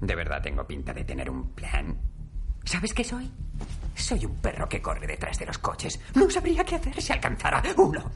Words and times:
De 0.00 0.14
verdad 0.14 0.42
tengo 0.42 0.66
pinta 0.66 0.92
de 0.92 1.04
tener 1.04 1.28
un 1.28 1.50
plan. 1.50 1.96
¿Sabes 2.64 2.92
qué 2.94 3.04
soy? 3.04 3.30
Soy 3.94 4.24
un 4.24 4.36
perro 4.36 4.68
que 4.68 4.80
corre 4.80 5.06
detrás 5.06 5.38
de 5.38 5.46
los 5.46 5.58
coches. 5.58 6.00
No 6.14 6.28
sabría 6.30 6.64
qué 6.64 6.76
hacer 6.76 7.00
si 7.00 7.12
alcanzara 7.12 7.62
uno. 7.76 8.10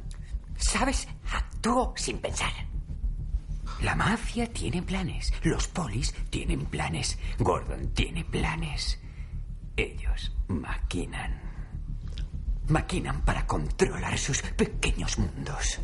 ¿Sabes? 0.56 1.06
Actúo 1.30 1.92
sin 1.96 2.18
pensar. 2.18 2.52
La 3.82 3.94
mafia 3.94 4.46
tiene 4.46 4.82
planes. 4.82 5.32
Los 5.42 5.68
polis 5.68 6.14
tienen 6.30 6.64
planes. 6.66 7.18
Gordon 7.38 7.92
tiene 7.92 8.24
planes. 8.24 8.98
Ellos 9.76 10.34
maquinan. 10.48 11.40
Maquinan 12.68 13.20
para 13.22 13.46
controlar 13.46 14.16
sus 14.16 14.40
pequeños 14.40 15.18
mundos. 15.18 15.80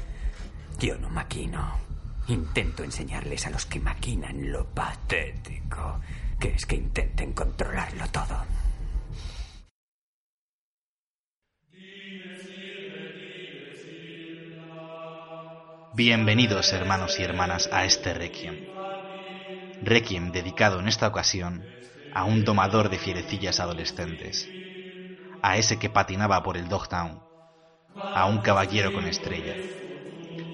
Yo 0.78 0.96
no 0.96 1.10
maquino. 1.10 1.89
Intento 2.30 2.84
enseñarles 2.84 3.44
a 3.48 3.50
los 3.50 3.66
que 3.66 3.80
maquinan 3.80 4.52
lo 4.52 4.64
patético 4.66 6.00
que 6.38 6.50
es 6.50 6.64
que 6.64 6.76
intenten 6.76 7.32
controlarlo 7.32 8.06
todo. 8.12 8.44
Bienvenidos 15.94 16.72
hermanos 16.72 17.18
y 17.18 17.24
hermanas 17.24 17.68
a 17.72 17.84
este 17.84 18.14
Requiem. 18.14 18.64
Requiem 19.82 20.30
dedicado 20.30 20.78
en 20.78 20.86
esta 20.86 21.08
ocasión 21.08 21.66
a 22.14 22.22
un 22.22 22.44
domador 22.44 22.90
de 22.90 22.98
fierecillas 22.98 23.58
adolescentes, 23.58 24.48
a 25.42 25.56
ese 25.56 25.80
que 25.80 25.90
patinaba 25.90 26.44
por 26.44 26.56
el 26.56 26.68
Dogtown, 26.68 27.24
a 27.96 28.26
un 28.26 28.38
caballero 28.38 28.92
con 28.92 29.06
estrella, 29.06 29.56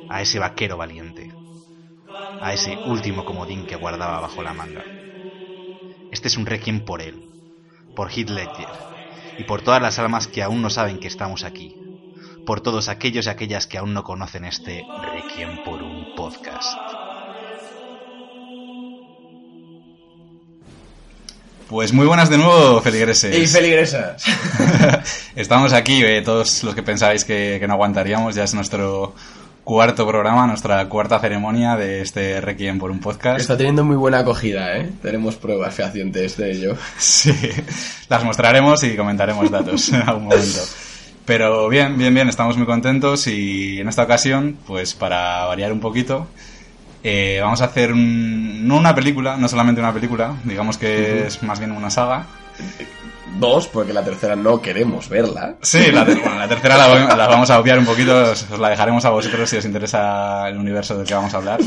a 0.08 0.22
ese 0.22 0.38
vaquero 0.38 0.78
valiente, 0.78 1.35
a 2.40 2.52
ese 2.52 2.76
último 2.76 3.24
comodín 3.24 3.66
que 3.66 3.76
guardaba 3.76 4.20
bajo 4.20 4.42
la 4.42 4.54
manga. 4.54 4.84
Este 6.12 6.28
es 6.28 6.36
un 6.36 6.46
requiem 6.46 6.80
por 6.80 7.02
él, 7.02 7.28
por 7.94 8.10
Heath 8.10 8.30
Ledger, 8.30 8.68
y 9.38 9.44
por 9.44 9.62
todas 9.62 9.83
las 9.83 9.98
almas 9.98 10.27
que 10.27 10.42
aún 10.42 10.62
no 10.62 10.70
saben 10.70 10.98
que 10.98 11.08
estamos 11.08 11.44
aquí, 11.44 11.77
por 12.46 12.60
todos 12.60 12.88
aquellos 12.88 13.27
y 13.27 13.28
aquellas 13.28 13.66
que 13.66 13.78
aún 13.78 13.94
no 13.94 14.05
conocen 14.05 14.44
este 14.44 14.84
requiem 15.12 15.64
por 15.64 15.83
un 15.83 16.14
podcast. 16.14 16.78
Pues 21.68 21.92
muy 21.92 22.06
buenas 22.06 22.30
de 22.30 22.38
nuevo, 22.38 22.80
feligreses. 22.80 23.36
Y 23.36 23.46
feligresas. 23.48 24.22
Estamos 25.34 25.72
aquí, 25.72 26.00
eh, 26.05 26.22
todos 26.22 26.62
los 26.62 26.77
que 26.77 26.83
pensabais 26.84 27.24
que, 27.24 27.56
que 27.58 27.66
no 27.66 27.74
aguantaríamos, 27.74 28.36
ya 28.36 28.44
es 28.44 28.55
nuestro 28.55 29.16
cuarto 29.67 30.06
programa, 30.06 30.47
nuestra 30.47 30.89
cuarta 30.89 31.19
ceremonia 31.19 31.75
de 31.75 32.00
este 32.00 32.41
Requiem 32.41 32.78
por 32.78 32.92
un 32.92 33.00
podcast. 33.00 33.41
Está 33.41 33.56
teniendo 33.56 33.84
muy 33.84 33.97
buena 33.97 34.20
acogida, 34.20 34.77
¿eh? 34.77 34.89
Tenemos 35.03 35.34
pruebas 35.34 35.75
fehacientes 35.75 36.36
de 36.36 36.53
ello. 36.53 36.77
Sí, 36.98 37.33
las 38.08 38.23
mostraremos 38.23 38.84
y 38.84 38.95
comentaremos 38.97 39.50
datos 39.50 39.89
en 39.89 40.03
algún 40.08 40.25
momento. 40.27 40.61
Pero 41.25 41.69
bien, 41.69 41.98
bien, 41.98 42.14
bien, 42.14 42.28
estamos 42.28 42.56
muy 42.56 42.64
contentos 42.67 43.27
y 43.27 43.81
en 43.81 43.89
esta 43.89 44.05
ocasión, 44.05 44.56
pues 44.69 44.95
para 44.95 45.45
variar 45.47 45.73
un 45.73 45.80
poquito, 45.80 46.28
eh, 47.03 47.41
vamos 47.42 47.61
a 47.61 47.64
hacer 47.64 47.92
un- 47.92 48.69
no 48.69 48.77
una 48.77 48.95
película, 48.95 49.36
no 49.36 49.48
solamente 49.48 49.80
una 49.80 49.92
película, 49.92 50.36
digamos 50.45 50.78
que 50.78 51.27
es 51.27 51.42
más 51.42 51.58
bien 51.58 51.73
una 51.73 51.91
saga. 51.91 52.27
Dos, 53.38 53.66
porque 53.69 53.92
la 53.92 54.02
tercera 54.02 54.34
no 54.36 54.62
queremos 54.62 55.08
verla. 55.10 55.56
Sí, 55.60 55.91
la, 55.92 56.06
ter- 56.06 56.19
bueno, 56.20 56.38
la 56.38 56.48
tercera 56.48 56.77
la, 56.78 56.88
voy- 56.88 57.16
la 57.16 57.27
vamos 57.27 57.50
a 57.50 57.58
obviar 57.60 57.78
un 57.78 57.84
poquito, 57.84 58.30
os, 58.33 58.50
os 58.50 58.58
la 58.58 58.70
dejaremos 58.70 59.05
a 59.05 59.10
vosotros 59.10 59.50
si 59.50 59.56
os 59.58 59.64
interesa 59.66 60.48
el 60.48 60.56
universo 60.56 60.96
del 60.96 61.06
que 61.06 61.14
vamos 61.14 61.34
a 61.34 61.36
hablar. 61.38 61.60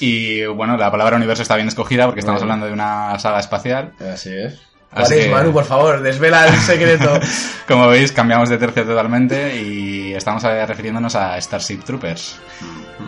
Y 0.00 0.44
bueno, 0.46 0.76
la 0.76 0.90
palabra 0.90 1.16
universo 1.16 1.42
está 1.42 1.56
bien 1.56 1.68
escogida 1.68 2.06
porque 2.06 2.20
estamos 2.20 2.40
Bueno. 2.40 2.54
hablando 2.54 2.66
de 2.66 2.72
una 2.72 3.18
saga 3.18 3.38
espacial. 3.38 3.92
Así 4.00 4.30
es. 4.34 4.54
Así 4.90 5.08
¿Cuál 5.14 5.18
es, 5.18 5.24
que- 5.26 5.30
Manu? 5.32 5.52
Por 5.52 5.64
favor, 5.64 6.02
desvela 6.02 6.46
el 6.48 6.54
secreto. 6.56 7.18
Como 7.68 7.86
veis, 7.88 8.12
cambiamos 8.12 8.48
de 8.48 8.58
tercio 8.58 8.84
totalmente 8.84 9.56
y 9.60 10.14
estamos 10.14 10.42
eh, 10.44 10.66
refiriéndonos 10.66 11.14
a 11.16 11.40
Starship 11.40 11.78
Troopers. 11.84 12.36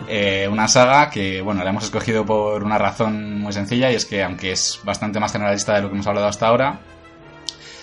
Eh, 0.07 0.47
una 0.51 0.67
saga 0.67 1.09
que, 1.09 1.41
bueno, 1.41 1.63
la 1.63 1.69
hemos 1.69 1.83
escogido 1.85 2.25
por 2.25 2.63
una 2.63 2.77
razón 2.77 3.39
muy 3.39 3.53
sencilla 3.53 3.91
y 3.91 3.95
es 3.95 4.05
que, 4.05 4.23
aunque 4.23 4.51
es 4.53 4.79
bastante 4.83 5.19
más 5.19 5.31
generalista 5.31 5.75
de 5.75 5.81
lo 5.81 5.89
que 5.89 5.95
hemos 5.95 6.07
hablado 6.07 6.27
hasta 6.27 6.47
ahora, 6.47 6.79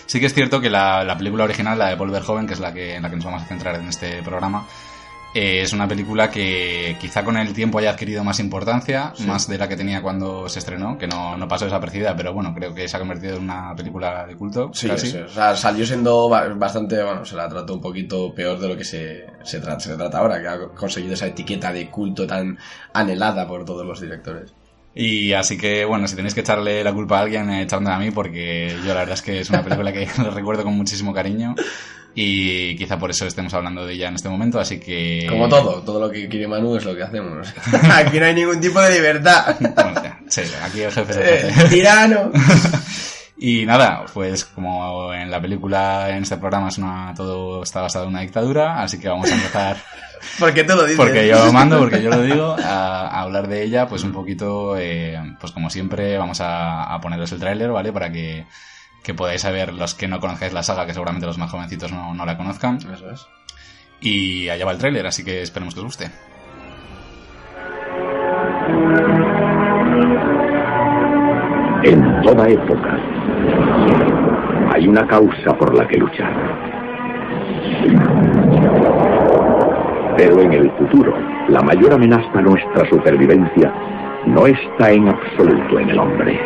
sí 0.05 0.19
que 0.19 0.25
es 0.27 0.33
cierto 0.33 0.59
que 0.61 0.69
la, 0.69 1.03
la 1.03 1.17
película 1.17 1.43
original, 1.45 1.77
la 1.77 1.89
de 1.89 1.97
Paul 1.97 2.11
Verhoeven, 2.11 2.47
que 2.47 2.53
es 2.53 2.59
la 2.59 2.73
que, 2.73 2.95
en 2.95 3.03
la 3.03 3.09
que 3.09 3.15
nos 3.15 3.25
vamos 3.25 3.43
a 3.43 3.45
centrar 3.45 3.75
en 3.75 3.87
este 3.87 4.21
programa, 4.23 4.65
eh, 5.33 5.63
es 5.63 5.73
una 5.73 5.85
película 5.85 6.29
que 6.29 6.95
quizá 7.01 7.25
con 7.25 7.35
el 7.35 7.51
tiempo 7.51 7.77
haya 7.79 7.89
adquirido 7.89 8.23
más 8.23 8.39
importancia, 8.39 9.11
más 9.27 9.47
de 9.49 9.57
la 9.57 9.67
que 9.67 9.75
tenía 9.75 10.01
cuando 10.01 10.47
se 10.47 10.59
estrenó, 10.59 10.97
que 10.97 11.07
no, 11.07 11.35
no 11.35 11.45
pasó 11.45 11.65
desapercibida, 11.65 12.15
pero 12.15 12.33
bueno, 12.33 12.53
creo 12.55 12.73
que 12.73 12.87
se 12.87 12.95
ha 12.95 12.99
convertido 12.99 13.35
en 13.35 13.43
una 13.43 13.75
película 13.75 14.25
de 14.25 14.35
culto. 14.37 14.71
Sí, 14.73 14.87
casi. 14.87 15.11
sí, 15.11 15.17
o 15.17 15.27
sea, 15.27 15.53
salió 15.57 15.85
siendo 15.85 16.29
ba- 16.29 16.47
bastante, 16.55 17.03
bueno, 17.03 17.25
se 17.25 17.35
la 17.35 17.49
trató 17.49 17.73
un 17.73 17.81
poquito 17.81 18.33
peor 18.33 18.57
de 18.59 18.67
lo 18.69 18.77
que 18.77 18.85
se, 18.85 19.25
se, 19.43 19.61
tra- 19.61 19.77
se 19.77 19.97
trata 19.97 20.19
ahora, 20.19 20.39
que 20.41 20.47
ha 20.47 20.57
conseguido 20.69 21.15
esa 21.15 21.27
etiqueta 21.27 21.73
de 21.73 21.89
culto 21.89 22.25
tan 22.25 22.57
anhelada 22.93 23.45
por 23.45 23.65
todos 23.65 23.85
los 23.85 23.99
directores. 23.99 24.53
Y 24.97 25.33
así 25.33 25.57
que, 25.57 25.83
bueno, 25.83 26.07
si 26.07 26.15
tenéis 26.15 26.33
que 26.33 26.39
echarle 26.39 26.81
la 26.83 26.93
culpa 26.93 27.19
a 27.19 27.21
alguien, 27.23 27.49
eh, 27.49 27.63
echadme 27.63 27.91
a 27.91 27.99
mí, 27.99 28.11
porque 28.11 28.73
yo 28.85 28.93
la 28.93 29.01
verdad 29.01 29.15
es 29.15 29.21
que 29.21 29.41
es 29.41 29.49
una 29.49 29.61
película 29.61 29.91
que 29.91 30.05
recuerdo 30.33 30.63
con 30.63 30.73
muchísimo 30.73 31.13
cariño 31.13 31.53
y 32.17 32.77
quizá 32.77 32.97
por 32.97 33.11
eso 33.11 33.27
estemos 33.27 33.53
hablando 33.53 33.85
de 33.85 33.93
ella 33.93 34.07
en 34.07 34.15
este 34.15 34.29
momento, 34.29 34.57
así 34.57 34.79
que... 34.79 35.27
Como 35.29 35.49
todo, 35.49 35.81
todo 35.83 35.99
lo 35.99 36.09
que 36.09 36.29
quiere 36.29 36.47
Manu 36.47 36.77
es 36.77 36.85
lo 36.85 36.95
que 36.95 37.03
hacemos. 37.03 37.53
Aquí 37.93 38.19
no 38.21 38.25
hay 38.25 38.35
ningún 38.35 38.61
tipo 38.61 38.79
de 38.79 38.93
libertad. 38.93 39.57
Bueno, 39.59 40.01
ya, 40.01 40.19
sí, 40.29 40.41
aquí 40.63 40.81
el 40.81 40.91
jefe 40.93 41.11
es 41.11 41.43
el 41.43 41.49
Eh, 41.65 41.69
tirano. 41.69 42.31
Y 43.37 43.65
nada, 43.65 44.05
pues 44.13 44.45
como 44.45 45.13
en 45.13 45.29
la 45.29 45.41
película, 45.41 46.09
en 46.09 46.23
este 46.23 46.37
programa 46.37 46.69
es 46.69 46.77
una, 46.77 47.13
todo 47.15 47.63
está 47.63 47.81
basado 47.81 48.05
en 48.05 48.11
una 48.11 48.21
dictadura, 48.21 48.81
así 48.81 48.99
que 48.99 49.09
vamos 49.09 49.29
a 49.29 49.35
empezar... 49.35 49.77
Porque 50.39 50.63
tú 50.63 50.75
lo 50.75 50.83
dices. 50.83 50.97
Porque 50.97 51.27
yo 51.27 51.45
lo 51.45 51.53
mando, 51.53 51.77
porque 51.77 52.01
yo 52.01 52.09
lo 52.09 52.21
digo, 52.21 52.55
a, 52.63 53.07
a 53.07 53.21
hablar 53.21 53.47
de 53.47 53.61
ella, 53.61 53.87
pues 53.87 54.03
un 54.03 54.11
poquito, 54.11 54.75
eh, 54.75 55.19
pues 55.39 55.51
como 55.51 55.69
siempre, 55.69 56.17
vamos 56.17 56.41
a, 56.41 56.83
a 56.85 56.99
poneros 56.99 57.31
el 57.31 57.39
tráiler, 57.39 57.69
¿vale? 57.69 57.93
Para 57.93 58.11
que, 58.11 58.47
que 59.03 59.13
podáis 59.13 59.41
saber 59.41 59.71
los 59.73 59.93
que 59.93 60.07
no 60.07 60.19
conozcáis 60.19 60.51
la 60.51 60.63
saga, 60.63 60.87
que 60.87 60.93
seguramente 60.93 61.27
los 61.27 61.37
más 61.37 61.51
jovencitos 61.51 61.91
no, 61.91 62.15
no 62.15 62.25
la 62.25 62.37
conozcan. 62.37 62.77
Eso 62.77 63.11
es. 63.11 63.27
Y 64.01 64.49
allá 64.49 64.65
va 64.65 64.71
el 64.71 64.79
tráiler, 64.79 65.05
así 65.05 65.23
que 65.23 65.43
esperemos 65.43 65.75
que 65.75 65.81
os 65.81 65.85
guste. 65.85 66.11
En 71.83 72.21
toda 72.23 72.49
época 72.49 73.14
hay 74.75 74.89
una 74.89 75.07
causa 75.07 75.57
por 75.57 75.73
la 75.73 75.87
que 75.87 75.97
luchar. 75.97 76.33
Pero 80.17 80.41
en 80.41 80.51
el 80.51 80.69
futuro, 80.71 81.13
la 81.47 81.61
mayor 81.61 81.93
amenaza 81.93 82.29
a 82.33 82.41
nuestra 82.41 82.89
supervivencia 82.89 83.73
no 84.25 84.45
está 84.45 84.91
en 84.91 85.07
absoluto 85.07 85.79
en 85.79 85.89
el 85.91 85.99
hombre. 85.99 86.39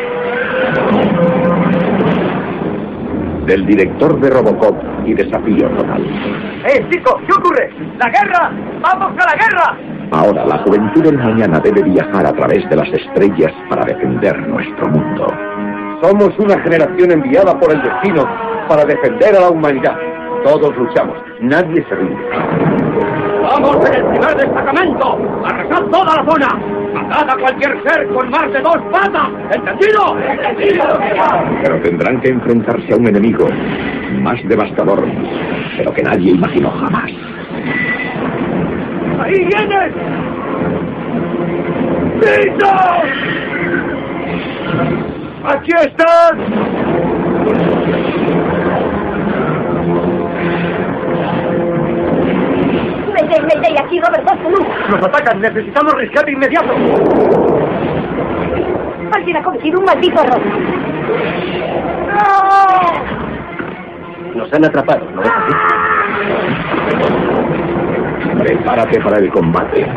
Del 3.48 3.66
director 3.66 4.20
de 4.20 4.30
Robocop 4.30 4.78
y 5.08 5.16
Desafío 5.16 5.68
Total. 5.70 6.06
¡Eh, 6.68 6.86
chico! 6.92 7.20
¿Qué 7.26 7.34
ocurre? 7.34 7.72
¡La 7.98 8.10
guerra! 8.10 8.52
¡Vamos 8.82 9.12
a 9.18 9.26
la 9.26 9.36
guerra! 9.44 9.78
Ahora 10.12 10.46
la 10.46 10.60
juventud 10.60 11.04
del 11.04 11.18
mañana 11.18 11.60
debe 11.60 11.82
viajar 11.82 12.28
a 12.28 12.34
través 12.34 12.70
de 12.70 12.76
las 12.76 12.90
estrellas 12.90 13.54
para 13.70 13.86
defender 13.86 14.38
nuestro 14.48 14.88
mundo. 14.88 15.34
Somos 16.02 16.30
una 16.40 16.58
generación 16.62 17.12
enviada 17.12 17.60
por 17.60 17.74
el 17.74 17.82
destino 17.82 18.24
para 18.70 18.86
defender 18.86 19.36
a 19.36 19.42
la 19.42 19.50
humanidad. 19.50 19.98
Todos 20.44 20.76
luchamos, 20.78 21.18
nadie 21.42 21.86
se 21.90 21.96
rinde. 21.96 22.16
¡Vamos 23.42 23.86
en 23.86 23.96
el 23.96 24.06
primer 24.06 24.36
destacamento! 24.38 25.20
¡Arrasad 25.44 25.84
toda 25.92 26.16
la 26.16 26.32
zona! 26.32 26.48
¡Matad 26.94 27.30
a 27.30 27.38
cualquier 27.38 27.84
ser 27.84 28.08
con 28.08 28.30
más 28.30 28.52
de 28.54 28.62
dos 28.62 28.78
patas! 28.92 29.30
¿Entendido? 29.54 30.18
¡Entendido! 30.20 30.86
Pero 31.64 31.82
tendrán 31.82 32.22
que 32.22 32.30
enfrentarse 32.30 32.94
a 32.94 32.96
un 32.96 33.08
enemigo 33.08 33.48
más 34.22 34.38
devastador 34.48 35.06
de 35.06 35.84
lo 35.84 35.94
que 35.94 36.04
nadie 36.04 36.32
imaginó 36.32 36.72
jamás. 36.72 37.12
¡Ahí 39.20 39.34
viene! 39.34 39.92
¡Listo! 42.22 42.68
¡Aquí 45.50 45.72
están! 45.72 46.38
Mayday, 53.14 53.42
Mayday, 53.42 53.78
aquí 53.84 54.00
Robert 54.00 54.24
Boston. 54.26 54.54
¡Nos 54.92 55.04
atacan! 55.04 55.42
¡Necesitamos 55.42 55.94
rescate 55.96 56.32
inmediato! 56.34 56.72
Alguien 59.12 59.38
ha 59.38 59.42
cometido 59.42 59.80
un 59.80 59.86
maldito 59.86 60.22
error. 60.22 60.42
Nos 64.36 64.54
han 64.54 64.66
atrapado, 64.66 65.08
¿no 65.16 65.24
es 65.24 65.30
así? 65.30 65.54
Prepárate 68.38 69.02
para 69.02 69.18
el 69.18 69.32
combate. 69.32 69.88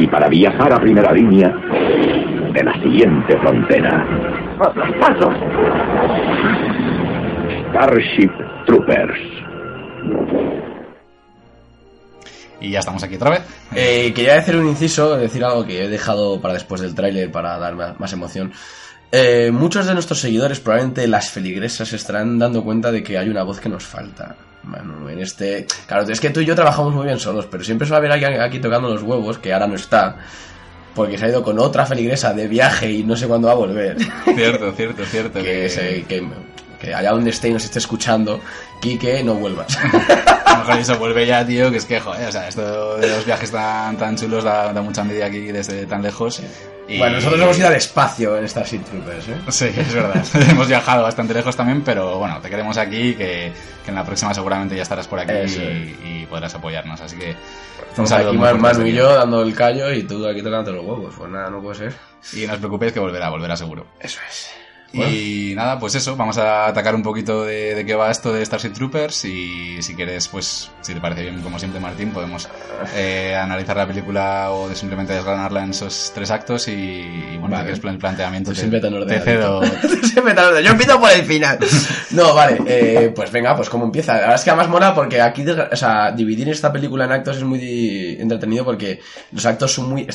Y 0.00 0.08
para 0.08 0.26
viajar 0.28 0.72
a 0.72 0.80
primera 0.80 1.12
línea, 1.12 1.54
de 2.52 2.64
la 2.64 2.72
siguiente 2.74 3.38
frontera. 3.38 4.04
¡Aplastarlos! 4.60 5.34
Starship 7.70 8.30
Troopers. 8.66 9.18
Y 12.60 12.70
ya 12.70 12.80
estamos 12.80 13.02
aquí 13.02 13.16
otra 13.16 13.30
vez. 13.30 13.42
Eh, 13.74 14.12
quería 14.14 14.38
hacer 14.38 14.56
un 14.56 14.68
inciso, 14.68 15.16
decir 15.16 15.44
algo 15.44 15.64
que 15.64 15.84
he 15.84 15.88
dejado 15.88 16.40
para 16.40 16.54
después 16.54 16.80
del 16.80 16.94
tráiler 16.94 17.30
para 17.30 17.58
dar 17.58 17.74
más, 17.76 18.00
más 18.00 18.12
emoción. 18.12 18.52
Eh, 19.12 19.50
muchos 19.52 19.86
de 19.86 19.94
nuestros 19.94 20.20
seguidores, 20.20 20.60
probablemente 20.60 21.06
las 21.06 21.30
feligresas, 21.30 21.88
se 21.88 21.96
estarán 21.96 22.38
dando 22.38 22.64
cuenta 22.64 22.90
de 22.92 23.02
que 23.02 23.16
hay 23.16 23.28
una 23.28 23.42
voz 23.42 23.60
que 23.60 23.68
nos 23.68 23.84
falta. 23.84 24.36
Manu, 24.64 25.08
en 25.08 25.20
este. 25.20 25.66
Claro, 25.86 26.02
es 26.02 26.20
que 26.20 26.30
tú 26.30 26.40
y 26.40 26.44
yo 26.44 26.54
trabajamos 26.54 26.92
muy 26.92 27.06
bien 27.06 27.18
solos, 27.18 27.46
pero 27.50 27.64
siempre 27.64 27.86
se 27.86 27.92
va 27.92 27.98
a 27.98 28.00
ver 28.00 28.12
alguien 28.12 28.40
aquí 28.40 28.58
tocando 28.58 28.88
los 28.88 29.02
huevos, 29.02 29.38
que 29.38 29.52
ahora 29.52 29.66
no 29.66 29.76
está, 29.76 30.16
porque 30.94 31.16
se 31.18 31.24
ha 31.26 31.28
ido 31.28 31.42
con 31.42 31.58
otra 31.58 31.86
feligresa 31.86 32.32
de 32.34 32.46
viaje 32.48 32.90
y 32.90 33.04
no 33.04 33.16
sé 33.16 33.26
cuándo 33.26 33.46
va 33.48 33.52
a 33.52 33.56
volver. 33.56 33.96
Cierto, 34.34 34.72
cierto, 34.72 35.04
cierto. 35.06 35.42
que, 35.42 35.68
se- 35.68 36.04
que, 36.04 36.26
que 36.80 36.94
allá 36.94 37.10
donde 37.12 37.30
esté 37.30 37.48
y 37.48 37.52
nos 37.52 37.64
esté 37.64 37.78
escuchando, 37.78 38.40
Quique, 38.80 39.22
no 39.24 39.34
vuelvas. 39.34 39.76
A 40.48 40.52
lo 40.52 40.58
mejor 40.64 40.78
eso 40.80 40.98
vuelve 40.98 41.26
ya, 41.26 41.46
tío, 41.46 41.70
que 41.70 41.76
es 41.76 41.84
que, 41.84 42.00
joder, 42.00 42.28
o 42.28 42.32
sea, 42.32 42.48
esto 42.48 42.96
de 42.96 43.08
los 43.08 43.24
viajes 43.26 43.50
tan, 43.50 43.96
tan 43.98 44.16
chulos 44.16 44.44
da, 44.44 44.72
da 44.72 44.80
mucha 44.82 45.02
envidia 45.02 45.26
aquí 45.26 45.40
desde 45.52 45.84
tan 45.86 46.02
lejos. 46.02 46.42
Y- 46.88 46.98
Bueno, 46.98 47.16
nosotros 47.16 47.40
hemos 47.40 47.58
ido 47.58 47.68
al 47.68 47.74
espacio 47.74 48.36
en 48.38 48.48
Starship 48.48 48.80
Troopers, 48.84 49.28
¿eh? 49.28 49.36
Sí, 49.48 49.66
es 49.76 49.94
verdad. 49.94 50.24
hemos 50.50 50.66
viajado 50.68 51.02
bastante 51.02 51.34
lejos 51.34 51.54
también, 51.54 51.82
pero 51.82 52.18
bueno, 52.18 52.40
te 52.40 52.48
queremos 52.48 52.78
aquí, 52.78 53.14
que, 53.14 53.52
que 53.84 53.90
en 53.90 53.94
la 53.94 54.04
próxima 54.04 54.32
seguramente 54.32 54.74
ya 54.74 54.82
estarás 54.82 55.06
por 55.06 55.18
aquí 55.20 55.32
y, 55.32 56.22
y 56.22 56.26
podrás 56.30 56.54
apoyarnos. 56.54 57.00
Así 57.00 57.16
que 57.18 57.36
Estamos 57.90 58.10
aquí 58.12 58.36
Manu, 58.36 58.86
y 58.86 58.92
yo 58.92 59.14
dando 59.14 59.42
el 59.42 59.54
callo 59.54 59.92
y 59.92 60.04
tú 60.04 60.26
aquí 60.26 60.42
tocando 60.42 60.72
los 60.72 60.84
huevos. 60.84 61.14
Pues 61.16 61.30
nada, 61.30 61.50
no 61.50 61.60
puede 61.60 61.76
ser. 61.76 61.94
Y 62.32 62.46
no 62.46 62.54
os 62.54 62.58
preocupéis 62.58 62.92
que 62.92 63.00
volverá, 63.00 63.28
volverá 63.30 63.56
seguro. 63.56 63.86
Eso 64.00 64.20
es. 64.28 64.50
Y 64.92 65.52
nada, 65.54 65.78
pues 65.78 65.94
eso, 65.96 66.16
vamos 66.16 66.38
a 66.38 66.66
atacar 66.66 66.94
un 66.94 67.02
poquito 67.02 67.44
de, 67.44 67.74
de 67.74 67.84
qué 67.84 67.94
va 67.94 68.10
esto 68.10 68.32
de 68.32 68.44
Starship 68.44 68.70
Troopers 68.72 69.22
y 69.26 69.82
si 69.82 69.94
quieres, 69.94 70.28
pues, 70.28 70.70
si 70.80 70.94
te 70.94 71.00
parece 71.00 71.22
bien, 71.22 71.42
como 71.42 71.58
siempre, 71.58 71.78
Martín, 71.78 72.10
podemos 72.10 72.48
eh, 72.94 73.36
analizar 73.38 73.76
la 73.76 73.86
película 73.86 74.50
o 74.50 74.66
de 74.68 74.74
simplemente 74.74 75.12
desgranarla 75.12 75.62
en 75.64 75.70
esos 75.70 76.10
tres 76.14 76.30
actos 76.30 76.68
y, 76.68 76.72
y, 76.72 77.36
bueno, 77.38 77.56
Vale. 77.56 77.74
si 77.74 77.80
quieres 77.80 77.92
el 77.94 77.98
planteamiento 77.98 78.50
Tú 78.50 78.54
te, 78.54 78.60
siempre 78.60 78.80
tan 78.80 78.92
te 78.92 78.96
ordenadito. 78.98 79.24
cedo. 79.24 79.62
Siempre 80.06 80.34
tan 80.34 80.44
ordenado. 80.46 80.60
Yo 80.60 80.70
empiezo 80.70 80.98
por 81.00 81.10
el 81.10 81.24
final. 81.24 81.58
No, 82.10 82.34
vale, 82.34 82.58
eh, 82.66 83.12
pues 83.14 83.30
venga, 83.30 83.54
pues 83.54 83.68
cómo 83.68 83.84
empieza. 83.84 84.14
La 84.14 84.20
verdad 84.20 84.34
es 84.36 84.42
que 84.42 84.48
además 84.50 84.68
mola 84.70 84.94
porque 84.94 85.20
aquí, 85.20 85.44
o 85.46 85.76
sea, 85.76 86.10
dividir 86.12 86.48
esta 86.48 86.72
película 86.72 87.04
en 87.04 87.12
actos 87.12 87.36
es 87.36 87.44
muy 87.44 87.58
di- 87.58 88.16
entretenido 88.18 88.64
porque 88.64 89.00
los 89.32 89.44
actos 89.44 89.74
son 89.74 89.90
muy, 89.90 90.06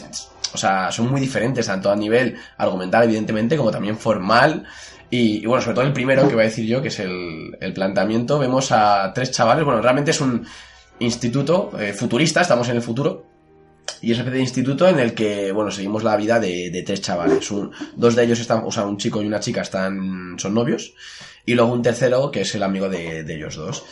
o 0.54 0.58
sea, 0.58 0.92
son 0.92 1.10
muy 1.10 1.20
diferentes, 1.20 1.66
tanto 1.66 1.92
a 1.92 1.96
nivel 1.96 2.36
argumental, 2.58 3.04
evidentemente, 3.04 3.58
como 3.58 3.72
también 3.72 3.98
formal. 3.98 4.66
Y, 5.10 5.46
bueno, 5.46 5.62
sobre 5.62 5.76
todo 5.76 5.86
el 5.86 5.94
primero 5.94 6.28
que 6.28 6.34
voy 6.34 6.44
a 6.44 6.48
decir 6.48 6.66
yo, 6.66 6.82
que 6.82 6.88
es 6.88 7.00
el, 7.00 7.58
el 7.60 7.74
planteamiento, 7.74 8.40
vemos 8.40 8.72
a 8.72 9.12
tres 9.14 9.32
chavales, 9.32 9.64
bueno, 9.64 9.82
realmente 9.82 10.12
es 10.12 10.22
un 10.22 10.46
instituto 11.00 11.72
eh, 11.80 11.94
futurista, 11.94 12.42
estamos 12.42 12.68
en 12.70 12.78
el 12.78 12.82
futuro, 12.82 13.26
y 14.02 14.12
es 14.12 14.18
una 14.18 14.24
especie 14.24 14.38
de 14.38 14.44
instituto 14.44 14.88
en 14.88 15.00
el 15.00 15.14
que, 15.14 15.52
bueno, 15.52 15.72
seguimos 15.72 16.04
la 16.04 16.18
vida 16.18 16.40
de, 16.40 16.70
de 16.72 16.84
tres 16.84 17.02
chavales. 17.02 17.50
Dos 17.96 18.16
de 18.16 18.24
ellos 18.24 18.40
están, 18.40 18.64
o 18.66 18.72
sea, 18.72 18.86
un 18.86 18.98
chico 18.98 19.22
y 19.22 19.28
una 19.28 19.40
chica 19.40 19.62
están, 19.62 20.36
son 20.38 20.54
novios. 20.54 20.94
Y 21.46 21.56
luego 21.56 21.72
un 21.72 21.82
tercero 21.82 22.32
que 22.32 22.42
es 22.42 22.56
el 22.56 22.64
amigo 22.64 22.90
de, 22.90 23.24
de 23.24 23.36
ellos 23.36 23.56
dos. 23.56 23.86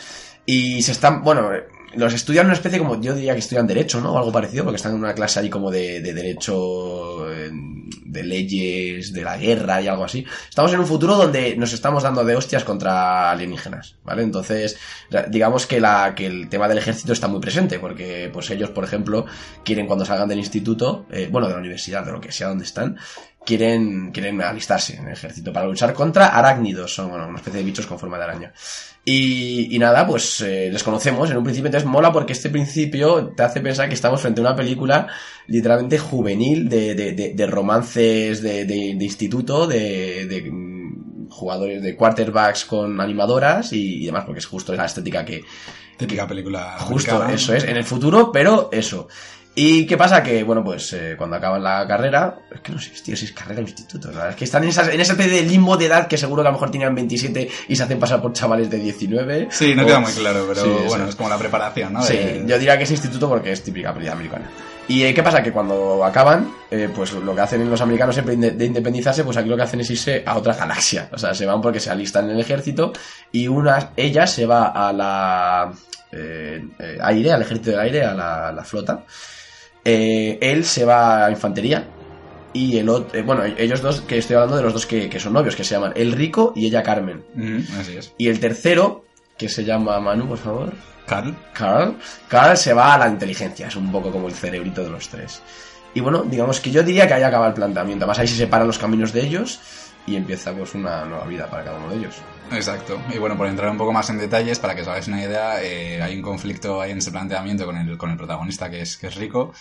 Y 0.46 0.82
se 0.82 0.92
están, 0.92 1.24
bueno, 1.24 1.50
los 1.96 2.14
estudian 2.14 2.46
una 2.46 2.54
especie 2.54 2.80
como, 2.80 3.00
yo 3.02 3.14
diría 3.14 3.34
que 3.34 3.40
estudian 3.40 3.68
derecho, 3.68 4.02
¿no? 4.02 4.14
O 4.14 4.18
algo 4.18 4.32
parecido, 4.32 4.64
porque 4.64 4.78
están 4.78 4.94
en 4.94 5.00
una 5.00 5.14
clase 5.14 5.40
ahí 5.40 5.50
como 5.50 5.72
de, 5.72 6.02
de 6.02 6.14
derecho, 6.14 7.26
de 8.12 8.24
leyes, 8.24 9.14
de 9.14 9.24
la 9.24 9.38
guerra 9.38 9.82
y 9.82 9.88
algo 9.88 10.04
así. 10.04 10.26
Estamos 10.50 10.74
en 10.74 10.80
un 10.80 10.86
futuro 10.86 11.16
donde 11.16 11.56
nos 11.56 11.74
estamos 11.74 12.04
dando 12.04 12.24
de 12.24 12.36
hostias 12.36 12.64
contra 12.64 13.32
alienígenas, 13.32 13.96
¿vale? 14.04 14.24
Entonces, 14.24 14.78
digamos 15.30 15.66
que 15.66 15.80
la, 15.80 16.14
que 16.16 16.28
el 16.28 16.50
tema 16.50 16.68
del 16.68 16.78
ejército 16.78 17.14
está 17.14 17.28
muy 17.28 17.40
presente, 17.40 17.80
porque 17.80 18.30
pues 18.32 18.50
ellos, 18.50 18.70
por 18.70 18.84
ejemplo, 18.84 19.26
quieren 19.64 19.88
cuando 19.88 20.06
salgan 20.06 20.28
del 20.28 20.40
instituto, 20.40 21.06
eh, 21.12 21.30
bueno, 21.32 21.48
de 21.48 21.54
la 21.54 21.60
universidad, 21.60 22.06
de 22.06 22.12
lo 22.12 22.22
que 22.22 22.32
sea 22.32 22.50
donde 22.50 22.66
están, 22.66 22.98
quieren, 23.46 24.12
quieren 24.12 24.42
alistarse 24.42 24.98
en 24.98 25.08
el 25.08 25.14
ejército 25.14 25.52
para 25.52 25.66
luchar 25.66 25.94
contra 25.94 26.28
arácnidos, 26.28 26.94
son 26.94 27.10
bueno, 27.10 27.28
una 27.28 27.38
especie 27.38 27.60
de 27.60 27.66
bichos 27.66 27.88
con 27.88 28.00
forma 28.00 28.18
de 28.18 28.24
araña. 28.24 28.54
Y, 29.04 29.76
y 29.76 29.80
nada, 29.80 30.06
pues 30.06 30.42
eh, 30.42 30.70
les 30.72 30.84
conocemos 30.84 31.32
en 31.32 31.38
un 31.38 31.44
principio, 31.44 31.68
entonces 31.68 31.90
mola 31.90 32.12
porque 32.12 32.34
este 32.34 32.52
principio 32.52 33.34
te 33.36 33.42
hace 33.42 33.60
pensar 33.60 33.88
que 33.88 33.96
estamos 33.96 34.22
frente 34.22 34.42
a 34.42 34.44
una 34.44 34.56
película 34.56 35.08
literalmente 35.48 35.98
juvenil 35.98 36.70
de, 36.70 36.94
de, 36.94 37.14
de, 37.14 37.34
de 37.34 37.48
romances 37.48 38.44
de, 38.44 38.66
de, 38.66 38.94
de 38.96 39.06
instituto, 39.06 39.66
de, 39.66 40.28
de 40.28 40.52
mm, 40.52 41.30
jugadores 41.30 41.82
de 41.82 41.96
quarterbacks 41.96 42.66
con 42.66 43.02
animadoras 43.02 43.74
y, 43.74 44.04
y 44.04 44.06
demás, 44.06 44.24
porque 44.26 44.40
es 44.40 44.46
justo 44.46 44.76
la 44.76 44.86
estética 44.86 45.26
que, 45.26 45.44
Típica 46.02 46.28
película. 46.28 46.78
Justo, 46.80 47.12
americana. 47.12 47.36
eso 47.36 47.54
es, 47.54 47.64
en 47.64 47.78
el 47.78 47.84
futuro, 47.84 48.32
pero 48.32 48.70
eso. 48.72 49.08
¿Y 49.54 49.86
qué 49.86 49.98
pasa? 49.98 50.24
Que, 50.24 50.44
bueno, 50.44 50.64
pues 50.64 50.94
eh, 50.94 51.16
cuando 51.18 51.36
acaban 51.36 51.62
la 51.62 51.86
carrera, 51.86 52.38
es 52.54 52.62
que 52.62 52.72
no 52.72 52.80
sé, 52.80 52.92
tío, 53.04 53.18
si 53.18 53.26
es 53.26 53.34
carrera 53.34 53.60
o 53.60 53.64
instituto, 53.64 54.08
la 54.08 54.14
verdad 54.14 54.30
es 54.30 54.36
que 54.38 54.46
están 54.46 54.64
en, 54.64 54.70
esas, 54.70 54.88
en 54.88 55.00
ese 55.02 55.12
especie 55.12 55.42
de 55.42 55.48
limbo 55.48 55.76
de 55.76 55.88
edad 55.88 56.08
que 56.08 56.18
seguro 56.18 56.42
que 56.42 56.48
a 56.48 56.52
lo 56.52 56.56
mejor 56.56 56.72
tenían 56.72 56.96
27 56.96 57.50
y 57.68 57.76
se 57.76 57.84
hacen 57.84 58.00
pasar 58.00 58.22
por 58.22 58.32
chavales 58.32 58.70
de 58.70 58.78
19. 58.78 59.50
Sí, 59.52 59.76
no 59.76 59.84
O- 59.84 59.86
queda 59.86 60.00
muy 60.00 60.14
claro, 60.14 60.46
pero 60.48 60.64
Sí, 60.64 60.70
bueno, 60.88 61.04
es. 61.04 61.10
es 61.10 61.16
como 61.18 61.28
la 61.28 61.38
preparación, 61.38 61.92
¿no? 61.94 62.02
Sí, 62.02 62.16
De- 62.16 62.44
yo 62.48 62.58
diría 62.58 62.78
que 62.78 62.86
es 62.86 62.92
instituto 62.92 63.28
porque 63.28 63.52
es 63.52 63.62
típica 63.62 63.92
película 63.94 64.14
americana. 64.14 64.50
¿Y 64.88 65.04
eh, 65.04 65.14
qué 65.14 65.22
pasa? 65.22 65.44
Que 65.44 65.52
cuando 65.52 66.04
acaban, 66.06 66.52
eh, 66.70 66.90
pues 66.94 67.12
lo 67.14 67.36
que 67.36 67.42
hacen 67.42 67.70
los 67.70 67.82
americanos 67.82 68.16
siempre 68.16 68.36
de 68.38 68.66
independizarse, 68.66 69.24
pues 69.26 69.36
aquí 69.38 69.48
lo 69.50 69.56
que 69.58 69.64
hacen 69.64 69.82
es 69.82 69.90
irse 69.90 70.24
a 70.26 70.38
otra 70.38 70.54
galaxia. 70.54 71.10
O 71.12 71.18
sea, 71.18 71.34
se 71.34 71.46
van 71.46 71.62
porque 71.62 71.80
se 71.80 71.90
alistan 71.92 72.26
en 72.26 72.32
el 72.32 72.40
ejército 72.42 72.92
y 73.34 73.48
una, 73.48 73.92
ella 73.98 74.26
se 74.28 74.46
va 74.46 74.68
a 74.68 74.92
la 74.94 75.72
eh, 76.12 76.62
eh, 76.80 76.98
aire, 77.02 77.32
al 77.32 77.42
ejército 77.42 77.72
del 77.72 77.80
aire, 77.82 78.04
a 78.06 78.14
la, 78.14 78.48
a 78.50 78.52
la 78.52 78.64
flota. 78.66 79.04
Eh, 79.84 80.38
él 80.42 80.66
se 80.66 80.86
va 80.86 81.26
a 81.26 81.32
infantería 81.32 81.88
y 82.54 82.78
el 82.78 82.90
otro, 82.90 83.18
eh, 83.18 83.24
bueno, 83.24 83.44
ellos 83.44 83.82
dos, 83.82 84.02
que 84.02 84.18
estoy 84.18 84.36
hablando 84.36 84.58
de 84.58 84.64
los 84.64 84.74
dos 84.74 84.86
que, 84.86 85.10
que 85.10 85.20
son 85.20 85.34
novios, 85.34 85.56
que 85.56 85.64
se 85.64 85.74
llaman 85.74 85.94
el 85.96 86.12
rico 86.12 86.54
y 86.56 86.68
ella 86.68 86.84
Carmen. 86.84 87.24
Ujú, 87.36 87.80
así 87.80 87.98
es. 87.98 88.14
Y 88.18 88.28
el 88.28 88.40
tercero, 88.40 89.06
que 89.38 89.50
se 89.50 89.64
llama 89.64 90.00
Manu, 90.00 90.28
por 90.28 90.38
favor. 90.38 90.74
Carl. 91.08 91.36
Carl. 91.54 91.96
Carl 92.28 92.58
se 92.58 92.74
va 92.74 92.94
a 92.94 92.98
la 92.98 93.08
inteligencia, 93.08 93.68
es 93.68 93.76
un 93.76 93.92
poco 93.92 94.12
como 94.12 94.28
el 94.28 94.34
cerebrito 94.34 94.84
de 94.84 94.90
los 94.90 95.10
tres. 95.10 95.42
Y 95.94 96.00
bueno, 96.00 96.24
digamos 96.24 96.60
que 96.60 96.72
yo 96.72 96.84
diría 96.84 97.08
que 97.08 97.16
ahí 97.16 97.24
acaba 97.24 97.48
el 97.48 97.54
planteamiento. 97.54 98.06
Además 98.06 98.20
ahí 98.20 98.28
se 98.28 98.36
separan 98.38 98.68
los 98.68 98.80
caminos 98.80 99.12
de 99.12 99.22
ellos 99.22 99.60
y 100.12 100.16
empieza 100.18 100.54
pues 100.54 100.74
una 100.76 101.06
nueva 101.06 101.26
vida 101.26 101.50
para 101.50 101.64
cada 101.64 101.78
uno 101.78 101.90
de 101.90 101.98
ellos. 101.98 102.16
Exacto. 102.52 103.00
Y 103.14 103.18
bueno, 103.18 103.38
por 103.38 103.48
entrar 103.48 103.70
un 103.72 103.78
poco 103.78 103.94
más 103.94 104.10
en 104.10 104.18
detalles, 104.18 104.60
para 104.60 104.76
que 104.76 104.82
os 104.82 104.88
hagáis 104.90 105.08
una 105.08 105.22
idea, 105.24 105.64
eh, 105.64 106.02
hay 106.02 106.16
un 106.18 106.22
conflicto 106.22 106.82
ahí 106.82 106.92
en 106.92 106.98
ese 106.98 107.10
planteamiento 107.12 107.66
con 107.66 107.78
el, 107.78 107.98
con 107.98 108.12
el 108.12 108.18
protagonista 108.18 108.70
que 108.70 108.82
es, 108.82 108.98
que 108.98 109.08
es 109.08 109.16
rico. 109.16 109.54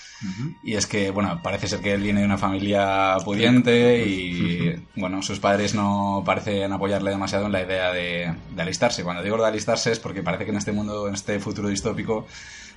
Y 0.65 0.75
es 0.75 0.87
que, 0.87 1.11
bueno, 1.13 1.41
parece 1.41 1.69
ser 1.69 1.81
que 1.81 1.93
él 1.93 2.03
viene 2.03 2.21
de 2.21 2.27
una 2.27 2.37
familia 2.39 3.17
pudiente 3.25 4.05
y, 4.05 4.75
bueno, 4.97 5.23
sus 5.23 5.39
padres 5.39 5.75
no 5.75 6.23
parecen 6.27 6.73
apoyarle 6.73 7.11
demasiado 7.13 7.47
en 7.47 7.53
la 7.53 7.63
idea 7.63 7.93
de, 7.93 8.35
de 8.57 8.63
alistarse. 8.63 9.05
Cuando 9.05 9.23
digo 9.23 9.37
de 9.37 9.47
alistarse 9.47 9.93
es 9.93 10.01
porque 10.01 10.23
parece 10.25 10.45
que 10.45 10.51
en 10.51 10.57
este 10.57 10.73
mundo, 10.73 11.07
en 11.07 11.15
este 11.15 11.39
futuro 11.39 11.69
distópico, 11.69 12.27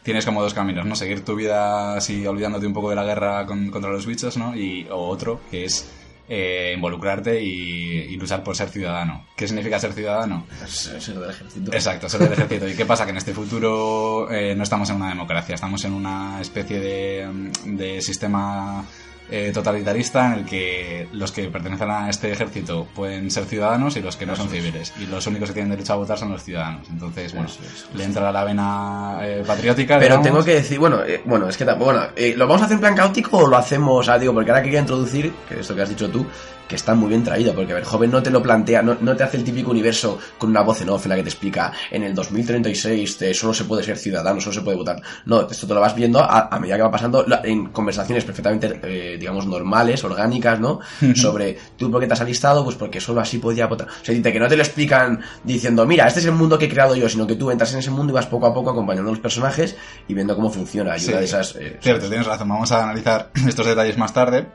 tienes 0.03 0.25
como 0.25 0.44
dos 0.44 0.53
caminos, 0.53 0.86
¿no? 0.86 0.96
Seguir 0.96 1.25
tu 1.25 1.34
vida 1.36 1.96
así 1.96 2.27
olvidándote 2.27 2.68
un 2.68 2.74
poco 2.74 2.89
de 2.92 2.96
la 2.98 3.03
guerra 3.03 3.46
con- 3.48 3.72
contra 3.72 3.89
los 3.89 4.06
bichos, 4.06 4.38
¿no? 4.38 4.56
Y, 4.56 4.86
o 4.92 5.08
otro, 5.08 5.42
que 5.50 5.65
es 5.65 5.89
eh, 6.30 6.74
involucrarte 6.75 7.42
y, 7.44 8.08
y 8.10 8.15
luchar 8.18 8.44
por 8.44 8.56
ser 8.56 8.70
ciudadano. 8.70 9.25
¿Qué 9.36 9.48
significa 9.48 9.80
ser 9.80 9.94
ciudadano? 9.94 10.46
El 10.62 11.20
del 11.20 11.30
ejército. 11.30 11.74
Exacto, 11.74 12.10
ser 12.10 12.22
del 12.22 12.34
ejército. 12.34 12.68
¿Y 12.68 12.75
qué 12.75 12.86
pasa? 12.86 13.06
Que 13.06 13.12
en 13.12 13.18
este 13.18 13.34
futuro 13.34 14.32
eh, 14.32 14.56
no 14.56 14.63
estamos 14.63 14.89
en 14.89 14.96
una 14.98 15.10
democracia, 15.10 15.56
estamos 15.56 15.84
en 15.86 15.94
una 15.94 16.39
especie 16.42 16.80
de, 16.80 17.51
de 17.65 18.01
sistema 18.01 18.86
eh, 19.32 19.51
totalitarista 19.53 20.27
en 20.27 20.34
el 20.39 20.46
que 20.46 21.08
los 21.13 21.32
que 21.32 21.44
pertenecen 21.50 21.89
a 21.89 22.10
este 22.10 22.32
ejército 22.32 22.88
pueden 22.94 23.32
ser 23.32 23.46
ciudadanos 23.46 23.96
y 23.98 24.01
los 24.01 24.15
que 24.15 24.25
no 24.25 24.36
son 24.36 24.50
civiles. 24.50 24.94
Y 25.00 25.06
los 25.08 25.25
únicos 25.27 25.50
que 25.50 25.53
tienen 25.53 25.72
derecho 25.72 25.94
a 25.94 25.96
votar 25.96 26.18
son 26.18 26.32
los 26.32 26.44
ciudadanos. 26.44 26.88
Entonces, 26.89 27.34
bueno, 27.34 27.50
le 27.96 28.03
entra 28.03 28.32
la 28.32 28.44
vena 28.44 29.18
eh, 29.22 29.44
patriótica. 29.46 29.96
Pero 29.98 30.18
digamos. 30.18 30.25
tengo 30.27 30.44
que 30.46 30.53
decir, 30.56 30.77
bueno, 30.80 31.03
eh, 31.03 31.22
bueno, 31.25 31.48
es 31.50 31.58
que 31.58 31.65
tam- 31.65 31.77
bueno, 31.80 32.01
eh, 32.15 32.34
¿lo 32.38 32.46
vamos 32.48 32.62
a 32.62 32.65
hacer 32.65 32.75
en 32.75 32.82
plan 32.82 32.96
caótico 32.96 33.38
o 33.38 33.48
lo 33.48 33.58
hacemos, 33.58 34.08
ah, 34.10 34.20
digo, 34.20 34.34
porque 34.34 34.51
ahora 34.51 34.62
quería 34.63 34.80
introducir, 34.82 35.32
que 35.50 35.60
esto 35.62 35.75
que 35.75 35.82
has 35.82 35.89
dicho 35.89 36.10
tú, 36.10 36.25
que 36.74 36.77
está 36.77 36.96
muy 36.96 37.10
bien 37.10 37.24
traído, 37.24 37.53
porque 37.53 37.72
a 37.72 37.75
ver, 37.75 37.84
joven 37.84 38.10
no 38.10 38.24
te 38.24 38.32
lo 38.32 38.42
plantea, 38.42 38.82
no, 38.82 38.98
no 39.00 39.15
te 39.15 39.24
hace 39.24 39.38
el 39.38 39.44
típico 39.44 39.70
universo 39.70 40.18
con 40.39 40.50
una 40.50 40.62
voz 40.62 40.82
en 40.82 40.89
off 40.89 41.06
en 41.06 41.10
la 41.12 41.15
que 41.18 41.22
te 41.24 41.30
explica, 41.30 41.72
en 41.92 42.01
el 42.01 42.15
2036 42.15 43.18
te- 43.18 43.34
solo 43.36 43.53
se 43.53 43.65
puede 43.65 43.84
ser 43.84 43.98
ciudadano, 43.98 44.42
solo 44.42 44.53
se 44.53 44.62
puede 44.62 44.77
votar. 44.77 45.00
No, 45.25 45.42
esto 45.50 45.68
te 45.68 45.74
lo 45.75 45.80
vas 45.82 45.96
viendo 45.96 46.20
a, 46.20 46.48
a 46.50 46.60
medida 46.60 46.75
que 46.77 46.82
va 46.82 46.89
pasando 46.92 47.25
en 47.44 47.68
conversaciones 47.68 48.24
perfectamente, 48.25 48.80
eh, 48.84 49.18
digamos, 49.20 49.46
normales, 49.46 50.03
orgánicas, 50.03 50.60
¿no? 50.60 50.80
Sobre, 51.15 51.58
tú 51.77 51.92
por 51.92 52.01
qué 52.01 52.08
te 52.08 52.13
has 52.13 52.22
alistado, 52.22 52.63
pues 52.63 52.75
porque 52.75 53.00
solo 53.00 53.22
así 53.22 53.38
podía 53.38 53.68
votar. 53.68 53.88
O 53.88 54.06
sea, 54.06 54.15
dice 54.15 54.34
que 54.34 54.39
no 54.39 54.48
te 54.48 54.56
lo 54.58 54.63
explican 54.63 55.20
diciendo, 55.44 55.86
mira, 55.86 56.08
este 56.08 56.20
es 56.22 56.25
el 56.25 56.32
mundo 56.34 56.58
que 56.58 56.65
he 56.65 56.70
creado 56.70 56.96
yo, 56.96 57.08
sino 57.08 57.27
que 57.27 57.36
tú 57.36 57.51
entras 57.51 57.72
en 57.74 57.80
ese 57.80 57.92
mundo 57.92 58.12
y 58.12 58.15
vas 58.15 58.25
poco 58.25 58.48
a 58.48 58.53
poco 58.53 58.72
acompañando 58.72 59.10
a 59.10 59.13
los 59.13 59.20
personajes 59.22 59.75
y 60.08 60.13
viendo 60.15 60.36
cómo 60.36 60.50
funciona. 60.50 60.98
Y 60.98 61.00
Sí. 61.01 61.10
una 61.12 61.20
de 61.20 61.25
esas... 61.25 61.56
eh, 61.56 61.77
Cierto, 61.82 62.08
tienes 62.08 62.25
razón. 62.25 62.48
Vamos 62.50 62.72
a 62.72 62.84
analizar 62.84 63.30
estos 63.48 63.65
detalles 63.65 63.98
más 63.98 64.13
tarde. 64.13 64.48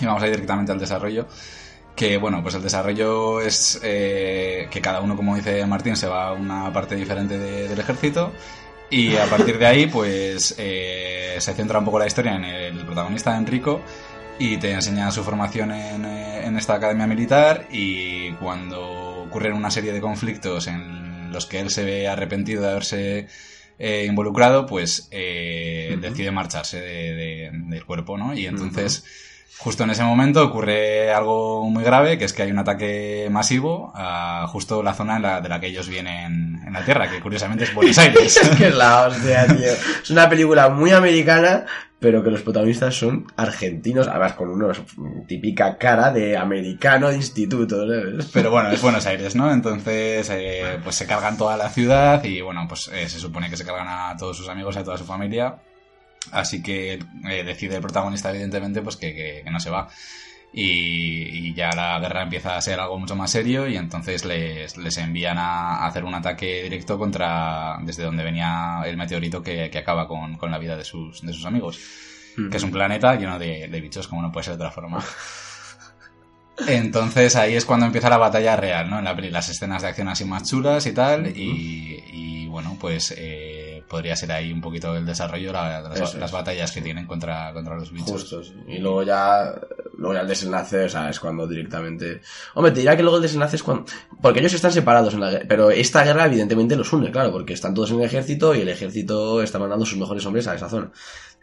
Y 0.00 0.04
vamos 0.06 0.22
a 0.22 0.26
ir 0.26 0.32
directamente 0.32 0.72
al 0.72 0.78
desarrollo. 0.78 1.26
Que 1.94 2.16
bueno, 2.16 2.42
pues 2.42 2.54
el 2.54 2.62
desarrollo 2.62 3.40
es 3.40 3.78
eh, 3.82 4.66
que 4.70 4.80
cada 4.80 5.00
uno, 5.00 5.14
como 5.16 5.36
dice 5.36 5.64
Martín, 5.66 5.94
se 5.96 6.06
va 6.06 6.28
a 6.28 6.32
una 6.32 6.72
parte 6.72 6.96
diferente 6.96 7.38
de- 7.38 7.68
del 7.68 7.78
ejército. 7.78 8.32
Y 8.90 9.16
a 9.16 9.24
partir 9.26 9.58
de 9.58 9.66
ahí, 9.66 9.86
pues 9.86 10.54
eh, 10.58 11.36
se 11.38 11.54
centra 11.54 11.78
un 11.78 11.84
poco 11.84 11.98
la 11.98 12.06
historia 12.06 12.34
en 12.34 12.44
el 12.44 12.78
protagonista, 12.84 13.36
Enrico, 13.36 13.80
y 14.38 14.56
te 14.58 14.72
enseña 14.72 15.10
su 15.10 15.22
formación 15.22 15.70
en, 15.72 16.04
eh, 16.04 16.46
en 16.46 16.56
esta 16.58 16.74
academia 16.74 17.06
militar. 17.06 17.68
Y 17.70 18.32
cuando 18.32 19.22
ocurren 19.24 19.52
una 19.54 19.70
serie 19.70 19.92
de 19.92 20.00
conflictos 20.00 20.66
en 20.66 21.30
los 21.32 21.46
que 21.46 21.60
él 21.60 21.70
se 21.70 21.84
ve 21.84 22.08
arrepentido 22.08 22.62
de 22.62 22.70
haberse 22.70 23.26
eh, 23.78 24.04
involucrado, 24.06 24.66
pues 24.66 25.08
eh, 25.10 25.96
decide 26.00 26.30
marcharse 26.30 26.80
de- 26.80 27.14
de- 27.14 27.50
del 27.52 27.84
cuerpo, 27.86 28.16
¿no? 28.18 28.34
Y 28.34 28.46
entonces, 28.46 29.04
justo 29.58 29.84
en 29.84 29.90
ese 29.90 30.02
momento 30.02 30.44
ocurre 30.44 31.12
algo 31.12 31.68
muy 31.70 31.84
grave, 31.84 32.18
que 32.18 32.24
es 32.24 32.32
que 32.32 32.42
hay 32.42 32.50
un 32.50 32.58
ataque 32.58 33.28
masivo 33.30 33.92
a 33.94 34.46
justo 34.48 34.82
la 34.82 34.94
zona 34.94 35.16
en 35.16 35.22
la, 35.22 35.40
de 35.40 35.48
la 35.48 35.60
que 35.60 35.68
ellos 35.68 35.88
vienen 35.88 36.60
en 36.66 36.72
la 36.72 36.84
Tierra, 36.84 37.10
que 37.10 37.20
curiosamente 37.20 37.64
es 37.64 37.74
Buenos 37.74 37.98
Aires. 37.98 38.36
Es 38.36 38.48
que 38.56 38.68
es 38.68 38.74
la 38.74 39.06
hostia, 39.06 39.46
tío. 39.46 39.72
Es 40.02 40.10
una 40.10 40.28
película 40.28 40.68
muy 40.68 40.90
americana, 40.90 41.66
pero 42.02 42.24
que 42.24 42.30
los 42.30 42.42
protagonistas 42.42 42.96
son 42.96 43.26
argentinos, 43.36 44.08
además 44.08 44.32
con 44.32 44.48
una 44.48 44.72
típica 45.28 45.78
cara 45.78 46.10
de 46.10 46.36
americano 46.36 47.08
de 47.08 47.16
instituto, 47.16 47.76
¿sabes? 47.78 48.28
Pero 48.32 48.50
bueno, 48.50 48.70
es 48.70 48.82
Buenos 48.82 49.06
Aires, 49.06 49.36
¿no? 49.36 49.52
Entonces, 49.52 50.28
eh, 50.30 50.80
pues 50.82 50.96
se 50.96 51.06
cargan 51.06 51.38
toda 51.38 51.56
la 51.56 51.68
ciudad 51.68 52.24
y 52.24 52.40
bueno, 52.40 52.66
pues 52.68 52.90
eh, 52.92 53.08
se 53.08 53.20
supone 53.20 53.48
que 53.48 53.56
se 53.56 53.64
cargan 53.64 53.86
a 53.88 54.16
todos 54.16 54.36
sus 54.36 54.48
amigos 54.48 54.74
y 54.74 54.80
a 54.80 54.84
toda 54.84 54.98
su 54.98 55.04
familia. 55.04 55.58
Así 56.30 56.62
que 56.62 56.94
eh, 57.28 57.44
decide 57.44 57.76
el 57.76 57.82
protagonista, 57.82 58.30
evidentemente, 58.30 58.80
pues 58.82 58.96
que, 58.96 59.12
que- 59.14 59.40
que 59.44 59.50
no 59.50 59.58
se 59.60 59.70
va. 59.70 59.88
Y, 60.54 61.48
y 61.48 61.54
ya 61.54 61.70
la 61.74 61.98
guerra 61.98 62.22
empieza 62.22 62.56
a 62.56 62.60
ser 62.60 62.78
algo 62.78 62.98
mucho 62.98 63.16
más 63.16 63.30
serio 63.30 63.66
y 63.66 63.76
entonces 63.78 64.24
les, 64.26 64.76
les 64.76 64.98
envían 64.98 65.38
a, 65.38 65.86
hacer 65.86 66.04
un 66.04 66.14
ataque 66.14 66.62
directo 66.64 66.98
contra 66.98 67.78
desde 67.82 68.02
donde 68.04 68.22
venía 68.22 68.82
el 68.84 68.98
meteorito 68.98 69.42
que, 69.42 69.70
que 69.70 69.78
acaba 69.78 70.06
con, 70.06 70.36
con 70.36 70.50
la 70.50 70.58
vida 70.58 70.76
de 70.76 70.84
sus, 70.84 71.22
de 71.22 71.32
sus 71.32 71.46
amigos. 71.46 71.80
Que 72.50 72.56
es 72.58 72.62
un 72.62 72.70
planeta 72.70 73.14
lleno 73.16 73.38
de, 73.38 73.68
de 73.68 73.80
bichos, 73.80 74.08
como 74.08 74.22
no 74.22 74.30
puede 74.32 74.44
ser 74.44 74.54
de 74.56 74.64
otra 74.64 74.70
forma. 74.70 75.02
Entonces 76.68 77.34
ahí 77.36 77.54
es 77.54 77.64
cuando 77.64 77.86
empieza 77.86 78.10
la 78.10 78.18
batalla 78.18 78.56
real, 78.56 78.88
¿no? 78.88 78.98
En 78.98 79.04
la 79.04 79.16
peli, 79.16 79.30
las 79.30 79.48
escenas 79.48 79.82
de 79.82 79.88
acción 79.88 80.08
así 80.08 80.24
más 80.24 80.48
chulas 80.48 80.86
y 80.86 80.92
tal. 80.92 81.26
y, 81.36 82.02
y, 82.12 82.46
bueno, 82.46 82.76
pues 82.78 83.14
eh, 83.16 83.71
podría 83.88 84.16
ser 84.16 84.32
ahí 84.32 84.52
un 84.52 84.60
poquito 84.60 84.96
el 84.96 85.04
desarrollo, 85.06 85.52
la- 85.52 85.80
las, 85.82 86.32
batallas 86.32 86.72
que 86.72 86.80
tienen 86.80 87.06
contra, 87.06 87.52
contra 87.52 87.76
los 87.76 87.92
bichos. 87.92 88.12
Justo, 88.12 88.42
sí. 88.42 88.54
Y 88.68 88.78
luego 88.78 89.02
ya, 89.02 89.54
luego 89.98 90.14
ya 90.14 90.20
el 90.20 90.28
desenlace, 90.28 90.84
o 90.84 90.88
sea, 90.88 91.10
es 91.10 91.20
cuando 91.20 91.46
directamente... 91.46 92.20
Hombre, 92.54 92.72
te 92.72 92.80
dirá 92.80 92.96
que 92.96 93.02
luego 93.02 93.16
el 93.16 93.22
desenlace 93.22 93.56
es 93.56 93.62
cuando... 93.62 93.84
Porque 94.20 94.40
ellos 94.40 94.54
están 94.54 94.72
separados 94.72 95.14
en 95.14 95.20
la 95.20 95.30
guerra, 95.30 95.44
pero 95.48 95.70
esta 95.70 96.04
guerra 96.04 96.26
evidentemente 96.26 96.76
los 96.76 96.92
une, 96.92 97.10
claro, 97.10 97.32
porque 97.32 97.52
están 97.52 97.74
todos 97.74 97.90
en 97.90 97.98
el 98.00 98.04
ejército 98.06 98.54
y 98.54 98.60
el 98.60 98.68
ejército 98.68 99.42
está 99.42 99.58
mandando 99.58 99.84
sus 99.86 99.98
mejores 99.98 100.24
hombres 100.26 100.46
a 100.48 100.54
esa 100.54 100.68
zona. 100.68 100.90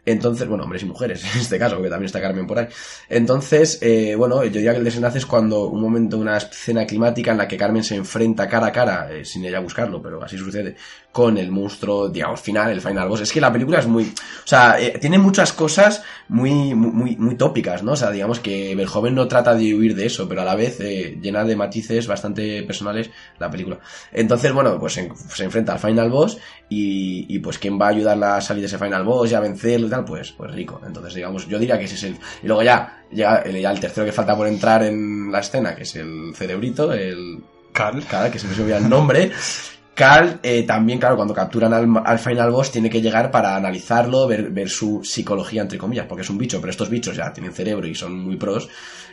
Entonces, 0.06 0.48
bueno, 0.48 0.64
hombres 0.64 0.82
y 0.82 0.86
mujeres, 0.86 1.22
en 1.34 1.40
este 1.42 1.58
caso, 1.58 1.74
porque 1.76 1.90
también 1.90 2.06
está 2.06 2.22
Carmen 2.22 2.46
por 2.46 2.58
ahí. 2.58 2.68
Entonces, 3.10 3.78
eh, 3.82 4.14
bueno, 4.16 4.42
yo 4.44 4.50
diría 4.50 4.72
que 4.72 4.78
el 4.78 4.84
desenlace 4.84 5.18
es 5.18 5.26
cuando 5.26 5.66
un 5.66 5.80
momento, 5.80 6.16
una 6.16 6.38
escena 6.38 6.86
climática 6.86 7.32
en 7.32 7.38
la 7.38 7.46
que 7.46 7.58
Carmen 7.58 7.84
se 7.84 7.96
enfrenta 7.96 8.48
cara 8.48 8.68
a 8.68 8.72
cara, 8.72 9.12
eh, 9.12 9.24
sin 9.26 9.44
ella 9.44 9.60
buscarlo, 9.60 10.00
pero 10.00 10.22
así 10.24 10.38
sucede, 10.38 10.76
con 11.12 11.38
el 11.38 11.50
monstruo, 11.50 12.08
digamos, 12.08 12.40
final, 12.40 12.70
el 12.70 12.80
final 12.80 13.08
boss. 13.08 13.22
Es 13.22 13.32
que 13.32 13.40
la 13.40 13.52
película 13.52 13.80
es 13.80 13.86
muy, 13.86 14.04
o 14.04 14.46
sea, 14.46 14.80
eh, 14.80 14.98
tiene 15.00 15.18
muchas 15.18 15.52
cosas 15.52 16.02
muy, 16.28 16.74
muy, 16.74 17.16
muy, 17.16 17.34
tópicas, 17.34 17.82
¿no? 17.82 17.92
O 17.92 17.96
sea, 17.96 18.10
digamos 18.10 18.38
que 18.38 18.74
Verhoeven 18.76 19.14
no 19.14 19.26
trata 19.26 19.54
de 19.54 19.74
huir 19.74 19.96
de 19.96 20.06
eso, 20.06 20.28
pero 20.28 20.42
a 20.42 20.44
la 20.44 20.54
vez 20.54 20.78
eh, 20.80 21.18
llena 21.20 21.44
de 21.44 21.56
matices 21.56 22.06
bastante 22.06 22.62
personales 22.62 23.10
la 23.38 23.50
película. 23.50 23.80
Entonces, 24.12 24.52
bueno, 24.52 24.78
pues 24.78 24.92
se, 24.92 25.10
se 25.28 25.44
enfrenta 25.44 25.72
al 25.72 25.80
final 25.80 26.10
boss 26.10 26.38
y, 26.68 27.26
y 27.34 27.38
pues 27.40 27.58
quién 27.58 27.80
va 27.80 27.86
a 27.86 27.90
ayudarla 27.90 28.36
a 28.36 28.40
salir 28.40 28.60
de 28.60 28.68
ese 28.68 28.78
final 28.78 29.04
boss 29.04 29.32
y 29.32 29.34
a 29.34 29.40
vencerlo 29.40 29.88
y 29.88 29.90
tal, 29.90 30.04
pues, 30.04 30.30
pues 30.32 30.52
rico. 30.52 30.80
Entonces, 30.86 31.14
digamos, 31.14 31.48
yo 31.48 31.58
diría 31.58 31.76
que 31.78 31.86
ese 31.86 31.96
es 31.96 32.04
el... 32.04 32.16
Y 32.42 32.46
luego 32.46 32.62
ya 32.62 33.04
llega 33.10 33.38
el, 33.38 33.60
ya 33.60 33.72
el 33.72 33.80
tercero 33.80 34.06
que 34.06 34.12
falta 34.12 34.36
por 34.36 34.46
entrar 34.46 34.84
en 34.84 35.32
la 35.32 35.40
escena, 35.40 35.74
que 35.74 35.82
es 35.82 35.96
el 35.96 36.32
cerebrito, 36.36 36.92
el... 36.92 37.42
Carl. 37.72 38.04
Carl, 38.04 38.30
que 38.30 38.38
se 38.38 38.46
me 38.46 38.54
olvida 38.54 38.78
el 38.78 38.88
nombre. 38.88 39.32
Carl, 39.94 40.38
eh, 40.42 40.62
también, 40.62 40.98
claro, 40.98 41.16
cuando 41.16 41.34
capturan 41.34 41.72
al, 41.74 41.86
al 42.04 42.18
final 42.18 42.50
boss, 42.50 42.70
tiene 42.70 42.88
que 42.88 43.02
llegar 43.02 43.30
para 43.30 43.54
analizarlo, 43.56 44.26
ver, 44.26 44.50
ver 44.50 44.68
su 44.70 45.00
psicología, 45.04 45.62
entre 45.62 45.78
comillas, 45.78 46.06
porque 46.08 46.22
es 46.22 46.30
un 46.30 46.38
bicho, 46.38 46.60
pero 46.60 46.70
estos 46.70 46.88
bichos 46.88 47.16
ya 47.16 47.32
tienen 47.32 47.52
cerebro 47.52 47.86
y 47.86 47.94
son 47.94 48.18
muy 48.18 48.36
pros. 48.36 48.68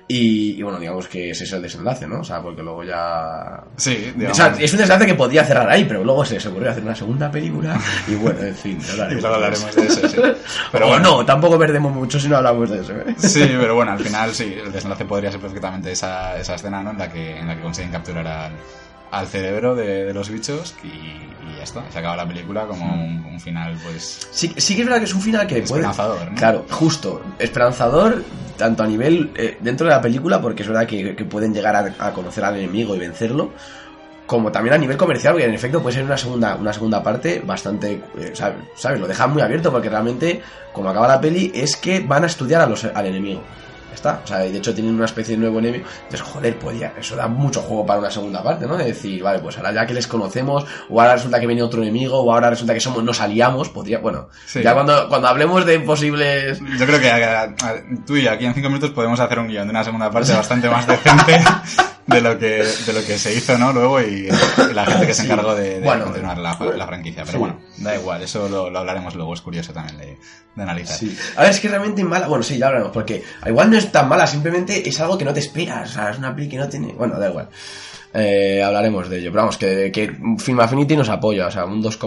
Y, 0.10 0.52
y 0.58 0.62
bueno, 0.64 0.80
digamos 0.80 1.06
que 1.10 1.32
ese 1.32 1.44
es 1.44 1.52
el 1.52 1.62
desenlace, 1.62 2.08
¿no? 2.08 2.22
O 2.22 2.24
sea, 2.24 2.42
porque 2.42 2.64
luego 2.64 2.82
ya... 2.86 3.62
Sí, 3.76 4.12
O 4.16 4.18
digamos. 4.18 4.38
sea, 4.38 4.56
es 4.58 4.72
un 4.72 4.78
desenlace 4.80 5.06
que 5.06 5.16
podía 5.16 5.44
cerrar 5.44 5.70
ahí, 5.70 5.84
pero 5.84 6.02
luego 6.06 6.24
se 6.24 6.36
les 6.36 6.46
ocurrió 6.46 6.72
hacer 6.72 6.84
una 6.84 6.96
segunda 6.96 7.30
película 7.30 7.78
y 8.08 8.16
bueno, 8.16 8.40
en 8.40 8.56
fin, 8.56 8.80
luego 8.96 9.28
hablaremos 9.28 9.76
de 9.76 9.86
eso, 9.86 10.08
sí. 10.08 10.16
Pero 10.16 10.38
Pero 10.72 10.88
bueno. 10.88 11.04
no, 11.18 11.26
tampoco 11.26 11.60
perdemos 11.60 11.92
mucho 11.94 12.18
si 12.22 12.30
no 12.30 12.38
hablamos 12.38 12.70
de 12.70 12.80
eso. 12.80 12.94
¿eh? 12.94 13.16
Sí, 13.18 13.46
pero 13.60 13.76
bueno, 13.76 13.92
al 13.92 14.00
final 14.00 14.34
sí, 14.34 14.56
el 14.64 14.72
desenlace 14.72 15.04
podría 15.04 15.30
ser 15.30 15.42
perfectamente 15.42 15.92
esa, 15.92 16.40
esa 16.40 16.56
escena, 16.56 16.82
¿no? 16.82 16.92
En 16.92 17.00
la 17.00 17.12
que, 17.12 17.38
en 17.40 17.46
la 17.48 17.58
que 17.58 17.62
consiguen 17.64 17.92
capturar 17.92 18.26
al, 18.26 18.52
al 19.12 19.28
cerebro 19.28 19.76
de, 19.76 20.06
de 20.06 20.14
los 20.14 20.30
bichos 20.30 20.76
y, 20.84 20.88
y 20.88 21.58
ya 21.58 21.64
está. 21.64 21.84
Se 21.92 22.00
acaba 22.00 22.16
la 22.18 22.28
película 22.28 22.66
como 22.66 22.86
un, 22.94 23.26
un 23.26 23.40
final, 23.40 23.78
pues... 23.84 24.28
Sí, 24.32 24.54
sí 24.58 24.76
que 24.76 24.82
es 24.82 24.88
verdad 24.88 25.00
que 25.00 25.06
es 25.06 25.14
un 25.14 25.22
final 25.22 25.48
que 25.48 25.56
puede... 25.56 25.64
Esperanzador, 25.82 26.32
¿no? 26.32 26.36
Claro, 26.38 26.66
justo. 26.70 27.22
Esperanzador, 27.40 28.24
tanto 28.58 28.84
a 28.84 28.88
nivel 28.88 29.32
eh, 29.36 29.58
dentro 29.62 29.88
de 29.88 29.94
la 29.94 30.02
película, 30.02 30.42
porque 30.42 30.64
es 30.64 30.68
verdad 30.68 30.86
que, 30.86 31.16
que 31.16 31.26
pueden 31.26 31.54
llegar 31.54 31.76
a, 31.76 32.06
a 32.06 32.12
conocer 32.14 32.44
al 32.44 32.58
enemigo 32.58 32.96
y 32.96 33.00
vencerlo, 33.00 33.52
como 34.26 34.52
también 34.52 34.74
a 34.74 34.78
nivel 34.78 34.98
comercial, 34.98 35.34
porque 35.34 35.46
en 35.46 35.54
efecto 35.54 35.82
puede 35.82 35.96
ser 35.96 36.04
una 36.04 36.18
segunda, 36.18 36.56
una 36.56 36.74
segunda 36.74 37.02
parte 37.02 37.42
bastante, 37.46 38.02
eh, 38.20 38.32
¿sabes? 38.34 38.58
¿sabes? 38.76 39.00
Lo 39.00 39.08
dejan 39.08 39.32
muy 39.32 39.42
abierto 39.42 39.72
porque 39.72 39.90
realmente, 39.90 40.42
como 40.74 40.90
acaba 40.90 41.08
la 41.08 41.22
peli, 41.22 41.50
es 41.56 41.78
que 41.78 42.02
van 42.02 42.24
a 42.24 42.28
estudiar 42.28 42.62
a 42.62 42.66
los, 42.66 42.84
al 42.84 43.06
enemigo. 43.06 43.42
Está. 43.94 44.22
O 44.24 44.28
sea, 44.28 44.40
de 44.40 44.56
hecho 44.56 44.74
tienen 44.76 44.94
una 44.94 45.06
especie 45.06 45.36
de 45.36 45.42
nuevo 45.42 45.58
enemigo. 45.60 45.86
Entonces, 46.04 46.22
joder, 46.22 46.60
podía, 46.60 46.94
eso 47.00 47.16
da 47.16 47.28
mucho 47.28 47.62
juego 47.62 47.86
para 47.86 48.00
una 48.00 48.12
segunda 48.12 48.44
parte, 48.44 48.68
¿no? 48.68 48.78
De 48.78 48.86
decir, 48.86 49.24
vale, 49.24 49.40
pues 49.40 49.58
ahora 49.58 49.72
ya 49.74 49.86
que 49.88 49.94
les 49.96 50.06
conocemos, 50.08 50.66
o 50.90 51.02
ahora 51.02 51.16
resulta 51.16 51.40
que 51.40 51.48
viene 51.48 51.64
otro 51.64 51.82
enemigo, 51.82 52.20
o 52.20 52.32
ahora 52.32 52.50
resulta 52.52 52.74
que 52.74 52.80
somos, 52.80 53.04
nos 53.04 53.20
aliamos, 53.22 53.70
podría, 53.70 53.98
bueno, 54.00 54.30
Sí. 54.46 54.62
ya 54.62 54.74
cuando, 54.74 55.08
cuando 55.10 55.28
hablemos 55.28 55.66
de 55.66 55.80
posibles 55.80 56.60
Yo 56.78 56.86
creo 56.86 57.00
que 57.00 57.10
a- 57.12 57.44
a- 57.44 57.56
tú 58.06 58.16
y 58.18 58.24
yo 58.24 58.32
aquí 58.32 58.46
en 58.46 58.54
cinco 58.54 58.68
minutos 58.70 58.92
podemos 58.92 59.20
hacer 59.20 59.40
un 59.40 59.48
guion 59.48 59.66
de 59.68 59.72
una 59.72 59.84
segunda 59.84 60.12
parte 60.12 60.32
bastante 60.34 60.70
más 60.70 60.86
decente 60.86 61.40
de 62.08 62.22
lo 62.22 62.40
que, 62.40 62.64
de 62.64 62.94
lo 62.94 63.06
que 63.06 63.18
se 63.18 63.36
hizo, 63.36 63.58
¿no? 63.58 63.72
Luego 63.74 64.02
y, 64.02 64.30
y 64.70 64.74
la 64.74 64.86
gente 64.86 65.08
que 65.08 65.14
se 65.14 65.24
encargó 65.24 65.54
de, 65.56 65.80
de 65.80 65.86
Bueno, 65.86 66.06
continuar 66.06 66.38
la, 66.38 66.58
la 66.76 66.88
franquicia. 66.88 67.24
Pero 67.24 67.34
sí. 67.34 67.38
bueno, 67.40 67.60
da 67.78 67.96
igual, 67.96 68.22
eso 68.24 68.48
lo, 68.50 68.70
lo 68.70 68.80
hablaremos 68.80 69.16
luego, 69.16 69.34
es 69.34 69.42
curioso 69.42 69.74
también 69.74 69.98
de, 69.98 70.18
de 70.56 70.64
analizar. 70.64 70.98
Sí. 70.98 71.16
A 71.36 71.42
ver, 71.42 71.52
es 71.52 71.60
que 71.60 71.68
realmente 71.68 72.04
mala. 72.04 72.28
Bueno, 72.28 72.44
sí, 72.44 72.58
ya 72.58 72.68
hablaremos, 72.68 72.94
porque 72.94 73.24
igual 73.46 73.70
no 73.70 73.78
es 73.78 73.92
tan 73.92 74.08
mala, 74.10 74.26
simplemente 74.26 74.88
es 74.88 75.00
algo 75.02 75.18
que 75.18 75.26
no 75.26 75.34
te 75.34 75.40
esperas. 75.42 75.90
O 75.92 75.94
sea, 75.94 76.10
es 76.12 76.18
una 76.18 76.36
peli 76.36 76.50
que 76.50 76.58
no 76.58 76.68
tiene. 76.70 76.94
Bueno, 76.94 77.20
da 77.20 77.30
igual. 77.30 77.50
Eh, 78.14 78.64
hablaremos 78.64 79.10
de 79.10 79.20
ello. 79.20 79.32
Pero 79.32 79.42
vamos, 79.44 79.58
que, 79.58 79.92
que 79.92 80.16
Film 80.40 80.60
Affinity 80.62 80.96
nos 80.96 81.10
apoya, 81.10 81.48
o 81.48 81.52
sea, 81.52 81.66
un 81.66 81.82
2, 81.82 82.00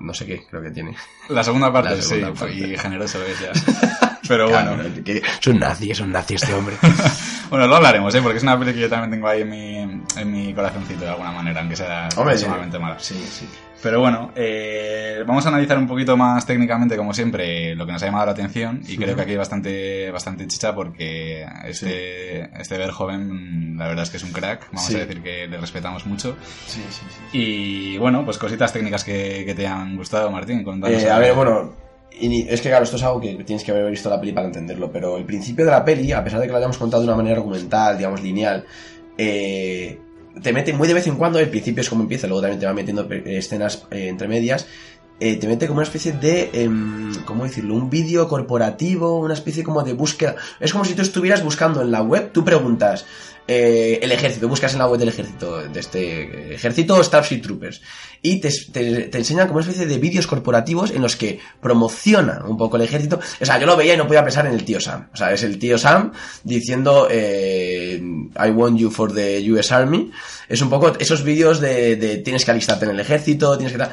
no 0.00 0.14
sé 0.14 0.24
qué, 0.24 0.46
creo 0.48 0.62
que 0.62 0.70
tiene. 0.70 0.96
La 1.28 1.42
segunda 1.42 1.70
parte, 1.72 1.96
La 1.96 2.00
segunda 2.02 2.28
sí, 2.28 2.38
parte. 2.38 2.54
y 2.54 2.76
generoso 2.78 3.18
es 3.24 3.40
ya. 3.40 4.18
Pero 4.28 4.48
bueno. 4.48 4.74
Claro, 4.74 4.94
que- 4.94 5.02
que 5.02 5.18
es 5.18 5.46
un 5.48 5.58
nazi, 5.58 5.90
es 5.90 6.00
un 6.00 6.12
nazi 6.12 6.34
este 6.36 6.54
hombre. 6.54 6.76
Bueno, 7.52 7.66
lo 7.66 7.76
hablaremos, 7.76 8.14
¿eh? 8.14 8.20
Porque 8.22 8.38
es 8.38 8.42
una 8.42 8.58
peli 8.58 8.72
que 8.72 8.80
yo 8.80 8.88
también 8.88 9.10
tengo 9.10 9.28
ahí 9.28 9.42
en 9.42 9.50
mi, 9.50 9.76
en 9.76 10.32
mi 10.32 10.54
corazoncito 10.54 11.00
de 11.04 11.10
alguna 11.10 11.32
manera, 11.32 11.60
aunque 11.60 11.76
sea 11.76 12.08
sí. 12.10 12.16
sumamente 12.38 12.78
mala. 12.78 12.98
Sí, 12.98 13.14
sí. 13.14 13.46
Pero 13.82 14.00
bueno, 14.00 14.30
eh, 14.34 15.22
vamos 15.26 15.44
a 15.44 15.50
analizar 15.50 15.76
un 15.76 15.86
poquito 15.86 16.16
más 16.16 16.46
técnicamente, 16.46 16.96
como 16.96 17.12
siempre, 17.12 17.74
lo 17.74 17.84
que 17.84 17.92
nos 17.92 18.02
ha 18.02 18.06
llamado 18.06 18.24
la 18.24 18.32
atención. 18.32 18.80
Y 18.88 18.96
creo 18.96 19.14
que 19.14 19.20
aquí 19.20 19.32
hay 19.32 19.36
bastante, 19.36 20.10
bastante 20.10 20.46
chicha 20.46 20.74
porque 20.74 21.44
este, 21.66 22.44
este 22.58 22.78
Verhoeven, 22.78 23.76
la 23.76 23.86
verdad 23.88 24.04
es 24.04 24.10
que 24.10 24.16
es 24.16 24.22
un 24.24 24.32
crack. 24.32 24.68
Vamos 24.72 24.86
Sí. 24.86 24.94
a 24.96 25.00
decir 25.00 25.22
que 25.22 25.46
le 25.46 25.58
respetamos 25.58 26.06
mucho. 26.06 26.36
Sí, 26.66 26.82
sí, 26.88 27.02
sí. 27.32 27.36
Y 27.38 27.98
bueno, 27.98 28.24
pues 28.24 28.38
cositas 28.38 28.72
técnicas 28.72 29.04
que, 29.04 29.42
que 29.44 29.54
te 29.54 29.66
han 29.66 29.94
gustado, 29.96 30.30
Martín. 30.30 30.64
Eh, 30.86 31.10
a 31.10 31.18
ver, 31.18 31.34
bueno, 31.34 31.74
es 32.20 32.60
que 32.60 32.68
claro, 32.68 32.84
esto 32.84 32.96
es 32.96 33.02
algo 33.02 33.20
que 33.20 33.34
tienes 33.44 33.64
que 33.64 33.70
haber 33.70 33.90
visto 33.90 34.10
la 34.10 34.20
peli 34.20 34.32
para 34.32 34.46
entenderlo, 34.46 34.90
pero 34.90 35.16
el 35.16 35.24
principio 35.24 35.64
de 35.64 35.70
la 35.70 35.84
peli, 35.84 36.12
a 36.12 36.22
pesar 36.22 36.40
de 36.40 36.46
que 36.46 36.52
lo 36.52 36.58
hayamos 36.58 36.78
contado 36.78 37.02
de 37.02 37.08
una 37.08 37.16
manera 37.16 37.36
argumental, 37.36 37.96
digamos, 37.96 38.22
lineal, 38.22 38.64
eh, 39.18 39.98
te 40.40 40.52
mete 40.52 40.72
muy 40.72 40.88
de 40.88 40.94
vez 40.94 41.06
en 41.06 41.16
cuando, 41.16 41.38
el 41.38 41.48
principio 41.48 41.80
es 41.80 41.88
como 41.88 42.02
empieza, 42.02 42.26
luego 42.26 42.42
también 42.42 42.60
te 42.60 42.66
va 42.66 42.72
metiendo 42.72 43.08
escenas 43.10 43.86
eh, 43.90 44.08
entre 44.08 44.28
medias, 44.28 44.66
eh, 45.30 45.36
te 45.36 45.46
mete 45.48 45.66
como 45.66 45.78
una 45.78 45.86
especie 45.86 46.12
de, 46.12 46.50
em, 46.52 47.14
¿cómo 47.24 47.44
decirlo? 47.44 47.74
Un 47.74 47.88
vídeo 47.90 48.28
corporativo, 48.28 49.18
una 49.20 49.34
especie 49.34 49.62
como 49.64 49.82
de 49.82 49.92
búsqueda. 49.92 50.36
Es 50.60 50.72
como 50.72 50.84
si 50.84 50.94
tú 50.94 51.02
estuvieras 51.02 51.42
buscando 51.42 51.80
en 51.82 51.90
la 51.90 52.02
web, 52.02 52.30
tú 52.32 52.44
preguntas, 52.44 53.04
eh, 53.48 53.98
el 54.02 54.12
ejército, 54.12 54.46
buscas 54.48 54.72
en 54.72 54.78
la 54.78 54.86
web 54.86 55.00
del 55.00 55.08
ejército, 55.08 55.62
de 55.68 55.80
este 55.80 56.54
ejército 56.54 57.02
Starship 57.02 57.40
Troopers, 57.42 57.80
y 58.22 58.40
te, 58.40 58.50
te- 58.72 59.02
te 59.08 59.18
enseñan 59.18 59.48
como 59.48 59.58
una 59.58 59.66
especie 59.66 59.84
de 59.86 59.98
vídeos 59.98 60.28
corporativos 60.28 60.92
en 60.92 61.02
los 61.02 61.16
que 61.16 61.40
promociona 61.60 62.44
un 62.46 62.56
poco 62.56 62.76
el 62.76 62.82
ejército. 62.82 63.18
O 63.40 63.44
sea, 63.44 63.58
yo 63.58 63.66
lo 63.66 63.76
veía 63.76 63.94
y 63.94 63.96
no 63.96 64.06
podía 64.06 64.22
pensar 64.22 64.46
en 64.46 64.52
el 64.54 64.64
tío 64.64 64.80
Sam. 64.80 65.08
O 65.12 65.16
sea, 65.16 65.32
es 65.32 65.42
el 65.42 65.58
tío 65.58 65.76
Sam 65.76 66.12
diciendo 66.44 67.08
eh, 67.10 68.00
I 68.00 68.50
want 68.50 68.78
you 68.78 68.90
for 68.92 69.12
the 69.12 69.44
US 69.52 69.72
Army. 69.72 70.12
Es 70.48 70.60
un 70.62 70.70
poco 70.70 70.92
esos 71.00 71.24
vídeos 71.24 71.60
de, 71.60 71.96
de 71.96 72.18
tienes 72.18 72.44
que 72.44 72.52
alistarte 72.52 72.84
en 72.84 72.92
el 72.92 73.00
ejército, 73.00 73.56
tienes 73.56 73.72
que 73.72 73.78
tal. 73.78 73.90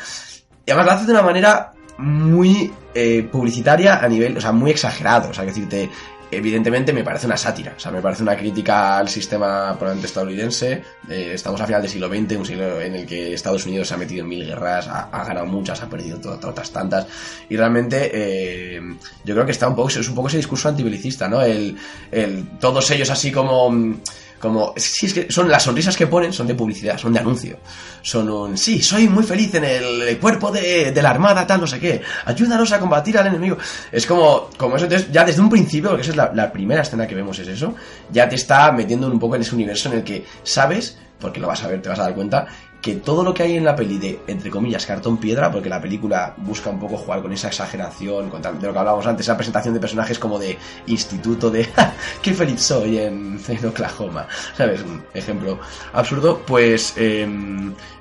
Y 0.66 0.72
además 0.72 0.86
lo 0.86 0.92
hace 0.94 1.06
de 1.06 1.12
una 1.13 1.22
manera 1.22 1.72
muy 1.98 2.72
eh, 2.94 3.28
publicitaria 3.32 3.98
a 4.04 4.08
nivel, 4.08 4.38
o 4.38 4.42
sea, 4.42 4.51
muy 4.51 4.72
exagerado. 4.72 5.30
O 5.30 5.34
sea, 5.34 5.44
decirte, 5.46 5.89
evidentemente 6.32 6.94
me 6.94 7.04
parece 7.04 7.25
una 7.25 7.38
sátira. 7.38 7.74
O 7.75 7.80
sea, 7.80 7.92
me 7.92 8.01
parece 8.01 8.22
una 8.24 8.38
crítica 8.38 8.98
al 9.00 9.10
sistema 9.10 9.70
probablemente 9.74 10.08
estadounidense. 10.08 10.84
Eh, 11.10 11.32
estamos 11.34 11.60
a 11.60 11.66
final 11.66 11.82
del 11.82 11.89
siglo 11.92 12.08
XX, 12.08 12.38
un 12.38 12.46
siglo 12.46 12.80
en 12.82 12.96
el 12.96 13.06
que 13.08 13.34
Estados 13.34 13.66
Unidos 13.66 13.88
se 13.88 13.96
ha 13.96 13.98
metido 13.98 14.22
en 14.24 14.30
mil 14.30 14.46
guerras, 14.46 14.88
ha, 14.88 15.24
ganado 15.25 15.48
muchas, 15.48 15.82
ha 15.82 15.89
perdido 15.89 16.20
to- 16.20 16.38
to- 16.39 16.50
otras 16.50 16.72
tantas. 16.72 17.08
Y 17.50 17.58
realmente 17.58 18.12
eh, 18.13 18.80
yo 19.25 19.34
creo 19.34 19.46
que 19.46 19.51
está 19.51 19.68
un 19.68 19.75
poco, 19.75 19.89
es 19.89 20.08
un 20.08 20.16
poco 20.16 20.28
ese 20.28 20.38
discurso 20.38 20.70
antibelicista, 20.70 21.28
¿no? 21.28 21.42
El, 21.42 21.75
el, 22.12 22.48
todos 22.60 22.89
ellos 22.92 23.10
así 23.10 23.32
como... 23.32 23.98
como 24.39 24.74
sí 24.77 25.05
es 25.05 25.13
que 25.13 25.31
son 25.31 25.50
las 25.50 25.63
sonrisas 25.63 25.96
que 25.96 26.08
ponen 26.08 26.34
son 26.34 26.48
de 26.48 26.55
publicidad 26.55 26.98
son 26.98 27.13
de 27.13 27.19
anuncio. 27.19 27.58
Son 28.01 28.29
un 28.29 28.58
sí 28.58 28.81
soy 28.81 29.08
muy 29.08 29.24
feliz 29.24 29.53
en 29.55 29.65
el 29.65 30.17
cuerpo 30.17 30.51
de, 30.51 30.91
de 30.91 31.01
la 31.01 31.10
armada 31.10 31.46
tal 31.46 31.62
no 31.62 31.67
sé 31.67 31.79
qué. 31.79 32.01
Ayúdanos 32.25 32.72
a 32.72 32.79
combatir 32.79 33.17
al 33.17 33.27
enemigo. 33.27 33.58
Es 33.91 34.05
como 34.05 34.50
como 34.58 34.77
eso 34.77 34.86
entonces 34.86 35.12
ya 35.12 35.24
desde 35.24 35.41
un 35.41 35.50
principio 35.50 35.89
porque 35.89 36.03
esa 36.03 36.12
es 36.12 36.17
la, 36.17 36.31
la 36.34 36.51
primera 36.51 36.81
escena 36.81 37.05
que 37.05 37.15
vemos 37.15 37.38
es 37.39 37.48
eso 37.48 37.75
ya 38.12 38.27
te 38.27 38.36
está 38.36 38.72
metiendo 38.72 39.08
un 39.08 39.19
poco 39.19 39.36
en 39.36 39.41
ese 39.41 39.55
universo 39.55 39.89
en 39.89 40.00
el 40.00 40.03
que 40.03 40.25
sabes 40.43 40.98
porque 41.19 41.39
lo 41.39 41.48
vas 41.48 41.63
a 41.63 41.67
ver 41.67 41.81
te 41.81 41.89
vas 41.89 42.00
a 42.00 42.03
dar 42.03 42.15
cuenta 42.15 42.48
que 42.82 42.96
todo 42.96 43.24
lo 43.24 43.34
que 43.34 43.44
hay 43.44 43.58
en 43.58 43.66
la 43.66 43.76
peli 43.76 43.98
de, 43.98 44.22
entre 44.28 44.50
comillas, 44.50 44.86
cartón 44.86 45.18
piedra, 45.18 45.52
porque 45.52 45.68
la 45.70 45.82
película 45.82 46.34
busca 46.38 46.70
un 46.70 46.80
poco 46.80 46.96
jugar 46.98 47.22
con 47.22 47.34
esa 47.34 47.50
exageración, 47.50 48.30
con 48.30 48.42
tal- 48.42 48.60
de 48.60 48.68
lo 48.68 48.74
que 48.74 48.80
hablábamos 48.80 49.06
antes, 49.06 49.26
esa 49.26 49.36
presentación 49.36 49.74
de 49.74 49.80
personajes 49.82 50.18
como 50.18 50.40
de 50.40 50.58
instituto 50.88 51.50
de 51.52 51.66
"Ja, 51.76 51.94
qué 52.22 52.34
feliz 52.34 52.62
soy 52.62 52.98
en, 53.00 53.40
Oklahoma, 53.68 54.28
¿sabes? 54.56 54.82
Un 54.82 55.04
ejemplo 55.14 55.60
absurdo, 55.94 56.42
pues 56.46 56.94
eh, 56.98 57.28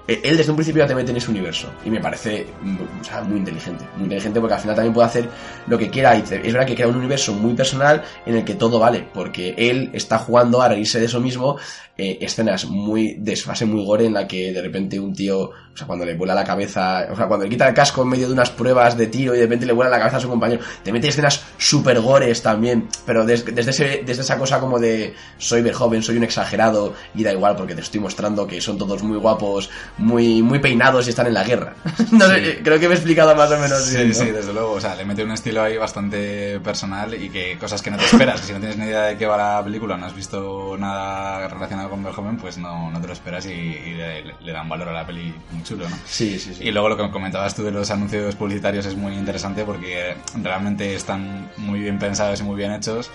él 0.09 0.37
desde 0.39 0.51
un 0.51 0.57
principio 0.57 0.83
ya 0.83 0.89
te 0.89 0.95
mete 0.95 1.11
en 1.11 1.19
ese 1.19 1.31
universo 1.31 1.71
y 1.85 1.91
me 1.91 2.01
parece 2.01 2.47
mm, 2.63 2.77
o 3.01 3.05
sea, 3.05 3.23
muy 3.23 3.39
inteligente, 3.39 3.85
muy 3.97 4.05
inteligente 4.05 4.41
porque 4.41 4.55
al 4.55 4.61
final 4.61 4.75
también 4.75 4.95
puede 4.95 5.07
hacer 5.07 5.29
lo 5.67 5.77
que 5.77 5.91
quiera 5.91 6.17
y 6.17 6.21
es 6.23 6.31
verdad 6.31 6.67
que 6.67 6.75
crea 6.75 6.89
un 6.89 6.97
universo 6.97 7.35
muy 7.35 7.53
personal 7.55 8.03
en 8.25 8.37
el 8.37 8.45
que 8.45 8.55
todo 8.55 8.79
vale, 8.79 9.07
porque 9.13 9.55
él 9.57 9.91
está 9.93 10.19
jugando 10.19 10.63
a 10.63 10.69
reírse 10.69 10.99
de 10.99 11.05
eso 11.05 11.21
mismo, 11.21 11.59
eh, 11.97 12.19
escenas 12.23 12.65
muy 12.65 13.17
desfase 13.19 13.67
muy 13.67 13.85
gore 13.85 14.07
en 14.07 14.15
la 14.15 14.27
que 14.27 14.53
de 14.53 14.63
repente 14.63 14.99
un 14.99 15.13
tío, 15.13 15.51
sea, 15.79 15.87
cuando 15.87 16.05
le 16.05 16.15
vuela 16.15 16.35
la 16.35 16.45
cabeza, 16.45 17.07
o 17.11 17.17
sea, 17.17 17.27
cuando 17.27 17.45
le 17.45 17.51
quita 17.51 17.69
el 17.69 17.75
casco 17.75 18.03
en 18.03 18.09
medio 18.09 18.27
de 18.27 18.33
unas 18.33 18.51
pruebas 18.51 18.97
de 18.97 19.07
tiro 19.07 19.35
y 19.35 19.39
de 19.39 19.45
repente 19.45 19.65
le 19.67 19.73
vuela 19.73 19.91
la 19.91 19.99
cabeza 19.99 20.17
a 20.17 20.21
su 20.21 20.29
compañero, 20.29 20.61
te 20.83 20.93
mete 20.93 21.09
escenas 21.09 21.43
super 21.57 22.01
gores 22.01 22.43
también, 22.43 22.89
pero 23.07 23.25
des- 23.25 23.45
desde, 23.55 23.71
ese, 23.71 24.03
desde 24.05 24.23
esa 24.23 24.37
cosa 24.39 24.59
como 24.61 24.79
de 24.79 25.15
soy 25.39 25.69
joven, 25.71 26.03
soy 26.03 26.17
un 26.17 26.25
exagerado 26.25 26.95
y 27.15 27.23
da 27.23 27.33
igual 27.33 27.57
porque 27.57 27.75
te 27.75 27.81
estoy 27.83 28.01
mostrando 28.01 28.47
que 28.47 28.61
son 28.61 28.79
todos 28.79 29.03
muy 29.03 29.19
guapos, 29.19 29.71
muy, 29.99 30.43
muy 30.43 30.59
peinados 30.59 31.07
y 31.07 31.11
están 31.11 31.27
en 31.27 31.35
la 31.35 31.45
guerra. 31.45 31.75
no 32.13 32.27
sé, 32.27 32.39
Sí. 32.45 32.59
creo 32.63 32.79
que 32.81 32.89
me 32.89 32.95
he 32.95 32.97
explicado 32.97 33.35
más 33.37 33.51
o 33.51 33.59
menos 33.59 33.83
Sí, 33.85 33.97
bien, 33.97 34.09
¿no? 34.09 34.15
sí, 34.15 34.31
desde 34.31 34.53
luego. 34.53 34.73
O 34.73 34.81
sea, 34.81 34.95
le 34.95 35.05
mete 35.05 35.23
un 35.25 35.33
estilo 35.33 35.63
ahí 35.63 35.77
bastante 35.77 36.59
personal 36.61 37.15
y 37.15 37.29
que 37.31 37.57
cosas 37.59 37.83
que 37.83 37.91
no 37.91 37.97
te 37.99 38.05
esperas. 38.05 38.41
Que 38.41 38.47
si 38.49 38.53
no 38.53 38.59
tienes 38.59 38.77
ni 38.79 38.87
idea 38.87 39.03
de 39.03 39.17
qué 39.17 39.27
va 39.27 39.37
la 39.59 39.65
película, 39.65 39.97
no 39.97 40.07
has 40.07 40.15
visto 40.15 40.77
nada 40.79 41.47
relacionado 41.49 41.91
con 41.91 42.03
Verhoeven, 42.03 42.37
pues 42.39 42.59
no, 42.59 42.91
no 42.91 43.01
te 43.01 43.07
lo 43.07 43.13
esperas 43.13 43.47
y, 43.47 43.51
y 43.51 43.95
le, 43.95 44.25
le 44.41 44.53
dan 44.53 44.69
valor 44.69 44.89
a 44.89 44.93
la 44.93 45.07
peli 45.07 45.35
muy 45.53 45.63
chulo, 45.69 45.89
¿no? 45.89 45.97
Sí, 46.07 46.39
sí, 46.39 46.55
sí. 46.55 46.65
Y 46.65 46.71
luego 46.71 46.89
lo 46.89 46.97
que 46.97 47.11
comentabas 47.11 47.55
tú 47.55 47.63
de 47.63 47.71
los 47.71 47.91
anuncios 47.91 48.35
publicitarios 48.35 48.87
es 48.87 48.97
muy 48.97 49.15
interesante 49.15 49.65
porque 49.65 50.17
realmente 50.43 50.95
están 50.95 51.51
muy 51.59 51.81
bien 51.81 51.99
pensados 51.99 52.41
y 52.41 52.45
muy 52.45 52.57
bien 52.57 52.73
hechos. 52.73 53.11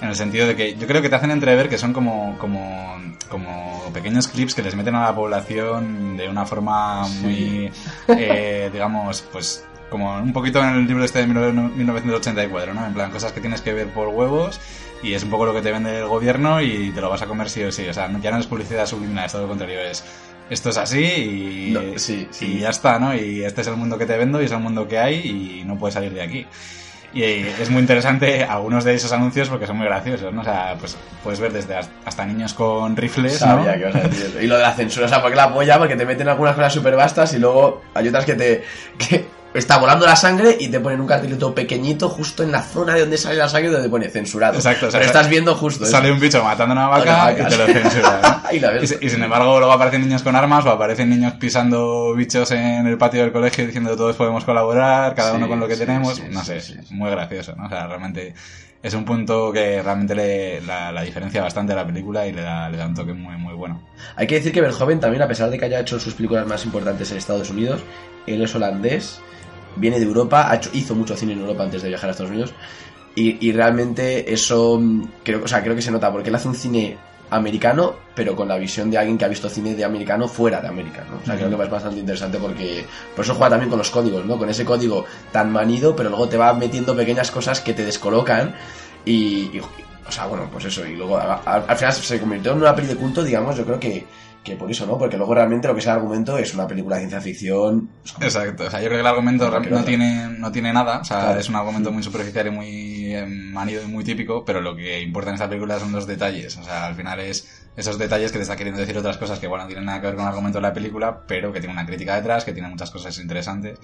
En 0.00 0.08
el 0.08 0.16
sentido 0.16 0.46
de 0.46 0.54
que 0.54 0.74
yo 0.74 0.86
creo 0.86 1.00
que 1.00 1.08
te 1.08 1.14
hacen 1.14 1.30
entrever 1.30 1.68
que 1.68 1.78
son 1.78 1.92
como, 1.92 2.36
como, 2.38 3.00
como 3.30 3.90
pequeños 3.94 4.28
clips 4.28 4.54
que 4.54 4.62
les 4.62 4.74
meten 4.74 4.94
a 4.96 5.04
la 5.04 5.14
población 5.14 6.16
de 6.16 6.28
una 6.28 6.44
forma 6.44 7.06
muy, 7.06 7.70
eh, 8.08 8.68
digamos, 8.72 9.22
pues 9.32 9.64
como 9.88 10.18
un 10.18 10.32
poquito 10.32 10.60
en 10.60 10.74
el 10.74 10.86
libro 10.86 11.04
este 11.04 11.20
de 11.20 11.26
1984, 11.26 12.74
¿no? 12.74 12.84
En 12.84 12.92
plan, 12.92 13.10
cosas 13.10 13.32
que 13.32 13.40
tienes 13.40 13.60
que 13.60 13.72
ver 13.72 13.88
por 13.88 14.08
huevos 14.08 14.60
y 15.04 15.12
es 15.12 15.22
un 15.22 15.30
poco 15.30 15.46
lo 15.46 15.54
que 15.54 15.62
te 15.62 15.70
vende 15.70 16.00
el 16.00 16.06
gobierno 16.06 16.60
y 16.60 16.90
te 16.90 17.00
lo 17.00 17.10
vas 17.10 17.22
a 17.22 17.26
comer 17.26 17.48
sí 17.48 17.62
o 17.62 17.70
sí. 17.70 17.86
O 17.86 17.94
sea, 17.94 18.10
ya 18.20 18.30
no 18.30 18.38
es 18.38 18.46
publicidad 18.46 18.86
subliminal, 18.86 19.26
es 19.26 19.32
todo 19.32 19.42
lo 19.42 19.48
contrario, 19.48 19.80
es 19.80 20.02
esto 20.50 20.70
es 20.70 20.76
así 20.78 21.02
y, 21.04 21.70
No, 21.72 21.98
sí, 21.98 22.28
sí. 22.30 22.56
y 22.56 22.60
ya 22.60 22.70
está, 22.70 22.98
¿no? 22.98 23.14
Y 23.14 23.42
este 23.44 23.60
es 23.62 23.66
el 23.66 23.76
mundo 23.76 23.96
que 23.98 24.06
te 24.06 24.16
vendo 24.16 24.40
y 24.42 24.46
es 24.46 24.52
el 24.52 24.58
mundo 24.58 24.86
que 24.88 24.98
hay 24.98 25.60
y 25.60 25.64
no 25.64 25.78
puedes 25.78 25.94
salir 25.94 26.12
de 26.12 26.22
aquí. 26.22 26.46
Y 27.12 27.22
es 27.22 27.70
muy 27.70 27.80
interesante 27.80 28.42
algunos 28.42 28.82
de 28.82 28.94
esos 28.94 29.12
anuncios 29.12 29.48
porque 29.48 29.68
son 29.68 29.76
muy 29.76 29.86
graciosos, 29.86 30.34
¿no? 30.34 30.40
O 30.40 30.44
sea, 30.44 30.74
pues 30.80 30.96
puedes 31.22 31.38
ver 31.38 31.52
desde 31.52 31.76
hasta- 31.76 32.26
niños 32.26 32.54
con 32.54 32.96
rifles, 32.96 33.40
¿no? 33.40 33.46
Sabía 33.64 33.74
que 33.74 33.80
ibas 33.82 33.94
a 33.94 34.00
decir 34.00 34.26
eso. 34.30 34.40
Y 34.42 34.46
lo 34.48 34.56
de 34.56 34.62
la 34.62 34.72
censura, 34.74 35.06
o 35.06 35.08
sea, 35.08 35.22
porque 35.22 35.36
la 35.36 35.52
polla, 35.54 35.78
porque 35.78 35.94
te 35.94 36.04
meten 36.06 36.26
algunas 36.28 36.56
cosas 36.56 36.72
súper 36.72 36.96
vastas 36.96 37.32
y 37.34 37.38
luego 37.38 37.82
hay 37.94 38.08
otras 38.08 38.24
que 38.24 38.34
te. 38.34 38.64
que 38.98 39.26
está 39.54 39.78
volando 39.78 40.04
la 40.04 40.16
sangre 40.16 40.56
y 40.58 40.68
te 40.68 40.80
ponen 40.80 41.00
un 41.00 41.06
cartelito 41.06 41.54
pequeñito 41.54 42.08
justo 42.08 42.42
en 42.42 42.50
la 42.52 42.62
zona 42.62 42.94
de 42.94 43.00
donde 43.00 43.16
sale 43.18 43.36
la 43.36 43.48
sangre 43.48 43.70
donde 43.70 43.88
pone 43.88 44.08
censurado. 44.08 44.54
Exacto, 44.56 44.88
o 44.88 44.90
sea, 44.90 45.00
Pero 45.00 45.10
estás 45.12 45.28
viendo 45.28 45.54
justo 45.54 45.86
Sale 45.86 46.06
eso. 46.08 46.14
un 46.14 46.20
bicho 46.20 46.42
matando 46.42 46.74
a 46.74 46.76
una 46.76 46.88
vaca 46.88 47.32
y 47.32 47.36
te 47.48 47.56
lo 47.56 47.66
sí. 47.66 47.72
censura, 47.72 48.20
¿no? 48.22 48.42
Y 48.52 48.60
la 48.60 48.70
ves. 48.72 48.82
Y, 48.82 48.86
si- 48.88 49.06
y 49.06 49.10
sin 49.10 49.22
embargo 49.22 49.58
luego 49.58 49.72
aparecen 49.72 50.02
niños 50.02 50.22
con 50.22 50.34
armas 50.36 50.64
o 50.66 50.70
aparecen 50.70 51.08
niños 51.08 51.34
pisando 51.34 52.14
bichos 52.14 52.50
en 52.50 52.86
el 52.86 52.98
patio 52.98 53.22
del 53.22 53.32
colegio 53.32 53.64
diciendo 53.66 53.96
todos 53.96 54.16
podemos 54.16 54.44
colaborar, 54.44 55.14
cada 55.14 55.30
Sí, 55.30 55.36
uno 55.36 55.48
con 55.48 55.60
lo 55.60 55.68
que 55.68 55.74
sí, 55.74 55.80
tenemos, 55.80 56.16
sí, 56.16 56.22
no 56.30 56.44
sé, 56.44 56.60
muy 56.90 57.10
gracioso, 57.10 57.54
¿no? 57.56 57.66
O 57.66 57.68
sea, 57.68 57.86
realmente 57.86 58.34
es 58.82 58.92
un 58.92 59.04
punto 59.06 59.50
que 59.50 59.80
realmente 59.82 60.14
le, 60.14 60.60
la, 60.60 60.92
la 60.92 61.02
diferencia 61.02 61.40
bastante 61.42 61.72
a 61.72 61.76
la 61.76 61.86
película 61.86 62.26
y 62.26 62.32
le 62.32 62.42
da, 62.42 62.68
le 62.68 62.76
da 62.76 62.86
un 62.86 62.94
toque 62.94 63.14
muy, 63.14 63.34
muy 63.36 63.54
bueno. 63.54 63.80
Hay 64.16 64.26
que 64.26 64.34
decir 64.34 64.52
que 64.52 64.60
Verhoeven 64.60 65.00
también, 65.00 65.22
a 65.22 65.26
pesar 65.28 65.48
de 65.48 65.58
que 65.58 65.64
haya 65.64 65.80
hecho 65.80 65.98
sus 65.98 66.12
películas 66.14 66.46
más 66.46 66.64
importantes 66.66 67.10
en 67.10 67.16
Estados 67.16 67.48
Unidos, 67.48 67.80
él 68.26 68.42
es 68.42 68.54
holandés, 68.54 69.20
viene 69.76 69.98
de 69.98 70.04
Europa, 70.06 70.50
ha 70.50 70.56
hecho- 70.56 70.70
hizo 70.72 70.94
mucho 70.94 71.16
cine 71.16 71.32
en 71.32 71.40
Europa 71.40 71.64
antes 71.64 71.82
de 71.82 71.88
viajar 71.88 72.08
a 72.08 72.12
Estados 72.12 72.30
Unidos, 72.32 72.52
y, 73.14 73.46
y 73.46 73.52
realmente 73.52 74.32
eso 74.32 74.78
mm, 74.80 75.02
creo, 75.22 75.44
o 75.44 75.48
sea, 75.48 75.62
creo 75.62 75.74
que 75.76 75.82
se 75.82 75.90
nota, 75.90 76.10
porque 76.12 76.28
él 76.30 76.34
hace 76.34 76.48
un 76.48 76.54
cine 76.54 76.96
americano, 77.30 77.94
pero 78.14 78.36
con 78.36 78.46
la 78.48 78.56
visión 78.58 78.90
de 78.90 78.98
alguien 78.98 79.18
que 79.18 79.24
ha 79.24 79.28
visto 79.28 79.48
cine 79.48 79.74
de 79.74 79.84
americano 79.84 80.28
fuera 80.28 80.60
de 80.60 80.68
América, 80.68 81.04
¿no? 81.10 81.16
O 81.22 81.24
sea, 81.24 81.34
creo 81.36 81.56
que 81.56 81.64
es 81.64 81.70
bastante 81.70 81.98
interesante 81.98 82.38
porque 82.38 82.84
por 83.16 83.24
eso 83.24 83.34
juega 83.34 83.50
también 83.50 83.70
con 83.70 83.78
los 83.78 83.90
códigos, 83.90 84.24
¿no? 84.24 84.38
Con 84.38 84.48
ese 84.50 84.64
código 84.64 85.04
tan 85.32 85.50
manido, 85.50 85.96
pero 85.96 86.10
luego 86.10 86.28
te 86.28 86.36
va 86.36 86.52
metiendo 86.54 86.94
pequeñas 86.94 87.30
cosas 87.30 87.60
que 87.60 87.72
te 87.72 87.84
descolocan 87.84 88.54
y, 89.04 89.50
y- 89.56 89.60
o 90.06 90.12
sea, 90.12 90.26
bueno, 90.26 90.48
pues 90.52 90.66
eso, 90.66 90.86
y 90.86 90.94
luego 90.96 91.16
a- 91.16 91.40
a- 91.44 91.64
al 91.66 91.76
final 91.76 91.92
se 91.94 92.20
convirtió 92.20 92.52
en 92.52 92.58
una 92.58 92.74
peli 92.76 92.88
de 92.88 92.96
culto, 92.96 93.24
digamos, 93.24 93.56
yo 93.56 93.64
creo 93.64 93.80
que, 93.80 94.06
que 94.44 94.56
por 94.56 94.70
eso, 94.70 94.86
¿no? 94.86 94.98
Porque 94.98 95.16
luego 95.16 95.34
realmente 95.34 95.66
lo 95.66 95.74
que 95.74 95.80
es 95.80 95.86
el 95.86 95.92
argumento 95.92 96.36
es 96.38 96.52
una 96.54 96.66
película 96.68 96.96
de 96.96 97.00
ciencia 97.02 97.20
ficción. 97.20 97.88
Exacto, 98.20 98.64
o 98.66 98.70
sea, 98.70 98.80
yo 98.80 98.86
creo 98.86 98.98
que 98.98 99.00
el 99.00 99.06
argumento 99.06 99.50
no 99.50 99.56
otra. 99.58 99.84
tiene, 99.84 100.28
no 100.38 100.52
tiene 100.52 100.72
nada, 100.72 100.98
o 101.00 101.04
sea, 101.04 101.20
Claro. 101.20 101.40
es 101.40 101.48
un 101.48 101.56
argumento 101.56 101.90
muy 101.90 102.02
superficial 102.02 102.46
y 102.48 102.50
muy 102.50 103.14
eh, 103.14 103.24
manido 103.26 103.82
y 103.82 103.86
muy 103.86 104.04
típico, 104.04 104.44
pero 104.44 104.60
lo 104.60 104.76
que 104.76 105.00
importa 105.00 105.30
en 105.30 105.34
esta 105.34 105.48
película 105.48 105.78
son 105.80 105.92
los 105.92 106.06
detalles, 106.06 106.56
o 106.58 106.62
sea, 106.62 106.86
al 106.86 106.94
final 106.94 107.18
es 107.20 107.62
esos 107.76 107.98
detalles 107.98 108.30
que 108.30 108.38
te 108.38 108.42
está 108.42 108.54
queriendo 108.56 108.80
decir 108.80 108.96
otras 108.98 109.16
cosas 109.16 109.38
que, 109.40 109.46
bueno, 109.48 109.64
no 109.64 109.68
tienen 109.68 109.86
nada 109.86 110.00
que 110.00 110.06
ver 110.08 110.14
con 110.14 110.24
el 110.24 110.28
argumento 110.28 110.58
de 110.58 110.62
la 110.62 110.72
película, 110.74 111.22
pero 111.26 111.52
que 111.52 111.58
tiene 111.60 111.72
una 111.72 111.86
crítica 111.86 112.14
detrás, 112.14 112.44
que 112.44 112.52
tiene 112.52 112.68
muchas 112.68 112.90
cosas 112.90 113.18
interesantes, 113.18 113.78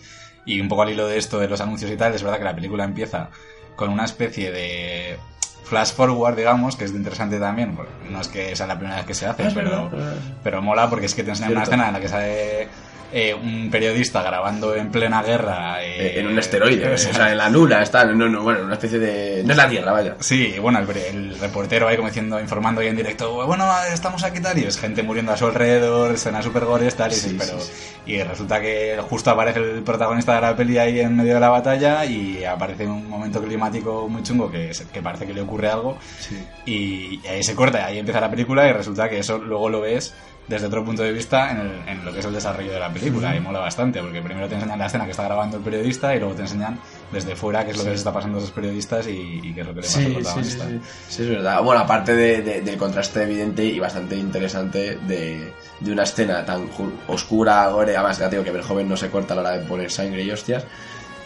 y 0.45 0.61
un 0.61 0.69
poco 0.69 0.83
al 0.83 0.91
hilo 0.91 1.09
de 1.09 1.17
esto 1.19 1.39
de 1.41 1.49
los 1.49 1.61
anuncios 1.61 1.91
y 1.91 1.97
tal, 1.97 2.15
es 2.15 2.23
verdad 2.23 2.39
que 2.39 2.45
la 2.45 2.55
película 2.55 2.85
empieza 2.85 3.31
con 3.77 3.89
una 3.91 4.05
especie 4.05 4.53
de 4.53 5.17
flash 5.65 5.93
forward, 5.93 6.37
digamos, 6.37 6.77
que 6.77 6.85
es 6.85 6.93
interesante 6.93 7.39
también, 7.39 7.77
porque 7.77 7.93
no 8.11 8.21
es 8.21 8.29
que 8.29 8.55
sea 8.57 8.67
la 8.67 8.77
primera 8.77 8.97
vez 8.97 9.07
que 9.07 9.15
se 9.15 9.27
hace, 9.27 9.51
pero... 9.55 9.91
Pero 10.43 10.63
mola 10.63 10.91
porque 10.91 11.07
es 11.07 11.15
que 11.15 11.23
te 11.23 11.31
enseñan 11.31 11.53
una 11.53 11.63
escena 11.63 11.89
en 11.89 11.95
la 11.95 12.01
que 12.01 12.09
sale 12.09 12.69
eh, 13.13 13.35
un 13.35 13.71
periodista 13.71 14.23
grabando 14.23 14.75
en 14.75 14.91
plena 14.91 15.23
guerra. 15.23 15.83
eh, 15.85 16.17
Eh, 16.17 16.21
en 16.21 16.27
un 16.29 16.39
asteroide, 16.39 16.95
o 16.95 16.99
sea, 16.99 17.31
en 17.33 17.39
la 17.39 17.49
luna, 17.49 17.83
está, 17.83 18.05
no, 18.05 18.29
no, 18.29 18.43
bueno, 18.43 18.65
una 18.65 18.75
especie 18.75 18.99
de... 18.99 19.43
No 19.45 19.53
es 19.53 19.57
la 19.57 19.69
Tierra, 19.69 19.93
vaya. 19.93 20.17
Sí, 20.21 20.55
bueno, 20.61 20.79
el, 20.81 20.97
el 20.97 21.39
reportero 21.39 21.89
ahí 21.89 21.97
como 21.97 22.09
diciendo, 22.09 22.41
informando 22.41 22.81
ahí 22.81 22.89
en 22.89 22.97
directo, 22.97 23.47
bueno, 23.47 23.67
estamos 23.93 24.23
aquí 24.25 24.41
tal, 24.41 24.59
y 24.59 24.65
es 24.65 24.79
gente 24.79 25.03
muriendo 25.03 25.33
a 25.33 25.37
su 25.37 25.47
alrededor, 25.47 26.13
escenas 26.15 26.45
super 26.45 26.65
gores, 26.65 26.95
tal, 26.97 27.13
y, 27.13 27.15
Sí, 27.15 27.31
dices, 27.31 27.49
pero... 27.51 27.61
sí, 27.61 27.73
Y 28.07 28.23
resulta 28.23 28.61
que 28.61 28.99
justo 29.09 29.31
aparece 29.31 29.59
el 29.61 29.83
protagonista 29.83 30.35
de 30.35 30.41
la 30.41 30.57
peli 30.57 30.79
ahí 30.79 31.01
en 31.01 31.17
medio 31.17 31.35
de 31.35 31.41
la 31.41 31.49
batalla 31.51 32.05
y 32.05 32.45
aparece 32.45 32.87
un 32.87 33.09
momento 33.09 33.43
climático 33.43 34.09
muy 34.09 34.23
chungo 34.23 34.51
que, 34.51 34.71
que 34.93 35.03
parece 35.03 35.27
que 35.27 35.35
le 35.35 35.41
ocurre 35.43 35.69
algo 35.69 35.99
y 36.67 37.21
ahí 37.27 37.43
se 37.43 37.55
corta, 37.55 37.87
ahí 37.87 37.99
empieza 37.99 38.21
la 38.21 38.31
película 38.31 38.69
y 38.69 38.73
resulta 38.73 39.09
que 39.09 39.19
eso 39.19 39.39
luego 39.39 39.69
lo 39.69 39.81
ves 39.81 40.15
desde 40.51 40.67
otro 40.67 40.85
punto 40.85 41.03
de 41.03 41.13
vista 41.13 41.51
en, 41.53 41.61
el- 41.61 41.89
en 41.89 42.05
lo 42.05 42.13
que 42.13 42.19
es 42.19 42.25
el 42.27 42.33
desarrollo 42.35 42.73
de 42.73 42.81
la 42.81 42.93
película 42.93 43.35
y 43.37 43.41
mola 43.41 43.61
bastante 43.61 44.01
porque 44.01 44.21
primero 44.21 44.49
te 44.49 44.57
enseñan 44.57 44.79
la 44.79 44.87
escena 44.87 45.05
que 45.05 45.13
está 45.13 45.23
grabando 45.23 45.57
el 45.57 45.63
periodista 45.63 46.15
y 46.15 46.19
luego 46.19 46.35
te 46.35 46.43
enseñan 46.43 46.79
desde 47.13 47.37
fuera 47.37 47.65
qué 47.65 47.71
es 47.71 47.79
lo 47.79 47.85
que 47.85 47.91
les 47.91 48.01
está 48.01 48.13
pasando 48.13 48.37
a 48.39 48.41
esos 48.41 48.51
periodistas 48.53 49.07
y, 49.07 49.41
y 49.43 49.53
qué 49.55 49.61
es 49.63 49.67
lo 49.67 49.73
que 49.75 49.81
le 49.81 49.87
pasa 49.87 49.99
al 49.99 50.05
Sí, 50.05 50.09
sí, 50.11 50.15
sí, 50.17 50.23
protagonista. 50.23 50.69
sí. 50.69 50.81
Sí, 51.09 51.23
es 51.23 51.29
verdad. 51.31 51.63
Bueno, 51.63 51.81
aparte 51.83 52.15
de- 52.15 52.43
de- 52.43 52.61
del 52.63 52.77
contraste 52.77 53.23
evidente 53.23 53.65
y 53.65 53.79
bastante 53.79 54.17
interesante 54.17 54.99
de, 55.07 55.53
de 55.81 55.93
una 55.93 56.03
escena 56.03 56.45
tan 56.45 56.69
oscura, 57.07 57.69
gore, 57.69 57.97
además 57.97 58.19
ya 58.19 58.29
digo 58.29 58.43
que 58.45 58.51
el 58.51 58.63
joven 58.63 58.89
no 58.89 58.97
se 58.97 59.09
corta 59.09 59.35
a 59.35 59.37
la 59.37 59.43
hora 59.43 59.59
de 59.59 59.67
poner 59.67 59.91
sangre 59.91 60.23
y 60.25 60.31
hostias. 60.31 60.65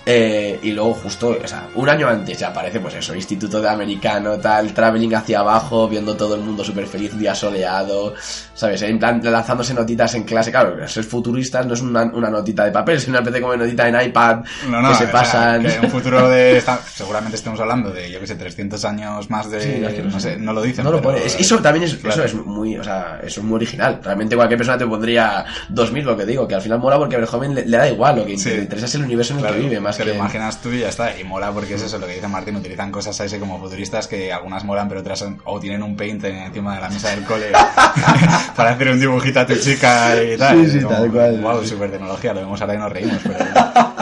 Eh, 0.07 0.59
y 0.62 0.73
luego 0.73 0.93
justo, 0.95 1.35
o 1.43 1.49
sea, 1.49 1.67
un 1.77 1.88
año 1.88 2.07
antes 2.09 2.38
ya 2.38 2.49
aparece 2.49 2.79
pues 2.79 2.95
eso, 2.95 3.14
instituto 3.14 3.61
de 3.62 3.69
americano, 3.71 4.37
tal, 4.38 4.75
traveling 4.75 5.14
hacia 5.14 5.40
abajo, 5.40 5.88
viendo 5.88 6.14
todo 6.14 6.35
el 6.35 6.43
mundo 6.43 6.62
súper 6.62 6.87
feliz, 6.87 7.17
día 7.19 7.35
soleado, 7.35 8.12
¿sabes? 8.55 8.83
En 8.83 8.99
plan, 8.99 9.21
lanzándose 9.25 9.73
notitas 9.73 10.14
en 10.14 10.25
clase, 10.25 10.51
claro, 10.51 10.87
ser 10.87 11.05
futuristas 11.05 11.67
no 11.67 11.73
es 11.73 11.81
una, 11.81 12.03
una 12.05 12.29
notita 12.29 12.64
de 12.67 12.71
papel, 12.71 12.97
es 12.99 13.09
una 13.09 13.21
especie 13.21 13.40
como 13.40 13.53
de 13.53 13.59
notita 13.59 13.88
en 13.88 14.09
iPad 14.09 14.40
No, 14.69 14.83
no, 14.83 14.88
que 14.90 14.95
se 14.97 15.05
o 15.05 15.07
sea, 15.07 15.12
pasan. 15.12 15.62
que 15.62 15.81
un 15.81 15.90
futuro 15.90 16.29
de. 16.29 16.62
seguramente 16.95 17.37
estemos 17.37 17.59
hablando 17.61 17.90
de, 17.90 18.11
yo 18.11 18.21
que 18.21 18.27
sé, 18.27 18.35
300 18.35 18.85
años 18.85 19.31
más 19.31 19.51
de. 19.51 19.61
Sí, 19.61 19.79
no, 19.81 19.88
es 19.88 19.95
que 19.95 20.03
no, 20.03 20.21
sé, 20.21 20.37
no 20.37 20.53
lo 20.53 20.61
dicen. 20.61 20.85
No 20.85 20.90
lo 20.90 20.99
pero- 20.99 21.12
pone. 21.14 21.25
Es- 21.25 21.40
eso 21.40 21.59
también 21.61 21.85
es, 21.85 21.95
Claro. 21.95 22.25
eso 22.25 22.38
es 22.38 22.45
muy, 22.47 22.77
o 22.77 22.85
sea, 22.85 23.21
eso 23.25 23.40
es 23.40 23.47
muy 23.47 23.55
original. 23.57 24.01
Realmente 24.03 24.37
cualquier 24.37 24.59
persona 24.59 24.77
te 24.77 24.87
pondría 24.87 25.47
2000, 25.71 26.05
lo 26.05 26.14
que 26.17 26.27
digo, 26.27 26.47
que 26.47 26.55
al 26.57 26.61
final 26.62 26.79
mola 26.79 26.99
porque 26.99 27.17
al 27.17 27.25
joven 27.27 27.55
le, 27.55 27.64
le 27.64 27.77
da 27.79 27.88
igual, 27.88 28.17
lo 28.17 28.27
que 28.27 28.37
Sí. 28.37 28.51
le 28.51 28.59
interesa 28.62 28.85
es 28.87 28.95
el 28.97 29.03
universo 29.05 29.33
en 29.33 29.38
el 29.38 29.45
Claro, 29.45 29.57
que 29.57 29.62
vive, 29.62 29.81
más 29.81 29.93
te 29.96 30.02
que... 30.04 30.09
lo 30.11 30.14
imaginas 30.16 30.61
tú 30.61 30.70
y 30.72 30.80
ya 30.80 30.88
está. 30.88 31.18
Y 31.18 31.24
mola 31.24 31.52
porque 31.52 31.74
es 31.74 31.83
eso 31.83 31.98
lo 31.98 32.07
que 32.07 32.14
dice 32.14 32.28
Martín. 32.28 32.57
Utilizan 32.57 32.90
cosas 32.92 33.20
así 33.20 33.38
como 33.38 33.59
futuristas 33.61 34.07
que 34.09 34.33
algunas 34.33 34.64
molan, 34.64 34.88
pero 34.88 35.00
otras 35.00 35.18
son- 35.18 35.40
o 35.44 35.59
tienen 35.61 35.83
un 35.83 35.96
paint 35.96 36.22
encima 36.24 36.74
de 36.76 36.80
la 36.80 36.88
mesa 36.90 37.11
del 37.11 37.24
cole 37.24 37.52
para 38.57 38.70
hacer 38.70 38.88
un 38.90 39.00
dibujito 39.00 39.40
a 39.40 39.46
tu 39.46 39.57
chica 39.57 40.22
y 40.22 40.37
tal. 40.37 40.64
Sí, 40.64 40.70
sí, 40.72 40.78
Es 40.78 40.85
como, 40.85 40.96
tal 40.96 41.11
cual. 41.12 41.40
Wow, 41.40 41.64
super 41.64 41.90
tecnología. 41.90 42.35
Lo 42.35 42.40
vemos 42.40 42.61
ahora 42.61 42.74
y 42.74 42.78
nos 42.78 42.92
reímos. 42.92 43.18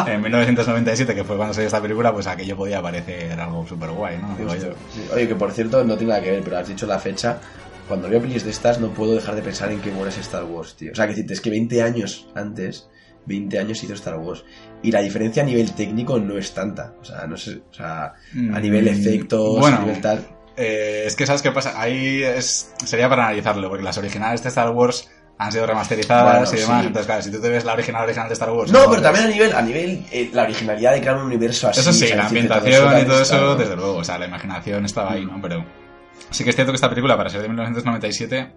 Pero 0.05 0.17
en 0.17 0.23
1997, 0.23 1.15
que 1.15 1.25
fue 1.25 1.37
cuando 1.37 1.55
salió 1.55 1.67
esta 1.67 1.81
película, 1.81 2.13
pues 2.13 2.27
aquello 2.27 2.57
podía 2.57 2.83
parecer 2.83 3.39
algo 3.41 3.67
súper 3.67 3.91
guay, 3.91 4.19
¿no? 4.19 4.35
Digo 4.37 4.55
yo. 4.55 4.73
Sí. 4.93 5.05
Oye, 5.15 5.29
que 5.29 5.35
por 5.35 5.53
cierto, 5.53 5.85
no 5.85 5.97
tiene 5.97 6.13
nada 6.13 6.23
que 6.23 6.31
ver, 6.33 6.43
pero 6.43 6.59
has 6.59 6.69
dicho 6.69 6.87
la 6.87 6.99
fecha. 6.99 7.39
Cuando 7.89 8.09
veo 8.09 8.21
pelis 8.21 8.45
de 8.45 8.51
estas, 8.51 8.81
no 8.81 8.89
puedo 8.89 9.15
dejar 9.15 9.35
de 9.35 9.43
pensar 9.43 9.71
en 9.71 9.81
que 9.81 9.91
mueres 9.91 10.17
Star 10.19 10.45
Wars, 10.45 10.75
tío. 10.77 10.93
O 10.93 10.95
sea, 10.95 11.07
que 11.09 11.25
es 11.29 11.41
que 11.41 11.51
20 11.51 11.83
años 11.83 12.27
antes, 12.35 12.89
20 13.27 13.59
años 13.59 13.83
hizo 13.83 13.95
Star 13.95 14.17
Wars. 14.17 14.45
Y 14.83 14.91
la 14.91 15.01
diferencia 15.01 15.43
a 15.43 15.47
nivel 15.47 15.73
técnico 15.73 16.19
no 16.19 16.37
es 16.39 16.53
tanta. 16.53 16.95
O 17.01 17.05
sea, 17.05 17.27
no 17.27 17.37
sé, 17.37 17.63
o 17.71 17.75
sea, 17.75 18.05
a 18.07 18.15
Mm, 18.35 18.61
nivel 18.61 18.89
efectos, 18.89 19.59
bueno. 19.61 19.77
a 19.79 19.81
nivel 19.81 20.01
tal. 20.01 20.27
Eh, 20.57 21.05
es 21.07 21.17
que 21.17 21.25
sabes 21.27 21.41
qué 21.43 21.51
pasa, 21.51 21.81
ahí 21.81 22.23
es, 22.23 22.75
sería 22.85 23.09
para 23.09 23.25
analizarlo, 23.27 23.69
porque 23.69 23.85
las 23.85 23.97
originales 23.97 24.43
de 24.43 24.49
Star 24.51 24.71
Wars 24.71 25.09
han 25.39 25.51
sido 25.51 25.67
remasterizadas 25.67 26.51
Bueno, 26.51 26.59
y 26.59 26.61
demás, 26.61 26.81
sí. 26.83 26.87
entonces 26.89 27.07
claro, 27.07 27.23
si 27.23 27.31
tú 27.33 27.41
te 27.41 27.49
ves 27.49 27.65
la 27.65 27.73
original 27.73 28.05
original 28.05 28.29
de 28.29 28.35
Star 28.35 28.51
Wars... 28.53 28.71
No, 28.71 28.89
pero 28.91 29.01
también 29.03 29.25
a 29.25 29.29
nivel, 29.29 29.53
a 29.55 29.63
nivel 29.63 30.05
eh, 30.13 30.31
la 30.33 30.43
originalidad 30.43 30.93
de 30.93 31.01
crear 31.01 31.17
un 31.17 31.23
universo 31.25 31.69
así. 31.69 31.81
Eso 31.81 31.93
sí, 31.93 32.07
la 32.09 32.17
todo 32.17 32.27
ambientación 32.27 33.01
y 33.01 33.05
todo 33.05 33.23
está- 33.23 33.37
eso, 33.37 33.57
desde 33.57 33.77
luego, 33.77 33.97
o 33.97 34.05
sea, 34.05 34.19
la 34.19 34.27
imaginación 34.27 34.85
estaba 34.85 35.13
ahí, 35.13 35.25
¿no? 35.25 35.41
Pero 35.41 35.65
sí 36.31 36.45
que 36.45 36.51
es 36.51 36.57
cierto 36.57 36.71
que 36.73 36.77
esta 36.77 36.91
película, 36.91 37.17
para 37.17 37.31
ser 37.31 37.41
de 37.41 37.49
1997, 37.49 38.53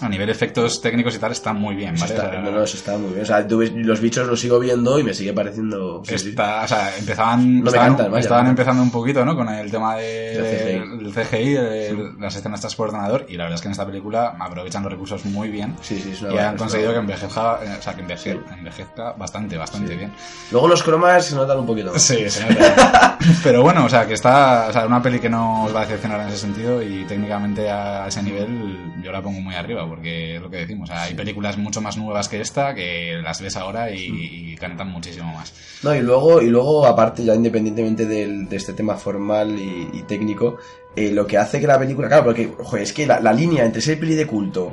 a 0.00 0.08
nivel 0.08 0.28
efectos 0.30 0.80
técnicos 0.80 1.14
y 1.14 1.18
tal, 1.18 1.32
está 1.32 1.52
muy 1.52 1.74
bien, 1.74 1.94
está, 1.94 2.04
O 2.06 2.08
sea, 2.08 2.40
no, 2.40 2.50
no, 2.50 2.62
eso 2.62 2.76
está 2.76 2.96
muy 2.98 3.10
bien. 3.10 3.22
O 3.22 3.26
sea, 3.26 3.46
tú 3.46 3.58
ves- 3.58 3.72
los 3.74 4.00
bichos 4.00 4.26
los 4.26 4.40
sigo 4.40 4.58
viendo 4.58 4.98
y 4.98 5.02
me 5.04 5.14
sigue 5.14 5.32
pareciendo. 5.32 6.02
sí, 6.06 6.18
sí. 6.18 6.28
Está, 6.30 6.62
o 6.64 6.68
sea, 6.68 6.96
empezaban, 6.96 7.60
No 7.60 7.66
estaban, 7.68 7.88
cantan, 7.88 8.10
vaya, 8.12 8.20
estaban 8.20 8.44
no. 8.44 8.50
empezando 8.50 8.82
un 8.82 8.90
poquito, 8.90 9.24
¿no? 9.24 9.36
Con 9.36 9.48
el 9.48 9.70
tema 9.70 9.96
de, 9.96 10.04
Del 10.40 10.44
CGI. 10.84 11.04
del 11.04 11.12
CGI, 11.12 11.52
de 11.52 12.12
las 12.20 12.34
escenas 12.36 12.58
estas 12.60 12.74
por 12.74 12.88
ordenador, 12.88 13.26
y 13.28 13.36
la 13.36 13.44
verdad 13.44 13.56
es 13.56 13.60
que 13.62 13.68
en 13.68 13.72
esta 13.72 13.86
película 13.86 14.36
aprovechan 14.38 14.82
los 14.82 14.92
recursos 14.92 15.24
muy 15.26 15.48
bien. 15.48 15.74
Sí, 15.80 16.00
sí, 16.00 16.10
es 16.12 16.22
una 16.22 16.34
y 16.34 16.38
han 16.38 16.56
conseguido 16.56 16.92
que 16.92 16.98
envejezca, 16.98 17.58
eh, 17.64 17.76
o 17.78 17.82
sea, 17.82 17.94
que 17.94 18.02
enveje- 18.02 18.32
Sí. 18.34 18.38
envejezca 18.58 19.12
bastante, 19.12 19.56
bastante 19.56 19.96
bien. 19.96 20.12
Luego 20.50 20.68
los 20.68 20.82
cromas 20.82 21.24
se 21.26 21.34
notan 21.36 21.58
un 21.58 21.66
poquito 21.66 21.92
más. 21.92 22.02
Sí, 22.02 22.28
se 22.28 22.44
nota. 22.48 23.18
Pero 23.42 23.62
bueno, 23.62 23.84
o 23.84 23.88
sea, 23.88 24.06
que 24.06 24.14
está, 24.14 24.66
o 24.68 24.72
sea, 24.72 24.86
una 24.86 25.02
peli 25.02 25.18
que 25.20 25.28
no 25.30 25.64
os 25.64 25.74
va 25.74 25.80
a 25.80 25.86
decepcionar 25.86 26.20
en 26.20 26.28
ese 26.28 26.38
sentido 26.38 26.82
y 26.82 27.04
técnicamente 27.04 27.70
a 27.70 28.06
ese 28.08 28.22
nivel 28.22 28.92
yo 29.02 29.12
la 29.12 29.22
pongo 29.22 29.40
muy 29.40 29.54
arriba 29.54 29.84
porque 29.88 30.36
es 30.36 30.42
lo 30.42 30.50
que 30.50 30.58
decimos, 30.58 30.90
o 30.90 30.92
sea, 30.92 31.02
hay 31.04 31.14
películas 31.14 31.56
mucho 31.58 31.80
más 31.80 31.96
nuevas 31.96 32.28
que 32.28 32.40
esta 32.40 32.74
que 32.74 33.20
las 33.22 33.40
ves 33.40 33.56
ahora 33.56 33.90
y, 33.90 34.52
y 34.52 34.56
cantan 34.56 34.88
muchísimo 34.90 35.32
más. 35.34 35.52
No, 35.82 35.94
y 35.94 36.00
luego, 36.00 36.40
y 36.42 36.48
luego 36.48 36.86
aparte, 36.86 37.24
ya 37.24 37.34
independientemente 37.34 38.06
del- 38.06 38.48
de 38.48 38.56
este 38.56 38.72
tema 38.72 38.96
formal 38.96 39.58
y, 39.58 39.90
y 39.98 40.02
técnico, 40.02 40.56
eh, 40.96 41.10
lo 41.12 41.26
que 41.26 41.38
hace 41.38 41.60
que 41.60 41.66
la 41.66 41.78
película, 41.78 42.08
claro, 42.08 42.24
porque, 42.24 42.52
joder, 42.58 42.82
es 42.82 42.92
que 42.92 43.06
la, 43.06 43.20
la 43.20 43.32
línea 43.32 43.64
entre 43.64 43.80
ser 43.82 43.98
peli 44.00 44.14
de 44.14 44.26
culto 44.26 44.72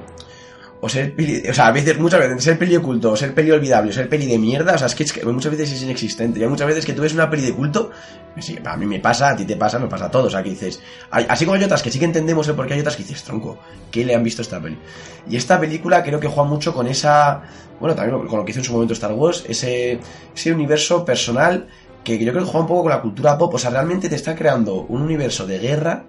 o 0.86 0.90
ser 0.90 1.16
peli, 1.16 1.42
o 1.50 1.52
sea, 1.52 1.66
a 1.66 1.72
veces, 1.72 1.98
muchas 1.98 2.20
veces, 2.20 2.44
ser 2.44 2.60
peli 2.60 2.74
de 2.74 2.80
culto, 2.80 3.12
o 3.14 3.18
ser 3.18 3.34
peli 3.34 3.50
olvidable, 3.50 3.90
o 3.90 3.94
ser 3.94 4.08
peli 4.08 4.28
de 4.28 4.38
mierda, 4.38 4.76
o 4.76 4.78
sea, 4.78 4.86
es 4.86 4.94
que, 4.94 5.26
muchas 5.26 5.52
veces 5.52 5.72
es 5.72 5.82
inexistente. 5.82 6.40
Y 6.40 6.44
hay 6.44 6.48
muchas 6.48 6.68
veces 6.68 6.86
que 6.86 6.94
tú 6.94 7.02
ves 7.02 7.12
una 7.16 7.28
peli 7.28 7.42
de 7.42 7.54
culto, 7.54 7.90
sí, 8.38 8.60
a 8.64 8.78
mí 8.78 8.86
me 8.86 9.00
pasa, 9.00 9.30
a 9.30 9.36
ti 9.36 9.46
te 9.46 9.56
pasa, 9.56 9.80
nos 9.80 9.90
pasa 9.90 10.06
a 10.06 10.12
todos, 10.12 10.28
o 10.28 10.30
sea, 10.30 10.44
que 10.44 10.52
dices, 10.52 10.80
así 11.10 11.44
como 11.44 11.58
hay 11.58 11.64
otras 11.64 11.82
que 11.82 11.90
sí 11.90 11.98
que 11.98 12.06
entendemos 12.06 12.48
el 12.50 12.54
por 12.54 12.68
qué 12.68 12.76
hay 12.76 12.82
otras 12.82 12.98
que 12.98 13.02
dices, 13.02 13.24
tronco, 13.24 13.58
¿qué 13.90 14.06
le 14.06 14.14
han 14.14 14.24
visto 14.24 14.44
esta 14.44 14.62
peli? 14.62 14.78
Y 15.28 15.38
esta 15.38 15.60
película 15.60 16.04
creo 16.04 16.20
que 16.20 16.28
juega 16.28 16.48
mucho 16.48 16.72
con 16.72 16.86
esa, 16.86 17.42
bueno, 17.80 17.96
también 17.96 18.28
con 18.28 18.38
lo 18.38 18.46
que 18.46 18.52
hizo 18.52 18.60
en 18.60 18.66
su 18.66 18.74
momento 18.74 18.94
Star 18.94 19.14
Wars, 19.14 19.44
ese, 19.48 20.00
ese 20.36 20.54
universo 20.54 21.04
personal 21.04 21.68
que 22.04 22.24
yo 22.24 22.32
creo 22.32 22.44
que 22.44 22.52
juega 22.52 22.60
un 22.60 22.68
poco 22.68 22.84
con 22.84 22.92
la 22.92 23.02
cultura 23.02 23.40
pop, 23.40 23.56
o 23.56 23.58
sea, 23.58 23.72
realmente 23.72 24.08
te 24.08 24.16
está 24.18 24.36
creando 24.36 24.82
un 24.84 25.02
universo 25.02 25.48
de 25.48 25.58
guerra, 25.58 26.04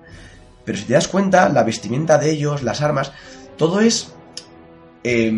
pero 0.66 0.76
si 0.76 0.84
te 0.84 0.92
das 0.92 1.08
cuenta, 1.08 1.48
la 1.48 1.62
vestimenta 1.62 2.18
de 2.18 2.30
ellos, 2.30 2.62
las 2.62 2.82
armas, 2.82 3.12
todo 3.56 3.80
es 3.80 4.12
eh, 5.06 5.30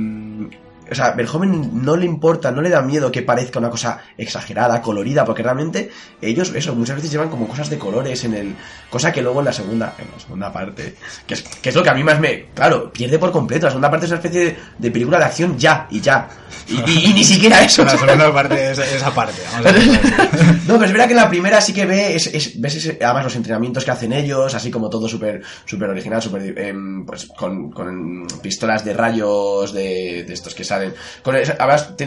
o 0.90 0.94
sea, 0.94 1.14
el 1.16 1.26
joven 1.26 1.70
no 1.84 1.96
le 1.96 2.04
importa, 2.06 2.50
no 2.50 2.62
le 2.62 2.70
da 2.70 2.82
miedo 2.82 3.10
que 3.12 3.22
parezca 3.22 3.58
una 3.58 3.70
cosa 3.70 3.98
exagerada, 4.16 4.80
colorida, 4.82 5.24
porque 5.24 5.42
realmente 5.42 5.90
ellos, 6.22 6.52
eso, 6.54 6.74
muchas 6.74 6.96
veces 6.96 7.10
llevan 7.10 7.28
como 7.28 7.46
cosas 7.48 7.70
de 7.70 7.78
colores 7.78 8.24
en 8.24 8.34
el. 8.34 8.54
Cosa 8.90 9.12
que 9.12 9.20
luego 9.22 9.40
en 9.40 9.44
la 9.46 9.52
segunda, 9.52 9.94
en 9.98 10.06
la 10.14 10.20
segunda 10.20 10.52
parte, 10.52 10.94
que 11.26 11.34
es, 11.34 11.42
que 11.42 11.68
es 11.68 11.74
lo 11.74 11.82
que 11.82 11.90
a 11.90 11.94
mí 11.94 12.02
más 12.02 12.18
me. 12.20 12.46
Claro, 12.54 12.90
pierde 12.92 13.18
por 13.18 13.30
completo. 13.32 13.66
La 13.66 13.70
segunda 13.70 13.90
parte 13.90 14.06
es 14.06 14.12
una 14.12 14.20
especie 14.20 14.44
de, 14.44 14.56
de 14.78 14.90
película 14.90 15.18
de 15.18 15.24
acción 15.24 15.58
ya 15.58 15.86
y 15.90 16.00
ya. 16.00 16.28
Y, 16.68 16.74
y- 16.90 17.10
y 17.10 17.12
ni 17.14 17.24
siquiera 17.24 17.62
eso. 17.62 17.84
La 17.84 17.90
segunda 17.98 18.32
parte 18.32 18.70
es 18.72 18.78
esa 18.78 19.10
parte, 19.14 19.40
vamos 19.52 19.66
a. 19.66 20.48
No, 20.68 20.74
pero 20.74 20.84
es 20.84 20.92
verdad 20.92 21.06
que 21.06 21.12
en 21.12 21.16
la 21.16 21.28
primera 21.30 21.60
sí 21.62 21.72
que 21.72 21.86
ve, 21.86 22.14
es, 22.14 22.26
es- 22.28 22.60
ves 22.60 22.74
ese- 22.76 22.98
además 23.02 23.24
los 23.24 23.36
entrenamientos 23.36 23.84
que 23.84 23.90
hacen 23.90 24.12
ellos, 24.12 24.54
así 24.54 24.70
como 24.70 24.88
todo 24.90 25.08
súper 25.08 25.42
súper 25.64 25.88
original, 25.90 26.20
súper 26.22 26.58
em, 26.58 27.04
pues 27.06 27.26
con, 27.36 27.70
con 27.70 28.26
pistolas 28.42 28.84
de 28.84 28.92
rayos 28.94 29.72
de, 29.72 30.24
de 30.26 30.34
estos 30.34 30.54
que 30.54 30.64
salen. 30.64 30.77
Con, 31.22 31.36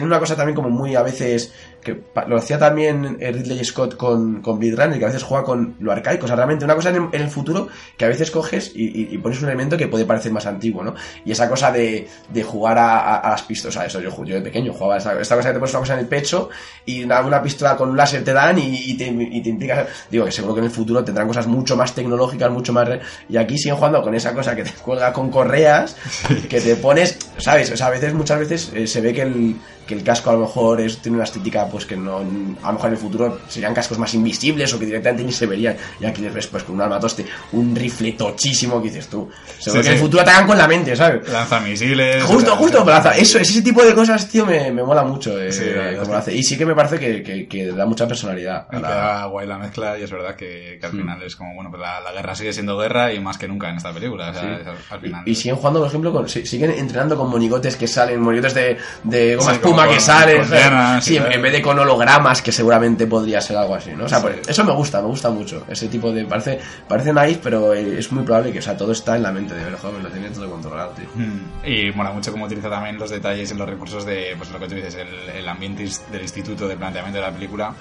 una 0.02 0.18
cosa 0.18 0.36
también 0.36 0.54
como 0.54 0.70
muy 0.70 0.94
a 0.94 1.02
veces 1.02 1.52
que 1.82 2.00
lo 2.28 2.36
hacía 2.36 2.58
también 2.58 3.18
Ridley 3.20 3.64
Scott 3.64 3.96
con, 3.96 4.40
con 4.40 4.58
Blade 4.58 4.76
Runner, 4.76 4.98
que 4.98 5.04
a 5.04 5.08
veces 5.08 5.22
juega 5.22 5.44
con 5.44 5.74
lo 5.80 5.90
arcaico, 5.92 6.24
o 6.24 6.26
sea, 6.28 6.36
realmente 6.36 6.64
una 6.64 6.74
cosa 6.74 6.90
en 6.90 6.96
el, 6.96 7.02
en 7.12 7.22
el 7.22 7.28
futuro 7.28 7.68
que 7.96 8.04
a 8.04 8.08
veces 8.08 8.30
coges 8.30 8.72
y, 8.74 8.84
y- 8.84 9.08
y 9.12 9.18
pones 9.18 9.40
un 9.42 9.48
elemento 9.48 9.76
que 9.76 9.88
puede 9.88 10.04
parecer 10.04 10.30
más 10.32 10.46
antiguo, 10.46 10.82
¿no? 10.84 10.94
Y 11.24 11.32
esa 11.32 11.48
cosa 11.48 11.72
de, 11.72 12.06
de 12.32 12.42
jugar 12.44 12.78
a, 12.78 12.98
a- 13.00 13.16
a 13.16 13.30
las 13.30 13.42
pistolas, 13.42 13.76
o 13.76 13.78
sea, 13.80 13.86
eso 13.86 14.00
yo, 14.00 14.24
yo 14.24 14.34
de 14.36 14.40
pequeño 14.42 14.72
jugaba 14.72 14.96
esta, 14.98 15.20
esta 15.20 15.34
cosa 15.36 15.48
que 15.48 15.54
te 15.54 15.58
pones 15.60 15.72
una 15.74 15.80
cosa 15.80 15.94
en 15.94 15.98
el 16.00 16.06
pecho 16.06 16.48
y 16.86 17.04
una, 17.04 17.20
una 17.20 17.42
pistola 17.42 17.76
con 17.76 17.90
un 17.90 17.96
láser 17.96 18.22
te 18.24 18.32
dan 18.32 18.58
y, 18.58 18.92
y 18.92 18.96
te, 18.96 19.06
te 19.06 19.48
implicas, 19.48 19.86
digo 20.10 20.24
que 20.24 20.32
seguro 20.32 20.54
que 20.54 20.60
en 20.60 20.66
el 20.66 20.70
futuro 20.72 21.02
tendrán 21.04 21.26
cosas 21.26 21.46
mucho 21.46 21.76
más 21.76 21.94
tecnológicas, 21.94 22.50
mucho 22.50 22.72
más... 22.72 22.88
Y 23.28 23.36
aquí 23.36 23.58
siguen 23.58 23.76
jugando 23.76 24.02
con 24.02 24.14
esa 24.14 24.32
cosa 24.34 24.54
que 24.54 24.64
te 24.64 24.70
cuelga 24.70 25.12
con 25.12 25.30
correas, 25.30 25.96
que 26.48 26.60
te 26.60 26.76
pones, 26.76 27.18
¿sabes? 27.38 27.70
O 27.72 27.76
sea, 27.76 27.88
a 27.88 27.90
veces, 27.90 28.14
muchas 28.14 28.38
veces 28.38 28.70
eh, 28.74 28.86
se 28.86 29.00
ve 29.00 29.12
que 29.12 29.22
el, 29.22 29.56
que 29.86 29.94
el 29.94 30.02
casco 30.02 30.30
a 30.30 30.34
lo 30.34 30.40
mejor 30.40 30.80
es, 30.80 30.98
tiene 30.98 31.16
una 31.16 31.24
estética 31.24 31.66
pues 31.66 31.86
que 31.86 31.96
no, 31.96 32.18
a 32.18 32.66
lo 32.68 32.72
mejor 32.72 32.86
en 32.86 32.92
el 32.92 32.98
futuro 32.98 33.38
serían 33.48 33.74
cascos 33.74 33.98
más 33.98 34.14
invisibles 34.14 34.72
o 34.74 34.78
que 34.78 34.86
directamente 34.86 35.24
ni 35.24 35.32
se 35.32 35.46
verían. 35.46 35.76
Y 36.00 36.04
aquí 36.06 36.22
les 36.22 36.32
ves 36.32 36.46
pues 36.46 36.62
con 36.64 36.76
un 36.76 36.82
armatoste, 36.82 37.26
un 37.52 37.74
rifle 37.74 38.12
tochísimo 38.12 38.80
que 38.80 38.88
dices 38.88 39.08
tú. 39.08 39.28
Seguro 39.58 39.82
Sí, 39.82 39.88
que 39.88 39.92
en 39.94 39.98
el 39.98 40.00
futuro 40.04 40.22
hagan 40.22 40.46
con 40.46 40.56
la 40.58 40.68
mente, 40.68 40.94
¿sabes? 40.96 41.28
Lanzamisiles. 41.28 42.22
Justo, 42.24 42.56
justo, 42.56 42.84
Plaza. 42.84 43.16
Eso, 43.16 43.38
ese 43.38 43.62
tipo 43.62 43.82
de 43.84 43.94
cosas, 43.94 44.28
tío, 44.28 44.46
me, 44.46 44.70
me 44.70 44.82
mola 44.82 45.02
mucho. 45.04 45.38
eh, 45.40 45.52
Sí, 45.52 45.64
verdad 45.64 45.90
como 45.90 46.02
es 46.02 46.08
lo 46.08 46.16
hace. 46.16 46.34
Y 46.34 46.42
sí 46.42 46.56
que 46.56 46.66
me 46.66 46.74
parece 46.74 46.98
que, 46.98 47.22
que, 47.22 47.46
que 47.48 47.66
da 47.72 47.86
mucha 47.86 48.06
personalidad. 48.06 48.66
a 48.70 48.78
la- 48.78 48.88
queda 48.88 49.24
guay 49.26 49.46
la 49.46 49.58
mezcla 49.58 49.98
y 49.98 50.02
es 50.02 50.10
verdad 50.10 50.34
que, 50.36 50.78
que 50.80 50.86
al 50.86 50.92
final 50.92 51.22
es 51.22 51.36
como, 51.36 51.54
bueno, 51.54 51.70
pues 51.70 51.80
la, 51.80 52.00
la 52.00 52.12
guerra 52.12 52.34
sigue 52.34 52.52
siendo 52.52 52.76
guerra 52.78 53.12
y 53.12 53.20
más 53.20 53.38
que 53.38 53.48
nunca 53.48 53.68
en 53.70 53.76
esta 53.76 53.92
película. 53.92 54.30
O 54.30 54.34
sea, 54.34 54.58
es 54.60 54.66
al, 54.66 54.76
al 54.90 55.00
final. 55.00 55.22
Y, 55.26 55.30
y 55.32 55.34
siguen 55.34 55.56
jugando, 55.56 55.80
por 55.80 55.88
ejemplo, 55.88 56.12
con, 56.12 56.28
si- 56.28 56.46
siguen 56.46 56.70
entrenando 56.70 57.16
con 57.16 57.28
monigotes 57.30 57.76
que 57.76 57.86
salen, 57.86 58.20
monigotes 58.20 58.54
de, 58.54 58.76
de 59.04 59.36
goma 59.36 59.52
Sí, 59.54 59.58
espuma 59.72 59.88
que 59.88 60.98
y 60.98 61.02
sí, 61.02 61.16
en, 61.16 61.42
vez 61.42 61.52
de 61.52 61.62
con 61.62 61.78
hologramas, 61.78 62.42
que 62.42 62.52
seguramente 62.52 63.06
podría 63.06 63.40
ser 63.40 63.56
algo 63.56 63.74
así, 63.74 63.90
¿no? 63.96 64.04
O 64.04 64.08
sea, 64.08 64.18
Sí. 64.18 64.26
pues, 64.26 64.48
eso 64.48 64.64
me 64.64 64.72
gusta, 64.72 65.00
me 65.00 65.08
gusta 65.08 65.30
mucho. 65.30 65.64
Ese 65.68 65.88
tipo 65.88 66.12
de. 66.12 66.24
Parece, 66.24 66.60
parece 66.88 67.12
nice, 67.12 67.40
pero 67.42 67.72
es 67.72 68.10
muy 68.12 68.24
probable 68.24 68.52
que, 68.52 68.58
o 68.58 68.62
sea, 68.62 68.76
todo 68.76 68.92
está 68.92 69.16
en 69.16 69.22
la 69.22 69.32
mente 69.32 69.54
de 69.54 69.72
joven, 69.76 70.02
lo 70.02 70.08
tiene 70.10 70.28
todo 70.30 70.50
controlado, 70.50 70.90
tío. 70.90 71.06
Mm. 71.14 71.66
Y 71.66 71.92
mola 71.92 72.12
mucho 72.12 72.32
cómo 72.32 72.46
utiliza 72.46 72.68
también 72.68 72.98
los 72.98 73.10
detalles 73.10 73.50
y 73.50 73.54
los 73.54 73.68
recursos 73.68 74.04
de, 74.04 74.34
pues 74.36 74.50
lo 74.50 74.58
que 74.58 74.68
tú 74.68 74.74
dices, 74.74 74.94
el, 74.94 75.08
el 75.36 75.48
ambiente 75.48 75.88
del 76.10 76.22
instituto, 76.22 76.68
del 76.68 76.78
planteamiento 76.78 77.18
de 77.18 77.26
la 77.26 77.32
película. 77.32 77.74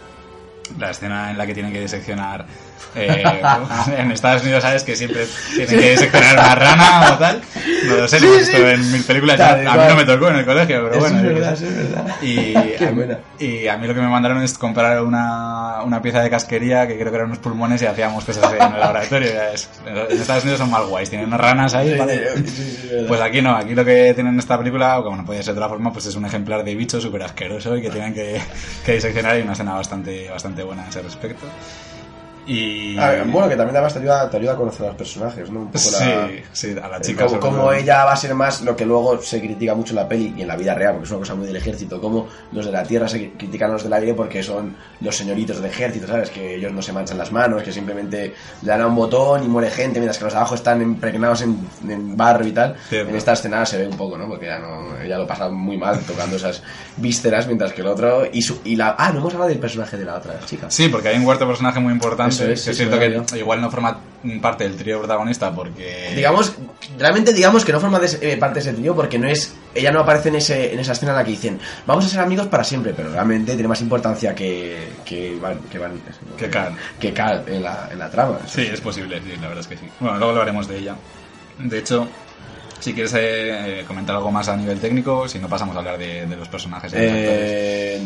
La 0.79 0.91
escena 0.91 1.31
en 1.31 1.37
la 1.37 1.45
que 1.45 1.53
tienen 1.53 1.71
que 1.73 1.81
diseccionar 1.81 2.45
eh, 2.95 3.23
en 3.97 4.11
Estados 4.11 4.41
Unidos 4.43 4.63
sabes 4.63 4.83
que 4.83 4.95
siempre 4.97 5.25
tienen 5.55 5.79
que 5.79 5.91
diseccionar 5.91 6.33
una 6.33 6.55
rana 6.55 7.13
o 7.13 7.17
tal. 7.17 7.41
No 7.87 7.95
lo 7.95 8.07
sé 8.07 8.19
lo 8.19 8.33
he 8.33 8.37
visto 8.39 8.57
en 8.57 8.91
mil 8.91 9.03
películas 9.03 9.37
ya- 9.37 9.51
a 9.53 9.77
mí 9.77 9.83
no 9.89 9.95
me 9.95 10.03
tocó 10.05 10.29
en 10.29 10.35
el 10.37 10.45
colegio 10.45 10.81
pero 10.83 10.91
Eso 10.91 10.99
bueno 10.99 11.17
es 11.19 11.23
verdad, 11.35 11.53
eso 11.53 11.65
es 11.67 11.75
verdad. 11.77 12.15
y, 12.21 12.55
a 12.83 13.43
y 13.43 13.67
a 13.67 13.77
mí 13.77 13.87
lo 13.87 13.93
que 13.93 14.01
me 14.01 14.07
mandaron 14.07 14.41
es 14.43 14.57
comprar 14.57 15.01
una, 15.03 15.83
una 15.83 16.01
pieza 16.01 16.21
de 16.21 16.29
casquería 16.29 16.85
que 16.87 16.95
creo 16.97 17.09
que 17.11 17.15
eran 17.15 17.27
unos 17.27 17.39
pulmones 17.39 17.81
y 17.81 17.85
hacíamos 17.85 18.25
cosas 18.25 18.51
en 18.53 18.61
el 18.61 18.79
laboratorio. 18.79 19.29
Es- 19.53 19.69
en 19.85 20.19
Estados 20.19 20.43
Unidos 20.43 20.59
son 20.59 20.69
más 20.71 20.83
guays 20.85 21.09
tienen 21.09 21.27
unas 21.27 21.39
ranas 21.39 21.73
ahí. 21.73 21.97
Pues 23.07 23.21
aquí 23.21 23.41
no, 23.41 23.55
aquí 23.55 23.73
lo 23.73 23.85
que 23.85 24.13
tienen 24.13 24.33
en 24.33 24.39
esta 24.39 24.57
película, 24.57 24.99
o 24.99 25.03
como 25.03 25.17
no 25.17 25.25
puede 25.25 25.41
ser 25.43 25.53
de 25.53 25.59
otra 25.59 25.69
forma, 25.69 25.93
pues 25.93 26.05
es 26.07 26.15
un 26.15 26.25
ejemplar 26.25 26.63
de 26.63 26.75
bicho 26.75 26.99
súper 26.99 27.23
asqueroso 27.23 27.75
y 27.77 27.81
que 27.81 27.89
tienen 27.89 28.13
que, 28.13 28.41
que 28.85 28.93
diseccionar 28.93 29.37
y 29.39 29.41
una 29.43 29.53
escena 29.53 29.73
bastante, 29.73 30.29
bastante 30.29 30.60
buena 30.63 30.83
en 30.83 30.89
ese 30.89 31.01
respecto. 31.01 31.45
Y... 32.47 32.97
A 32.97 33.09
ver, 33.11 33.25
bueno, 33.25 33.47
que 33.49 33.55
también 33.55 33.75
además 33.75 33.93
te 33.93 33.99
ayuda, 33.99 34.29
te 34.29 34.37
ayuda 34.37 34.53
a 34.53 34.55
conocer 34.55 34.83
a 34.85 34.87
los 34.89 34.97
personajes, 34.97 35.49
¿no? 35.49 35.59
Un 35.61 35.65
poco 35.67 35.77
Sí, 35.79 36.03
la... 36.05 36.29
sí, 36.51 36.75
a 36.81 36.87
la 36.87 36.97
Eh, 36.97 37.01
chica. 37.01 37.25
como 37.27 37.39
todo. 37.39 37.73
ella 37.73 38.03
va 38.05 38.13
a 38.13 38.15
ser 38.15 38.33
más 38.33 38.61
lo 38.61 38.75
que 38.75 38.85
luego 38.85 39.21
se 39.21 39.39
critica 39.39 39.75
mucho 39.75 39.91
en 39.91 39.97
la 39.97 40.07
peli 40.07 40.33
y 40.37 40.41
en 40.41 40.47
la 40.47 40.55
vida 40.55 40.73
real, 40.73 40.93
porque 40.93 41.05
es 41.05 41.11
una 41.11 41.19
cosa 41.19 41.35
muy 41.35 41.45
del 41.47 41.55
ejército, 41.55 42.01
como 42.01 42.27
los 42.51 42.65
de 42.65 42.71
la 42.71 42.83
tierra 42.83 43.07
se 43.07 43.31
critican 43.33 43.69
a 43.69 43.73
los 43.73 43.83
del 43.83 43.93
aire 43.93 44.13
porque 44.13 44.41
son 44.41 44.75
los 45.01 45.15
señoritos 45.15 45.57
del 45.61 45.65
ejército, 45.71 46.07
¿sabes? 46.07 46.29
Que 46.31 46.55
ellos 46.55 46.71
no 46.71 46.81
se 46.81 46.91
manchan 46.93 47.17
las 47.17 47.31
manos, 47.31 47.61
que 47.63 47.71
simplemente 47.71 48.33
le 48.61 48.67
dan 48.67 48.81
a 48.81 48.87
un 48.87 48.95
botón 48.95 49.43
y 49.43 49.47
muere 49.47 49.69
gente, 49.69 49.99
mientras 49.99 50.17
que 50.17 50.23
los 50.25 50.33
de 50.33 50.39
abajo 50.39 50.55
están 50.55 50.81
impregnados 50.81 51.41
en, 51.43 51.59
en 51.87 52.17
barro 52.17 52.45
y 52.45 52.51
tal. 52.51 52.75
Cierto. 52.89 53.09
En 53.09 53.15
esta 53.15 53.33
escena 53.33 53.65
se 53.65 53.77
ve 53.77 53.87
un 53.87 53.97
poco, 53.97 54.17
¿no? 54.17 54.27
Porque 54.27 54.45
ella, 54.47 54.59
no, 54.59 54.99
ella 54.99 55.17
lo 55.17 55.27
pasa 55.27 55.49
muy 55.49 55.77
mal 55.77 55.99
tocando 56.01 56.37
esas 56.37 56.63
vísceras, 56.97 57.45
mientras 57.45 57.71
que 57.73 57.81
el 57.81 57.87
otro... 57.87 58.23
Y, 58.31 58.41
su, 58.41 58.61
y 58.63 58.75
la... 58.75 58.95
Ah, 58.97 59.11
no 59.11 59.19
hemos 59.19 59.33
hablado 59.33 59.49
del 59.49 59.59
personaje 59.59 59.95
de 59.97 60.05
la 60.05 60.15
otra 60.15 60.39
chica. 60.45 60.69
Sí, 60.69 60.89
porque 60.89 61.09
hay 61.09 61.17
un 61.17 61.23
cuarto 61.25 61.47
personaje 61.47 61.79
muy 61.79 61.93
importante, 61.93 62.30
Eso 62.31 62.47
es, 62.49 62.61
sí, 62.63 62.73
cierto 62.73 62.97
que 62.99 63.37
igual 63.37 63.61
no 63.61 63.69
forma 63.71 63.97
parte 64.41 64.63
del 64.65 64.75
trío 64.75 64.99
protagonista 64.99 65.51
porque... 65.53 66.11
Digamos, 66.15 66.53
realmente 66.99 67.33
digamos 67.33 67.65
que 67.65 67.71
no 67.71 67.79
forma 67.79 67.99
de 67.99 68.07
eh, 68.21 68.37
parte 68.37 68.55
de 68.55 68.59
ese 68.69 68.73
trío 68.73 68.95
porque 68.95 69.17
no 69.17 69.27
es, 69.27 69.55
ella 69.73 69.91
no 69.91 69.99
aparece 70.01 70.29
en, 70.29 70.35
ese, 70.35 70.73
en 70.73 70.79
esa 70.79 70.91
escena 70.91 71.11
en 71.13 71.17
la 71.17 71.23
que 71.23 71.31
dicen 71.31 71.59
vamos 71.87 72.05
a 72.05 72.09
ser 72.09 72.19
amigos 72.19 72.47
para 72.47 72.63
siempre, 72.63 72.93
pero 72.95 73.09
realmente 73.11 73.53
tiene 73.53 73.67
más 73.67 73.81
importancia 73.81 74.35
que 74.35 74.89
que 75.05 75.37
Van, 75.41 75.59
que, 75.71 75.77
Van- 75.79 75.99
Que 76.37 76.49
Cal. 76.49 76.75
que 76.99 77.13
Cal 77.13 77.43
en 77.47 77.63
la, 77.63 77.89
en 77.91 77.97
la 77.99 78.09
trama. 78.11 78.37
Sí, 78.47 78.61
es 78.61 78.79
posible, 78.81 79.19
sí, 79.23 79.31
la 79.41 79.47
verdad 79.47 79.59
es 79.59 79.67
que 79.67 79.77
sí. 79.77 79.89
Bueno, 79.99 80.17
luego 80.17 80.33
lo 80.33 80.41
haremos 80.43 80.67
de 80.67 80.77
ella. 80.77 80.95
De 81.57 81.79
hecho, 81.79 82.07
si 82.79 82.93
quieres 82.93 83.13
eh, 83.15 83.79
eh, 83.81 83.83
comentar 83.87 84.15
algo 84.15 84.31
más 84.31 84.47
a 84.49 84.55
nivel 84.55 84.79
técnico, 84.79 85.27
si 85.27 85.39
no 85.39 85.47
pasamos 85.47 85.75
a 85.75 85.79
hablar 85.79 85.97
de, 85.97 86.25
de 86.27 86.35
los 86.35 86.47
personajes. 86.47 86.91
los. 86.91 87.01
Eh, 87.03 88.01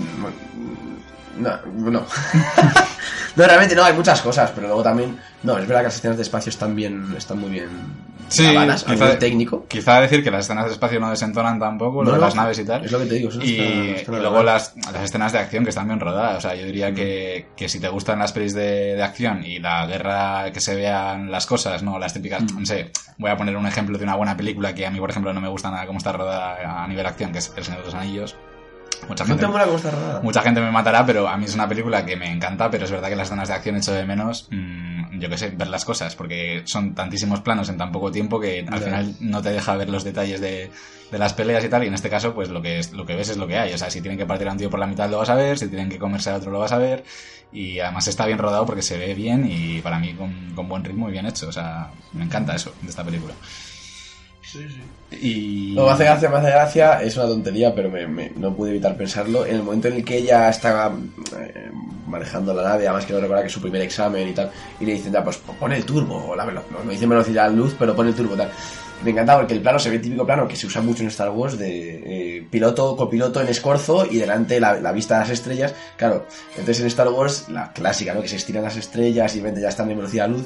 no, 1.37 1.57
no. 1.91 2.05
no, 3.35 3.45
realmente 3.45 3.75
no, 3.75 3.83
hay 3.83 3.93
muchas 3.93 4.21
cosas, 4.21 4.51
pero 4.53 4.67
luego 4.67 4.83
también, 4.83 5.17
no, 5.43 5.57
es 5.57 5.67
verdad 5.67 5.81
que 5.81 5.87
las 5.87 5.95
escenas 5.95 6.17
de 6.17 6.23
espacio 6.23 6.49
están 6.49 6.75
bien, 6.75 7.13
están 7.17 7.39
muy 7.39 7.49
bien 7.51 7.69
Sí, 8.27 8.41
grabadas 8.43 8.83
a 8.87 8.93
quizá- 8.95 9.19
técnico. 9.19 9.67
Quizá 9.67 10.01
decir 10.01 10.23
que 10.23 10.31
las 10.31 10.45
escenas 10.45 10.65
de 10.65 10.71
espacio 10.71 10.99
no 10.99 11.11
desentonan 11.11 11.59
tampoco, 11.59 12.03
lo 12.03 12.11
de 12.13 12.17
las 12.17 12.33
naves 12.33 12.57
y 12.57 12.65
tal. 12.65 12.83
es 12.83 12.91
lo 12.91 12.97
que 12.97 13.05
te 13.05 13.15
digo, 13.15 13.29
eso 13.29 13.39
Y, 13.43 13.59
está- 13.59 13.63
no 13.75 13.83
está 13.95 14.11
y 14.13 14.15
luego 14.15 14.41
las, 14.43 14.73
las 14.91 15.03
escenas 15.03 15.31
de 15.31 15.37
acción 15.39 15.63
que 15.63 15.69
están 15.69 15.85
bien 15.87 15.99
rodadas. 15.99 16.37
O 16.37 16.41
sea, 16.41 16.55
yo 16.55 16.65
diría 16.65 16.91
que, 16.91 17.49
que 17.55 17.69
si 17.69 17.79
te 17.79 17.87
gustan 17.87 18.17
las 18.17 18.31
pelis 18.31 18.55
de, 18.55 18.95
de 18.95 19.03
acción 19.03 19.45
y 19.45 19.59
la 19.59 19.85
guerra, 19.85 20.51
que 20.51 20.59
se 20.59 20.73
vean 20.75 21.29
las 21.31 21.45
cosas, 21.45 21.83
no 21.83 21.99
las 21.99 22.13
típicas, 22.13 22.41
Mm. 22.41 22.59
no 22.61 22.65
sé, 22.65 22.89
voy 23.19 23.29
a 23.29 23.37
poner 23.37 23.55
un 23.57 23.67
ejemplo 23.67 23.95
de 23.97 24.03
una 24.03 24.15
buena 24.15 24.35
película 24.35 24.73
que 24.73 24.87
a 24.87 24.89
mí, 24.89 24.99
por 24.99 25.11
ejemplo, 25.11 25.31
no 25.31 25.39
me 25.41 25.47
gusta 25.49 25.69
nada 25.69 25.85
cómo 25.85 25.99
está 25.99 26.11
rodada 26.11 26.83
a 26.83 26.87
nivel 26.87 27.05
acción, 27.05 27.31
que 27.31 27.37
es 27.37 27.53
El 27.55 27.63
Señor 27.63 27.81
de 27.81 27.85
los 27.85 27.93
Anillos. 27.93 28.35
Mucha 29.07 29.23
No 29.23 29.29
gente, 29.29 29.45
te 29.45 29.51
mola 29.51 29.65
mucha 30.21 30.41
gente 30.41 30.61
me 30.61 30.71
matará, 30.71 31.05
pero 31.05 31.27
a 31.27 31.37
mí 31.37 31.45
es 31.45 31.55
una 31.55 31.67
película 31.67 32.05
que 32.05 32.15
me 32.15 32.31
encanta, 32.31 32.69
pero 32.69 32.85
es 32.85 32.91
verdad 32.91 33.09
que 33.09 33.15
las 33.15 33.27
escenas 33.27 33.47
de 33.47 33.53
acción 33.53 33.75
echo 33.75 33.93
de 33.93 34.05
menos, 34.05 34.47
mm, 34.51 35.19
yo 35.19 35.29
qué 35.29 35.37
sé, 35.37 35.49
ver 35.49 35.67
las 35.67 35.85
cosas, 35.85 36.15
porque 36.15 36.63
son 36.65 36.95
tantísimos 36.95 37.41
planos 37.41 37.69
en 37.69 37.77
tan 37.77 37.91
poco 37.91 38.11
tiempo 38.11 38.39
que 38.39 38.65
al 38.67 38.79
final 38.79 39.15
no 39.19 39.41
te 39.41 39.49
deja 39.49 39.75
ver 39.75 39.89
los 39.89 40.03
detalles 40.03 40.41
de, 40.41 40.71
de 41.11 41.17
las 41.17 41.33
peleas 41.33 41.63
y 41.63 41.69
tal, 41.69 41.83
y 41.83 41.87
en 41.87 41.93
este 41.93 42.09
caso, 42.09 42.33
pues 42.33 42.49
lo 42.49 42.61
que, 42.61 42.79
es, 42.79 42.91
lo 42.93 43.05
que 43.05 43.15
ves 43.15 43.29
es 43.29 43.37
lo 43.37 43.47
que 43.47 43.57
hay. 43.57 43.73
O 43.73 43.77
sea, 43.77 43.89
si 43.89 44.01
tienen 44.01 44.17
que 44.17 44.25
partir 44.25 44.47
a 44.47 44.51
un 44.51 44.57
tío 44.57 44.69
por 44.69 44.79
la 44.79 44.87
mitad 44.87 45.09
lo 45.09 45.19
vas 45.19 45.29
a 45.29 45.35
ver, 45.35 45.57
si 45.57 45.67
tienen 45.67 45.89
que 45.89 45.99
comerse 45.99 46.29
a 46.29 46.35
otro 46.35 46.51
lo 46.51 46.59
vas 46.59 46.71
a 46.71 46.77
ver, 46.77 47.03
y 47.51 47.79
además 47.79 48.07
está 48.07 48.25
bien 48.25 48.37
rodado 48.37 48.65
porque 48.65 48.81
se 48.81 48.97
ve 48.97 49.13
bien 49.13 49.49
y 49.49 49.81
para 49.81 49.99
mí 49.99 50.13
con, 50.13 50.53
con 50.55 50.67
buen 50.67 50.83
ritmo 50.83 51.09
y 51.09 51.11
bien 51.11 51.25
hecho. 51.25 51.47
O 51.47 51.51
sea, 51.51 51.89
me 52.13 52.23
encanta 52.23 52.55
eso 52.55 52.73
de 52.81 52.89
esta 52.89 53.03
película. 53.03 53.33
Y... 55.21 55.73
No, 55.75 55.85
me 55.85 55.91
hace 55.91 56.03
gracia, 56.03 56.29
me 56.29 56.37
hace 56.37 56.49
gracia, 56.49 57.01
es 57.01 57.15
una 57.15 57.27
tontería, 57.27 57.73
pero 57.73 57.89
me, 57.89 58.31
no 58.35 58.53
pude 58.53 58.71
evitar 58.71 58.97
pensarlo. 58.97 59.45
En 59.45 59.55
el 59.55 59.63
momento 59.63 59.87
en 59.87 59.95
el 59.95 60.05
que 60.05 60.17
ella 60.17 60.49
está 60.49 60.91
eh, 61.39 61.71
manejando 62.07 62.53
la 62.53 62.63
nave, 62.63 62.87
además 62.87 63.05
que 63.05 63.13
no 63.13 63.19
recuerda 63.19 63.41
que 63.43 63.47
es 63.47 63.53
su 63.53 63.61
primer 63.61 63.81
examen 63.81 64.27
y 64.27 64.33
tal, 64.33 64.51
y 64.79 64.85
le 64.85 64.93
dicen, 64.93 65.13
ya, 65.13 65.23
pues 65.23 65.37
pon 65.37 65.71
el 65.71 65.85
turbo, 65.85 66.29
o 66.29 66.35
la 66.35 66.45
velo- 66.45 66.63
no, 66.71 66.89
dicen 66.89 67.09
velocidad 67.09 67.51
luz, 67.51 67.75
pero 67.77 67.95
pon 67.95 68.07
el 68.07 68.15
turbo 68.15 68.35
tal. 68.35 68.49
Me 69.03 69.11
encanta 69.11 69.37
porque 69.37 69.53
el 69.53 69.61
plano 69.61 69.77
se 69.77 69.89
ve 69.89 69.97
el 69.97 70.01
típico 70.01 70.25
plano 70.25 70.47
que 70.47 70.55
se 70.55 70.65
usa 70.67 70.81
mucho 70.81 71.03
en 71.03 71.09
Star 71.09 71.29
Wars 71.29 71.57
de 71.57 72.37
eh, 72.37 72.47
piloto, 72.49 72.95
copiloto 72.95 73.41
en 73.41 73.47
escorzo 73.49 74.05
y 74.09 74.17
delante 74.17 74.59
la, 74.59 74.91
vista 74.93 75.15
de 75.15 75.19
las 75.21 75.29
estrellas. 75.31 75.73
Claro, 75.97 76.25
entonces 76.51 76.79
en 76.79 76.87
Star 76.87 77.09
Wars, 77.09 77.49
la 77.49 77.71
clásica, 77.73 78.13
¿no? 78.13 78.21
Que 78.21 78.29
se 78.29 78.37
estiran 78.37 78.63
las 78.63 78.77
estrellas 78.77 79.35
y 79.35 79.41
ya 79.41 79.69
están 79.69 79.91
en 79.91 79.97
velocidad 79.97 80.29
luz. 80.29 80.45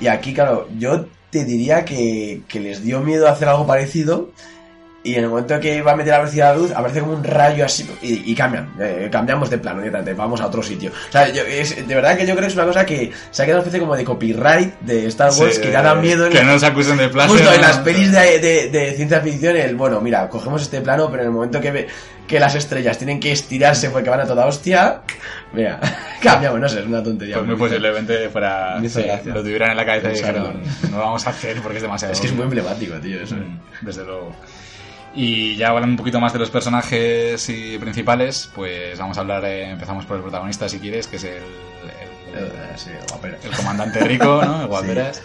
Y 0.00 0.08
aquí, 0.08 0.34
claro, 0.34 0.68
yo 0.76 1.06
te 1.30 1.44
diría 1.44 1.84
que, 1.84 2.42
que 2.48 2.60
les 2.60 2.82
dio 2.82 3.00
miedo 3.00 3.28
hacer 3.28 3.48
algo 3.48 3.66
parecido. 3.66 4.30
Y 5.06 5.14
en 5.14 5.22
el 5.24 5.30
momento 5.30 5.60
que 5.60 5.82
va 5.82 5.92
a 5.92 5.96
meter 5.96 6.12
la 6.12 6.18
velocidad 6.18 6.52
de 6.54 6.58
luz, 6.60 6.72
aparece 6.72 7.00
como 7.00 7.12
un 7.12 7.22
rayo 7.22 7.64
así 7.64 7.88
y, 8.02 8.32
y 8.32 8.34
cambian. 8.34 8.72
eh, 8.80 9.08
cambiamos 9.10 9.48
de 9.48 9.58
plano 9.58 9.78
directamente, 9.78 10.14
vamos 10.14 10.40
a 10.40 10.46
otro 10.46 10.62
sitio. 10.62 10.90
O 11.08 11.12
sea, 11.12 11.28
yo- 11.28 11.42
es- 11.44 11.86
de 11.86 11.94
verdad 11.94 12.16
que 12.16 12.26
yo 12.26 12.34
creo 12.34 12.42
que 12.46 12.48
es 12.48 12.54
una 12.54 12.64
cosa 12.66 12.84
que 12.84 13.12
se 13.30 13.42
ha 13.42 13.44
quedado 13.46 13.60
una 13.60 13.66
especie 13.66 13.80
como 13.80 13.94
de 13.96 14.04
copyright 14.04 14.80
de 14.80 15.06
Star 15.06 15.30
Wars 15.32 15.54
Sí, 15.54 15.60
que 15.60 15.70
da 15.70 15.94
miedo. 15.94 16.26
en- 16.26 16.32
que 16.32 16.42
no 16.42 16.58
se 16.58 16.66
acusen 16.66 16.96
de 16.96 17.08
plagio. 17.08 17.34
Justo 17.34 17.52
en 17.52 17.60
las 17.60 17.78
pelis 17.78 18.10
de, 18.10 18.38
de- 18.40 18.68
de 18.70 18.92
ciencia 18.94 19.20
ficción, 19.20 19.56
el 19.56 19.76
bueno, 19.76 20.00
mira, 20.00 20.28
cogemos 20.28 20.60
este 20.62 20.80
plano, 20.80 21.08
pero 21.08 21.22
en 21.22 21.28
el 21.28 21.32
momento 21.34 21.60
que, 21.60 21.70
ve- 21.70 21.86
que 22.26 22.40
las 22.40 22.56
estrellas 22.56 22.98
tienen 22.98 23.20
que 23.20 23.30
estirarse 23.30 23.90
porque 23.90 24.10
van 24.10 24.18
a 24.20 24.26
toda 24.26 24.46
hostia, 24.46 25.02
mira, 25.52 25.78
cambiamos, 26.20 26.58
no 26.58 26.68
sé, 26.68 26.80
es 26.80 26.86
una 26.86 27.00
tontería. 27.02 27.36
Pues 27.36 27.46
muy 27.46 27.56
posiblemente 27.56 28.28
fuera. 28.30 28.80
Sí, 28.88 29.04
lo 29.26 29.40
tuvieran 29.42 29.70
en 29.70 29.76
la 29.76 29.86
cabeza 29.86 30.08
y 30.10 30.14
dijeron, 30.14 30.60
no 30.90 30.96
lo 30.98 31.04
vamos 31.04 31.24
a 31.26 31.30
hacer 31.30 31.58
porque 31.62 31.76
es 31.78 31.82
demasiado. 31.82 32.12
Es 32.12 32.20
que 32.20 32.26
es 32.26 32.32
muy 32.32 32.44
obvio". 32.46 32.58
emblemático, 32.58 32.94
tío, 32.96 33.20
eso. 33.20 33.36
Mm, 33.36 33.60
Desde 33.82 34.04
luego. 34.04 34.34
Y 35.18 35.56
ya 35.56 35.68
hablando 35.68 35.88
un 35.92 35.96
poquito 35.96 36.20
más 36.20 36.32
de 36.34 36.38
los 36.38 36.50
personajes 36.50 37.48
y 37.48 37.78
principales, 37.78 38.50
pues 38.54 38.98
vamos 38.98 39.16
a 39.16 39.22
hablar, 39.22 39.44
eh, 39.46 39.70
empezamos 39.70 40.04
por 40.04 40.16
el 40.18 40.22
protagonista 40.22 40.68
si 40.68 40.78
quieres, 40.78 41.06
que 41.06 41.16
es 41.16 41.24
el, 41.24 41.32
el- 41.36 41.42
Eh, 42.38 42.50
sí, 42.76 42.90
el 43.42 43.56
comandante 43.56 44.00
Rico, 44.00 44.42
¿no? 44.44 44.56
El 44.56 44.60
Sí. 44.62 44.68
Guaperas. 44.68 45.22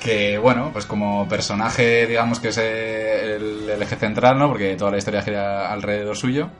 Que 0.00 0.36
bueno, 0.36 0.70
pues 0.72 0.84
como 0.84 1.28
personaje, 1.28 2.06
digamos 2.08 2.40
que 2.40 2.48
es 2.48 2.58
eh, 2.58 3.36
el, 3.36 3.70
el 3.70 3.80
eje 3.82 3.94
central, 3.96 4.36
¿no? 4.38 4.48
Porque 4.48 4.74
toda 4.74 4.90
la 4.90 4.98
historia 4.98 5.22
gira 5.22 5.72
alrededor 5.72 6.16
suyo. 6.16 6.50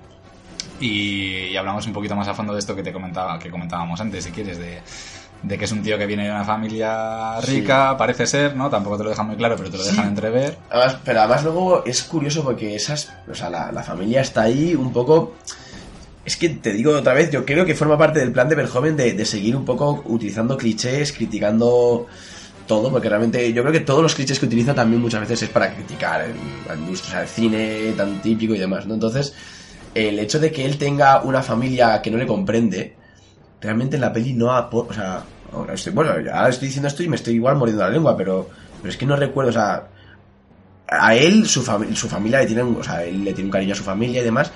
Y, 0.80 1.46
y 1.48 1.56
hablamos 1.56 1.86
un 1.86 1.92
poquito 1.92 2.14
más 2.16 2.28
a 2.28 2.34
fondo 2.34 2.52
de 2.52 2.58
esto 2.60 2.74
que 2.76 2.82
te 2.82 2.92
comentaba, 2.92 3.38
que 3.38 3.50
comentábamos 3.50 4.00
antes, 4.00 4.24
si 4.24 4.30
quieres, 4.30 4.58
de, 4.58 4.80
de 5.44 5.58
que 5.58 5.64
es 5.66 5.72
un 5.72 5.82
tío 5.82 5.98
que 5.98 6.06
viene 6.06 6.24
de 6.24 6.30
una 6.30 6.44
familia 6.44 7.40
rica, 7.42 7.96
parece 7.96 8.26
ser, 8.26 8.56
¿no? 8.56 8.70
Tampoco 8.70 8.96
te 8.96 9.04
lo 9.04 9.10
dejan 9.10 9.26
muy 9.26 9.36
claro, 9.36 9.56
pero 9.56 9.70
te 9.70 9.76
lo 9.76 9.84
Sí. 9.84 9.90
dejan 9.90 10.08
entrever. 10.08 10.56
Además, 10.70 10.96
pero 11.04 11.20
además 11.20 11.44
luego 11.44 11.84
es 11.84 12.02
curioso 12.04 12.42
porque 12.42 12.74
esas, 12.74 13.12
o 13.30 13.34
sea, 13.34 13.50
la, 13.50 13.70
la 13.70 13.82
familia 13.82 14.20
está 14.22 14.42
ahí 14.42 14.74
un 14.74 14.92
poco... 14.92 15.34
Es 16.24 16.38
que 16.38 16.48
te 16.48 16.72
digo 16.72 16.92
otra 16.96 17.12
vez, 17.12 17.30
yo 17.30 17.44
creo 17.44 17.66
que 17.66 17.74
forma 17.74 17.98
parte 17.98 18.18
del 18.20 18.32
plan 18.32 18.48
de 18.48 18.54
Verhoeven 18.54 18.96
de, 18.96 19.12
de 19.12 19.26
seguir 19.26 19.54
un 19.54 19.66
poco 19.66 20.02
utilizando 20.06 20.56
clichés, 20.56 21.12
criticando 21.12 22.06
todo, 22.66 22.90
porque 22.90 23.10
realmente 23.10 23.52
yo 23.52 23.60
creo 23.60 23.72
que 23.74 23.80
todos 23.80 24.02
los 24.02 24.14
clichés 24.14 24.38
que 24.40 24.46
utiliza 24.46 24.74
también 24.74 25.02
muchas 25.02 25.20
veces 25.20 25.42
es 25.42 25.48
para 25.50 25.74
criticar 25.74 26.24
la 26.66 26.74
industria, 26.74 27.08
o 27.08 27.12
sea, 27.12 27.22
el 27.22 27.28
cine 27.28 27.92
tan 27.94 28.22
típico 28.22 28.54
y 28.54 28.58
demás, 28.58 28.86
¿no? 28.86 28.94
Entonces, 28.94 29.34
el 29.94 30.18
hecho 30.18 30.38
de 30.40 30.50
que 30.50 30.64
él 30.64 30.78
tenga 30.78 31.20
una 31.22 31.42
familia 31.42 32.00
que 32.00 32.10
no 32.10 32.16
le 32.16 32.26
comprende, 32.26 32.96
realmente 33.60 33.96
en 33.96 34.00
la 34.00 34.10
peli 34.14 34.32
no 34.32 34.50
aporta, 34.56 34.90
o 34.92 34.94
sea, 34.94 35.22
ahora 35.54 35.74
estoy, 35.74 35.92
bueno, 35.92 36.18
ya 36.20 36.48
estoy 36.48 36.68
diciendo 36.68 36.88
esto 36.88 37.02
y 37.02 37.08
me 37.08 37.16
estoy 37.16 37.34
igual 37.34 37.56
mordiendo 37.56 37.84
la 37.84 37.90
lengua, 37.90 38.16
pero, 38.16 38.48
pero 38.80 38.90
es 38.90 38.96
que 38.96 39.06
no 39.06 39.16
recuerdo, 39.16 39.50
o 39.50 39.52
sea, 39.52 39.84
a 40.88 41.14
él, 41.14 41.46
su, 41.46 41.64
fami- 41.64 41.94
su 41.94 42.08
familia 42.08 42.40
le 42.40 42.46
tiene, 42.46 42.62
un, 42.62 42.76
o 42.80 42.84
sea, 42.84 43.02
él 43.04 43.24
le 43.24 43.32
tiene 43.32 43.48
un 43.48 43.52
cariño 43.52 43.72
a 43.72 43.76
su 43.76 43.84
familia 43.84 44.20
y 44.20 44.24
demás. 44.24 44.50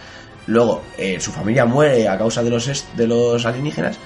Luego, 0.46 0.82
eh, 0.96 1.18
su 1.20 1.30
familia 1.32 1.64
muere 1.66 2.08
a 2.08 2.16
causa 2.16 2.42
de 2.42 2.50
los, 2.50 2.84
de 2.96 3.06
los 3.06 3.44
alienígenas. 3.44 3.96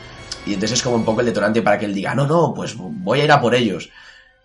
Y 0.47 0.55
entonces 0.55 0.79
es 0.79 0.83
como 0.83 0.97
un 0.97 1.05
poco 1.05 1.21
el 1.21 1.27
detonante 1.27 1.63
para 1.63 1.79
que 1.79 1.87
él 1.87 1.95
diga, 1.95 2.15
no, 2.15 2.27
no, 2.27 2.53
pues 2.55 2.75
voy 2.77 3.21
a 3.21 3.25
ir 3.25 3.33
a 3.33 3.41
por 3.41 3.55
ellos. 3.55 3.91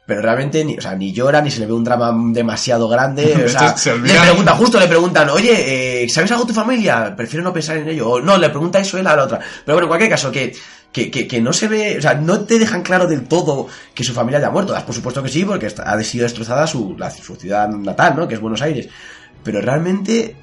Pero 0.05 0.21
realmente, 0.21 0.63
ni, 0.63 0.77
o 0.77 0.81
sea, 0.81 0.95
ni 0.95 1.11
llora, 1.11 1.41
ni 1.41 1.51
se 1.51 1.59
le 1.59 1.65
ve 1.65 1.73
un 1.73 1.83
drama 1.83 2.13
demasiado 2.31 2.87
grande. 2.87 3.25
De 3.35 3.45
O 3.45 3.49
sea, 3.49 3.75
se 3.77 3.97
le 3.97 4.13
preguntan, 4.21 4.57
justo 4.57 4.79
le 4.79 4.87
preguntan, 4.87 5.29
oye, 5.29 6.03
eh, 6.03 6.09
¿sabes 6.09 6.31
algo 6.31 6.43
de 6.45 6.49
tu 6.49 6.53
familia? 6.53 7.13
Prefiero 7.15 7.43
no 7.43 7.51
pensar 7.51 7.77
en 7.77 7.89
ello. 7.89 8.09
O 8.11 8.21
no, 8.21 8.37
le 8.37 8.49
pregunta 8.49 8.79
eso 8.79 8.97
él 8.97 9.07
a 9.07 9.15
la 9.15 9.23
otra. 9.23 9.39
Pero 9.65 9.75
bueno, 9.75 9.85
en 9.85 9.89
cualquier 9.89 10.09
caso, 10.11 10.31
que, 10.31 10.55
que, 10.91 11.11
que, 11.11 11.27
que 11.27 11.41
no 11.41 11.53
se 11.53 11.67
ve, 11.67 11.97
o 11.97 12.01
sea, 12.01 12.15
no 12.15 12.41
te 12.45 12.57
dejan 12.59 12.81
claro 12.81 13.07
del 13.07 13.27
todo 13.27 13.67
que 13.93 14.03
su 14.03 14.13
familia 14.13 14.39
haya 14.39 14.49
muerto. 14.49 14.75
Por 14.85 14.95
supuesto 14.95 15.21
que 15.21 15.29
sí, 15.29 15.45
porque 15.45 15.67
ha 15.67 16.03
sido 16.03 16.23
destrozada 16.23 16.65
su, 16.67 16.95
la- 16.97 17.11
su 17.11 17.35
ciudad 17.35 17.69
natal, 17.69 18.15
¿no? 18.15 18.27
Que 18.27 18.35
es 18.35 18.39
Buenos 18.41 18.61
Aires. 18.61 18.87
Pero 19.43 19.61
realmente 19.61 20.35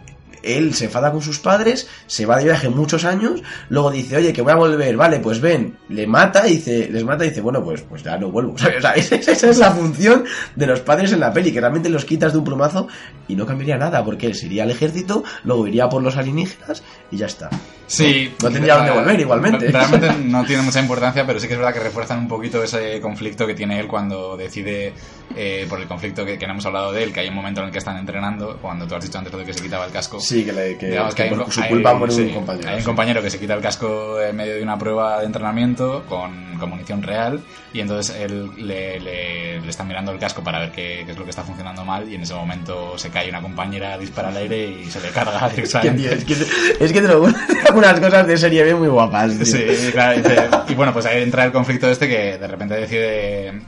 él 0.45 0.75
se 0.75 0.87
enfada 0.87 1.11
con 1.11 1.23
sus 1.23 1.39
padres, 1.39 1.89
se 2.07 2.27
va 2.27 2.37
de 2.37 2.45
viaje 2.45 2.69
muchos 2.69 3.05
años, 3.05 3.43
luego 3.69 3.91
dice, 3.91 4.17
oye, 4.17 4.33
que 4.33 4.43
voy 4.43 4.53
a 4.53 4.57
volver, 4.57 4.97
vale, 4.97 5.19
pues 5.21 5.41
ven, 5.41 5.77
le 5.89 6.07
mata 6.07 6.47
y 6.49 6.57
dice, 6.57 6.89
les 6.91 7.05
mata 7.05 7.25
y 7.25 7.31
dice, 7.31 7.41
bueno, 7.41 7.63
pues, 7.63 7.83
pues 7.83 8.03
ya 8.03 8.17
no 8.19 8.31
vuelvo. 8.31 8.57
¿sabes? 8.59 8.75
O 8.79 8.81
sea, 8.81 8.93
esa, 8.95 9.51
es 9.51 9.59
la 9.59 9.71
función 9.71 10.25
de 10.55 10.67
los 10.67 10.81
padres 10.81 11.13
en 11.13 11.21
la 11.21 11.33
peli, 11.33 11.53
que 11.53 11.61
realmente 11.61 11.89
los 11.89 12.05
quitas 12.05 12.33
de 12.33 12.39
un 12.39 12.45
plumazo 12.45 12.89
y 13.29 13.37
no 13.37 13.47
cambiaría 13.47 13.77
nada, 13.77 14.05
porque 14.05 14.27
él 14.27 14.35
se 14.35 14.47
iría 14.47 14.65
al 14.65 14.71
ejército, 14.71 15.25
luego 15.45 15.67
iría 15.67 15.89
por 15.89 16.03
los 16.03 16.17
alienígenas 16.17 16.83
y 17.11 17.17
ya 17.17 17.27
está. 17.27 17.51
Sí. 17.87 18.33
No 18.43 18.51
tendría 18.51 18.77
dónde 18.77 18.93
volver 18.93 19.21
igualmente. 19.21 19.69
Realmente 19.73 20.13
no 20.25 20.45
tiene 20.45 20.63
mucha 20.63 20.81
importancia, 20.81 21.27
pero 21.27 21.39
sí 21.39 21.47
que 21.47 21.55
es 21.55 21.59
verdad 21.59 21.75
que 21.75 21.81
refuerzan 21.81 22.21
un 22.21 22.29
poquito 22.29 22.63
ese 22.63 23.01
conflicto 23.01 23.47
que 23.47 23.55
tiene 23.55 23.79
él 23.79 23.87
cuando 23.87 24.37
decide, 24.37 24.93
eh, 25.37 25.67
por 25.69 25.81
el 25.81 25.87
conflicto 25.87 26.25
que, 26.25 26.39
que 26.39 26.47
no 26.47 26.53
hemos 26.53 26.67
hablado 26.67 26.93
de 26.93 27.03
él, 27.03 27.13
que 27.13 27.21
hay 27.21 27.29
un 27.29 27.35
momento 27.35 27.61
en 27.61 27.67
el 27.67 27.73
que 27.73 27.79
están 27.79 27.97
entrenando, 27.97 28.59
cuando 28.61 28.87
tú 28.87 28.95
has 28.95 29.05
dicho 29.05 29.19
antes 29.19 29.33
lo 29.33 29.39
de 29.39 29.45
que 29.45 29.55
se 29.55 29.63
quitaba 29.63 29.87
el 29.87 29.93
casco. 29.93 30.21
Sí, 30.21 30.34
que, 30.43 30.53
le, 30.53 30.79
que, 30.79 30.87
Digamos 30.87 31.15
que 31.15 31.23
hay 31.25 31.31
un 31.33 31.39
por 31.41 31.53
su 31.53 31.61
hay- 31.61 31.69
culpa 31.69 31.93
muere 31.95 32.15
sí, 32.15 32.23
un 32.23 32.31
compañero. 32.35 32.69
Hay 32.71 32.75
un 32.77 32.81
sí. 32.81 32.87
compañero 32.87 33.23
que 33.23 33.29
se 33.31 33.39
quita 33.39 33.53
el 33.55 33.61
casco 33.61 34.21
en 34.21 34.35
medio 34.35 34.55
de 34.55 34.63
una 34.63 34.79
prueba 34.79 35.21
de 35.21 35.27
entrenamiento 35.27 36.03
con, 36.09 36.57
con 36.59 36.71
munición 36.71 37.03
real 37.03 37.41
y 37.75 37.81
entonces 37.81 38.17
él 38.19 38.51
le, 38.57 38.99
le, 39.01 39.61
le 39.61 39.69
está 39.69 39.85
mirando 39.85 40.11
el 40.13 40.19
casco 40.19 40.43
para 40.43 40.61
ver 40.61 40.73
qué, 40.73 41.03
qué 41.05 41.13
es 41.13 41.19
lo 41.19 41.25
que 41.25 41.31
está 41.31 41.43
funcionando 41.43 41.85
mal 41.85 42.09
y 42.11 42.15
en 42.15 42.23
ese 42.23 42.33
momento 42.35 42.97
se 42.97 43.11
cae 43.11 43.29
una 43.29 43.43
compañera, 43.43 43.99
dispara 43.99 44.29
al 44.29 44.37
aire 44.39 44.65
y 44.83 44.87
se 44.91 45.01
le 45.01 45.11
carga 45.11 45.49
directamente. 45.55 46.15
es, 46.15 46.25
que, 46.25 46.33
es 46.85 46.93
que 46.93 47.01
te 47.03 47.09
lo 47.09 47.27
algunas 47.69 48.01
cosas 48.01 48.27
de 48.27 48.37
serie 48.39 48.65
B 48.65 48.75
muy 48.75 48.89
guapas. 48.89 49.37
tío. 49.37 49.45
Sí, 49.47 49.65
claro. 49.93 50.17
dice- 50.21 50.49
Y 50.69 50.75
bueno, 50.75 50.93
pues 50.93 51.05
ahí 51.07 51.23
entra 51.23 51.45
el 51.45 51.53
conflicto 51.53 51.89
este 51.91 52.09
que 52.09 52.39
de 52.39 52.47
repente 52.49 52.75
decide 52.75 53.61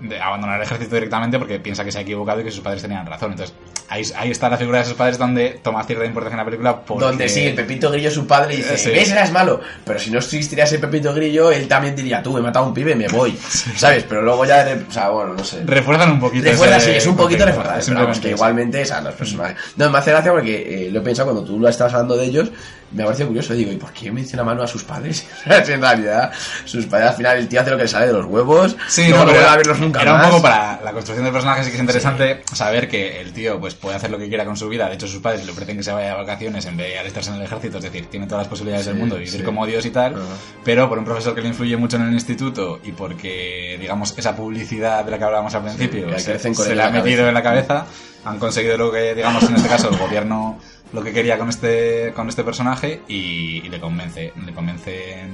de 0.00 0.20
abandonar 0.20 0.56
el 0.56 0.62
ejército 0.62 0.94
directamente 0.94 1.38
porque 1.38 1.60
piensa 1.60 1.84
que 1.84 1.92
se 1.92 1.98
ha 1.98 2.00
equivocado 2.02 2.40
y 2.40 2.44
que 2.44 2.50
sus 2.50 2.60
padres 2.60 2.82
tenían 2.82 3.06
razón. 3.06 3.32
Entonces, 3.32 3.54
ahí, 3.88 4.02
ahí 4.16 4.30
está 4.30 4.48
la 4.48 4.56
figura 4.56 4.78
de 4.78 4.84
sus 4.84 4.94
padres 4.94 5.18
donde 5.18 5.60
toma 5.62 5.84
cierta 5.84 6.04
importancia 6.04 6.34
en 6.34 6.38
la 6.38 6.44
película. 6.44 6.80
Porque... 6.80 7.04
Donde 7.04 7.28
sí, 7.28 7.46
el 7.46 7.54
Pepito 7.54 7.90
Grillo, 7.90 8.10
su 8.10 8.26
padre, 8.26 8.56
dice, 8.56 8.76
Sí. 8.78 8.90
¿ves? 8.90 9.10
Eras 9.10 9.30
malo. 9.32 9.60
Pero 9.84 9.98
si 9.98 10.10
no 10.10 10.18
existiera 10.18 10.64
ese 10.64 10.78
Pepito 10.78 11.12
Grillo, 11.12 11.50
él 11.52 11.68
también 11.68 11.94
diría, 11.94 12.22
tú, 12.22 12.36
he 12.38 12.40
matado 12.40 12.64
a 12.64 12.68
un 12.68 12.74
pibe, 12.74 12.94
me 12.94 13.08
voy. 13.08 13.36
¿Sabes? 13.76 14.04
Pero 14.08 14.22
luego 14.22 14.44
ya, 14.44 14.66
o 14.88 14.92
sea, 14.92 15.10
bueno, 15.10 15.34
no 15.34 15.44
sé. 15.44 15.62
Refuerzan 15.64 16.12
un 16.12 16.20
poquito. 16.20 16.48
Refuerza, 16.48 16.78
ese 16.78 16.92
sí, 16.92 16.96
es 16.96 17.06
un 17.06 17.16
poquito 17.16 17.44
reforzado. 17.44 18.20
Que 18.20 18.30
igualmente, 18.30 18.82
o 18.82 18.86
sea, 18.86 19.00
los 19.00 19.14
personajes. 19.14 19.56
No, 19.76 19.90
me 19.90 19.98
hace 19.98 20.10
gracia 20.10 20.32
porque 20.32 20.86
eh, 20.86 20.90
lo 20.90 21.00
he 21.00 21.02
pensado 21.02 21.30
cuando 21.30 21.44
tú 21.44 21.58
lo 21.58 21.68
estabas 21.68 21.92
hablando 21.94 22.16
de 22.16 22.24
ellos, 22.26 22.50
me 22.92 23.02
ha 23.02 23.06
parecido 23.06 23.28
curioso. 23.28 23.54
Digo, 23.54 23.72
¿y 23.72 23.76
por 23.76 23.92
qué 23.92 24.10
menciona 24.10 24.44
mano 24.44 24.62
a 24.62 24.66
sus 24.66 24.84
padres? 24.84 25.26
En 25.70 25.80
realidad, 25.80 26.32
sus 26.64 26.86
padres 26.86 27.10
al 27.10 27.16
final 27.16 27.38
el 27.38 27.48
tío 27.48 27.60
hace 27.60 27.70
lo 27.70 27.76
que 27.76 27.84
le 27.84 27.88
sale 27.88 28.06
de 28.06 28.12
los 28.12 28.26
huevos. 28.26 28.76
Sí, 28.88 29.08
no, 29.08 29.24
no, 29.24 29.30
era, 29.30 29.52
a 29.52 29.56
verlos 29.56 29.78
nunca 29.78 30.02
era 30.02 30.14
más. 30.14 30.26
un 30.26 30.30
poco 30.30 30.42
para 30.42 30.80
la 30.82 30.92
construcción 30.92 31.24
del 31.24 31.32
personaje, 31.32 31.62
sí 31.62 31.70
que 31.70 31.76
es 31.76 31.80
interesante 31.80 32.42
saber 32.52 32.88
que 32.88 33.20
el 33.20 33.32
tío 33.32 33.60
pues 33.60 33.74
puede 33.74 33.96
hacer 33.96 34.10
lo 34.10 34.18
que 34.18 34.28
quiera 34.28 34.44
con 34.44 34.56
su 34.56 34.68
vida. 34.68 34.88
De 34.88 34.94
hecho, 34.94 35.06
sus 35.06 35.20
padres 35.20 35.44
le 35.44 35.52
ofrecen 35.52 35.76
que 35.76 35.82
se 35.82 35.92
vaya 35.92 36.10
de 36.10 36.14
vacaciones 36.14 36.66
en 36.66 36.76
vez 36.76 36.88
de 36.88 36.98
alistarse 36.98 37.30
en 37.30 37.36
el 37.36 37.42
ejército, 37.42 37.78
es 37.78 37.84
decir, 37.84 38.06
tiene 38.06 38.26
todas 38.26 38.42
las 38.42 38.48
posibilidades 38.48 38.86
del 38.86 38.96
mundo 38.96 39.14
de 39.14 39.22
vivir 39.22 39.40
sí. 39.40 39.44
como 39.44 39.66
Dios 39.66 39.84
y 39.86 39.90
tal. 39.90 40.16
Pero 40.64 40.88
por 40.88 40.98
un 40.98 41.04
profesor 41.04 41.34
que 41.34 41.42
le 41.42 41.48
influye 41.48 41.76
mucho 41.76 41.96
en 41.96 42.02
el 42.02 42.12
instituto 42.12 42.80
y 42.82 42.92
porque, 42.92 43.76
digamos, 43.80 44.14
esa 44.16 44.34
publicidad 44.34 45.04
de 45.04 45.10
la 45.10 45.18
que 45.18 45.24
hablábamos 45.24 45.54
al 45.54 45.62
principio 45.62 46.08
que 46.08 46.18
se, 46.18 46.38
se 46.38 46.74
le 46.74 46.82
ha 46.82 46.90
metido 46.90 47.28
en 47.28 47.34
la 47.34 47.42
cabeza, 47.42 47.86
han 48.24 48.38
conseguido 48.38 48.76
lo 48.76 48.92
que, 48.92 49.14
digamos, 49.14 49.42
en 49.44 49.56
este 49.56 49.68
caso, 49.68 49.88
el 49.90 49.96
gobierno 49.96 50.58
lo 50.92 51.02
que 51.02 51.12
quería 51.12 51.38
con 51.38 51.48
este 51.48 52.12
con 52.14 52.28
este 52.28 52.44
personaje 52.44 53.02
y, 53.08 53.62
y 53.64 53.68
le 53.68 53.80
convence 53.80 54.32
le 54.44 54.52
convence 54.52 55.24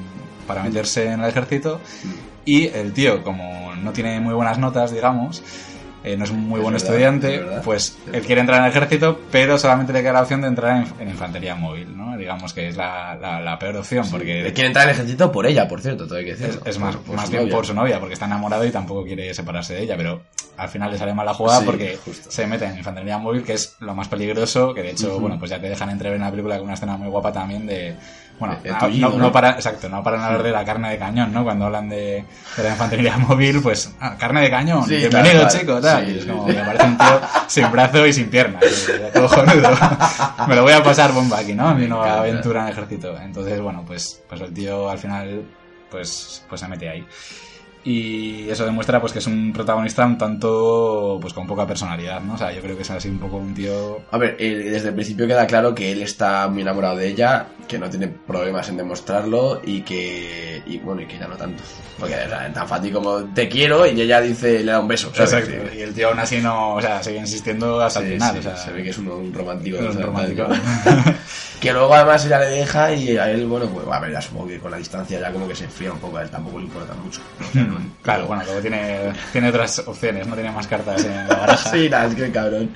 para 0.47 0.63
meterse 0.63 1.07
en 1.11 1.21
el 1.21 1.29
ejército. 1.29 1.81
Y 2.45 2.69
el 2.69 2.93
tío 2.93 3.25
como 3.25 3.75
no 3.75 3.93
tiene 3.93 4.21
muy 4.21 4.35
buenas 4.35 4.59
notas 4.59 4.93
digamos 4.93 5.43
eh, 6.07 6.17
no 6.17 6.25
es 6.25 6.31
un 6.31 6.41
muy 6.49 6.59
Es 6.61 6.63
buen 6.63 6.73
verdad, 6.75 6.89
estudiante 6.89 7.35
es 7.37 7.63
pues 7.65 7.99
él 8.13 8.23
quiere 8.23 8.41
entrar 8.41 8.61
en 8.61 8.65
el 8.67 8.71
ejército 8.71 9.21
pero 9.31 9.59
solamente 9.59 9.93
le 9.93 10.01
queda 10.01 10.13
la 10.15 10.23
opción 10.23 10.41
de 10.41 10.49
entrar 10.49 10.77
en, 10.79 11.03
en 11.03 11.09
infantería 11.11 11.55
móvil 11.55 11.95
no 11.97 12.17
digamos 12.17 12.53
que 12.55 12.69
es 12.69 12.77
la, 12.77 13.15
la- 13.21 13.41
la 13.41 13.59
peor 13.59 13.77
opción 13.77 14.07
porque 14.11 14.47
Él 14.47 14.53
quiere 14.55 14.69
entrar 14.69 14.85
en 14.85 14.91
el 14.91 14.95
ejército 14.97 15.31
por 15.31 15.47
ella, 15.47 15.69
por 15.69 15.81
cierto, 15.83 16.07
todo 16.07 16.17
hay 16.19 16.25
que 16.25 16.35
decirlo. 16.37 16.63
es 16.65 16.79
más, 16.79 16.97
Por- 16.97 17.17
más 17.17 17.29
bien 17.29 17.43
novia. 17.43 17.55
por 17.57 17.67
su 17.67 17.75
novia, 17.75 17.99
porque 18.01 18.15
está 18.15 18.25
enamorado 18.27 18.65
y 18.65 18.71
tampoco 18.71 19.05
quiere 19.05 19.35
separarse 19.35 19.75
de 19.75 19.83
ella, 19.83 19.97
pero 19.97 20.23
al 20.57 20.69
final 20.71 20.91
le 20.91 20.97
sale 20.99 21.13
mal 21.13 21.27
la 21.27 21.35
jugada 21.35 21.61
Sí, 21.61 21.67
porque 21.67 21.99
justo. 22.03 22.31
se 22.31 22.47
mete 22.47 22.65
en 22.65 22.79
infantería 22.79 23.19
móvil, 23.19 23.43
que 23.43 23.53
es 23.53 23.77
lo 23.81 23.95
más 23.95 24.09
peligroso, 24.09 24.73
que 24.73 24.83
de 24.83 24.91
hecho, 24.93 25.19
bueno, 25.21 25.39
pues 25.39 25.51
ya 25.51 25.61
te 25.61 25.69
dejan 25.69 25.91
entrever 25.91 26.17
en 26.17 26.23
la 26.23 26.31
película 26.31 26.57
con 26.57 26.65
una 26.65 26.75
escena 26.75 26.97
muy 26.97 27.09
guapa 27.09 27.33
también 27.33 27.67
de... 27.67 27.95
Bueno, 28.39 28.59
El 28.63 28.73
no, 28.73 28.79
tullido, 28.79 29.09
no- 29.09 29.17
¿no? 29.17 29.23
no 29.25 29.33
para, 29.33 29.51
exacto, 29.53 29.89
no 29.89 30.03
paran 30.03 30.21
de 30.21 30.27
hablar 30.27 30.43
de 30.43 30.51
la 30.51 30.65
carne 30.65 30.91
de 30.91 30.99
cañón, 30.99 31.33
¿no? 31.33 31.43
Cuando 31.43 31.65
hablan 31.67 31.89
de, 31.89 32.25
de 32.57 32.63
la 32.63 32.69
infantería 32.71 33.17
móvil, 33.19 33.63
pues, 33.63 33.95
ah, 33.99 34.15
carne 34.19 34.43
de 34.43 34.51
cañón, 34.51 34.85
Sí, 34.87 34.97
bienvenido 34.97 35.41
tal 35.47 35.59
chico, 35.61 35.81
tal. 35.81 36.05
Sí, 36.07 36.13
Y 36.13 36.19
es 36.19 36.25
como 36.27 36.47
sí. 36.47 36.55
me 36.55 36.63
parece 36.65 36.85
un 36.85 36.99
tío 36.99 37.21
sin 37.47 37.71
brazo 37.73 38.07
y 38.07 38.13
sin 38.13 38.29
pierna, 38.29 38.61
todo 39.15 39.29
jonudo. 39.29 39.71
me 40.49 40.55
lo 40.55 40.63
voy 40.65 40.73
a 40.75 40.83
pasar 40.83 41.13
bomba 41.13 41.39
aquí, 41.39 41.55
¿no? 41.55 41.71
En 41.71 41.79
mi 41.81 41.87
nueva 41.87 42.19
aventura 42.19 42.61
en 42.61 42.67
el 42.67 42.73
ejército. 42.73 43.17
Entonces, 43.19 43.59
bueno, 43.61 43.85
pues, 43.87 44.21
pues 44.29 44.41
el 44.43 44.53
tío 44.53 44.91
al 44.91 44.99
final 44.99 45.43
pues, 45.91 46.45
pues 46.49 46.61
se 46.61 46.69
mete 46.69 46.91
ahí. 46.91 47.07
Y 47.87 48.51
eso 48.51 48.65
demuestra 48.65 49.01
pues 49.01 49.13
que 49.13 49.21
es 49.21 49.27
un 49.29 49.53
protagonista 49.53 50.05
un 50.05 50.19
tanto 50.19 51.19
pues 51.21 51.33
con 51.33 51.47
poca 51.47 51.65
personalidad, 51.69 52.21
¿no? 52.21 52.35
O 52.35 52.37
sea, 52.37 52.53
yo 52.53 52.61
creo 52.61 52.75
que 52.75 52.83
es 52.83 52.91
así 52.91 53.09
un 53.09 53.21
poco 53.21 53.37
un 53.37 53.55
tío... 53.55 54.01
A 54.11 54.19
ver, 54.19 54.35
eh, 54.41 54.71
desde 54.73 54.89
el 54.89 54.95
principio 54.95 55.29
queda 55.29 55.47
claro 55.47 55.73
que 55.73 55.93
él 55.93 56.03
está 56.03 56.49
muy 56.49 56.63
enamorado 56.63 56.97
de 56.97 57.07
ella, 57.07 57.47
que 57.69 57.79
no 57.79 57.89
tiene 57.89 58.09
problemas 58.09 58.69
en 58.69 58.77
demostrarlo 58.77 59.61
y 59.65 59.83
que. 59.83 60.63
Y 60.67 60.79
bueno, 60.79 61.03
y 61.03 61.07
que 61.07 61.19
ya 61.19 61.29
no 61.29 61.37
tanto. 61.37 61.63
Porque 61.99 62.15
o 62.15 62.29
sea, 62.29 62.47
es 62.49 62.55
tan 62.55 62.69
fácil 62.69 62.93
como 62.93 63.25
te 63.33 63.49
quiero 63.49 63.87
y 63.87 64.01
ella 64.01 64.21
dice, 64.21 64.65
le 64.65 64.73
da 64.73 64.81
un 64.81 64.89
beso. 64.89 65.13
¿sabes? 65.15 65.33
Exacto. 65.35 65.77
Y 65.77 65.83
el 65.83 65.95
tío 65.95 66.09
aún 66.09 66.19
así 66.19 66.39
no, 66.39 66.75
o 66.75 66.81
sea, 66.81 67.03
sigue 67.03 67.19
insistiendo 67.19 67.81
hasta 67.81 68.01
el 68.01 68.15
final. 68.15 68.33
sí, 68.33 68.39
o 68.39 68.43
sea, 68.43 68.57
se 68.57 68.73
ve 68.73 68.83
que 68.83 68.91
es 68.91 68.99
un, 68.99 69.09
un 69.09 69.33
romántico. 69.33 69.79
es 69.79 69.83
un 69.83 69.89
o 69.91 69.93
sea, 69.93 70.07
romántico. 70.07 70.49
que 71.61 71.73
luego 71.73 71.95
además 71.95 72.25
ella 72.25 72.41
le 72.41 72.47
deja 72.47 72.93
y 72.93 73.17
a 73.17 73.31
él, 73.31 73.47
bueno, 73.47 73.67
pues 73.67 73.87
a 73.91 74.01
ver, 74.01 74.13
ya 74.13 74.21
supongo 74.21 74.49
que 74.49 74.59
con 74.59 74.71
la 74.71 74.77
distancia 74.77 75.21
ya 75.21 75.33
como 75.33 75.49
que 75.49 75.55
se 75.55 75.65
enfría 75.65 75.93
un 75.93 75.99
poco, 75.99 76.19
a 76.19 76.23
él 76.23 76.31
tampoco 76.31 76.59
le 76.59 76.65
importa 76.65 76.95
mucho. 76.95 77.21
Claro, 78.03 78.27
bueno, 78.27 78.43
luego 78.45 78.61
tiene, 78.61 79.13
tiene 79.33 79.49
otras 79.49 79.79
opciones, 79.87 80.27
no 80.27 80.35
tiene 80.35 80.51
más 80.53 80.67
cartas 80.67 81.05
en 81.05 81.29
la 81.29 81.37
baraja. 81.37 81.71
Sí, 81.77 81.89
nada, 81.89 82.07
es 82.07 82.15
que 82.15 82.31
cabrón. 82.31 82.73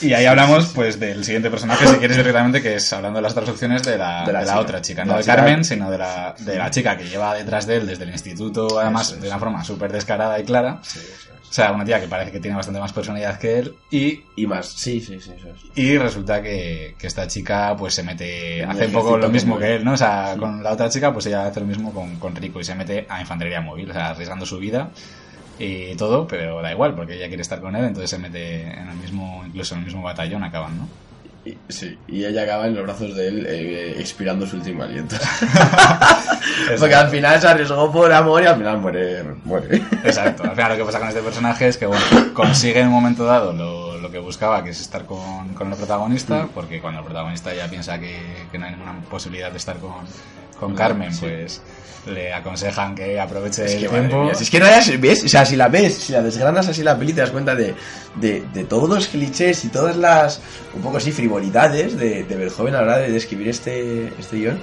Y 0.00 0.12
ahí 0.12 0.26
hablamos 0.26 0.66
pues 0.74 0.98
del 0.98 1.24
siguiente 1.24 1.50
personaje, 1.50 1.86
si 1.86 1.94
quieres 1.96 2.16
directamente, 2.16 2.60
que 2.60 2.74
es 2.74 2.92
hablando 2.92 3.18
de 3.18 3.22
las 3.22 3.32
otras 3.32 3.48
opciones 3.48 3.82
de 3.84 3.96
la, 3.96 4.24
De 4.26 4.32
la 4.32 4.40
de 4.40 4.46
la 4.46 4.52
chica. 4.52 4.60
otra 4.60 4.82
chica, 4.82 5.02
De 5.02 5.06
no 5.06 5.12
la 5.12 5.18
de 5.18 5.24
chica. 5.24 5.36
Carmen, 5.36 5.64
sino 5.64 5.90
de 5.90 5.98
la, 5.98 6.34
de 6.38 6.56
la 6.58 6.70
chica 6.70 6.96
que 6.96 7.04
lleva 7.08 7.34
detrás 7.34 7.66
de 7.66 7.76
él 7.76 7.86
desde 7.86 8.04
el 8.04 8.10
instituto, 8.10 8.78
además 8.80 9.18
de 9.20 9.28
una 9.28 9.38
forma 9.38 9.64
súper 9.64 9.92
descarada 9.92 10.38
y 10.38 10.44
clara. 10.44 10.80
Sí. 10.82 11.00
O 11.48 11.52
sea, 11.54 11.70
una 11.70 11.84
tía 11.84 12.00
que 12.00 12.08
parece 12.08 12.32
que 12.32 12.40
tiene 12.40 12.56
bastante 12.56 12.80
más 12.80 12.92
personalidad 12.92 13.38
que 13.38 13.60
él 13.60 13.76
y, 13.88 14.24
Y 14.34 14.44
más, 14.48 14.66
sí, 14.66 15.00
sí, 15.00 15.20
sí, 15.20 15.30
eso 15.38 15.46
es. 15.50 15.60
y 15.76 15.96
resulta 15.98 16.42
que, 16.42 16.96
que 16.98 17.06
esta 17.06 17.28
chica 17.28 17.76
pues 17.78 17.94
se 17.94 18.02
mete, 18.02 18.64
hace 18.64 18.86
un 18.86 18.92
poco 18.92 19.16
lo 19.16 19.28
mismo 19.28 19.56
que 19.56 19.66
él. 19.66 19.72
él, 19.74 19.84
¿no? 19.84 19.92
O 19.92 19.96
sea, 19.96 20.34
con 20.36 20.64
la 20.64 20.72
otra 20.72 20.88
chica 20.88 21.12
pues 21.12 21.26
ella 21.26 21.46
hace 21.46 21.60
lo 21.60 21.66
mismo 21.66 21.92
con, 21.92 22.16
con 22.18 22.34
Rico 22.34 22.58
y 22.58 22.64
se 22.64 22.74
mete 22.74 23.06
a 23.08 23.20
infantería 23.20 23.60
móvil, 23.60 23.88
o 23.88 23.92
sea, 23.92 24.16
arriesgando 24.34 24.46
su 24.46 24.58
vida 24.58 24.90
y 25.58 25.94
todo, 25.96 26.26
pero 26.26 26.60
da 26.62 26.72
igual 26.72 26.94
porque 26.94 27.14
ella 27.14 27.28
quiere 27.28 27.42
estar 27.42 27.60
con 27.60 27.76
él, 27.76 27.84
entonces 27.84 28.10
se 28.10 28.18
mete 28.18 28.62
en 28.62 28.88
el 28.88 28.96
mismo, 28.96 29.42
incluso 29.46 29.74
en 29.74 29.80
el 29.80 29.86
mismo 29.86 30.02
batallón 30.02 30.42
acaban, 30.42 30.76
¿no? 30.78 30.88
Y, 31.44 31.58
sí, 31.68 31.98
y 32.08 32.24
ella 32.24 32.42
acaba 32.44 32.66
en 32.66 32.74
los 32.74 32.84
brazos 32.84 33.14
de 33.14 33.28
él 33.28 33.46
eh, 33.46 33.96
expirando 33.98 34.46
su 34.46 34.56
último 34.56 34.82
aliento. 34.82 35.14
Porque 36.80 36.94
al 36.94 37.10
final 37.10 37.38
se 37.38 37.46
arriesgó 37.46 37.92
por 37.92 38.10
amor 38.10 38.42
y 38.42 38.46
al 38.46 38.56
final 38.56 38.78
muere. 38.78 39.22
muere. 39.44 39.82
Exacto. 40.04 40.42
Al 40.42 40.52
final 40.52 40.72
lo 40.72 40.78
que 40.78 40.84
pasa 40.84 40.98
con 40.98 41.08
este 41.08 41.20
personaje 41.20 41.68
es 41.68 41.76
que, 41.76 41.84
bueno, 41.84 42.02
consigue 42.32 42.80
en 42.80 42.86
un 42.86 42.94
momento 42.94 43.26
dado 43.26 43.52
lo, 43.52 43.93
lo 43.93 43.93
que 44.14 44.20
buscaba, 44.20 44.62
que 44.62 44.70
es 44.70 44.80
estar 44.80 45.04
con, 45.06 45.48
con 45.54 45.72
el 45.72 45.76
protagonista, 45.76 46.46
porque 46.54 46.80
cuando 46.80 47.00
el 47.00 47.04
protagonista 47.04 47.52
ya 47.52 47.68
piensa 47.68 47.98
que, 47.98 48.16
que 48.52 48.58
no 48.58 48.66
hay 48.66 48.70
ninguna 48.70 49.00
posibilidad 49.10 49.50
de 49.50 49.56
estar 49.56 49.76
con, 49.78 50.06
con 50.60 50.72
Carmen, 50.72 51.12
sí. 51.12 51.26
pues 51.26 51.60
le 52.06 52.32
aconsejan 52.32 52.94
que 52.94 53.18
aproveche 53.18 53.64
Es 53.64 53.72
el 53.74 53.80
que, 53.80 53.88
madre 53.88 54.00
tiempo. 54.02 54.24
mía, 54.26 54.34
si 54.36 54.44
es 54.44 54.50
que 54.50 54.60
no 54.60 54.66
hayas, 54.66 55.00
¿ves? 55.00 55.24
O 55.24 55.28
sea, 55.28 55.44
si 55.44 55.56
la 55.56 55.66
ves, 55.68 55.94
si 55.94 56.12
la 56.12 56.22
desgranas 56.22 56.68
así 56.68 56.84
la 56.84 56.96
peli, 56.96 57.12
te 57.12 57.22
das 57.22 57.30
cuenta 57.30 57.56
de, 57.56 57.74
de, 58.14 58.44
de 58.54 58.64
todos 58.64 58.88
los 58.88 59.08
clichés 59.08 59.64
y 59.64 59.68
todas 59.68 59.96
las, 59.96 60.40
un 60.74 60.82
poco 60.82 60.98
así, 60.98 61.10
frivolidades 61.10 61.98
de, 61.98 62.22
de 62.22 62.36
Verhoeven 62.36 62.76
a 62.76 62.82
la 62.82 62.84
hora 62.84 62.98
de 62.98 63.10
describir 63.10 63.48
este, 63.48 64.12
este 64.16 64.36
guion, 64.36 64.60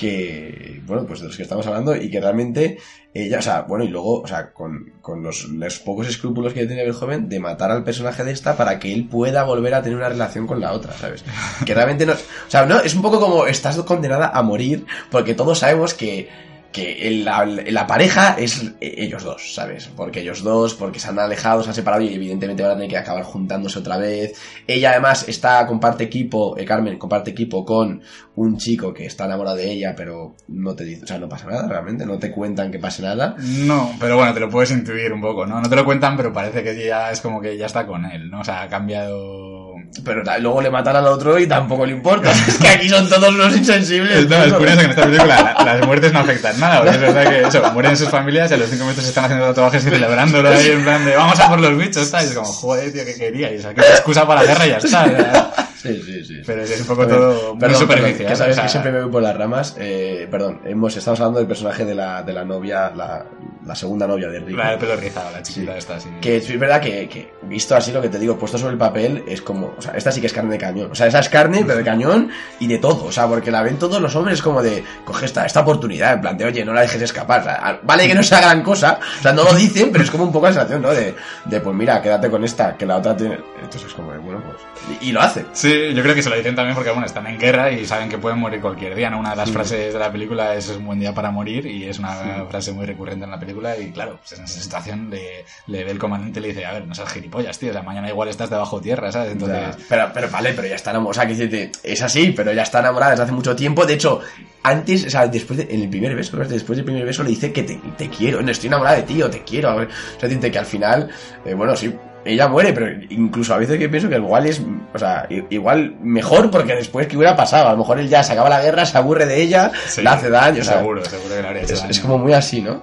que, 0.00 0.80
bueno, 0.86 1.04
pues 1.04 1.20
de 1.20 1.26
los 1.26 1.36
que 1.36 1.42
estamos 1.42 1.66
hablando 1.66 1.94
y 1.94 2.10
que 2.10 2.22
realmente 2.22 2.78
ella, 3.12 3.40
o 3.40 3.42
sea, 3.42 3.62
bueno, 3.62 3.84
y 3.84 3.88
luego, 3.88 4.22
o 4.22 4.26
sea, 4.26 4.50
con, 4.54 4.94
con 5.02 5.22
los, 5.22 5.44
los 5.44 5.78
pocos 5.80 6.08
escrúpulos 6.08 6.54
que 6.54 6.64
tiene 6.64 6.84
Verhoeven 6.84 7.28
de 7.28 7.38
matar 7.38 7.70
al 7.70 7.84
personaje 7.84 8.24
de 8.24 8.32
esta 8.32 8.56
para 8.56 8.78
que 8.78 8.94
él 8.94 9.08
pueda 9.08 9.42
volver 9.44 9.74
a 9.74 9.82
tener 9.82 9.98
una 9.98 10.08
relación 10.08 10.46
con 10.46 10.58
la 10.58 10.72
otra, 10.72 10.94
¿sabes? 10.94 11.22
Que 11.66 11.74
realmente 11.74 12.06
no, 12.06 12.14
o 12.14 12.50
sea, 12.50 12.64
no, 12.64 12.80
es 12.80 12.94
un 12.94 13.02
poco 13.02 13.20
como 13.20 13.46
estás 13.46 13.76
condenada 13.82 14.30
a 14.32 14.42
morir 14.42 14.86
porque 15.10 15.34
todos 15.34 15.58
sabemos 15.58 15.92
que 15.92 16.30
que 16.72 17.22
la, 17.24 17.44
la 17.44 17.86
pareja 17.86 18.36
es 18.38 18.72
ellos 18.80 19.24
dos, 19.24 19.54
¿sabes? 19.54 19.90
Porque 19.96 20.20
ellos 20.20 20.42
dos, 20.42 20.74
porque 20.74 21.00
se 21.00 21.08
han 21.08 21.18
alejado, 21.18 21.62
se 21.62 21.70
han 21.70 21.74
separado 21.74 22.02
y 22.02 22.14
evidentemente 22.14 22.62
van 22.62 22.72
a 22.72 22.74
tener 22.74 22.88
que 22.88 22.96
acabar 22.96 23.24
juntándose 23.24 23.78
otra 23.80 23.96
vez. 23.96 24.38
Ella 24.66 24.90
además 24.90 25.28
está, 25.28 25.66
comparte 25.66 26.04
equipo, 26.04 26.56
eh, 26.56 26.64
Carmen 26.64 26.98
comparte 26.98 27.32
equipo 27.32 27.64
con 27.64 28.02
un 28.36 28.56
chico 28.56 28.94
que 28.94 29.06
está 29.06 29.24
enamorado 29.24 29.56
de 29.56 29.70
ella, 29.70 29.94
pero 29.96 30.36
no 30.48 30.74
te 30.74 30.84
dice, 30.84 31.04
o 31.04 31.06
sea, 31.06 31.18
no 31.18 31.28
pasa 31.28 31.46
nada 31.46 31.68
realmente, 31.68 32.06
no 32.06 32.18
te 32.18 32.30
cuentan 32.30 32.70
que 32.70 32.78
pase 32.78 33.02
nada. 33.02 33.34
No, 33.38 33.92
pero 33.98 34.16
bueno, 34.16 34.32
te 34.32 34.40
lo 34.40 34.48
puedes 34.48 34.70
intuir 34.70 35.12
un 35.12 35.20
poco, 35.20 35.46
¿no? 35.46 35.60
No 35.60 35.68
te 35.68 35.76
lo 35.76 35.84
cuentan, 35.84 36.16
pero 36.16 36.32
parece 36.32 36.62
que 36.62 36.86
ya 36.86 37.10
es 37.10 37.20
como 37.20 37.40
que 37.40 37.56
ya 37.56 37.66
está 37.66 37.86
con 37.86 38.04
él, 38.04 38.30
¿no? 38.30 38.40
O 38.40 38.44
sea, 38.44 38.62
ha 38.62 38.68
cambiado... 38.68 39.59
pero 40.04 40.22
luego 40.40 40.60
le 40.62 40.70
matan 40.70 40.96
al 40.96 41.06
otro 41.06 41.38
y 41.38 41.46
tampoco 41.46 41.84
le 41.84 41.92
importa. 41.92 42.30
es 42.48 42.58
que 42.58 42.68
aquí 42.68 42.88
son 42.88 43.08
todos 43.08 43.28
unos 43.30 43.56
insensibles. 43.56 44.28
No, 44.28 44.44
es 44.44 44.52
curioso 44.52 44.78
que 44.78 44.84
en 44.84 44.90
esta 44.90 45.02
película 45.02 45.54
la- 45.58 45.64
las 45.76 45.86
muertes 45.86 46.12
no 46.12 46.20
afectan 46.20 46.58
nada, 46.60 46.78
porque 46.78 46.94
es 46.94 47.00
verdad 47.00 47.28
que 47.28 47.42
eso, 47.42 47.72
mueren 47.72 47.96
sus 47.96 48.08
familias 48.08 48.50
y 48.50 48.54
a 48.54 48.56
los 48.56 48.70
cinco 48.70 48.84
minutos 48.84 49.04
están 49.04 49.24
haciendo 49.24 49.46
tatuajes 49.46 49.84
y 49.84 49.90
celebrándolo 49.90 50.48
ahí 50.48 50.70
en 50.70 50.84
plan 50.84 51.04
de 51.04 51.16
vamos 51.16 51.38
a 51.40 51.48
por 51.48 51.60
los 51.60 51.76
bichos, 51.76 52.10
tal, 52.10 52.24
y 52.24 52.28
es 52.28 52.34
como, 52.34 52.46
joder, 52.46 52.92
tío, 52.92 53.04
¿qué 53.04 53.14
queríais? 53.14 53.64
Aquí 53.64 53.80
es 53.80 53.90
excusa 53.90 54.26
para 54.26 54.42
la 54.42 54.46
guerra 54.46 54.66
y 54.66 54.70
ya 54.70 54.76
está. 54.78 55.06
ya. 55.06 55.69
Sí, 55.82 56.02
sí, 56.02 56.24
sí. 56.24 56.42
Pero 56.44 56.62
es 56.62 56.80
un 56.80 56.86
poco 56.86 57.06
ver, 57.06 57.16
todo 57.16 57.50
muy 57.50 57.60
perdón, 57.60 57.80
superficial. 57.80 58.28
que 58.28 58.36
sabes 58.36 58.52
o 58.52 58.54
sea, 58.54 58.64
que 58.64 58.68
siempre 58.68 58.92
me 58.92 59.02
voy 59.02 59.10
por 59.10 59.22
las 59.22 59.36
ramas. 59.36 59.76
Eh, 59.78 60.28
perdón, 60.30 60.60
hemos, 60.64 60.96
estamos 60.96 61.20
hablando 61.20 61.38
del 61.38 61.48
personaje 61.48 61.84
de 61.84 61.94
la, 61.94 62.22
de 62.22 62.32
la 62.32 62.44
novia, 62.44 62.90
la, 62.94 63.24
la 63.64 63.74
segunda 63.74 64.06
novia 64.06 64.28
de 64.28 64.40
Rick. 64.40 64.56
La 64.56 64.70
del 64.70 64.78
pelo 64.78 64.96
rizado, 64.96 65.30
la 65.30 65.42
chiquita 65.42 65.76
esta, 65.76 65.96
así. 65.96 66.08
Que 66.20 66.36
es 66.36 66.58
verdad 66.58 66.80
que, 66.80 67.08
que, 67.08 67.32
visto 67.42 67.74
así 67.76 67.92
lo 67.92 68.02
que 68.02 68.08
te 68.08 68.18
digo, 68.18 68.38
puesto 68.38 68.58
sobre 68.58 68.72
el 68.72 68.78
papel, 68.78 69.24
es 69.26 69.42
como, 69.42 69.74
o 69.78 69.82
sea, 69.82 69.92
esta 69.92 70.12
sí 70.12 70.20
que 70.20 70.26
es 70.26 70.32
carne 70.32 70.52
de 70.52 70.58
cañón. 70.58 70.90
O 70.90 70.94
sea, 70.94 71.06
esa 71.06 71.20
es 71.20 71.28
carne, 71.28 71.62
pero 71.66 71.78
de 71.78 71.84
cañón 71.84 72.30
y 72.58 72.66
de 72.66 72.78
todo. 72.78 73.06
O 73.06 73.12
sea, 73.12 73.26
porque 73.26 73.50
la 73.50 73.62
ven 73.62 73.78
todos 73.78 74.00
los 74.00 74.14
hombres 74.16 74.42
como 74.42 74.62
de, 74.62 74.84
coge 75.04 75.26
esta, 75.26 75.46
esta 75.46 75.60
oportunidad, 75.60 76.14
en 76.14 76.20
plan 76.20 76.36
de, 76.36 76.44
oye, 76.44 76.64
no 76.64 76.72
la 76.72 76.82
dejes 76.82 77.02
escapar. 77.02 77.40
O 77.40 77.44
sea, 77.44 77.80
vale 77.82 78.06
que 78.06 78.14
no 78.14 78.22
sea 78.22 78.40
gran 78.40 78.62
cosa, 78.62 78.98
o 79.18 79.22
sea, 79.22 79.32
no 79.32 79.44
lo 79.44 79.54
dicen, 79.54 79.90
pero 79.92 80.04
es 80.04 80.10
como 80.10 80.24
un 80.24 80.32
poco 80.32 80.46
la 80.46 80.52
sensación, 80.52 80.82
¿no? 80.82 80.90
De, 80.90 81.14
de 81.44 81.60
pues 81.60 81.74
mira, 81.74 82.00
quédate 82.02 82.30
con 82.30 82.44
esta, 82.44 82.76
que 82.76 82.86
la 82.86 82.96
otra 82.98 83.16
tiene. 83.16 83.38
Entonces 83.56 83.84
es 83.88 83.94
como, 83.94 84.12
de, 84.12 84.18
bueno, 84.18 84.42
pues. 84.44 84.98
Y, 85.00 85.08
y 85.08 85.12
lo 85.12 85.20
hace. 85.20 85.44
Sí, 85.52 85.69
yo 85.94 86.02
creo 86.02 86.14
que 86.14 86.22
se 86.22 86.30
lo 86.30 86.36
dicen 86.36 86.54
también 86.54 86.74
porque, 86.74 86.90
bueno, 86.90 87.06
están 87.06 87.26
en 87.26 87.38
guerra 87.38 87.70
y 87.70 87.84
saben 87.86 88.08
que 88.08 88.18
pueden 88.18 88.38
morir 88.38 88.60
cualquier 88.60 88.94
día, 88.94 89.10
¿no? 89.10 89.18
Una 89.18 89.30
de 89.30 89.36
las 89.36 89.50
frases 89.50 89.92
de 89.92 89.98
la 89.98 90.10
película 90.10 90.54
es, 90.54 90.68
es 90.68 90.76
un 90.76 90.86
buen 90.86 91.00
día 91.00 91.14
para 91.14 91.30
morir 91.30 91.66
y 91.66 91.84
es 91.84 91.98
una 91.98 92.44
frase 92.48 92.72
muy 92.72 92.86
recurrente 92.86 93.24
en 93.24 93.30
la 93.30 93.38
película 93.38 93.76
y, 93.78 93.90
claro, 93.90 94.18
pues 94.18 94.38
en 94.38 94.44
esa 94.44 94.60
situación 94.60 95.10
le, 95.10 95.44
le 95.66 95.84
ve 95.84 95.90
el 95.90 95.98
comandante 95.98 96.40
y 96.40 96.42
le 96.42 96.48
dice, 96.48 96.64
a 96.64 96.72
ver, 96.72 96.86
no 96.86 96.94
seas 96.94 97.12
gilipollas, 97.12 97.58
tío, 97.58 97.70
o 97.70 97.72
sea, 97.72 97.82
mañana 97.82 98.08
igual 98.08 98.28
estás 98.28 98.50
debajo 98.50 98.80
tierra, 98.80 99.10
¿sabes? 99.12 99.32
Entonces... 99.32 99.76
Ya, 99.76 99.84
pero, 99.88 100.10
pero 100.12 100.28
vale, 100.30 100.52
pero 100.54 100.68
ya 100.68 100.76
está 100.76 100.90
enamorada. 100.90 101.10
O 101.10 101.14
sea, 101.14 101.26
que 101.26 101.34
decirte, 101.34 101.72
es 101.82 102.02
así, 102.02 102.32
pero 102.36 102.52
ya 102.52 102.62
está 102.62 102.80
enamorada 102.80 103.12
desde 103.12 103.24
hace 103.24 103.32
mucho 103.32 103.56
tiempo. 103.56 103.86
De 103.86 103.94
hecho, 103.94 104.20
antes, 104.62 105.06
o 105.06 105.10
sea, 105.10 105.26
después 105.26 105.58
de, 105.58 105.74
en 105.74 105.82
el 105.82 105.88
primer 105.88 106.14
beso, 106.14 106.36
después 106.36 106.76
del 106.76 106.84
primer 106.84 107.04
beso 107.04 107.22
le 107.22 107.30
dice 107.30 107.52
que 107.52 107.62
te, 107.62 107.80
te 107.96 108.08
quiero, 108.08 108.42
no 108.42 108.50
estoy 108.50 108.68
enamorada 108.68 108.96
de 108.96 109.02
ti, 109.04 109.22
o 109.22 109.30
te 109.30 109.42
quiero. 109.42 109.74
O 109.74 109.86
sea, 110.18 110.28
dice 110.28 110.50
que 110.50 110.58
al 110.58 110.66
final, 110.66 111.10
eh, 111.44 111.54
bueno, 111.54 111.76
sí, 111.76 111.94
ella 112.24 112.48
muere, 112.48 112.72
pero 112.72 112.86
incluso 113.10 113.54
a 113.54 113.58
veces 113.58 113.78
que 113.78 113.88
pienso 113.88 114.08
que 114.08 114.16
igual 114.16 114.46
es, 114.46 114.60
o 114.92 114.98
sea, 114.98 115.26
igual 115.50 115.96
mejor 116.02 116.50
porque 116.50 116.74
después 116.74 117.06
que 117.06 117.16
hubiera 117.16 117.34
pasado, 117.36 117.68
a 117.68 117.72
lo 117.72 117.78
mejor 117.78 117.98
él 117.98 118.08
ya 118.08 118.22
se 118.22 118.32
acaba 118.34 118.48
la 118.48 118.60
guerra, 118.60 118.84
se 118.84 118.98
aburre 118.98 119.26
de 119.26 119.40
ella, 119.42 119.70
Sí, 119.88 120.02
le 120.02 120.08
hace 120.10 120.28
daño, 120.30 120.60
o 120.60 120.64
sea, 120.64 120.78
seguro, 120.78 121.04
seguro 121.04 121.34
que 121.40 121.46
habría 121.46 121.62
hecho 121.62 121.72
es, 121.74 121.80
daño. 121.80 121.90
es 121.90 122.00
como 122.00 122.18
muy 122.18 122.32
así, 122.32 122.60
¿no? 122.60 122.82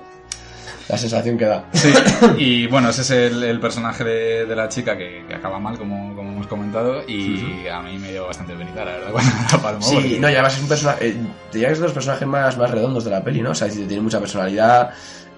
La 0.90 0.98
sensación 0.98 1.38
que 1.38 1.44
da. 1.44 1.66
Sí, 1.74 1.94
y 2.38 2.68
bueno, 2.68 2.90
ese 2.90 3.02
es 3.02 3.10
el, 3.12 3.44
el 3.44 3.60
personaje 3.60 4.06
de, 4.06 4.46
de 4.46 4.56
la 4.56 4.70
chica 4.70 4.98
que, 4.98 5.26
que 5.28 5.36
acaba 5.36 5.60
mal, 5.60 5.78
como, 5.78 6.16
como 6.16 6.32
hemos 6.32 6.48
comentado, 6.48 7.04
y 7.06 7.68
a 7.68 7.82
mí 7.82 7.98
me 8.00 8.10
dio 8.12 8.26
bastante 8.28 8.54
penita, 8.56 8.86
la 8.86 8.92
verdad, 8.94 9.10
cuando 9.12 9.32
la 9.52 9.58
palmó. 9.62 9.82
Sí, 9.82 9.96
porque- 9.96 10.20
no, 10.22 10.30
y 10.30 10.34
además 10.34 10.56
es 10.56 10.62
un 10.64 10.70
personaje. 10.70 11.08
Eh, 11.10 11.18
diría 11.52 11.68
que 11.68 11.74
es 11.74 11.80
de 11.80 11.84
los 11.86 11.94
personajes 11.94 12.26
más, 12.26 12.58
más 12.58 12.72
redondos 12.72 13.04
de 13.04 13.12
la 13.12 13.22
peli, 13.22 13.42
¿no? 13.42 13.52
O 13.52 13.56
sea, 13.56 13.68
tiene 13.68 14.00
mucha 14.00 14.20
personalidad. 14.22 14.92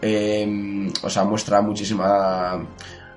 eh, 0.03 0.87
o 1.01 1.09
sea, 1.09 1.23
muestra 1.23 1.61
muchísima. 1.61 2.63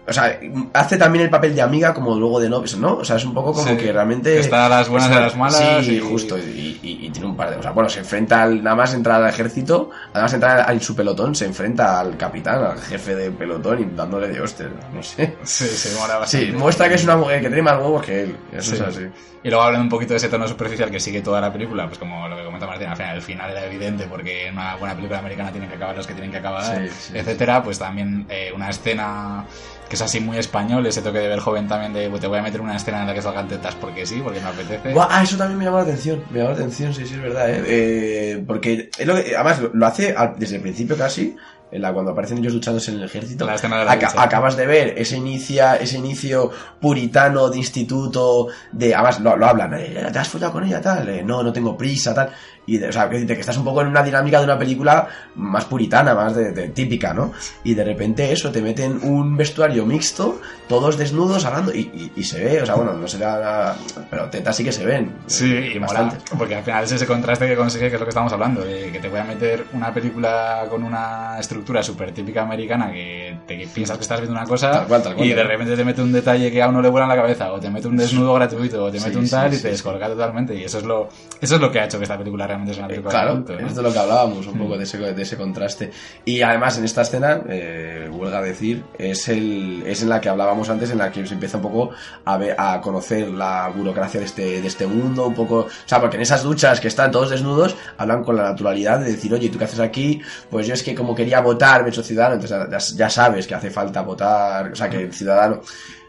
O 0.05 0.12
sea, 0.12 0.36
hace 0.72 0.96
también 0.96 1.24
el 1.24 1.30
papel 1.30 1.55
de 1.55 1.62
amiga 1.62 1.94
como 1.94 2.16
luego 2.16 2.40
de 2.40 2.48
novio, 2.48 2.76
¿no? 2.78 2.94
O 2.96 3.05
sea, 3.05 3.16
es 3.16 3.24
un 3.24 3.32
poco 3.34 3.53
como 3.53 3.68
Sí, 3.68 3.76
que 3.76 3.92
realmente... 3.92 4.32
que 4.34 4.40
está 4.40 4.66
a 4.66 4.68
las 4.68 4.88
buenas 4.88 5.09
y 5.11 5.14
a 5.14 5.20
las 5.20 5.36
malas 5.36 5.84
Sí, 5.84 5.92
y- 5.96 6.00
justo. 6.00 6.36
Y, 6.38 6.80
y- 6.82 7.07
y 7.07 7.11
tiene 7.11 7.28
un 7.28 7.36
par 7.36 7.50
de... 7.50 7.57
O 7.57 7.62
sea, 7.62 7.70
bueno, 7.70 7.88
se 7.88 8.00
enfrenta 8.00 8.42
al... 8.42 8.64
Nada 8.64 8.74
más 8.74 8.94
entrar 8.94 9.22
al 9.22 9.28
ejército, 9.28 9.90
además 10.12 10.32
entrar 10.34 10.70
en 10.72 10.80
su 10.80 10.96
pelotón, 10.96 11.36
se 11.36 11.44
enfrenta 11.46 12.00
al 12.00 12.16
capitán, 12.16 12.64
al 12.64 12.80
jefe 12.80 13.14
de 13.14 13.30
pelotón 13.30 13.80
y 13.80 13.96
dándole 13.96 14.26
de 14.28 14.40
hostia, 14.40 14.68
no 14.92 15.03
sé. 15.05 15.36
Sí, 15.44 15.66
sí, 15.68 15.90
mola 15.96 16.16
bastante. 16.18 16.46
Sí, 16.46 16.53
muestra 16.53 16.88
que 16.88 16.96
es 16.96 17.05
una 17.05 17.16
mujer 17.16 17.40
que 17.40 17.46
tiene 17.46 17.62
más 17.62 17.74
huevos 17.78 18.05
que 18.05 18.22
él. 18.24 18.36
Eso 18.53 18.70
Sí. 18.70 18.74
es 18.76 18.80
así. 18.82 19.07
Y 19.44 19.48
luego 19.50 19.62
hablando 19.64 19.84
un 19.84 19.88
poquito 19.90 20.12
de 20.14 20.18
ese 20.18 20.28
tono 20.28 20.46
superficial 20.46 20.88
que 20.90 21.00
sigue 21.00 21.20
toda 21.20 21.40
la 21.40 21.53
película, 21.53 21.86
pues 21.86 21.98
como 21.98 22.28
lo 22.28 22.36
que 22.36 22.44
comenta 22.44 22.64
Martín, 22.66 22.86
al 22.88 22.96
final, 22.96 23.16
el 23.16 23.22
final 23.22 23.50
era 23.50 23.66
evidente 23.66 24.07
porque 24.09 24.46
en 24.46 24.55
una 24.55 24.76
buena 24.76 24.94
película 24.94 25.18
americana 25.18 25.50
tienen 25.50 25.68
que 25.68 25.74
acabar 25.76 25.96
los 25.96 26.07
que 26.07 26.12
tienen 26.14 26.30
que 26.30 26.36
acabar, 26.38 26.88
sí, 26.88 27.12
etcétera, 27.14 27.61
pues 27.62 27.76
también 27.78 28.24
eh, 28.28 28.53
una 28.55 28.70
escena 28.70 29.44
que 29.93 29.97
es 29.97 30.01
así 30.01 30.20
muy 30.20 30.38
español, 30.38 30.86
ese 30.86 31.03
toque 31.03 31.18
de 31.18 31.28
ver 31.28 31.38
joven 31.38 31.68
también 31.68 31.93
de 31.93 32.09
"Pues 32.09 32.22
te 32.22 32.26
voy 32.26 32.38
a 32.38 32.43
meter 32.43 32.62
una 32.62 32.74
escena 32.76 33.03
en 33.03 33.09
la 33.09 33.12
que 33.12 33.20
salgan 33.20 33.47
tetas 33.47 33.74
porque 33.74 34.07
sí, 34.07 34.22
porque 34.24 34.40
me 34.40 34.47
apetece. 34.49 34.90
Buah, 34.95 35.07
ah, 35.11 35.22
eso 35.22 35.36
también 35.36 35.59
me 35.59 35.66
llamó 35.66 35.76
la 35.76 35.82
atención. 35.82 36.24
Me 36.30 36.38
llamó 36.38 36.53
la 36.53 36.57
atención, 36.57 36.95
sí, 36.95 37.07
sí, 37.07 37.12
es 37.12 37.20
verdad, 37.20 37.51
¿eh? 37.51 37.62
Eh, 37.66 38.45
porque 38.47 38.88
es 38.99 39.07
lo 39.07 39.14
que- 39.16 39.36
además 39.36 39.61
lo, 39.74 39.86
hace 39.86 40.14
al- 40.16 40.36
desde 40.38 40.57
el 40.57 40.62
principio 40.62 40.97
casi. 40.97 41.36
En 41.70 41.80
la, 41.80 41.90
cuando 41.90 42.11
aparecen 42.12 42.36
ellos 42.36 42.53
duchándose 42.53 42.90
en 42.90 42.99
el 42.99 43.05
ejército, 43.05 43.47
La 43.47 43.55
escena 43.55 43.78
de 43.78 43.86
la 43.86 43.93
Aca- 43.93 44.09
ducha. 44.11 44.22
acabas 44.22 44.57
de 44.59 44.66
ver 44.66 44.95
ese 44.99 45.16
inicia, 45.16 45.76
ese 45.76 45.97
inicio 45.97 46.51
puritano 46.78 47.49
de 47.49 47.57
instituto, 47.57 48.49
de 48.72 48.95
además 48.95 49.20
lo, 49.20 49.36
lo 49.38 49.47
hablan, 49.47 49.72
eh, 49.74 50.07
¿te 50.12 50.18
has 50.18 50.28
follado 50.28 50.53
con 50.53 50.64
ella 50.64 50.82
tal? 50.82 51.09
Eh, 51.09 51.22
no, 51.24 51.43
no 51.43 51.51
tengo 51.51 51.74
prisa 51.76 52.12
tal. 52.14 52.30
Y 52.64 52.82
o 52.82 52.92
sea, 52.92 53.08
que, 53.10 53.26
que 53.26 53.32
estás 53.40 53.56
un 53.56 53.64
poco 53.64 53.80
en 53.82 53.88
una 53.88 54.02
dinámica 54.04 54.38
de 54.38 54.44
una 54.44 54.58
película 54.58 55.08
más 55.34 55.64
puritana, 55.64 56.14
más 56.14 56.36
de, 56.36 56.52
de- 56.52 56.68
típica, 56.68 57.12
¿no? 57.12 57.32
Y 57.64 57.74
de 57.74 57.82
repente 57.84 58.30
eso, 58.32 58.52
te 58.52 58.62
meten 58.62 59.00
un 59.02 59.36
vestuario 59.36 59.84
mixto, 59.84 60.40
todos 60.68 60.96
desnudos 60.96 61.44
hablando, 61.44 61.74
y, 61.74 61.80
y- 61.92 62.12
y 62.14 62.22
se 62.24 62.42
ve, 62.44 62.62
o 62.62 62.66
sea, 62.66 62.76
bueno, 62.76 62.92
no 62.94 63.08
será 63.08 63.32
nada, 63.40 63.76
pero 64.08 64.30
tetas 64.30 64.56
sí 64.56 64.62
que 64.62 64.70
se 64.70 64.86
ven. 64.86 65.12
Sí, 65.26 65.52
eh, 65.52 65.72
y 65.74 65.80
mola, 65.80 66.02
bastante. 66.02 66.36
porque 66.38 66.54
al 66.54 66.62
final 66.62 66.84
es 66.84 66.92
ese 66.92 67.06
contraste 67.06 67.48
que 67.48 67.56
consigue, 67.56 67.88
que 67.88 67.94
es 67.96 68.00
lo 68.00 68.06
que 68.06 68.10
estamos 68.10 68.32
hablando, 68.32 68.60
de 68.62 68.92
que 68.92 69.00
te 69.00 69.08
voy 69.08 69.18
a 69.18 69.24
meter 69.24 69.64
una 69.72 69.92
película 69.92 70.64
con 70.70 70.84
una 70.84 71.36
estructura 71.40 71.82
súper 71.82 72.12
típica 72.12 72.42
americana 72.42 72.92
que 72.92 73.38
te 73.46 73.66
piensas 73.74 73.96
que 73.96 74.02
estás 74.02 74.20
viendo 74.20 74.38
una 74.38 74.46
cosa 74.46 74.70
Tal 74.70 74.86
cual, 74.86 75.02
tal 75.02 75.14
cual, 75.16 75.26
y 75.26 75.30
de 75.30 75.36
tal. 75.36 75.48
repente 75.48 75.74
te 75.76 75.84
mete 75.84 76.00
un 76.00 76.12
detalle 76.12 76.50
que 76.52 76.62
a 76.62 76.68
uno 76.68 76.80
le 76.80 76.88
vuela 76.88 77.06
en 77.06 77.08
la 77.10 77.16
cabeza, 77.16 77.52
o 77.52 77.58
te 77.58 77.68
mete 77.70 77.88
un 77.88 77.96
desnudo 77.96 78.34
gratuito, 78.34 78.84
o 78.84 78.90
te 78.92 79.00
Sí, 79.00 79.06
mete 79.06 79.18
un 79.18 79.24
sí, 79.24 79.30
tal 79.32 79.52
y 79.52 79.56
sí, 79.56 79.62
te 79.62 79.68
sí. 79.68 79.72
descolga 79.72 80.06
totalmente. 80.06 80.54
Y 80.54 80.62
eso 80.62 80.78
es 80.78 80.84
lo 80.84 81.08
eso 81.40 81.56
es 81.56 81.60
lo 81.60 81.72
que 81.72 81.80
ha 81.80 81.86
hecho 81.86 81.98
que 81.98 82.04
esta 82.04 82.16
película 82.16 82.46
realmente 82.53 82.72
es 82.72 82.78
una 82.78 82.86
Eh, 82.86 82.90
película 82.90 83.11
claro, 83.11 83.30
de 83.30 83.36
culto, 83.36 83.61
¿no? 83.61 83.68
es 83.68 83.74
de 83.74 83.82
lo 83.82 83.92
que 83.92 83.98
hablábamos 83.98 84.46
un 84.46 84.59
poco 84.59 84.76
de 84.76 84.84
ese, 84.84 84.98
de 84.98 85.22
ese 85.22 85.36
contraste. 85.36 85.90
Y 86.24 86.42
además 86.42 86.78
en 86.78 86.84
esta 86.84 87.03
escena, 87.03 87.40
eh, 87.48 88.09
huelga 88.11 88.40
decir, 88.42 88.84
es, 88.98 89.28
el, 89.28 89.82
es 89.86 90.03
en 90.03 90.09
la 90.09 90.20
que 90.20 90.28
hablábamos 90.28 90.68
antes, 90.68 90.90
en 90.90 90.98
la 90.98 91.11
que 91.11 91.26
se 91.26 91.34
empieza 91.34 91.57
un 91.57 91.62
poco 91.62 91.90
a, 92.24 92.36
ver, 92.36 92.55
a 92.59 92.80
conocer 92.80 93.28
la 93.30 93.68
burocracia 93.74 94.20
de 94.20 94.26
este, 94.26 94.61
de 94.61 94.66
este 94.66 94.86
mundo, 94.86 95.26
un 95.26 95.34
poco... 95.34 95.57
O 95.61 95.68
sea, 95.86 96.00
porque 96.00 96.16
en 96.16 96.22
esas 96.22 96.42
duchas 96.42 96.80
que 96.80 96.88
están 96.88 97.11
todos 97.11 97.30
desnudos, 97.30 97.76
hablan 97.98 98.22
con 98.22 98.36
la 98.36 98.44
naturalidad 98.44 99.00
de 99.00 99.12
decir, 99.12 99.32
oye, 99.32 99.48
¿tú 99.48 99.59
qué 99.59 99.64
haces 99.64 99.80
aquí? 99.80 100.20
Pues 100.50 100.66
yo 100.66 100.74
es 100.74 100.82
que 100.82 100.94
como 100.94 101.14
quería 101.14 101.40
votar, 101.40 101.82
me 101.82 101.88
he 101.88 101.90
hecho 101.90 102.03
ciudadano, 102.03 102.34
entonces 102.34 102.96
ya, 102.96 103.11
sabes 103.11 103.46
que 103.46 103.55
hace 103.55 103.70
falta 103.70 104.03
votar, 104.03 104.72
o 104.72 104.76
sea, 104.76 104.88
que 104.88 104.98
el 104.98 105.12
ciudadano... 105.12 105.61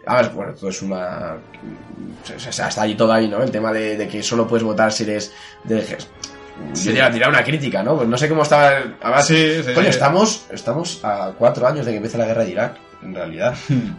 Además, 0.05 0.33
bueno, 0.33 0.53
todo 0.53 0.69
es 0.69 0.81
una... 0.81 1.37
O 2.35 2.39
sea, 2.51 2.67
está 2.67 2.81
ahí 2.81 2.95
todo 2.95 3.13
ahí, 3.13 3.29
¿no? 3.29 3.41
El 3.41 3.51
tema 3.51 3.71
de, 3.71 3.95
de 3.95 4.07
que 4.07 4.21
solo 4.21 4.45
puedes 4.45 4.63
votar 4.63 4.91
si 4.91 5.03
eres 5.03 5.31
de... 5.63 5.97
Yo 6.75 6.81
diría, 6.91 7.09
diría 7.09 7.29
una 7.29 7.43
crítica, 7.43 7.81
¿no? 7.83 7.95
Pues 7.97 8.07
no 8.07 8.17
sé 8.17 8.29
cómo 8.29 8.43
estaba... 8.43 8.71
Además, 9.01 9.25
Sí, 9.27 9.63
sí, 9.63 9.73
coño, 9.73 9.85
sí. 9.85 9.89
estamos, 9.89 10.45
estamos 10.51 10.99
a 11.03 11.31
cuatro 11.37 11.67
años 11.67 11.85
de 11.85 11.91
que 11.91 11.97
empiece 11.97 12.17
la 12.17 12.25
guerra 12.25 12.43
de 12.43 12.51
Irak, 12.51 12.75
en 13.01 13.15
realidad. 13.15 13.55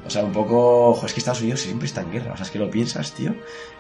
O 0.07 0.11
sea, 0.11 0.23
un 0.25 0.33
poco... 0.33 0.91
Ojo, 0.91 1.07
es 1.07 1.13
que 1.13 1.19
Estados 1.21 1.41
Unidos 1.43 1.61
siempre 1.61 1.87
está 1.87 2.01
en 2.03 2.13
guerra. 2.13 2.33
O 2.33 2.37
sea, 2.37 2.47
es 2.47 2.51
que 2.53 2.59
lo 2.59 2.71
piensas, 2.71 3.13
tío, 3.13 3.35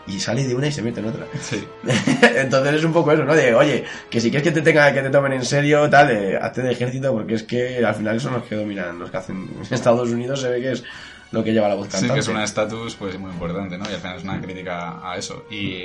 y 0.06 0.18
sale 0.20 0.44
de 0.44 0.54
una 0.54 0.66
y 0.66 0.72
se 0.72 0.82
mete 0.82 1.00
en 1.00 1.06
otra. 1.06 1.26
Sí. 1.40 1.66
Entonces 2.36 2.74
es 2.74 2.84
un 2.84 2.92
poco 2.92 3.12
eso, 3.12 3.24
¿no? 3.24 3.34
De, 3.34 3.54
oye, 3.54 3.84
que 4.10 4.20
si 4.20 4.28
quieres 4.30 4.42
que 4.46 4.52
te 4.52 4.60
tenga, 4.62 4.92
que 4.92 5.02
te 5.02 5.10
tomen 5.10 5.32
en 5.34 5.44
serio, 5.44 5.88
tal, 5.88 6.10
eh, 6.10 6.36
hazte 6.40 6.62
de 6.62 6.72
ejército, 6.72 7.12
porque 7.12 7.34
es 7.34 7.42
que 7.44 7.84
al 7.84 7.94
final 7.94 8.20
son 8.20 8.34
los 8.34 8.42
que 8.42 8.56
dominan, 8.56 8.98
los 8.98 9.10
que 9.10 9.16
hacen 9.16 9.48
Estados 9.70 10.10
Unidos 10.10 10.40
se 10.40 10.48
ve 10.50 10.60
que 10.60 10.72
es 10.72 10.84
lo 11.30 11.42
que 11.42 11.52
lleva 11.52 11.68
la 11.68 11.74
voz 11.74 11.86
Sí, 11.86 11.92
cantante. 11.92 12.14
que 12.14 12.20
es 12.20 12.28
un 12.28 12.40
estatus 12.40 12.94
pues 12.96 13.18
muy 13.18 13.30
importante, 13.30 13.78
¿no? 13.78 13.84
Y 13.90 13.94
al 13.94 14.00
final 14.00 14.16
es 14.18 14.24
una 14.24 14.40
crítica 14.40 14.98
a 15.02 15.16
eso. 15.16 15.46
Y, 15.50 15.84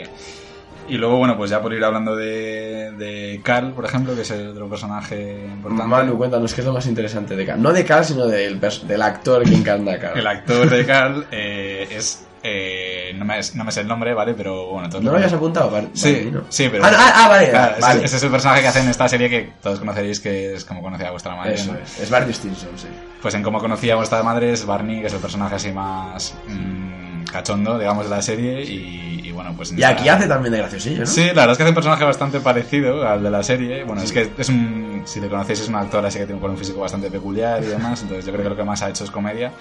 y 0.88 0.98
luego, 0.98 1.18
bueno, 1.18 1.38
pues 1.38 1.52
ya 1.52 1.62
por 1.62 1.74
ir 1.74 1.84
hablando 1.84 2.16
de, 2.16 2.92
de 2.98 3.42
Carl, 3.44 3.74
por 3.74 3.86
ejemplo, 3.86 4.16
que 4.16 4.22
es 4.22 4.32
el 4.32 4.50
otro 4.50 4.68
personaje 4.70 5.46
importante. 5.46 5.86
Manu, 5.86 6.18
cuéntanos 6.18 6.54
qué 6.54 6.62
es 6.62 6.68
lo 6.68 6.74
más 6.74 6.86
interesante 6.88 7.36
de 7.36 7.46
Cal. 7.46 7.62
No 7.62 7.72
de 7.72 7.86
Cal, 7.86 8.04
sino 8.06 8.26
del, 8.28 8.60
del 8.60 9.02
actor 9.02 9.44
que 9.44 9.54
encarna 9.56 9.94
a 9.94 10.00
Cal. 10.00 10.18
El 10.18 10.28
actor 10.28 10.70
de 10.70 10.86
Carl 10.88 11.26
eh, 11.32 11.88
es... 11.92 12.26
eh, 12.42 13.14
no, 13.16 13.26
me, 13.26 13.40
no 13.54 13.64
me 13.66 13.72
sé 13.72 13.82
el 13.82 13.88
nombre, 13.88 14.14
¿vale? 14.14 14.34
Pero 14.34 14.68
bueno, 14.68 14.90
todos 14.90 15.04
¿No 15.04 15.12
lo 15.12 15.18
habías 15.18 15.34
apuntado? 15.34 15.70
Vale, 15.70 15.90
Sí, 15.94 16.12
vale, 16.14 16.32
¿no? 16.32 16.42
sí, 16.50 16.70
pero... 16.72 16.84
Ah, 16.86 16.92
ah, 16.92 17.12
ah, 17.16 17.30
vale, 17.30 17.50
Claro, 17.50 17.76
vale. 17.82 18.06
Ese 18.06 18.16
es 18.18 18.24
el 18.24 18.32
personaje 18.32 18.62
que 18.62 18.68
hace 18.70 18.80
en 18.80 18.90
esta 18.90 19.08
serie 19.10 19.30
que 19.30 19.52
todos 19.62 19.80
conoceréis, 19.80 20.20
que 20.20 20.54
es 20.56 20.66
como 20.66 20.82
conocía 20.82 21.10
a 21.10 21.12
vuestra 21.12 21.36
madre. 21.36 21.54
Eso 21.56 21.74
¿no? 21.74 21.80
es. 21.80 22.00
Es 22.00 22.10
Barney 22.10 22.34
Stinson, 22.34 22.70
sí. 22.78 22.88
Pues 23.22 23.34
en 23.36 23.44
cómo 23.44 23.60
conocía 23.60 23.94
a 23.94 23.98
vuestra 23.98 24.24
madre 24.24 24.54
es 24.54 24.66
Barney, 24.66 25.02
que 25.02 25.08
es 25.08 25.14
el 25.14 25.20
personaje 25.20 25.56
así 25.56 25.72
más 25.72 26.34
mm, 26.48 27.26
cachondo, 27.26 27.78
digamos, 27.78 28.06
de 28.06 28.10
la 28.16 28.22
serie. 28.22 28.64
Y 28.64 29.19
bueno, 29.40 29.54
pues... 29.56 29.72
Y 29.72 29.76
esta- 29.76 29.88
aquí 29.90 30.10
hace 30.10 30.28
también 30.28 30.52
de 30.52 30.58
graciosillo, 30.58 31.00
¿no? 31.00 31.06
Sí, 31.06 31.22
la 31.28 31.28
verdad 31.34 31.52
es 31.52 31.58
que 31.58 31.64
hace 31.64 31.70
un 31.70 31.76
personaje 31.76 32.04
bastante 32.04 32.40
parecido 32.42 33.08
al 33.08 33.24
de 33.24 33.30
la 33.32 33.42
serie. 33.42 33.86
Bueno, 33.86 34.02
es 34.02 34.12
que 34.12 34.30
es 34.38 34.50
un. 34.50 35.04
Si 35.06 35.22
le 35.22 35.30
conocéis, 35.30 35.62
es 35.62 35.70
un 35.70 35.76
actor 35.76 36.06
así 36.06 36.20
que 36.20 36.26
tiene 36.26 36.42
con 36.42 36.52
un 36.52 36.58
físico 36.58 36.82
bastante 36.82 37.10
peculiar 37.10 37.64
y 37.64 37.68
demás. 37.68 38.02
Entonces, 38.02 38.26
yo 38.26 38.34
creo 38.34 38.44
que 38.44 38.50
lo 38.50 38.56
que 38.58 38.64
más 38.66 38.82
ha 38.82 38.90
hecho 38.90 39.06
es 39.06 39.12
comedia. 39.12 39.54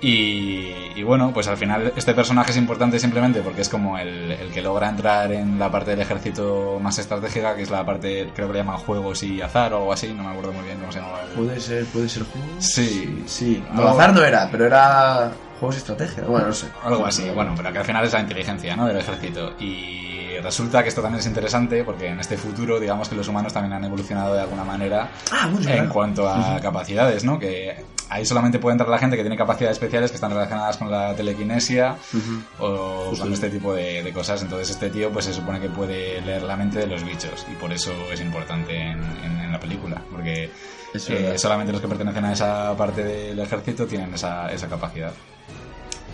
Y, 0.00 0.72
y 0.94 1.02
bueno, 1.02 1.32
pues 1.32 1.48
al 1.48 1.56
final 1.56 1.92
este 1.96 2.12
personaje 2.14 2.50
es 2.50 2.56
importante 2.58 2.98
simplemente 2.98 3.40
porque 3.40 3.62
es 3.62 3.68
como 3.68 3.96
el, 3.98 4.30
el 4.32 4.50
que 4.52 4.60
logra 4.60 4.88
entrar 4.88 5.32
en 5.32 5.58
la 5.58 5.70
parte 5.70 5.92
del 5.92 6.00
ejército 6.00 6.78
más 6.82 6.98
estratégica, 6.98 7.56
que 7.56 7.62
es 7.62 7.70
la 7.70 7.84
parte, 7.84 8.30
creo 8.34 8.46
que 8.48 8.52
le 8.54 8.58
llaman 8.60 8.76
juegos 8.78 9.22
y 9.22 9.40
azar 9.40 9.72
o 9.72 9.78
algo 9.78 9.92
así, 9.92 10.12
no 10.12 10.22
me 10.24 10.30
acuerdo 10.30 10.52
muy 10.52 10.64
bien 10.64 10.78
cómo 10.78 10.92
se 10.92 10.98
llamaba. 11.00 11.22
el- 11.22 11.28
Puede 11.30 11.60
ser, 11.60 11.84
puede 11.86 12.08
ser 12.08 12.24
juego. 12.24 12.46
Sí, 12.58 13.22
Sí, 13.26 13.62
no, 13.72 13.80
Algo- 13.82 13.98
azar 13.98 14.14
no 14.14 14.22
era, 14.22 14.48
pero 14.50 14.66
era 14.66 15.32
juegos 15.58 15.76
de 15.76 15.78
estrategia. 15.78 16.24
Bueno, 16.24 16.48
no 16.48 16.52
sé. 16.52 16.66
Algo 16.84 17.06
así, 17.06 17.28
bueno, 17.34 17.54
pero 17.56 17.72
que 17.72 17.78
al 17.78 17.84
final 17.84 18.04
es 18.04 18.12
la 18.12 18.20
inteligencia 18.20 18.76
¿no? 18.76 18.86
del 18.86 18.98
ejército. 18.98 19.54
Y 19.58 20.15
resulta 20.42 20.82
que 20.82 20.88
esto 20.88 21.02
también 21.02 21.20
es 21.20 21.26
interesante 21.26 21.84
porque 21.84 22.08
en 22.08 22.20
este 22.20 22.36
futuro, 22.36 22.78
digamos 22.80 23.08
que 23.08 23.14
los 23.14 23.28
humanos 23.28 23.52
también 23.52 23.72
han 23.72 23.84
evolucionado 23.84 24.34
de 24.34 24.40
alguna 24.40 24.64
manera 24.64 25.08
Ah, 25.32 25.48
en 25.52 25.56
claro. 25.58 25.88
cuanto 25.92 26.28
a 26.28 26.60
capacidades, 26.60 27.24
¿no? 27.24 27.38
Que 27.38 27.76
ahí 28.08 28.24
solamente 28.24 28.58
puede 28.58 28.72
entrar 28.74 28.88
la 28.88 28.98
gente 28.98 29.16
que 29.16 29.22
tiene 29.22 29.36
capacidades 29.36 29.76
especiales 29.76 30.10
que 30.10 30.14
están 30.16 30.30
relacionadas 30.30 30.76
con 30.76 30.90
la 30.90 31.14
telequinesia 31.14 31.96
o 32.58 33.12
con 33.18 33.32
este 33.32 33.50
tipo 33.50 33.74
de, 33.74 34.02
de 34.02 34.12
cosas. 34.12 34.42
Entonces 34.42 34.70
este 34.70 34.90
tío 34.90 35.10
pues 35.10 35.24
se 35.24 35.34
supone 35.34 35.60
que 35.60 35.68
puede 35.68 36.20
leer 36.20 36.42
la 36.42 36.56
mente 36.56 36.78
de 36.80 36.86
los 36.86 37.04
bichos 37.04 37.46
y 37.50 37.54
por 37.56 37.72
eso 37.72 37.92
es 38.12 38.20
importante 38.20 38.74
en, 38.76 39.02
en- 39.24 39.40
en 39.46 39.52
la 39.52 39.60
película, 39.60 40.02
porque 40.10 40.50
eh, 41.08 41.34
solamente 41.36 41.72
los 41.72 41.80
que 41.80 41.88
pertenecen 41.88 42.24
a 42.24 42.32
esa 42.32 42.76
parte 42.76 43.02
del 43.04 43.38
ejército 43.38 43.86
tienen 43.86 44.12
esa, 44.14 44.50
esa 44.52 44.66
capacidad. 44.68 45.12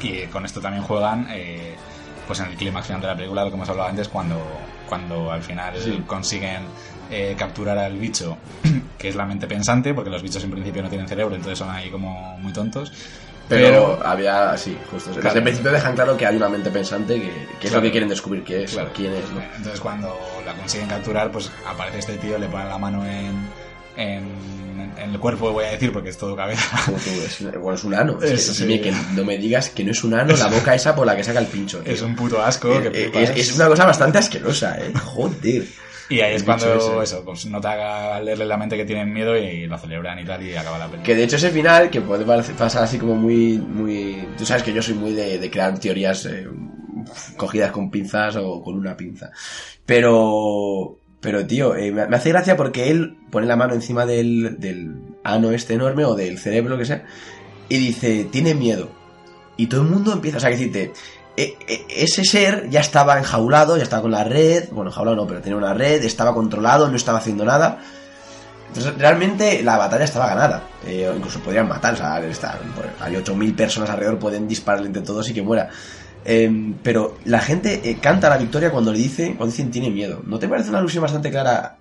Y 0.01 0.27
con 0.27 0.45
esto 0.45 0.61
también 0.61 0.83
juegan, 0.83 1.29
eh, 1.31 1.77
pues 2.27 2.41
en 2.41 2.47
el 2.47 2.57
clímax 2.57 2.87
final 2.87 3.01
de 3.03 3.07
la 3.09 3.16
película, 3.16 3.45
lo 3.45 3.51
que 3.51 3.57
hemos 3.57 3.68
hablado 3.68 3.89
antes, 3.89 4.09
cuando, 4.09 4.41
cuando 4.89 5.31
al 5.33 5.43
final 5.43 5.75
Sí. 5.79 6.03
consiguen 6.07 6.62
eh, 7.11 7.35
capturar 7.37 7.77
al 7.79 7.97
bicho, 7.99 8.37
que 8.99 9.09
es 9.09 9.14
la 9.16 9.27
mente 9.27 9.47
pensante, 9.47 9.93
porque 9.95 10.11
los 10.11 10.23
bichos 10.23 10.43
en 10.45 10.51
principio 10.51 10.83
no 10.83 10.89
tienen 10.89 11.07
cerebro, 11.09 11.35
entonces 11.35 11.59
son 11.59 11.70
ahí 11.70 11.91
como 11.91 12.39
muy 12.39 12.53
tontos. 12.53 12.93
Pero, 13.49 13.99
había, 14.03 14.57
sí, 14.57 14.79
justo. 14.91 15.11
Desde 15.12 15.39
el 15.39 15.43
principio 15.45 15.73
dejan 15.73 15.95
claro 15.95 16.16
que 16.16 16.25
hay 16.25 16.37
una 16.37 16.49
mente 16.49 16.70
pensante 16.70 17.20
que, 17.20 17.49
que 17.61 17.66
es 17.66 17.73
lo 17.75 17.83
que 17.83 17.91
quieren 17.91 18.09
descubrir 18.09 18.45
qué 18.45 18.62
es, 18.64 18.73
Claro. 18.73 18.91
quién 18.95 19.12
es, 19.12 19.31
¿no? 19.31 19.43
Entonces 19.57 19.79
cuando 19.81 20.16
la 20.47 20.55
consiguen 20.55 20.89
capturar, 20.89 21.31
pues 21.31 21.51
aparece 21.66 21.99
este 21.99 22.16
tío, 22.16 22.39
le 22.39 22.47
pone 22.47 22.64
la 22.64 22.79
mano 22.79 23.05
en, 23.05 23.47
en, 23.97 24.25
en 24.99 25.11
el 25.11 25.18
cuerpo, 25.18 25.53
voy 25.53 25.64
a 25.64 25.70
decir, 25.70 25.93
porque 25.93 26.11
es 26.11 26.18
todo 26.18 26.36
cabeza. 26.36 26.93
Es, 27.24 27.43
bueno, 27.43 27.74
es 27.74 27.84
un 27.84 27.95
ano. 27.95 28.18
Es 28.22 28.51
que, 28.51 28.64
dime 28.64 28.80
que 28.80 28.93
no 29.14 29.24
me 29.24 29.38
digas 29.38 29.70
que 29.70 29.84
no 29.84 29.93
es 29.93 30.05
un 30.05 30.14
ano 30.14 30.36
la 30.36 30.49
boca 30.49 30.74
esa 30.74 30.95
por 30.95 31.07
la 31.07 31.16
que 31.16 31.24
saca 31.24 31.38
el 31.38 31.47
pincho. 31.47 31.80
tío. 31.80 31.93
Es 31.93 32.03
un 32.03 32.14
puto 32.16 32.43
asco. 32.43 32.68
que 32.80 32.88
Eh, 32.88 33.11
flipas. 33.11 33.30
es, 33.36 33.55
una 33.55 33.68
cosa 33.68 33.86
bastante 33.86 34.18
asquerosa, 34.18 34.78
eh. 34.78 34.93
Joder. 34.95 35.64
Y 36.09 36.20
ahí 36.20 36.34
es 36.34 36.43
cuando 36.43 36.74
ese. 36.74 37.03
eso, 37.03 37.24
pues 37.24 37.47
nota 37.47 38.16
al 38.16 38.24
leerle 38.24 38.45
la 38.45 38.57
mente 38.59 38.76
que 38.76 38.84
tienen 38.84 39.12
miedo 39.12 39.36
y 39.36 39.66
lo 39.66 39.78
celebran 39.78 40.18
y 40.18 40.24
tal 40.24 40.43
y 40.43 40.55
acaba 40.55 40.78
la 40.78 40.84
película. 40.84 41.05
Que 41.05 41.14
de 41.14 41.24
hecho 41.24 41.36
ese 41.36 41.51
final, 41.51 41.88
que 41.88 42.01
puede 42.03 42.24
pasar 42.24 42.84
así 42.84 42.99
como 42.99 43.14
muy, 43.14 43.57
muy... 43.57 44.28
Tú 44.36 44.45
sabes 44.45 44.62
que 44.62 44.72
yo 44.72 44.82
soy 44.82 44.95
muy 44.95 45.12
de, 45.14 45.38
de 45.38 45.51
crear 45.51 45.78
teorías 45.78 46.26
eh, 46.26 46.47
cogidas 47.36 47.70
con 47.70 47.90
pinzas 47.90 48.36
o 48.36 48.62
con 48.62 48.74
una 48.74 48.97
pinza. 48.97 49.30
Pero... 49.86 50.99
Pero 51.23 51.47
tío, 51.47 51.77
eh, 51.77 51.91
me 51.93 52.16
hace 52.16 52.31
gracia 52.31 52.57
porque 52.57 52.91
él 52.91 53.16
pone 53.31 53.47
la 53.47 53.57
mano 53.57 53.73
encima 53.73 54.05
del, 54.05 54.57
del 54.59 54.97
ano 55.25 55.53
este 55.53 55.75
enorme 55.75 56.05
o 56.05 56.14
del 56.16 56.39
cerebro, 56.39 56.77
que 56.77 56.85
sea, 56.85 57.05
y 57.68 57.79
dice, 57.79 58.25
tiene 58.31 58.55
miedo. 58.55 58.91
Y 59.57 59.68
todo 59.68 59.83
el 59.83 59.89
mundo 59.89 60.12
empieza, 60.12 60.39
o 60.39 60.41
sea, 60.41 60.51
que 60.51 60.57
decirte, 60.57 60.93
e- 61.37 61.57
e- 61.68 61.87
ese 61.89 62.25
ser 62.25 62.68
ya 62.70 62.81
estaba 62.81 63.18
enjaulado, 63.18 63.77
ya 63.77 63.85
estaba 63.85 64.03
con 64.03 64.11
la 64.11 64.25
red, 64.25 64.68
bueno, 64.73 64.91
enjaulado 64.91 65.16
no, 65.16 65.27
pero 65.29 65.41
tenía 65.41 65.57
una 65.57 65.73
red, 65.75 66.03
estaba 66.05 66.35
controlado, 66.35 66.89
no 66.89 66.97
estaba 66.97 67.18
haciendo 67.18 67.45
nada. 67.45 67.79
Entonces, 68.68 68.95
realmente 68.99 69.62
la 69.62 69.77
batalla 69.77 70.05
estaba 70.05 70.27
ganada. 70.27 70.64
Eh, 70.87 71.09
incluso 71.16 71.39
podrían 71.41 71.68
matar, 71.68 71.95
o 71.95 71.97
sea, 71.99 72.14
hay 72.16 73.14
8.000 73.14 73.55
personas 73.55 73.91
alrededor, 73.91 74.18
pueden 74.18 74.49
dispararle 74.49 74.89
entre 74.89 75.03
todos 75.03 75.29
y 75.29 75.35
que 75.35 75.43
muera. 75.43 75.68
Eh, 76.25 76.75
pero 76.83 77.18
la 77.25 77.41
gente 77.41 77.81
eh, 77.85 77.99
canta 78.01 78.29
la 78.31 78.39
victoria 78.39 78.70
cuando 78.70 78.93
le 78.93 78.99
dice, 78.99 79.35
cuando 79.37 79.47
dicen 79.47 79.70
tiene 79.70 79.91
miedo. 79.91 80.23
¿No 80.27 80.39
te 80.39 80.49
parece 80.49 80.70
una 80.70 80.79
alusión 80.79 81.03
bastante 81.03 81.31
clara? 81.31 81.79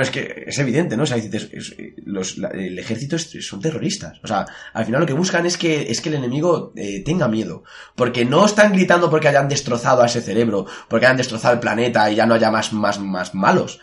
Es 0.00 0.10
que 0.10 0.44
es 0.46 0.56
evidente, 0.60 0.96
¿no? 0.96 1.02
O 1.02 1.06
sea, 1.06 1.16
es- 1.16 1.50
el 1.50 2.78
ejército 2.78 3.18
son 3.18 3.60
terroristas. 3.60 4.20
O 4.22 4.26
sea, 4.28 4.46
al 4.72 4.84
final 4.84 5.00
lo 5.00 5.06
que 5.06 5.12
buscan 5.14 5.46
es 5.46 5.58
que, 5.58 5.90
es 5.90 6.00
que 6.00 6.10
el 6.10 6.14
enemigo 6.14 6.72
eh, 6.76 7.02
tenga 7.04 7.26
miedo. 7.26 7.64
Porque 7.96 8.24
no 8.24 8.46
están 8.46 8.72
gritando 8.72 9.10
porque 9.10 9.26
hayan 9.28 9.48
destrozado 9.48 10.02
a 10.02 10.06
ese 10.06 10.20
cerebro, 10.22 10.66
porque 10.88 11.06
hayan 11.06 11.16
destrozado 11.16 11.54
el 11.54 11.60
planeta 11.60 12.08
y 12.10 12.14
ya 12.14 12.24
no 12.26 12.34
haya 12.34 12.52
más, 12.52 12.72
más, 12.72 13.00
más 13.00 13.34
malos. 13.34 13.80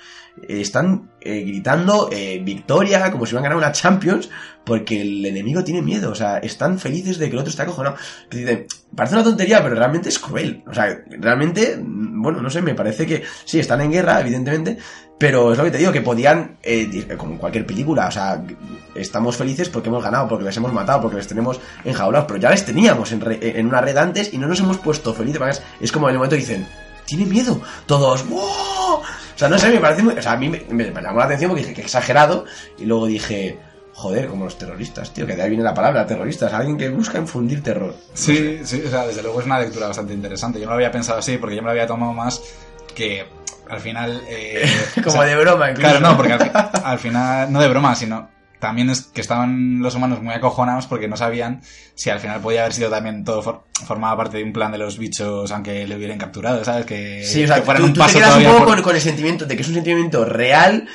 Están 0.48 1.12
eh, 1.22 1.42
gritando 1.42 2.10
eh, 2.12 2.42
victoria, 2.44 3.12
como 3.12 3.26
si 3.26 3.32
hubieran 3.34 3.44
ganado 3.44 3.60
una 3.60 3.72
Champions, 3.72 4.30
porque 4.66 5.02
el 5.02 5.26
enemigo 5.26 5.64
tiene 5.64 5.82
miedo. 5.82 6.12
O 6.12 6.16
sea, 6.16 6.38
están 6.38 6.80
felices 6.80 7.18
de 7.18 7.28
que 7.28 7.34
el 7.34 7.40
otro 7.40 7.50
está 7.52 7.64
acojonado. 7.64 7.96
Parece 8.96 9.16
una 9.16 9.24
tontería, 9.24 9.62
pero 9.62 9.76
realmente 9.76 10.10
es 10.10 10.20
cruel. 10.20 10.64
O 10.68 10.74
sea, 10.74 11.04
realmente, 11.10 11.78
mm, 11.78 12.22
bueno, 12.22 12.42
no 12.42 12.50
sé, 12.50 12.62
me 12.62 12.74
parece 12.76 13.06
que 13.06 13.24
sí, 13.46 13.60
están 13.60 13.82
en 13.82 13.92
guerra, 13.92 14.20
evidentemente, 14.22 14.78
pero 15.18 15.52
es 15.52 15.58
lo 15.58 15.64
que 15.66 15.72
te 15.72 15.78
digo, 15.78 15.92
que 15.92 16.02
podían, 16.02 16.58
eh, 16.64 17.06
como 17.18 17.34
en 17.34 17.38
cualquier 17.38 17.66
película, 17.66 18.08
o 18.08 18.12
sea, 18.12 18.44
estamos 18.96 19.38
felices 19.38 19.70
porque 19.70 19.90
hemos 19.90 20.04
ganado, 20.04 20.28
porque 20.28 20.46
les 20.46 20.58
hemos 20.58 20.74
matado, 20.74 21.02
porque 21.02 21.18
les 21.18 21.28
tenemos 21.28 21.60
enjaulados, 21.86 22.26
pero 22.28 22.40
ya 22.40 22.50
les 22.50 22.66
teníamos 22.66 23.12
en, 23.12 23.22
re- 23.22 23.60
en 23.60 23.68
una 23.68 23.82
red 23.82 23.96
antes 23.98 24.34
y 24.34 24.38
no 24.38 24.48
nos 24.48 24.60
hemos 24.60 24.78
puesto 24.78 25.14
felices. 25.14 25.62
Es 25.80 25.92
como 25.92 26.08
en 26.08 26.14
el 26.14 26.18
momento 26.18 26.36
que 26.36 26.42
dicen, 26.42 26.68
tiene 27.06 27.26
miedo, 27.26 27.62
todos, 27.86 28.28
¡wow! 28.28 29.02
O 29.42 29.44
sea, 29.44 29.50
no 29.50 29.58
sé, 29.58 29.70
me 29.72 29.80
parece 29.80 30.04
muy, 30.04 30.14
o 30.14 30.22
sea, 30.22 30.34
a 30.34 30.38
mí 30.38 30.50
me, 30.50 30.64
me- 30.70 30.92
me 30.92 31.02
llamó 31.02 31.18
la 31.20 31.26
atención 31.26 31.50
porque 31.50 31.64
dije 31.64 31.74
que 31.74 31.82
exagerado 31.82 32.46
y 32.78 32.86
luego 32.86 33.08
dije, 33.08 33.58
joder, 33.94 34.28
como 34.28 34.46
los 34.46 34.58
terroristas, 34.58 35.12
tío, 35.14 35.26
que 35.26 35.36
de 35.36 35.42
ahí 35.42 35.50
viene 35.50 35.64
la 35.64 35.74
palabra, 35.74 36.06
terroristas, 36.06 36.54
alguien 36.54 36.78
que 36.78 36.90
busca 36.90 37.18
infundir 37.18 37.64
terror. 37.64 37.96
Sí, 38.14 38.62
sí, 38.64 38.84
o 38.86 38.90
sea, 38.90 39.08
desde 39.08 39.24
luego 39.24 39.40
es 39.40 39.48
una 39.48 39.60
lectura 39.60 39.88
bastante 39.88 40.14
interesante. 40.14 40.60
Yo 40.60 40.66
no 40.66 40.72
lo 40.72 40.76
había 40.76 40.92
pensado 40.92 41.18
así 41.20 41.38
porque 41.40 41.56
yo 41.56 41.62
me 41.64 41.66
lo 41.68 41.72
había 41.72 41.88
tomado 41.88 42.14
más 42.14 42.42
que 42.94 43.26
al 43.70 43.80
final... 43.80 44.22
eh, 44.28 44.64
Como 45.04 45.08
o 45.08 45.12
sea, 45.12 45.24
de 45.24 45.36
broma, 45.36 45.72
incluso. 45.72 45.90
Claro, 45.90 46.08
no, 46.08 46.16
porque 46.18 46.34
al, 46.34 46.52
al 46.84 47.00
final, 47.00 47.52
no 47.52 47.62
de 47.62 47.68
broma, 47.68 47.96
sino 47.96 48.30
también 48.62 48.90
es 48.90 49.02
que 49.02 49.20
estaban 49.20 49.80
los 49.82 49.96
humanos 49.96 50.22
muy 50.22 50.34
acojonados 50.34 50.86
porque 50.88 51.10
no 51.10 51.18
sabían 51.18 51.62
si 51.96 52.10
al 52.10 52.20
final 52.22 52.40
podía 52.40 52.62
haber 52.62 52.72
sido 52.74 52.90
también 52.90 53.26
todo 53.26 53.42
for- 53.42 53.64
formaba 53.86 54.16
parte 54.16 54.38
de 54.38 54.44
un 54.46 54.54
plan 54.54 54.72
de 54.72 54.78
los 54.78 54.98
bichos 54.98 55.52
aunque 55.52 55.86
le 55.86 55.96
hubieran 55.98 56.18
capturado, 56.18 56.64
¿sabes? 56.64 56.86
Que, 56.86 57.24
Sí, 57.26 57.44
o 57.44 57.48
sea, 57.48 57.58
que 57.58 57.64
fueran 57.64 57.82
tú, 57.84 57.88
un 57.88 57.94
tú 57.96 58.02
te 58.06 58.14
quedas 58.14 58.38
un 58.38 58.44
poco 58.44 58.58
por- 58.60 58.68
con, 58.76 58.82
con 58.84 58.96
el 58.96 59.02
sentimiento 59.02 59.46
de 59.46 59.56
que 59.58 59.64
es 59.64 59.68
un 59.68 59.74
sentimiento 59.74 60.24
real 60.24 60.88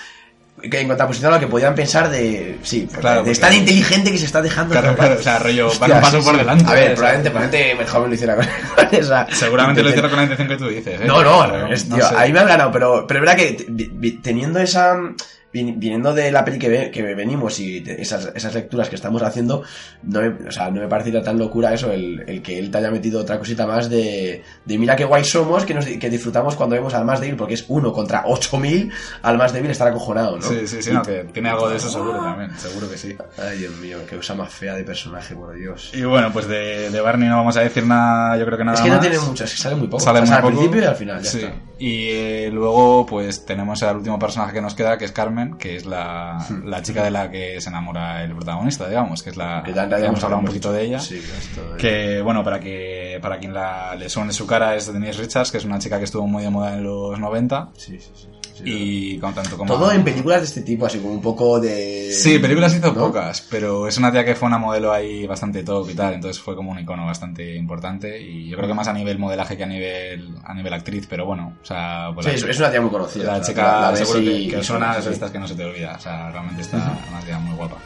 que 0.71 0.81
en 0.81 0.87
contraposición 0.89 1.33
a 1.33 1.35
lo 1.37 1.41
que 1.41 1.49
podían 1.49 1.75
pensar 1.75 2.09
de 2.09 2.59
sí, 2.63 2.89
Claro, 3.01 3.23
de 3.23 3.31
es 3.31 3.39
tan 3.39 3.53
inteligente 3.53 4.11
que 4.11 4.17
se 4.17 4.25
está 4.25 4.41
dejando 4.41 4.73
Claro, 4.73 4.97
claro, 4.97 5.17
o 5.21 5.23
sea, 5.23 5.39
rollo, 5.39 5.67
Hostia, 5.67 5.87
van 5.89 5.97
un 5.99 6.03
paso 6.03 6.19
sí, 6.19 6.25
por 6.25 6.33
sí. 6.33 6.39
delante. 6.39 6.65
A 6.67 6.73
ver, 6.73 6.95
probablemente, 6.95 7.31
probablemente 7.31 7.83
el 7.83 7.89
joven 7.89 8.09
lo 8.09 8.15
hiciera 8.15 8.37
con, 8.37 8.47
esa. 8.93 9.27
Seguramente 9.33 9.83
lo 9.83 9.89
hicieron 9.91 10.11
con 10.11 10.17
la 10.17 10.23
intención 10.23 10.49
que 10.49 10.57
tú 10.57 10.69
dices, 10.69 11.01
¿eh? 11.03 11.05
No, 11.05 11.23
no, 11.23 11.47
no 11.47 11.67
tío. 11.69 12.09
sé. 12.09 12.15
Ahí 12.17 12.33
me 12.33 12.41
han 12.41 12.47
ganado, 12.47 12.73
pero, 12.73 13.07
pero 13.07 13.21
es 13.21 13.27
verdad 13.27 13.37
que 13.37 14.19
teniendo 14.23 14.59
esa. 14.61 14.97
Vin- 15.53 15.79
Viniendo 15.79 16.13
de 16.15 16.31
la 16.31 16.45
peli 16.45 16.59
que, 16.59 16.69
ve- 16.69 16.91
que 16.91 17.03
venimos 17.15 17.59
y 17.61 17.81
de 17.81 18.01
esas, 18.03 18.31
esas 18.35 18.55
lecturas 18.55 18.89
que 18.89 18.97
estamos 18.97 19.23
haciendo, 19.23 19.63
no 20.03 20.21
me, 20.21 20.29
o 20.49 20.51
sea, 20.51 20.71
no 20.71 20.81
me 20.81 20.89
parecería 20.89 21.23
tan 21.23 21.39
locura 21.39 21.73
eso, 21.73 21.91
el, 21.93 22.25
el 22.27 22.43
que 22.43 22.59
él 22.59 22.71
te 22.71 22.79
haya 22.79 22.91
metido 22.91 23.21
otra 23.21 23.39
cosita 23.39 23.67
más 23.67 23.89
de, 23.89 24.43
de 24.65 24.79
mira 24.79 24.97
qué 24.97 25.05
guay 25.05 25.25
somos, 25.25 25.65
que, 25.65 25.75
nos, 25.75 25.85
que 25.87 26.11
disfrutamos 26.11 26.57
cuando 26.57 26.75
vemos 26.77 26.93
al 26.95 27.05
más 27.05 27.21
débil, 27.21 27.37
porque 27.37 27.55
es 27.55 27.65
uno 27.69 27.93
contra 27.93 28.25
8000, 28.27 28.91
al 29.23 29.39
más 29.39 29.53
débil 29.53 29.71
estar 29.71 29.89
acojonado, 29.89 30.37
¿no? 30.37 30.43
Sí, 30.43 30.67
sí, 30.67 30.83
sí, 30.83 30.91
no, 30.93 31.03
que 31.03 31.25
tiene 31.33 31.49
algo 31.51 31.69
de 31.69 31.77
eso 31.77 31.89
seguro 31.91 32.21
también, 32.21 32.51
seguro 32.59 32.91
que 32.91 32.99
sí. 32.99 33.17
Ay, 33.39 33.59
Dios 33.59 33.75
mío, 33.77 33.99
qué 34.09 34.17
cosa 34.17 34.35
más 34.35 34.53
fea 34.53 34.75
de 34.75 34.85
personaje, 34.85 35.35
por 35.35 35.55
Dios. 35.55 35.91
Y 35.95 36.03
bueno, 36.05 36.33
pues 36.33 36.47
de, 36.49 36.91
de 36.91 37.01
Barney 37.01 37.29
no 37.29 37.37
vamos 37.37 37.57
a 37.57 37.61
decir 37.61 37.85
nada, 37.87 38.37
yo 38.37 38.45
creo 38.47 38.59
que 38.59 38.65
nada 38.65 38.77
es 38.77 38.83
que 38.83 38.89
no 38.89 38.95
más. 38.97 39.03
tiene 39.03 39.19
mucho, 39.21 39.45
es 39.45 39.53
que 39.53 39.59
sale 39.61 39.77
muy 39.77 39.89
poco. 39.89 40.03
Sale 40.03 40.21
O 40.21 40.27
sea, 40.27 40.37
muy 40.37 40.37
al 40.37 40.43
poco. 40.43 40.57
principio 40.57 40.83
y 40.83 40.87
al 40.87 40.97
final, 40.97 41.23
ya 41.23 41.31
Sí. 41.31 41.39
está. 41.39 41.55
Y 41.79 42.09
eh, 42.11 42.51
luego, 42.53 43.05
pues 43.05 43.45
tenemos 43.45 43.83
al 43.83 43.97
último 43.99 44.19
personaje 44.19 44.55
que 44.55 44.63
nos 44.63 44.75
queda, 44.75 44.97
que 44.97 45.05
es 45.05 45.13
Carmen, 45.13 45.36
que 45.59 45.77
es 45.77 45.87
la, 45.87 46.39
la 46.65 46.83
chica 46.83 47.05
de 47.05 47.11
la 47.11 47.31
que 47.31 47.61
se 47.61 47.69
enamora 47.69 48.23
el 48.25 48.35
protagonista, 48.35 48.89
digamos, 48.89 49.23
que 49.23 49.31
es 49.31 49.37
la. 49.37 49.63
Que 49.65 49.73
ya- 49.73 49.85
hemos 49.85 50.23
hablado 50.25 50.41
un 50.41 50.47
poquito 50.47 50.73
de 50.73 50.83
ella. 50.85 51.01
Sí, 51.01 51.17
esto 51.17 51.73
de- 51.73 51.77
Que 51.79 52.21
bueno, 52.23 52.43
para 52.45 52.61
que 52.61 53.19
para 53.23 53.39
quien 53.39 53.53
la, 53.55 53.95
le 53.95 54.09
suene 54.09 54.33
su 54.33 54.47
cara 54.47 54.75
es 54.75 54.93
Denise 54.93 55.21
Richards, 55.21 55.51
que 55.51 55.59
es 55.59 55.65
una 55.65 55.79
chica 55.79 55.99
que 55.99 56.05
estuvo 56.05 56.27
muy 56.27 56.43
de 56.43 56.51
moda 56.51 56.75
en 56.75 56.85
los 56.85 57.19
90 57.19 57.69
Sí, 57.77 57.99
sí, 58.01 58.11
sí. 58.15 58.29
Sí, 58.57 59.15
y 59.15 59.19
con 59.19 59.35
tanto 59.35 59.57
como 59.57 59.73
Todo 59.75 59.93
en 59.93 60.03
películas 60.05 60.41
de 60.41 60.47
este 60.47 60.63
tipo, 60.63 60.87
así 60.87 60.99
como 60.99 61.13
un 61.15 61.21
poco 61.21 61.61
de... 61.61 62.11
Sí, 62.13 62.39
películas 62.39 62.75
hizo 62.75 62.93
¿no? 62.93 63.07
pocas, 63.07 63.47
pero 63.51 63.87
es 63.87 63.97
una 63.99 64.11
tía 64.13 64.25
que 64.25 64.35
fue 64.35 64.49
una 64.49 64.59
modelo 64.59 64.93
ahí 64.93 65.27
bastante 65.27 65.63
top 65.63 65.91
y 65.91 65.95
tal, 65.95 66.15
entonces 66.15 66.43
fue 66.43 66.55
como 66.57 66.71
un 66.71 66.79
icono 66.79 67.05
bastante 67.07 67.55
importante 67.55 68.21
y 68.21 68.49
yo 68.49 68.57
creo 68.57 68.69
que 68.69 68.75
más 68.75 68.89
a 68.89 68.93
nivel 68.93 69.19
modelaje 69.19 69.57
que 69.57 69.65
a 69.65 69.67
nivel 69.67 70.35
a 70.45 70.55
nivel 70.55 70.73
actriz, 70.73 71.07
pero 71.09 71.27
bueno, 71.27 71.55
o 71.63 71.65
sea, 71.67 72.11
pues 72.15 72.27
Sí, 72.27 72.33
la, 72.45 72.51
es, 72.51 72.59
una 72.59 72.71
tía 72.71 72.81
muy 72.81 72.91
conocida. 72.91 73.25
la 73.25 73.33
o 73.33 73.35
sea, 73.37 73.45
chica 73.47 73.91
la 73.91 73.97
seguro 73.97 74.19
que, 74.21 74.25
y- 74.33 74.49
que 74.49 74.59
y 74.59 74.65
suena 74.65 75.01
sí. 75.03 75.09
estas 75.11 75.31
que 75.31 75.39
no 75.39 75.47
se 75.49 75.55
te 75.55 75.65
olvida, 75.65 75.95
o 75.97 76.01
sea, 76.01 76.31
realmente 76.31 76.63
está 76.63 76.77
una 77.11 77.21
tía 77.21 77.39
muy 77.39 77.55
guapa. 77.57 77.77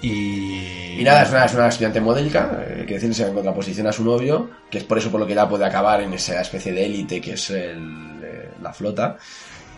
Y, 0.00 1.00
Y 1.00 1.02
nada, 1.04 1.22
es 1.24 1.30
una, 1.30 1.44
es 1.44 1.54
una 1.54 1.68
estudiante 1.68 2.00
modélica, 2.00 2.64
eh, 2.68 2.84
que 2.86 2.94
decir, 2.94 3.12
se 3.14 3.26
en 3.26 3.34
contraposición 3.34 3.86
a 3.88 3.92
su 3.92 4.04
novio, 4.04 4.48
que 4.70 4.78
es 4.78 4.84
por 4.84 4.96
eso 4.98 5.10
por 5.10 5.18
lo 5.18 5.26
que 5.26 5.34
ya 5.34 5.48
puede 5.48 5.64
acabar 5.64 6.00
en 6.02 6.12
esa 6.12 6.40
especie 6.40 6.72
de 6.72 6.84
élite 6.86 7.20
que 7.20 7.32
es 7.32 7.50
el, 7.50 8.20
eh, 8.22 8.50
la 8.62 8.72
flota. 8.72 9.16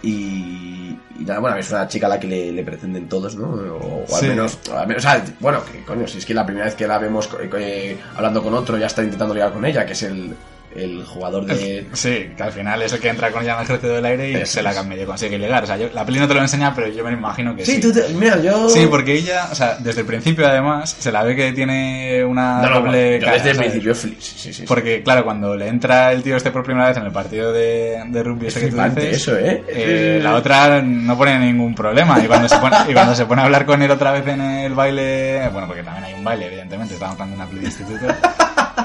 Y, 0.02 0.96
y 1.18 1.24
nada, 1.26 1.40
bueno, 1.40 1.56
es 1.56 1.70
una 1.70 1.86
chica 1.88 2.06
a 2.06 2.10
la 2.10 2.20
que 2.20 2.26
le, 2.26 2.52
le 2.52 2.62
pretenden 2.64 3.08
todos, 3.08 3.36
¿no? 3.36 3.48
O, 3.48 4.04
o 4.08 4.14
al 4.14 4.20
Sí. 4.20 4.26
menos, 4.28 4.58
al 4.74 4.86
menos, 4.86 5.04
o 5.04 5.08
sea, 5.08 5.24
bueno, 5.40 5.62
que 5.64 5.84
coño, 5.84 6.06
si 6.06 6.18
es 6.18 6.26
que 6.26 6.34
la 6.34 6.44
primera 6.46 6.66
vez 6.66 6.74
que 6.74 6.86
la 6.86 6.98
vemos 6.98 7.28
eh, 7.58 7.98
hablando 8.16 8.42
con 8.42 8.54
otro 8.54 8.78
ya 8.78 8.86
está 8.86 9.02
intentando 9.02 9.34
ligar 9.34 9.52
con 9.52 9.64
ella, 9.64 9.84
que 9.84 9.92
es 9.92 10.02
el, 10.04 10.34
el 10.74 11.04
jugador 11.04 11.44
de... 11.46 11.86
Sí, 11.94 12.30
que 12.36 12.42
al 12.42 12.52
final 12.52 12.80
es 12.82 12.92
el 12.92 13.00
que 13.00 13.08
entra 13.08 13.30
con 13.32 13.42
ella 13.42 13.52
en 13.54 13.58
el 13.58 13.64
ejército 13.64 13.92
del 13.94 14.04
aire 14.04 14.30
y 14.30 14.34
Eso 14.36 14.52
se 14.54 14.62
la 14.62 14.70
es. 14.72 14.86
medio 14.86 15.06
consigue 15.06 15.38
ligar. 15.38 15.64
O 15.64 15.66
sea, 15.66 15.76
yo- 15.76 15.90
la 15.92 16.04
peli 16.06 16.18
no 16.20 16.28
te 16.28 16.34
lo 16.34 16.40
enseña, 16.40 16.74
pero 16.74 16.88
yo 16.88 17.04
me 17.04 17.12
imagino 17.12 17.56
que 17.56 17.64
sí. 17.64 17.74
Sí, 17.74 17.80
tú 17.80 17.92
te- 17.92 18.08
mira, 18.14 18.38
yo... 18.40 18.68
Sí, 18.68 18.86
porque 18.88 19.14
ella, 19.14 19.48
o 19.50 19.54
sea, 19.54 19.76
desde 19.80 20.00
el 20.02 20.06
principio 20.06 20.46
además, 20.46 20.94
se 20.98 21.10
la 21.12 21.22
ve 21.24 21.34
que 21.34 21.52
tiene 21.52 22.24
una 22.24 22.62
No, 22.62 22.68
no, 22.70 22.80
doble 22.82 23.18
cara, 23.18 23.32
desde 23.42 23.50
el 23.66 23.94
sí, 23.94 24.16
sí, 24.20 24.52
sí. 24.52 24.64
Porque, 24.66 25.02
claro, 25.02 25.24
cuando 25.24 25.56
le 25.56 25.68
entra 25.68 26.12
el 26.12 26.22
tío 26.22 26.36
este 26.36 26.50
por 26.50 26.62
primera 26.62 26.88
vez 26.88 26.96
en 26.96 27.04
el 27.04 27.12
partido 27.12 27.52
de, 27.52 28.02
de 28.06 28.22
rugby 28.22 28.46
Es 28.46 28.56
ese 28.56 28.66
que 28.66 28.72
tú 28.72 28.82
dices, 29.00 29.14
eso, 29.22 29.36
¿eh? 29.36 29.64
eh, 29.68 30.20
la 30.22 30.34
otra 30.34 30.80
no 30.82 31.16
pone 31.16 31.38
ningún 31.38 31.74
problema. 31.74 32.18
Y 32.22 32.26
cuando, 32.26 32.48
se 32.48 32.56
pone, 32.58 32.76
y 32.88 32.92
cuando 32.92 33.14
se 33.14 33.26
pone 33.26 33.42
a 33.42 33.44
hablar 33.44 33.66
con 33.66 33.82
él 33.82 33.90
otra 33.90 34.12
vez 34.12 34.26
en 34.26 34.40
el 34.40 34.74
baile, 34.74 35.48
bueno, 35.52 35.66
porque 35.66 35.82
también 35.82 36.04
hay 36.04 36.14
un 36.14 36.22
baile, 36.24 36.46
evidentemente, 36.46 36.94
estamos 36.94 37.14
hablando 37.14 37.36
de 37.36 37.42
una 37.42 37.48
peli 37.50 37.60
de 37.60 37.66
instituto, 37.66 38.06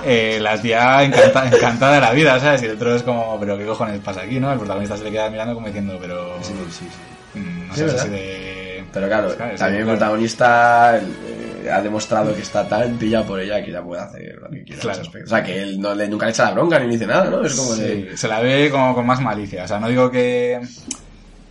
eh, 0.03 0.39
la 0.41 0.59
tía 0.61 1.03
encanta- 1.03 1.47
encantada 1.47 1.95
de 1.95 2.01
la 2.01 2.11
vida, 2.11 2.39
¿sabes? 2.39 2.61
Y 2.63 2.65
el 2.65 2.71
otro 2.73 2.95
es 2.95 3.03
como, 3.03 3.39
pero 3.39 3.57
¿qué 3.57 3.65
cojones 3.65 3.99
pasa 3.99 4.21
aquí, 4.21 4.39
no? 4.39 4.51
El 4.51 4.57
protagonista 4.59 4.97
se 4.97 5.03
le 5.03 5.11
queda 5.11 5.29
mirando 5.29 5.53
como 5.53 5.67
diciendo, 5.67 5.97
pero... 6.01 6.37
Sí, 6.41 6.53
sí, 6.71 6.87
sí. 7.33 7.39
mm, 7.39 7.67
No 7.67 7.73
Sí, 7.75 7.81
sé 7.81 7.99
si 7.99 8.09
de... 8.09 8.83
Pero 8.93 9.07
claro, 9.07 9.29
¿sabes? 9.37 9.59
también 9.59 9.81
el 9.81 9.85
Claro. 9.87 9.99
protagonista 9.99 10.97
eh, 10.97 11.69
ha 11.69 11.81
demostrado 11.81 12.33
que 12.33 12.41
está 12.41 12.65
tan 12.67 12.97
pillado 12.97 13.25
por 13.25 13.39
ella 13.41 13.63
que 13.63 13.71
ya 13.71 13.81
puede 13.83 14.01
hacer 14.01 14.35
lo 14.41 14.49
que 14.49 14.63
quiera. 14.63 14.75
en 14.75 14.79
Claro. 14.79 14.91
ese 14.93 15.01
aspecto. 15.01 15.25
O 15.25 15.29
sea, 15.29 15.43
que 15.43 15.61
él 15.61 15.81
no 15.81 15.93
le, 15.93 16.07
nunca 16.07 16.25
le 16.27 16.31
echa 16.31 16.45
la 16.45 16.51
bronca 16.51 16.79
ni 16.79 16.85
le 16.85 16.93
dice 16.93 17.05
nada, 17.07 17.29
¿no? 17.29 17.43
Es 17.45 17.55
como 17.55 17.75
de... 17.75 18.09
Sí, 18.11 18.17
se 18.17 18.27
la 18.29 18.39
ve 18.39 18.69
como 18.71 18.95
con 18.95 19.05
más 19.05 19.19
malicia. 19.21 19.65
O 19.65 19.67
sea, 19.67 19.79
no 19.79 19.89
digo 19.89 20.09
que. 20.09 20.61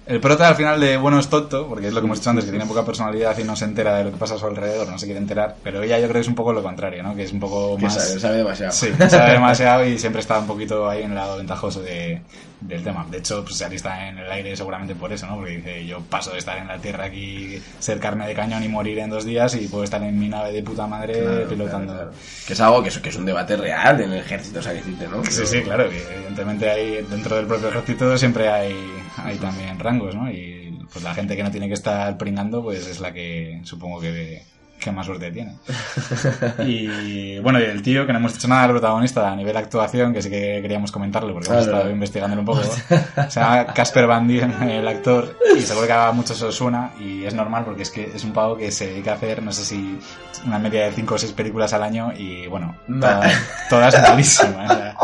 El 0.06 0.20
prota 0.20 0.48
al 0.48 0.54
final 0.54 0.78
de 0.80 0.98
bueno 0.98 1.18
es 1.18 1.28
tonto, 1.28 1.66
porque 1.66 1.86
es 1.88 1.92
lo 1.94 2.00
que 2.00 2.06
hemos 2.06 2.18
dicho 2.18 2.28
antes, 2.28 2.44
que 2.44 2.50
tiene 2.50 2.66
poca 2.66 2.84
personalidad 2.84 3.38
y 3.38 3.44
no 3.44 3.56
se 3.56 3.64
entera 3.64 3.96
de 3.96 4.04
lo 4.04 4.10
que 4.10 4.18
pasa 4.18 4.34
a 4.34 4.38
su 4.38 4.44
alrededor, 4.46 4.86
no 4.86 4.98
se 4.98 5.06
quiere 5.06 5.18
enterar. 5.18 5.56
Pero 5.62 5.82
ella 5.82 5.96
yo 5.98 6.04
creo 6.04 6.14
que 6.14 6.20
es 6.20 6.28
un 6.28 6.34
poco 6.34 6.52
lo 6.52 6.62
contrario, 6.62 7.02
¿no? 7.02 7.14
Que 7.16 7.22
es 7.22 7.32
un 7.32 7.40
poco 7.40 7.76
Que 7.78 7.84
más. 7.84 7.94
sabe, 7.94 8.20
sabe 8.20 8.36
demasiado. 8.38 8.72
Sí, 8.72 8.88
sabe 9.08 9.32
demasiado 9.32 9.86
y 9.86 9.98
siempre 9.98 10.20
está 10.20 10.38
un 10.38 10.46
poquito 10.46 10.88
ahí 10.90 11.02
en 11.04 11.10
el 11.12 11.14
lado 11.16 11.38
ventajoso 11.38 11.80
de, 11.80 12.20
del 12.60 12.82
tema. 12.84 13.06
De 13.10 13.16
hecho, 13.18 13.42
pues 13.44 13.56
se 13.56 13.64
alista 13.64 14.06
en 14.08 14.18
el 14.18 14.30
aire 14.30 14.54
seguramente 14.54 14.94
por 14.94 15.10
eso, 15.10 15.26
¿no? 15.26 15.36
Porque 15.36 15.56
dice, 15.56 15.86
yo 15.86 16.00
paso 16.02 16.32
de 16.32 16.38
estar 16.38 16.58
en 16.58 16.68
la 16.68 16.76
Tierra 16.78 17.04
aquí, 17.06 17.58
ser 17.78 17.98
carne 17.98 18.26
de 18.26 18.34
cañón 18.34 18.62
y 18.62 18.68
morir 18.68 18.98
en 18.98 19.08
dos 19.08 19.24
días 19.24 19.54
y 19.54 19.68
puedo 19.68 19.84
estar 19.84 20.02
en 20.02 20.18
mi 20.20 20.28
nave 20.28 20.52
de 20.52 20.62
puta 20.62 20.86
madre 20.86 21.14
Claro, 21.22 21.48
pilotando. 21.48 21.92
claro, 21.94 22.10
claro. 22.10 22.18
Que 22.46 22.52
es 22.52 22.60
algo 22.60 22.82
que 22.82 22.88
es, 22.90 22.98
que 22.98 23.08
es 23.08 23.16
un 23.16 23.24
debate 23.24 23.56
real 23.56 23.98
en 24.02 24.12
el 24.12 24.18
ejército, 24.18 24.58
o 24.58 24.62
sea, 24.62 24.74
decirte, 24.74 25.08
¿no? 25.08 25.24
Sí, 25.24 25.46
sí, 25.46 25.62
claro, 25.62 25.88
que 25.88 25.96
evidentemente 26.14 26.68
hay, 26.70 27.06
dentro 27.08 27.36
del 27.36 27.46
propio 27.46 27.68
ejército 27.70 28.18
siempre 28.18 28.50
hay, 28.50 28.74
hay 29.24 29.36
también 29.38 29.78
rangos, 29.78 30.14
¿no? 30.14 30.30
Y 30.30 30.84
pues 30.92 31.04
la 31.04 31.14
gente 31.14 31.36
que 31.36 31.42
no 31.42 31.50
tiene 31.50 31.68
que 31.68 31.74
estar 31.74 32.16
pringando, 32.16 32.62
pues 32.62 32.86
es 32.86 33.00
la 33.00 33.12
que 33.12 33.60
supongo 33.64 34.00
que, 34.00 34.42
que 34.80 34.92
más 34.92 35.06
suerte 35.06 35.30
tiene. 35.32 35.54
Y 36.66 37.38
bueno, 37.40 37.58
y 37.60 37.64
el 37.64 37.82
tío, 37.82 38.06
que 38.06 38.12
no 38.12 38.18
hemos 38.18 38.34
dicho 38.34 38.48
nada 38.48 38.62
del 38.62 38.72
protagonista 38.72 39.30
a 39.30 39.36
nivel 39.36 39.56
actuación, 39.56 40.12
que 40.12 40.22
sí 40.22 40.30
que 40.30 40.60
queríamos 40.62 40.92
comentarlo 40.92 41.32
porque 41.32 41.48
hemos 41.50 41.64
estado 41.66 41.90
investigándolo 41.90 42.40
un 42.42 42.46
poco. 42.46 42.62
Se 43.28 43.40
llama 43.40 43.66
Casper 43.66 44.06
Van 44.06 44.28
Dien, 44.28 44.50
el 44.62 44.86
actor, 44.86 45.36
y 45.56 45.60
seguro 45.62 45.86
que 45.86 45.92
a 45.92 46.12
muchos 46.12 46.40
os 46.42 46.54
suena, 46.54 46.92
y 47.00 47.24
es 47.24 47.34
normal 47.34 47.64
porque 47.64 47.82
es 47.82 47.90
que 47.90 48.10
es 48.14 48.24
un 48.24 48.32
pavo 48.32 48.56
que 48.56 48.70
se 48.70 48.86
dedica 48.88 49.12
a 49.12 49.14
hacer, 49.14 49.42
no 49.42 49.52
sé 49.52 49.64
si 49.64 49.98
una 50.46 50.58
media 50.58 50.84
de 50.84 50.92
5 50.92 51.14
o 51.14 51.18
6 51.18 51.32
películas 51.32 51.72
al 51.72 51.82
año, 51.82 52.12
y 52.16 52.46
bueno, 52.46 52.76
No. 52.86 53.00
todas, 53.06 53.34
todas 53.70 54.02
malísimas. 54.10 54.70
o 54.70 54.74
sea. 54.76 54.96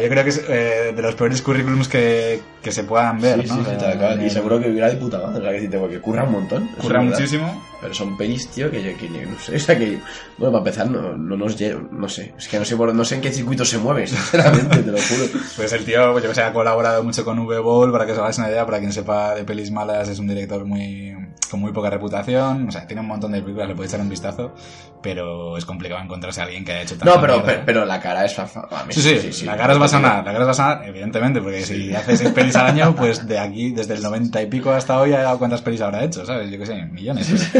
Yo 0.00 0.08
creo 0.08 0.22
que 0.24 0.30
es 0.30 0.42
eh, 0.48 0.92
de 0.94 1.02
los 1.02 1.14
peores 1.14 1.42
currículums 1.42 1.88
que, 1.88 2.40
que 2.62 2.72
se 2.72 2.84
puedan 2.84 3.20
ver, 3.20 3.42
Sí, 3.42 3.48
¿no? 3.48 3.54
sí, 3.56 3.60
sí, 3.64 3.70
sea, 3.70 3.78
tal 3.78 3.98
cual. 3.98 4.22
Y 4.26 4.30
seguro 4.30 4.60
que 4.60 4.70
hubiera 4.70 4.88
de 4.88 4.96
puta 4.96 5.18
madre, 5.18 5.38
o 5.40 5.50
sea, 5.60 5.60
que 5.70 5.78
porque 5.78 6.00
curra 6.00 6.24
un 6.24 6.32
montón. 6.32 6.68
Curra 6.80 7.00
muchísimo. 7.02 7.62
Pero 7.80 7.94
son 7.94 8.16
pelis, 8.16 8.48
tío, 8.48 8.70
que, 8.70 8.80
yo- 8.80 8.96
que 8.96 9.08
yo 9.08 9.28
no 9.28 9.36
sé, 9.40 9.56
o 9.56 9.58
sea, 9.58 9.76
que, 9.76 9.98
bueno, 10.38 10.52
para 10.52 10.58
empezar, 10.58 10.88
no, 10.88 11.16
no 11.16 11.36
nos 11.36 11.56
no 11.90 12.08
sé, 12.08 12.32
es 12.38 12.46
que 12.46 12.58
no 12.58 12.64
sé, 12.64 12.76
por, 12.76 12.94
no 12.94 13.04
sé 13.04 13.16
en 13.16 13.20
qué 13.20 13.32
circuito 13.32 13.64
se 13.64 13.78
mueve, 13.78 14.06
sinceramente, 14.06 14.78
te 14.84 14.90
lo 14.92 14.98
juro. 14.98 15.24
Pues 15.56 15.72
el 15.72 15.84
tío, 15.84 16.16
yo 16.20 16.28
que 16.28 16.34
sé, 16.34 16.42
ha 16.42 16.52
colaborado 16.52 17.02
mucho 17.02 17.24
con 17.24 17.40
V-Ball, 17.40 17.90
para 17.90 18.06
que 18.06 18.12
os 18.12 18.18
hagáis 18.18 18.38
una 18.38 18.50
idea, 18.50 18.64
para 18.64 18.78
quien 18.78 18.92
sepa 18.92 19.34
de 19.34 19.42
pelis 19.44 19.72
malas, 19.72 20.08
es 20.08 20.18
un 20.20 20.28
director 20.28 20.64
muy 20.64 21.12
con 21.50 21.60
muy 21.60 21.72
poca 21.72 21.90
reputación, 21.90 22.68
o 22.68 22.72
sea, 22.72 22.86
tiene 22.86 23.02
un 23.02 23.08
montón 23.08 23.32
de 23.32 23.42
películas, 23.42 23.68
le 23.68 23.74
podéis 23.74 23.92
echar 23.92 24.00
un 24.02 24.08
vistazo, 24.08 24.54
pero 25.02 25.56
es 25.56 25.64
complicado 25.64 26.00
encontrarse 26.00 26.40
a 26.40 26.44
alguien 26.44 26.64
que 26.64 26.72
haya 26.72 26.82
hecho 26.82 26.96
tanta 26.96 27.14
No, 27.14 27.20
pero, 27.20 27.42
pero, 27.44 27.62
pero 27.66 27.84
la 27.84 28.00
cara 28.00 28.24
es 28.24 28.38
a 28.38 28.44
mí 28.86 28.92
Sí, 28.92 29.32
sí, 29.32 29.44
la 29.44 29.56
cara 29.56 29.74
os 29.74 29.80
va 29.80 29.86
a 29.86 29.88
sonar, 29.88 30.24
la 30.24 30.32
cara 30.32 30.40
os 30.40 30.46
va 30.46 30.50
a 30.50 30.54
sonar, 30.54 30.88
evidentemente, 30.88 31.40
porque 31.40 31.62
si 31.62 31.94
hace 31.94 32.16
seis 32.16 32.30
pelis 32.30 32.56
al 32.56 32.66
año, 32.66 32.94
pues 32.94 33.26
de 33.26 33.38
aquí, 33.38 33.72
desde 33.72 33.94
el 33.94 34.02
90 34.12 34.42
y 34.42 34.46
pico 34.46 34.70
hasta 34.70 34.98
hoy, 35.00 35.12
ha 35.12 35.36
cuántas 35.36 35.62
pelis 35.62 35.80
habrá 35.80 36.04
hecho, 36.04 36.24
¿sabes? 36.24 36.50
Yo 36.50 36.58
qué 36.58 36.66
sé, 36.66 36.76
millones. 36.86 37.52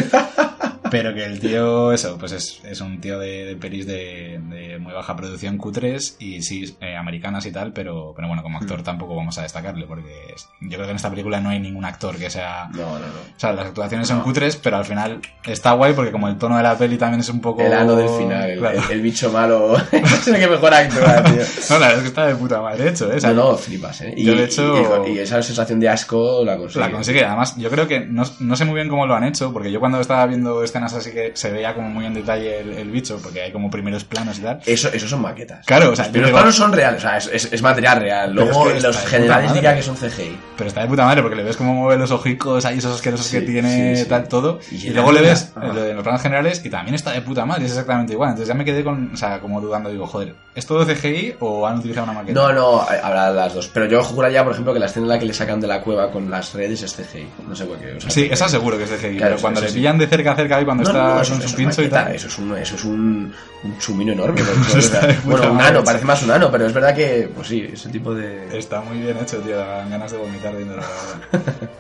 Pero 0.93 1.13
que 1.15 1.25
el 1.25 1.41
tío, 1.41 1.91
eso, 1.93 2.17
pues 2.19 2.33
es, 2.33 2.61
es 2.65 2.81
un 2.83 3.01
tío 3.01 3.19
de, 3.19 3.47
de 3.47 3.57
pelis 3.57 3.87
de, 3.87 4.39
de 4.51 4.79
muy 4.79 4.93
baja 4.93 5.17
producción 5.17 5.59
Q3 5.59 6.17
y 6.21 6.43
sí, 6.43 6.77
eh, 6.81 6.95
americanas 6.97 7.45
y 7.47 7.51
tal, 7.51 7.73
pero, 7.73 8.13
pero 8.15 8.29
bueno, 8.29 8.43
como 8.43 8.59
actor 8.59 8.81
Mm. 8.81 8.85
tampoco 8.85 9.17
vamos 9.17 9.37
a 9.39 9.43
destacarle, 9.43 9.87
porque 9.87 10.35
yo 10.61 10.69
creo 10.69 10.85
que 10.85 10.91
en 10.91 10.97
esta 10.97 11.11
película 11.11 11.41
no 11.41 11.49
hay 11.49 11.59
ningún 11.61 11.85
actor 11.87 12.17
que 12.17 12.29
sea... 12.31 12.69
No, 12.73 12.83
no, 12.93 12.99
no. 12.99 13.07
O 13.37 13.39
sea, 13.41 13.53
las 13.55 13.67
actuaciones 13.67 14.07
son 14.07 14.21
cutres, 14.21 14.57
pero 14.57 14.77
al 14.77 14.85
final 14.85 15.21
está 15.45 15.73
guay 15.73 15.95
porque 15.95 16.13
como 16.13 16.29
el 16.29 16.37
tono 16.39 16.57
de 16.59 16.63
la 16.63 16.77
peli 16.77 16.99
también 16.99 17.21
es 17.21 17.29
un 17.31 17.41
poco... 17.41 17.63
El 17.63 17.73
ano 17.73 17.97
del 17.97 18.09
final, 18.11 18.51
el, 18.51 18.59
Claro. 18.59 18.79
el- 18.87 18.91
el 18.93 19.01
bicho 19.01 19.33
malo, 19.33 19.75
es 19.93 20.29
el 20.29 20.37
que 20.39 20.47
mejor 20.49 20.75
actúa, 20.75 21.23
tío. 21.25 21.43
No, 21.71 21.79
la 21.79 21.87
verdad 21.89 21.95
es 21.97 22.01
que 22.03 22.09
está 22.09 22.27
de 22.27 22.35
puta 22.37 22.61
madre 22.61 22.89
hecho, 22.91 23.11
¿eh? 23.11 23.17
O 23.17 23.21
sea, 23.21 23.33
No, 23.33 23.53
no, 23.53 23.57
flipas, 23.57 24.01
¿eh? 24.03 24.13
Y, 24.17 24.25
Yo, 24.25 24.35
de 24.35 24.45
hecho- 24.45 25.05
y, 25.09 25.13
y 25.13 25.19
esa 25.21 25.43
sensación 25.43 25.81
de 25.81 25.89
asco 25.89 26.45
la 26.45 26.59
consigue. 26.59 26.81
La 26.85 26.91
consigue, 26.93 27.25
además, 27.25 27.57
yo 27.57 27.71
creo 27.71 27.89
que 27.89 28.01
no, 28.01 28.25
no 28.41 28.57
sé 28.57 28.65
muy 28.67 28.75
bien 28.75 28.89
cómo 28.89 29.07
lo 29.07 29.15
han 29.15 29.25
hecho, 29.25 29.53
porque 29.53 29.73
yo 29.73 29.81
cuando 29.81 29.99
estaba 30.01 30.27
viendo 30.27 30.63
escenas 30.87 30.95
así 30.95 31.13
que 31.13 31.33
se 31.35 31.51
veía 31.51 31.75
como 31.75 31.89
muy 31.91 32.07
en 32.07 32.15
detalle 32.15 32.61
el, 32.61 32.73
el 32.73 32.91
bicho, 32.91 33.19
porque 33.23 33.43
hay 33.43 33.53
como 33.53 33.71
primeros 33.71 34.05
planos 34.05 34.39
y 34.39 34.43
tal. 34.43 34.61
Eso, 34.67 34.89
eso 34.93 35.09
son 35.09 35.23
maquetas. 35.23 35.65
Claro, 35.67 35.91
o 35.91 35.97
sea, 35.97 36.09
Los 36.13 36.31
planos 36.31 36.55
son 36.55 36.73
reales, 36.73 36.99
o 37.05 37.09
sea, 37.09 37.17
es, 37.19 37.31
es- 37.33 37.53
es 37.53 37.63
material 37.63 38.01
real. 38.01 38.33
Luego 38.35 38.69
es 38.69 38.75
que 38.77 38.81
los 38.81 38.97
generales 39.07 39.51
madre. 39.55 39.77
que 39.77 39.83
son 39.83 39.97
CGI. 39.97 40.37
Pero 40.57 40.69
está 40.69 40.83
de 40.83 40.89
puta 40.89 41.05
madre, 41.05 41.23
porque 41.23 41.37
le 41.37 41.43
ves 41.43 41.57
cómo 41.57 41.75
mueve 41.75 41.99
los 41.99 42.11
ojicos 42.11 42.65
ahí, 42.65 42.79
esos 42.79 42.95
asquerosos 42.95 43.27
Sí, 43.27 43.39
que 43.41 43.47
tiene, 43.47 43.97
sí, 43.97 44.03
sí. 44.03 44.09
tal, 44.09 44.29
todo. 44.29 44.59
Y 44.71 44.91
luego 44.91 45.13
le 45.13 45.21
ves 45.23 45.53
ah. 45.57 45.61
en 45.67 45.75
lo 45.75 45.83
de 45.83 45.95
los 45.95 46.03
planos 46.03 46.23
generales 46.23 46.61
y 46.65 46.71
también 46.71 46.95
está 46.95 47.13
de 47.13 47.23
puta 47.23 47.45
madre, 47.45 47.65
es 47.65 47.71
exactamente 47.73 48.13
igual. 48.13 48.31
Entonces 48.31 48.49
ya 48.49 48.55
me 48.55 48.65
quedé 48.65 48.83
con, 48.85 49.13
o 49.13 49.17
sea, 49.17 49.39
como 49.41 49.61
dudando, 49.61 49.91
digo, 49.91 50.07
joder, 50.07 50.35
¿es 50.55 50.67
todo 50.67 50.85
CGI 50.87 51.37
o 51.41 51.67
han 51.67 51.79
utilizado 51.79 52.05
una 52.05 52.15
maqueta? 52.15 52.41
No, 52.41 52.53
no, 52.53 52.81
habrá 52.83 53.31
las 53.31 53.55
dos. 53.55 53.69
Pero 53.69 53.87
yo 53.87 54.03
juraría, 54.03 54.43
por 54.45 54.53
ejemplo, 54.53 54.73
que 54.73 54.81
la 54.81 54.87
escena 54.87 55.05
en 55.07 55.09
la 55.11 55.19
que 55.19 55.27
le 55.27 55.35
sacan 55.35 55.61
de 55.61 55.67
la 55.67 55.81
cueva 55.81 56.11
con 56.11 56.31
las 56.31 56.53
redes 56.55 56.83
es 56.83 56.95
CGI. 56.95 57.27
No 57.49 57.55
sé 57.57 57.65
por 57.65 57.79
qué. 57.79 57.95
o 57.97 58.01
sea, 58.01 58.11
Sí, 58.11 58.29
esa 58.31 58.49
seguro 58.49 58.77
que 58.79 58.85
es 58.85 58.91
CGI, 58.91 59.17
Claro, 59.17 59.33
pero 59.35 59.41
cuando 59.43 59.61
le 59.61 59.71
pillan 59.73 59.99
de 59.99 60.07
cerca 60.07 60.33
a 60.33 60.37
cerca 60.37 60.57
ahí 60.57 60.65
cuando 60.77 60.85
No, 60.85 60.99
está 60.99 61.03
no, 61.03 61.15
no, 61.15 61.21
eso, 61.23 61.33
con 61.33 61.39
eso 61.39 61.49
su 61.49 61.55
es 61.55 61.55
pincho 61.55 61.83
y 61.83 61.89
tal. 61.89 62.15
Eso 62.15 62.27
es 62.29 62.39
un, 62.39 62.57
eso 62.57 62.75
es 62.77 62.85
un, 62.85 63.33
un 63.65 63.79
chumino 63.79 64.13
enorme. 64.13 64.43
bueno, 65.25 65.53
un 65.53 65.61
ano, 65.61 65.85
parece 65.85 66.05
más 66.05 66.23
un 66.23 66.31
ano, 66.31 66.51
pero 66.51 66.67
es 66.67 66.73
verdad 66.73 66.95
que, 66.95 67.31
pues 67.35 67.49
sí, 67.49 67.69
ese 67.73 67.89
tipo 67.89 68.15
de... 68.15 68.57
Está 68.57 68.81
muy 68.81 68.99
bien 68.99 69.17
hecho, 69.19 69.39
tío. 69.39 69.57
Dan 69.59 69.91
ganas 69.91 70.13
de 70.13 70.19
vomitar 70.19 70.55
la 70.55 70.61
verdad. 70.61 70.87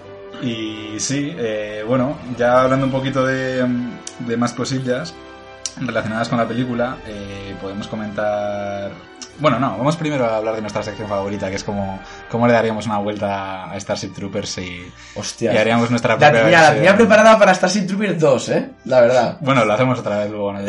Y 0.43 0.99
sí, 0.99 1.32
eh, 1.38 1.84
bueno, 1.86 2.18
ya 2.36 2.62
hablando 2.62 2.86
un 2.86 2.90
poquito 2.90 3.24
de, 3.24 3.64
de 4.26 4.36
más 4.36 4.53
cosillas 4.53 5.14
relacionadas 5.80 6.28
con 6.28 6.36
la 6.38 6.49
película, 6.49 6.97
eh, 7.07 7.55
podemos 7.62 7.86
comentar... 7.86 8.90
Bueno, 9.43 9.59
no, 9.59 9.76
vamos 9.76 9.97
primero 9.97 10.24
a 10.24 10.36
hablar 10.36 10.55
de 10.55 10.61
nuestra 10.61 10.84
sección 10.84 11.09
favorita, 11.09 11.51
que 11.51 11.57
es 11.57 11.64
como 11.64 11.99
cómo 12.30 12.47
le 12.47 12.53
daríamos 12.53 12.86
una 12.86 12.99
vuelta 12.99 13.64
a 13.72 13.80
Starship 13.80 14.14
Troopers 14.14 14.59
y, 14.59 14.86
Hostia. 15.16 15.53
y 15.53 15.57
haríamos 15.59 15.90
nuestra 15.90 16.12
La 16.16 16.18
propia 16.30 16.43
la 16.43 16.51
versión. 16.51 16.74
tenía 16.76 16.97
preparada 16.97 17.36
para 17.38 17.53
Starship 17.53 17.86
Troopers 17.88 18.20
2, 18.20 18.49
¿eh? 18.51 18.70
La 18.84 19.01
verdad. 19.01 19.36
Bueno, 19.40 19.64
lo 19.64 19.72
hacemos 19.72 19.99
otra 19.99 20.18
vez 20.18 20.30
luego. 20.30 20.53
¿no? 20.53 20.61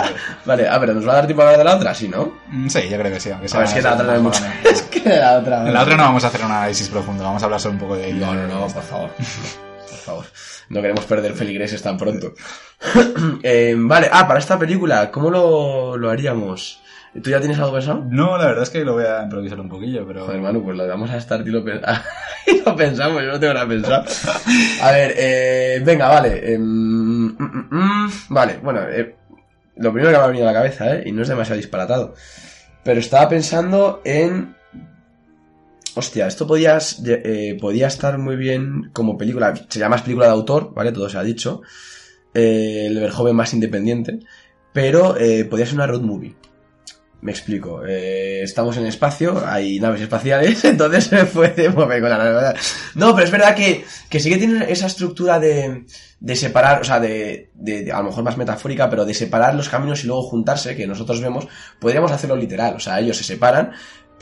Vale, 0.46 0.66
a 0.66 0.78
ver, 0.78 0.94
¿nos 0.94 1.06
va 1.06 1.12
a 1.12 1.16
dar 1.16 1.26
tiempo 1.26 1.42
a 1.42 1.44
hablar 1.46 1.58
de 1.58 1.64
la 1.64 1.76
otra? 1.76 1.94
Sí, 1.94 2.08
¿no? 2.08 2.32
Mm, 2.48 2.68
sí, 2.68 2.88
yo 2.88 2.98
creo 2.98 3.12
que 3.12 3.20
sí, 3.20 3.30
aunque 3.30 3.46
A 3.46 3.48
sea... 3.50 3.60
ver, 3.60 3.68
es 3.68 3.74
que 3.74 3.82
la 3.82 3.92
otra 3.92 4.04
no 4.06 4.12
hay 4.12 4.20
mucho. 4.20 4.40
Vale. 4.42 4.54
Es 4.70 4.82
que 4.82 5.08
la 5.10 5.38
otra... 5.38 5.66
En 5.66 5.74
la 5.74 5.82
otra 5.82 5.96
no 5.96 6.02
vamos 6.04 6.24
a 6.24 6.28
hacer 6.28 6.40
un 6.44 6.52
análisis 6.52 6.88
profundo, 6.88 7.22
vamos 7.24 7.42
a 7.42 7.44
hablar 7.44 7.60
solo 7.60 7.74
un 7.74 7.80
poco 7.80 7.96
de 7.96 8.08
ella. 8.10 8.26
No, 8.26 8.34
no, 8.34 8.46
no, 8.46 8.66
por 8.68 8.82
favor. 8.82 9.10
Por 9.92 9.98
favor. 9.98 10.24
No 10.70 10.80
queremos 10.80 11.04
perder 11.04 11.34
feligreses 11.34 11.82
tan 11.82 11.98
pronto. 11.98 12.32
Eh, 13.44 13.74
vale, 13.76 14.08
ah, 14.10 14.26
para 14.26 14.40
esta 14.40 14.58
película, 14.58 15.10
¿cómo 15.10 15.30
lo, 15.30 15.96
lo 15.96 16.10
haríamos? 16.10 16.80
¿Tú 17.20 17.28
ya 17.28 17.40
tienes 17.40 17.58
algo 17.58 17.72
pensado? 17.74 18.04
No, 18.08 18.38
la 18.38 18.46
verdad 18.46 18.62
es 18.62 18.70
que 18.70 18.84
lo 18.84 18.94
voy 18.94 19.04
a 19.04 19.22
improvisar 19.24 19.60
un 19.60 19.68
poquillo, 19.68 20.06
pero... 20.06 20.24
Joder, 20.24 20.40
Manu, 20.40 20.62
pues 20.64 20.76
lo 20.78 20.86
damos 20.86 21.10
a 21.10 21.18
estar 21.18 21.46
y 21.46 21.50
lo, 21.50 21.62
pen- 21.62 21.82
y 22.46 22.62
lo 22.62 22.74
pensamos, 22.74 23.20
yo 23.22 23.28
no 23.32 23.38
tengo 23.40 23.52
nada 23.52 23.68
pensado. 23.68 24.04
A 24.80 24.92
ver, 24.92 25.14
eh, 25.18 25.82
venga, 25.84 26.08
vale. 26.08 26.54
em, 26.54 26.62
mm, 26.62 27.36
mm, 27.38 27.68
mm, 27.70 28.10
vale, 28.30 28.58
bueno, 28.62 28.80
eh, 28.88 29.14
lo 29.76 29.92
primero 29.92 30.10
que 30.12 30.18
me 30.18 30.24
ha 30.24 30.26
venido 30.28 30.48
a 30.48 30.52
la 30.52 30.58
cabeza, 30.58 30.94
¿eh? 30.96 31.02
Y 31.06 31.12
no 31.12 31.20
es 31.22 31.28
demasiado 31.28 31.58
disparatado. 31.58 32.14
Pero 32.82 32.98
estaba 33.00 33.28
pensando 33.28 34.00
en... 34.04 34.56
Hostia, 35.94 36.26
esto 36.26 36.46
podías, 36.46 37.02
eh, 37.06 37.58
podía 37.60 37.88
estar 37.88 38.16
muy 38.16 38.36
bien 38.36 38.88
como 38.94 39.18
película. 39.18 39.52
Se 39.68 39.78
llama 39.78 39.98
película 39.98 40.26
de 40.26 40.32
autor, 40.32 40.72
¿vale? 40.74 40.92
Todo 40.92 41.10
se 41.10 41.18
ha 41.18 41.22
dicho. 41.22 41.60
Eh, 42.32 42.86
el 42.86 43.10
joven 43.10 43.36
más 43.36 43.52
independiente. 43.52 44.20
Pero 44.72 45.14
podía 45.50 45.66
ser 45.66 45.74
una 45.74 45.86
road 45.86 46.00
movie. 46.00 46.34
Me 47.22 47.30
explico. 47.30 47.82
Eh, 47.86 48.42
estamos 48.42 48.76
en 48.76 48.84
espacio, 48.86 49.44
hay 49.46 49.78
naves 49.78 50.00
espaciales, 50.00 50.64
entonces 50.66 51.04
se 51.04 51.24
puede 51.26 51.68
mover 51.68 52.00
con 52.00 52.10
la 52.10 52.18
nave. 52.18 52.58
No, 52.96 53.14
pero 53.14 53.24
es 53.24 53.30
verdad 53.30 53.54
que, 53.54 53.84
que 54.08 54.18
sí 54.18 54.28
que 54.28 54.38
tienen 54.38 54.62
esa 54.62 54.88
estructura 54.88 55.38
de, 55.38 55.84
de 56.18 56.36
separar, 56.36 56.80
o 56.80 56.84
sea, 56.84 56.98
de, 56.98 57.50
de- 57.54 57.84
de- 57.84 57.92
a 57.92 57.98
lo 57.98 58.04
mejor 58.08 58.24
más 58.24 58.36
metafórica, 58.36 58.90
pero 58.90 59.04
de 59.04 59.14
separar 59.14 59.54
los 59.54 59.68
caminos 59.68 60.02
y 60.02 60.08
luego 60.08 60.22
juntarse, 60.24 60.74
que 60.74 60.86
nosotros 60.88 61.20
vemos, 61.20 61.46
podríamos 61.78 62.10
hacerlo 62.10 62.34
literal. 62.34 62.74
O 62.74 62.80
sea, 62.80 62.98
ellos 62.98 63.16
se 63.16 63.22
separan, 63.24 63.70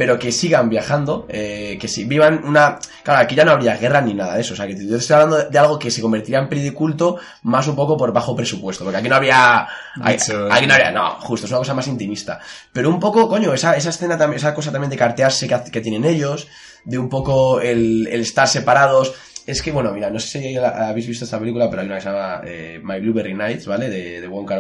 pero 0.01 0.19
que 0.19 0.33
sigan 0.33 0.71
viajando, 0.71 1.27
eh, 1.29 1.77
que 1.79 1.87
si 1.87 2.05
vivan 2.05 2.43
una... 2.45 2.79
Claro, 3.03 3.21
aquí 3.21 3.35
ya 3.35 3.45
no 3.45 3.51
habría 3.51 3.77
guerra 3.77 4.01
ni 4.01 4.15
nada 4.15 4.35
de 4.35 4.41
eso, 4.41 4.55
o 4.55 4.57
sea, 4.57 4.67
que 4.67 4.75
yo 4.75 4.97
estoy 4.97 5.13
hablando 5.13 5.51
de 5.51 5.59
algo 5.59 5.79
que 5.79 5.91
se 5.91 6.01
convertiría 6.01 6.39
en 6.39 6.49
peliculto 6.49 7.19
más 7.43 7.69
un 7.69 7.77
poco 7.77 7.99
por 7.99 8.11
bajo 8.11 8.35
presupuesto, 8.35 8.83
porque 8.83 8.97
aquí 8.97 9.11
no 9.11 9.17
había... 9.17 9.69
Aquí, 10.01 10.13
Bichos. 10.13 10.51
aquí 10.51 10.67
no 10.67 10.73
había... 10.73 10.91
No, 10.91 11.17
justo, 11.21 11.45
es 11.45 11.53
una 11.53 11.59
cosa 11.59 11.75
más 11.75 11.87
intimista. 11.87 12.41
Pero 12.73 12.89
un 12.89 12.99
poco, 12.99 13.29
coño, 13.29 13.53
esa, 13.53 13.77
esa 13.77 13.91
escena 13.91 14.17
también, 14.17 14.39
esa 14.39 14.55
cosa 14.55 14.73
también 14.73 14.89
de 14.89 14.97
cartearse 14.97 15.47
que, 15.47 15.71
que 15.71 15.83
tienen 15.83 16.07
ellos, 16.07 16.49
de 16.87 16.97
un 16.97 17.11
poco 17.11 17.61
el, 17.61 18.09
el 18.11 18.23
estar 18.23 18.49
separados... 18.49 19.13
Es 19.47 19.63
que, 19.63 19.73
bueno, 19.73 19.93
mira, 19.93 20.11
no 20.11 20.19
sé 20.19 20.41
si 20.41 20.57
habéis 20.57 21.07
visto 21.07 21.25
esta 21.25 21.39
película, 21.39 21.69
pero 21.69 21.83
hay 21.83 21.87
una 21.87 21.97
que 21.97 22.03
se 22.03 22.09
llama 22.09 22.43
eh, 22.45 22.81
My 22.83 23.01
Blueberry 23.01 23.35
Nights, 23.35 23.67
¿vale? 23.67 23.89
De, 23.89 24.21
de 24.21 24.27
Wong. 24.27 24.51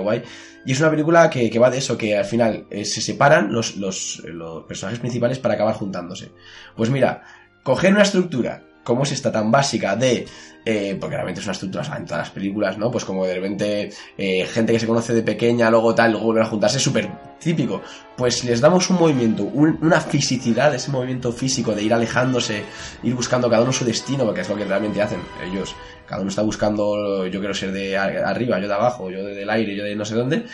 Y 0.64 0.72
es 0.72 0.80
una 0.80 0.90
película 0.90 1.30
que, 1.30 1.50
que 1.50 1.58
va 1.58 1.70
de 1.70 1.78
eso, 1.78 1.96
que 1.96 2.16
al 2.16 2.24
final 2.24 2.66
eh, 2.70 2.84
se 2.84 3.00
separan 3.00 3.52
los, 3.52 3.76
los, 3.76 4.22
los 4.24 4.64
personajes 4.64 5.00
principales 5.00 5.38
para 5.38 5.54
acabar 5.54 5.74
juntándose. 5.74 6.32
Pues 6.76 6.90
mira, 6.90 7.22
coger 7.62 7.92
una 7.92 8.02
estructura 8.02 8.64
como 8.84 9.02
es 9.04 9.12
esta 9.12 9.30
tan 9.30 9.50
básica 9.50 9.94
de... 9.96 10.26
eh, 10.64 10.96
porque 11.00 11.14
realmente 11.16 11.40
es 11.40 11.46
una 11.46 11.52
estructura 11.52 11.84
en 11.96 12.04
todas 12.06 12.26
las 12.26 12.30
películas, 12.30 12.76
¿no? 12.78 12.90
Pues 12.90 13.04
como 13.04 13.24
de 13.26 13.34
repente 13.34 13.90
eh, 14.18 14.46
gente 14.46 14.72
que 14.72 14.78
se 14.80 14.86
conoce 14.86 15.12
de 15.14 15.22
pequeña, 15.22 15.70
luego 15.70 15.94
tal, 15.94 16.10
luego 16.12 16.26
vuelven 16.26 16.44
a 16.44 16.48
juntarse, 16.48 16.78
súper 16.78 17.08
típico. 17.38 17.82
Pues 18.16 18.44
les 18.44 18.60
damos 18.60 18.88
un 18.90 18.96
movimiento, 18.98 19.44
un- 19.44 19.78
una 19.82 20.00
fisicidad, 20.00 20.74
ese 20.74 20.90
movimiento 20.90 21.32
físico 21.32 21.74
de 21.74 21.82
ir 21.82 21.94
alejándose, 21.94 22.62
ir 23.02 23.14
buscando 23.14 23.48
cada 23.48 23.62
uno 23.62 23.72
su 23.72 23.84
destino, 23.84 24.24
porque 24.24 24.42
es 24.42 24.48
lo 24.48 24.56
que 24.56 24.64
realmente 24.64 25.00
hacen 25.00 25.20
ellos. 25.50 25.74
Cada 26.06 26.20
uno 26.22 26.30
está 26.30 26.42
buscando, 26.42 27.26
yo 27.26 27.38
quiero 27.38 27.54
ser 27.54 27.72
de 27.72 27.96
arriba, 27.96 28.58
yo 28.60 28.66
de 28.68 28.74
abajo, 28.74 29.10
yo 29.10 29.24
de- 29.24 29.34
del 29.34 29.48
aire, 29.50 29.74
yo 29.76 29.84
de 29.84 29.94
no 29.96 30.04
sé 30.04 30.14
dónde. 30.14 30.44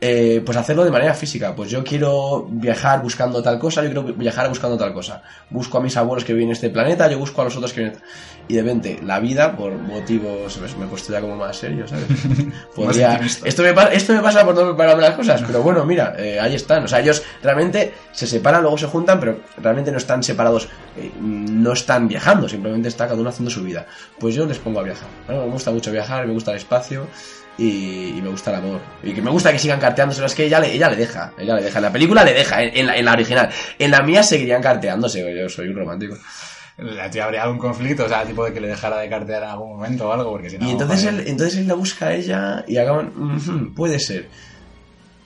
Eh, 0.00 0.42
pues 0.44 0.58
hacerlo 0.58 0.84
de 0.84 0.90
manera 0.90 1.14
física. 1.14 1.54
Pues 1.54 1.70
yo 1.70 1.82
quiero 1.82 2.46
viajar 2.50 3.00
buscando 3.02 3.42
tal 3.42 3.58
cosa, 3.58 3.80
yo 3.82 3.86
quiero 3.88 4.02
viajar 4.02 4.48
buscando 4.50 4.76
tal 4.76 4.92
cosa. 4.92 5.22
Busco 5.48 5.78
a 5.78 5.80
mis 5.80 5.96
abuelos 5.96 6.24
que 6.24 6.34
viven 6.34 6.48
en 6.48 6.52
este 6.52 6.68
planeta, 6.68 7.08
yo 7.08 7.18
busco 7.18 7.40
a 7.40 7.44
los 7.44 7.56
otros 7.56 7.72
que 7.72 7.80
viven. 7.84 7.96
Y 8.46 8.56
de 8.56 8.62
repente, 8.62 9.00
la 9.02 9.20
vida, 9.20 9.56
por 9.56 9.72
motivos. 9.72 10.60
Me 10.78 10.84
he 10.84 10.88
puesto 10.88 11.10
ya 11.10 11.22
como 11.22 11.36
más 11.36 11.56
serio, 11.56 11.88
¿sabes? 11.88 12.04
Podría- 12.74 13.18
esto, 13.44 13.62
me 13.62 13.72
pa- 13.72 13.92
esto 13.94 14.12
me 14.12 14.20
pasa 14.20 14.44
por 14.44 14.54
no 14.54 14.66
prepararme 14.66 15.00
las 15.02 15.14
cosas, 15.14 15.42
pero 15.46 15.62
bueno, 15.62 15.86
mira, 15.86 16.14
eh, 16.18 16.38
ahí 16.38 16.54
están. 16.54 16.84
O 16.84 16.88
sea, 16.88 17.00
ellos 17.00 17.22
realmente 17.42 17.94
se 18.12 18.26
separan, 18.26 18.60
luego 18.60 18.76
se 18.76 18.86
juntan, 18.86 19.18
pero 19.20 19.40
realmente 19.56 19.90
no 19.90 19.96
están 19.96 20.22
separados, 20.22 20.68
eh, 20.98 21.10
no 21.18 21.72
están 21.72 22.06
viajando, 22.08 22.46
simplemente 22.46 22.88
está 22.88 23.06
cada 23.06 23.18
uno 23.18 23.30
haciendo 23.30 23.50
su 23.50 23.62
vida. 23.62 23.86
Pues 24.20 24.34
yo 24.34 24.44
les 24.44 24.58
pongo 24.58 24.80
a 24.80 24.82
viajar. 24.82 25.08
Bueno, 25.26 25.46
me 25.46 25.52
gusta 25.52 25.70
mucho 25.70 25.90
viajar, 25.90 26.26
me 26.26 26.34
gusta 26.34 26.50
el 26.50 26.58
espacio 26.58 27.06
y, 27.58 28.14
y 28.16 28.20
me 28.22 28.28
gusta 28.28 28.50
el 28.50 28.56
amor. 28.56 28.80
Y 29.02 29.12
que 29.12 29.22
me 29.22 29.30
gusta 29.30 29.52
que 29.52 29.58
sigan 29.58 29.80
carteándose, 29.80 30.24
es 30.24 30.34
que 30.34 30.46
ella 30.46 30.60
le, 30.60 30.72
ella 30.72 30.88
le 30.90 30.96
deja, 30.96 31.32
ella 31.38 31.54
le 31.56 31.62
deja. 31.62 31.78
En 31.78 31.82
la 31.84 31.92
película 31.92 32.24
le 32.24 32.32
deja, 32.34 32.62
en, 32.62 32.76
en 32.76 32.86
la, 32.86 32.96
en 32.96 33.04
la 33.04 33.12
original. 33.12 33.50
En 33.78 33.90
la 33.90 34.02
mía 34.02 34.22
seguirían 34.22 34.62
carteándose, 34.62 35.24
yo 35.36 35.48
soy 35.48 35.68
un 35.68 35.76
romántico. 35.76 36.16
La 36.78 37.08
tía 37.08 37.24
habría 37.26 37.44
algún 37.44 37.58
conflicto, 37.58 38.04
o 38.04 38.08
sea, 38.08 38.24
tipo 38.24 38.44
de 38.44 38.52
que 38.52 38.60
le 38.60 38.66
dejara 38.66 38.98
de 38.98 39.08
cartear 39.08 39.44
en 39.44 39.48
algún 39.50 39.76
momento 39.76 40.08
o 40.08 40.12
algo, 40.12 40.30
porque 40.32 40.50
si 40.50 40.58
no. 40.58 40.66
Y 40.66 40.72
entonces 40.72 41.04
él, 41.04 41.22
entonces 41.28 41.60
él 41.60 41.68
la 41.68 41.74
busca 41.74 42.06
a 42.08 42.14
ella 42.14 42.64
y 42.66 42.76
acaban. 42.78 43.12
"Ujú, 43.16 43.72
puede 43.74 44.00
ser. 44.00 44.28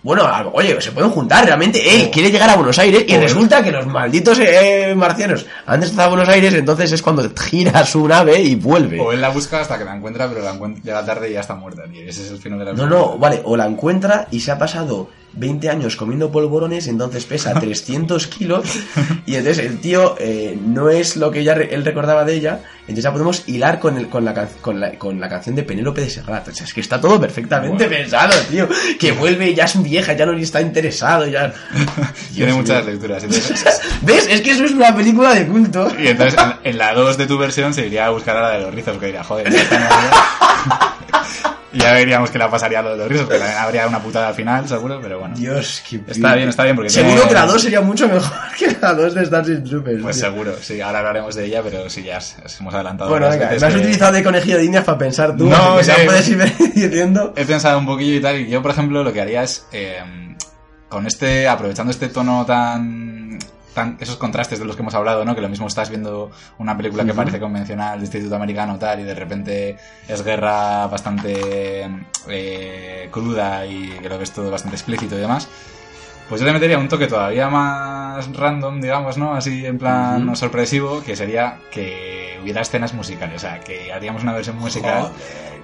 Bueno, 0.08 0.24
oye, 0.54 0.80
se 0.80 0.90
pueden 0.92 1.10
juntar 1.10 1.44
realmente. 1.44 1.82
Él 1.94 2.10
quiere 2.10 2.30
llegar 2.30 2.48
a 2.48 2.56
Buenos 2.56 2.78
Aires 2.78 3.04
y 3.06 3.12
Joder. 3.12 3.24
resulta 3.24 3.62
que 3.62 3.70
los 3.70 3.86
malditos 3.86 4.38
eh, 4.38 4.94
marcianos 4.96 5.44
han 5.66 5.82
estado 5.82 6.04
a 6.04 6.08
Buenos 6.08 6.30
Aires, 6.30 6.54
entonces 6.54 6.90
es 6.92 7.02
cuando 7.02 7.28
gira 7.38 7.84
su 7.84 8.08
nave 8.08 8.40
y 8.40 8.54
vuelve. 8.54 8.98
O 8.98 9.12
él 9.12 9.20
la 9.20 9.28
busca 9.28 9.60
hasta 9.60 9.76
que 9.76 9.84
la 9.84 9.94
encuentra, 9.94 10.26
pero 10.26 10.42
la 10.42 10.54
encuentra, 10.54 10.82
llega 10.82 11.04
tarde 11.04 11.28
y 11.28 11.34
ya 11.34 11.40
está 11.40 11.56
muerta, 11.56 11.82
tío. 11.92 12.08
Ese 12.08 12.22
es 12.22 12.30
el 12.30 12.38
final 12.38 12.58
de 12.60 12.64
la 12.64 12.72
No, 12.72 12.86
no, 12.86 13.18
vale, 13.18 13.42
o 13.44 13.54
la 13.54 13.66
encuentra 13.66 14.28
y 14.30 14.40
se 14.40 14.50
ha 14.50 14.58
pasado 14.58 15.10
20 15.34 15.68
años 15.70 15.96
comiendo 15.96 16.30
polvorones, 16.32 16.86
entonces 16.88 17.24
pesa 17.24 17.54
300 17.60 18.26
kilos, 18.26 18.64
y 19.26 19.36
entonces 19.36 19.64
el 19.64 19.80
tío 19.80 20.16
eh, 20.18 20.58
no 20.60 20.90
es 20.90 21.16
lo 21.16 21.30
que 21.30 21.40
ella, 21.40 21.54
re- 21.54 21.74
él 21.74 21.84
recordaba 21.84 22.24
de 22.24 22.34
ella, 22.34 22.60
entonces 22.82 23.04
ya 23.04 23.12
podemos 23.12 23.42
hilar 23.46 23.78
con, 23.78 23.98
el, 23.98 24.08
con, 24.08 24.24
la, 24.24 24.32
can- 24.34 24.48
con, 24.62 24.80
la, 24.80 24.92
con 24.98 25.20
la 25.20 25.28
canción 25.28 25.54
de 25.54 25.62
Penélope 25.62 26.00
de 26.00 26.08
Serrat. 26.08 26.48
O 26.48 26.52
sea, 26.54 26.64
es 26.64 26.72
que 26.72 26.80
está 26.80 26.98
todo 26.98 27.20
perfectamente 27.20 27.84
Bueno. 27.86 27.90
pensado, 28.02 28.32
tío. 28.50 28.66
Que 28.98 29.12
vuelve 29.12 29.54
ya 29.54 29.64
es 29.64 29.82
vieja, 29.82 30.14
ya 30.14 30.24
no 30.24 30.32
ni 30.32 30.42
está 30.42 30.62
interesado, 30.62 31.26
ya... 31.26 31.52
Tiene 32.34 32.54
muchas 32.54 32.86
lecturas. 32.86 33.22
entonces- 33.24 33.64
¿Ves? 34.02 34.26
Es 34.30 34.40
que 34.40 34.52
eso 34.52 34.64
es 34.64 34.72
una 34.72 34.96
película 34.96 35.34
de 35.34 35.46
culto. 35.46 35.86
y 35.98 36.06
entonces 36.08 36.40
en, 36.40 36.52
en 36.70 36.78
la 36.78 36.94
2 36.94 37.18
de 37.18 37.26
tu 37.26 37.36
versión 37.36 37.74
se 37.74 37.86
iría 37.86 38.06
a 38.06 38.10
buscar 38.10 38.36
a 38.38 38.40
la 38.42 38.50
de 38.52 38.60
los 38.62 38.74
rizos, 38.74 38.96
que 38.98 39.06
diría, 39.06 39.22
joder, 39.22 39.52
ya 39.52 39.60
está 39.60 41.57
ya 41.72 41.92
veríamos 41.92 42.30
que 42.30 42.38
la 42.38 42.50
pasaría 42.50 42.78
a 42.80 42.82
lo 42.82 42.96
de 42.96 43.08
los 43.08 43.08
que 43.28 43.38
también 43.38 43.58
habría 43.58 43.86
una 43.86 44.00
putada 44.00 44.28
al 44.28 44.34
final, 44.34 44.66
seguro, 44.68 44.98
pero 45.02 45.18
bueno. 45.20 45.34
Dios, 45.36 45.82
qué 45.88 46.00
Está 46.06 46.34
bien, 46.34 46.48
está 46.48 46.64
bien, 46.64 46.76
porque 46.76 46.90
Seguro 46.90 47.14
tiene- 47.14 47.28
que 47.28 47.34
la 47.34 47.46
2 47.46 47.60
sería 47.62 47.80
mucho 47.80 48.08
mejor 48.08 48.32
que 48.58 48.76
la 48.80 48.94
2 48.94 49.14
de 49.14 49.26
Starship 49.26 49.64
Troopers. 49.64 50.02
Pues 50.02 50.16
tío. 50.16 50.24
seguro, 50.30 50.52
sí, 50.60 50.80
ahora 50.80 50.98
hablaremos 51.00 51.34
de 51.34 51.44
ella, 51.46 51.62
pero 51.62 51.88
sí, 51.90 52.02
ya 52.02 52.18
hemos 52.60 52.74
adelantado. 52.74 53.10
Bueno, 53.10 53.28
venga, 53.28 53.46
veces 53.48 53.60
me 53.62 53.66
has 53.68 53.74
que- 53.74 53.80
utilizado 53.80 54.12
de 54.12 54.22
conejillo 54.24 54.56
de 54.58 54.64
indias 54.64 54.84
para 54.84 54.98
pensar 54.98 55.36
tú. 55.36 55.46
No, 55.48 55.80
sí. 55.80 55.86
ya 55.86 55.96
puedes 56.04 56.28
irme 56.28 56.46
diciendo. 56.74 57.32
He 57.36 57.44
pensado 57.44 57.78
un 57.78 57.86
poquillo 57.86 58.14
y 58.16 58.20
tal, 58.20 58.36
y 58.40 58.48
yo, 58.48 58.62
por 58.62 58.70
ejemplo, 58.70 59.02
lo 59.02 59.12
que 59.12 59.20
haría 59.20 59.42
es, 59.42 59.66
eh, 59.72 60.00
con 60.88 61.06
este, 61.06 61.46
aprovechando 61.48 61.90
este 61.90 62.08
tono 62.08 62.46
tan, 62.46 63.17
esos 64.00 64.16
contrastes 64.16 64.58
de 64.58 64.64
los 64.64 64.76
que 64.76 64.82
hemos 64.82 64.94
hablado, 64.94 65.24
¿no? 65.24 65.34
Que 65.34 65.40
lo 65.40 65.48
mismo 65.48 65.66
estás 65.66 65.90
viendo 65.90 66.30
una 66.58 66.76
película 66.76 67.04
que 67.04 67.14
parece 67.14 67.40
convencional 67.40 67.98
de 67.98 68.04
instituto 68.04 68.36
americano 68.36 68.78
tal, 68.78 69.00
y 69.00 69.04
de 69.04 69.14
repente 69.14 69.76
es 70.06 70.22
guerra 70.22 70.86
bastante 70.86 71.88
eh, 72.28 73.08
cruda 73.10 73.66
y 73.66 73.88
que 74.02 74.08
lo 74.08 74.18
ves 74.18 74.32
todo 74.32 74.50
bastante 74.50 74.76
explícito 74.76 75.16
y 75.16 75.20
demás. 75.20 75.48
Pues 76.28 76.40
yo 76.40 76.46
le 76.46 76.52
metería 76.52 76.78
un 76.78 76.88
toque 76.88 77.06
todavía 77.06 77.48
más 77.48 78.30
random, 78.34 78.80
digamos, 78.80 79.16
¿no? 79.16 79.32
Así 79.34 79.64
en 79.64 79.78
plan 79.78 80.26
Ujú. 80.26 80.36
sorpresivo, 80.36 81.02
que 81.02 81.16
sería 81.16 81.58
que 81.70 82.38
hubiera 82.42 82.60
escenas 82.60 82.92
musicales, 82.92 83.36
o 83.36 83.38
sea, 83.38 83.60
que 83.60 83.92
haríamos 83.92 84.22
una 84.22 84.34
versión 84.34 84.56
musical. 84.58 85.10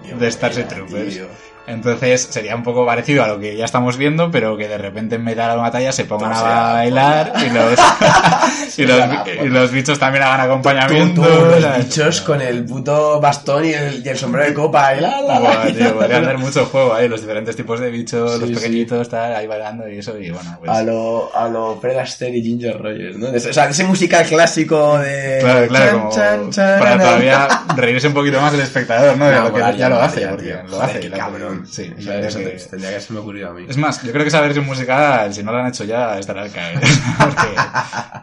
Joder, 0.02 0.18
de 0.18 0.30
Starship 0.30 0.64
Troopers. 0.68 1.14
tío. 1.14 1.26
Entonces 1.66 2.20
sería 2.30 2.54
un 2.54 2.62
poco 2.62 2.84
parecido 2.84 3.24
a 3.24 3.28
lo 3.28 3.38
que 3.38 3.56
ya 3.56 3.64
estamos 3.64 3.96
viendo, 3.96 4.30
pero 4.30 4.56
que 4.56 4.68
de 4.68 4.76
repente 4.76 5.14
en 5.16 5.24
medio 5.24 5.42
de 5.42 5.48
la 5.48 5.54
batalla 5.54 5.92
se 5.92 6.04
pongan 6.04 6.32
a 6.34 6.42
bailar 6.42 7.32
y 7.38 7.48
los, 7.50 7.78
y, 8.78 8.82
los, 8.84 8.98
y 9.44 9.48
los 9.48 9.70
bichos 9.72 9.98
también 9.98 10.24
hagan 10.24 10.40
Tú, 10.40 10.52
acompañamiento. 10.52 11.22
tú, 11.22 11.28
los 11.46 11.62
¿sabes? 11.62 11.84
bichos 11.86 12.20
con 12.20 12.42
el 12.42 12.64
puto 12.66 13.18
bastón 13.20 13.64
y 13.64 13.72
el, 13.72 14.04
y 14.04 14.08
el 14.10 14.18
sombrero 14.18 14.48
de 14.48 14.54
copa. 14.54 14.94
Y 14.94 15.00
la, 15.00 15.20
la, 15.22 15.66
tío, 15.72 16.38
mucho 16.38 16.66
juego 16.66 16.94
ahí, 16.94 17.08
los 17.08 17.22
diferentes 17.22 17.56
tipos 17.56 17.80
de 17.80 17.90
bichos, 17.90 18.34
Sí, 18.34 18.40
los 18.40 18.48
sí. 18.50 18.54
pequeñitos, 18.56 19.08
tal, 19.08 19.34
ahí 19.34 19.46
bailando 19.46 19.88
y 19.88 19.98
eso, 19.98 20.18
y 20.18 20.30
bueno, 20.30 20.56
pues... 20.58 20.70
A 20.70 20.82
lo, 20.82 21.34
a 21.34 21.48
lo 21.48 21.80
Fred 21.80 21.96
Astaire 21.96 22.36
y 22.36 22.42
Ginger 22.42 22.78
Rogers, 22.78 23.16
¿no? 23.16 23.28
De 23.30 23.38
O 23.38 23.52
sea, 23.52 23.64
de 23.66 23.72
ese 23.72 23.84
musical 23.84 24.26
clásico 24.26 24.98
de... 24.98 25.38
Claro, 25.40 25.66
claro, 25.68 25.98
como 25.98 26.12
chan, 26.12 26.50
chan, 26.50 26.78
para 26.78 26.98
todavía 26.98 27.48
reírse 27.74 28.08
un 28.08 28.14
poquito 28.14 28.40
más 28.40 28.52
el 28.52 28.60
espectador, 28.60 29.16
¿no? 29.16 29.26
De 29.26 29.34
No, 29.36 29.44
lo 29.48 29.54
que 29.54 29.78
ya 29.78 29.88
lo 29.88 30.00
hace, 30.00 30.20
tío. 30.20 30.30
porque 30.30 30.56
lo 30.68 30.82
hace. 30.82 31.10
cabrón. 31.10 31.53
Sí, 31.66 31.92
la 32.00 32.14
verdad 32.14 32.28
eso 32.28 32.38
que- 32.38 32.44
te- 32.46 32.64
tendría 32.70 32.90
que 32.90 32.96
haberme 32.96 33.18
ocurrido 33.20 33.50
a 33.50 33.54
mí. 33.54 33.66
Es 33.68 33.76
más, 33.76 34.02
yo 34.02 34.10
creo 34.12 34.22
que 34.24 34.28
esa 34.28 34.40
versión 34.40 34.66
musical, 34.66 35.32
si 35.34 35.42
no 35.42 35.52
la 35.52 35.60
han 35.60 35.66
hecho 35.68 35.84
ya, 35.84 36.18
estará 36.18 36.42
al 36.42 36.50
caer. 36.52 36.78
Porque 37.18 37.48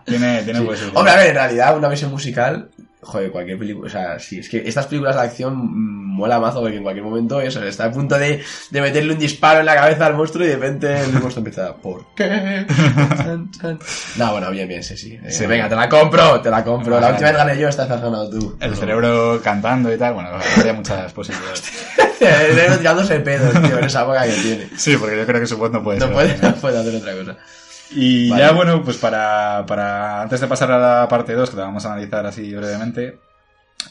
tiene, 0.06 0.44
tiene 0.44 0.60
Sí. 0.60 0.92
Hombre, 0.94 1.12
a 1.12 1.16
ver, 1.16 1.28
en 1.30 1.36
realidad, 1.36 1.78
una 1.78 1.88
versión 1.88 2.12
musical, 2.12 2.70
joder, 3.02 3.32
cualquier 3.32 3.58
película, 3.58 3.88
o 3.88 3.90
sea, 3.90 4.20
sí, 4.20 4.40
es 4.40 4.50
que 4.50 4.62
estas 4.68 4.88
películas 4.88 5.16
de 5.16 5.22
acción 5.22 5.56
mola 6.12 6.40
mazo 6.40 6.62
porque 6.62 6.78
en 6.78 6.84
cualquier 6.84 7.04
momento 7.06 7.42
eso, 7.42 7.64
está 7.64 7.86
a 7.86 7.92
punto 7.92 8.18
de, 8.18 8.44
de 8.70 8.82
meterle 8.82 9.14
un 9.14 9.20
disparo 9.20 9.60
en 9.62 9.66
la 9.66 9.76
cabeza 9.76 10.06
al 10.06 10.16
monstruo 10.16 10.46
y 10.46 10.50
de 10.50 10.56
repente 10.56 10.88
el 11.00 11.12
monstruo 11.14 11.38
empieza, 11.38 11.74
¿por 11.76 12.06
qué? 12.16 12.66
No, 14.18 14.32
bueno, 14.32 14.52
bien, 14.52 14.68
bien, 14.68 14.84
sí, 14.84 14.98
sí. 14.98 15.20
Eh, 15.24 15.32
Sí. 15.32 15.46
Venga, 15.46 15.68
te 15.70 15.76
la 15.76 15.90
compro, 15.90 16.42
te 16.42 16.50
la 16.50 16.64
compro. 16.64 16.92
La 16.96 17.00
Vale. 17.08 17.14
última 17.14 17.30
vez 17.32 17.38
gané 17.38 17.58
yo, 17.60 17.68
esta 17.70 17.84
vez 17.84 17.92
has 17.94 18.02
ganado 18.02 18.30
tú. 18.30 18.58
El 18.60 18.76
cerebro 18.76 19.42
cantando 19.44 19.92
y 19.94 19.98
tal, 19.98 20.14
bueno, 20.14 20.30
habría 20.58 20.74
muchas 20.74 21.12
posibilidades. 21.14 21.64
el 22.20 22.54
cerebro 22.56 22.78
tirándose 22.78 23.20
pedos, 23.20 23.54
tío, 23.64 23.78
en 23.80 23.86
esa 23.86 24.04
boca 24.04 24.24
que 24.26 24.32
tiene. 24.34 24.70
Sí, 24.78 24.96
porque 24.98 25.18
yo 25.18 25.26
creo 25.26 25.40
que 25.42 25.48
su 25.48 25.58
voz 25.58 25.72
no 25.72 25.84
puede 25.84 26.00
No 26.00 26.06
ser. 26.08 26.14
puede, 26.14 26.38
no 26.38 26.56
puede 26.56 26.80
hacer 26.80 26.96
otra 26.96 27.14
cosa. 27.16 27.38
Y 27.94 28.30
Vale. 28.30 28.44
ya 28.44 28.52
bueno, 28.54 28.84
pues 28.84 28.98
para, 28.98 29.66
para 29.68 30.22
antes 30.22 30.40
de 30.40 30.48
pasar 30.48 30.72
a 30.72 31.02
la 31.02 31.08
parte 31.08 31.34
2, 31.34 31.50
que 31.50 31.58
la 31.58 31.66
vamos 31.66 31.86
a 31.86 31.94
analizar 31.94 32.26
así 32.26 32.54
brevemente, 32.54 33.20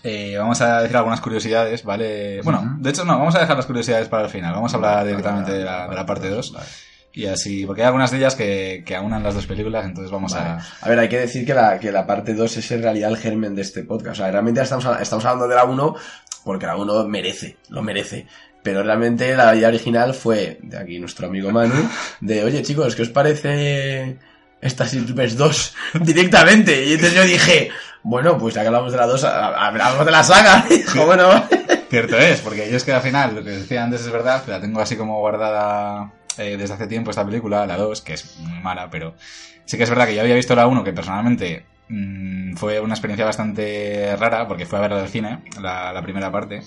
eh, 0.03 0.37
vamos 0.39 0.61
a 0.61 0.83
decir 0.83 0.97
algunas 0.97 1.21
curiosidades, 1.21 1.85
¿vale? 1.85 2.41
Bueno, 2.43 2.77
de 2.79 2.91
hecho 2.91 3.05
no, 3.05 3.19
vamos 3.19 3.35
a 3.35 3.41
dejar 3.41 3.57
las 3.57 3.67
curiosidades 3.67 4.09
para 4.09 4.25
el 4.25 4.31
final, 4.31 4.55
vamos 4.55 4.73
a 4.73 4.77
hablar 4.77 5.07
directamente 5.07 5.53
de 5.53 5.65
la, 5.65 5.77
vale, 5.79 5.91
de 5.91 5.97
la 5.97 6.07
parte 6.07 6.25
vale, 6.25 6.37
2. 6.37 6.53
vale. 6.53 6.67
Y 7.13 7.27
así, 7.27 7.67
porque 7.67 7.83
hay 7.83 7.87
algunas 7.87 8.13
de 8.13 8.19
ellas 8.19 8.37
que, 8.37 8.85
que 8.87 8.95
aunan 8.95 9.25
las 9.25 9.35
dos 9.35 9.47
películas, 9.47 9.85
entonces 9.85 10.13
vamos 10.13 10.33
Vale. 10.33 10.47
a... 10.49 10.61
A 10.81 10.89
ver, 10.89 10.99
hay 11.01 11.09
que 11.09 11.19
decir 11.19 11.45
que 11.45 11.55
la, 11.55 11.81
que 11.81 11.91
la 11.91 12.07
parte 12.07 12.35
2 12.35 12.57
es 12.59 12.71
en 12.71 12.83
realidad 12.85 13.11
el 13.11 13.17
germen 13.17 13.57
de 13.57 13.63
este 13.63 13.83
podcast. 13.83 14.13
O 14.13 14.23
sea, 14.23 14.31
realmente 14.31 14.61
estamos, 14.61 14.87
estamos 15.01 15.25
hablando 15.25 15.49
de 15.49 15.57
la 15.57 15.65
1 15.65 15.97
porque 16.45 16.67
la 16.67 16.77
1 16.77 17.09
merece, 17.09 17.57
lo 17.69 17.83
merece. 17.83 18.29
Pero 18.63 18.83
realmente 18.83 19.35
la 19.37 19.55
idea 19.55 19.69
original 19.69 20.13
fue, 20.15 20.59
de 20.63 20.77
aquí 20.79 20.99
nuestro 20.99 21.27
amigo 21.29 21.51
Manu, 21.51 21.89
de, 22.21 22.45
oye 22.45 22.63
chicos, 22.63 22.95
¿qué 22.95 23.03
os 23.03 23.09
parece 23.09 24.19
Starship 24.63 25.07
Troopers 25.07 25.37
2 25.37 25.75
directamente. 26.03 26.85
Y 26.85 26.93
entonces 26.95 27.15
yo 27.15 27.25
dije, 27.25 27.71
bueno, 28.03 28.37
pues 28.37 28.55
ya 28.55 28.61
que 28.63 28.67
hablamos 28.69 28.93
de 28.93 28.99
la 28.99 29.07
2, 29.07 29.25
ha- 29.25 29.47
ha- 29.49 29.67
hablamos 29.69 30.05
de 30.05 30.13
la 30.13 30.23
saga. 30.23 30.65
Y 30.69 30.77
dijo, 30.79 31.07
bueno, 31.07 31.43
Cierto 31.89 32.17
es, 32.19 32.41
porque 32.41 32.71
yo 32.71 32.77
es 32.77 32.85
que 32.85 32.93
al 32.93 33.03
final, 33.03 33.35
lo 33.35 33.43
que 33.43 33.51
decía 33.51 33.83
antes 33.83 34.03
es 34.03 34.13
verdad, 34.13 34.45
la 34.47 34.61
tengo 34.61 34.81
así 34.81 34.95
como 34.97 35.19
guardada 35.19 36.13
eh, 36.39 36.57
desde 36.57 36.75
hace 36.75 36.87
tiempo 36.87 37.11
esta 37.11 37.25
película, 37.27 37.67
la 37.67 37.77
2, 37.77 38.01
que 38.03 38.13
es 38.15 38.37
muy 38.39 38.61
mala, 38.61 38.89
pero 38.91 39.17
sí 39.65 39.77
que 39.77 39.83
es 39.83 39.91
verdad 39.91 40.07
que 40.07 40.15
yo 40.15 40.21
había 40.21 40.37
visto 40.37 40.55
la 40.55 40.69
1, 40.69 40.85
que 40.85 40.93
personalmente 40.93 41.65
mm, 41.91 42.55
fue 42.57 42.81
una 42.81 42.95
experiencia 42.95 43.27
bastante 43.27 44.17
rara, 44.17 44.47
porque 44.49 44.67
fue 44.67 44.79
a 44.79 44.83
verla 44.83 45.03
al 45.03 45.09
cine, 45.09 45.41
la, 45.61 45.93
la 45.93 46.03
primera 46.03 46.31
parte, 46.31 46.63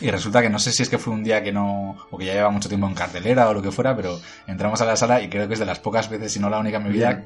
y 0.00 0.10
resulta 0.10 0.42
que 0.42 0.50
no 0.50 0.58
sé 0.58 0.72
si 0.72 0.82
es 0.82 0.88
que 0.88 0.98
fue 0.98 1.12
un 1.12 1.22
día 1.22 1.42
que 1.42 1.52
no, 1.52 1.96
o 2.10 2.18
que 2.18 2.24
ya 2.24 2.34
lleva 2.34 2.50
mucho 2.50 2.68
tiempo 2.68 2.86
en 2.86 2.94
cartelera 2.94 3.48
o 3.48 3.54
lo 3.54 3.62
que 3.62 3.70
fuera, 3.70 3.94
pero 3.94 4.18
entramos 4.46 4.80
a 4.80 4.84
la 4.84 4.96
sala 4.96 5.20
y 5.22 5.28
creo 5.28 5.46
que 5.46 5.54
es 5.54 5.60
de 5.60 5.66
las 5.66 5.78
pocas 5.78 6.08
veces, 6.08 6.32
si 6.32 6.40
no 6.40 6.50
la 6.50 6.58
única 6.58 6.78
en 6.78 6.84
mi 6.84 6.90
vida, 6.90 7.24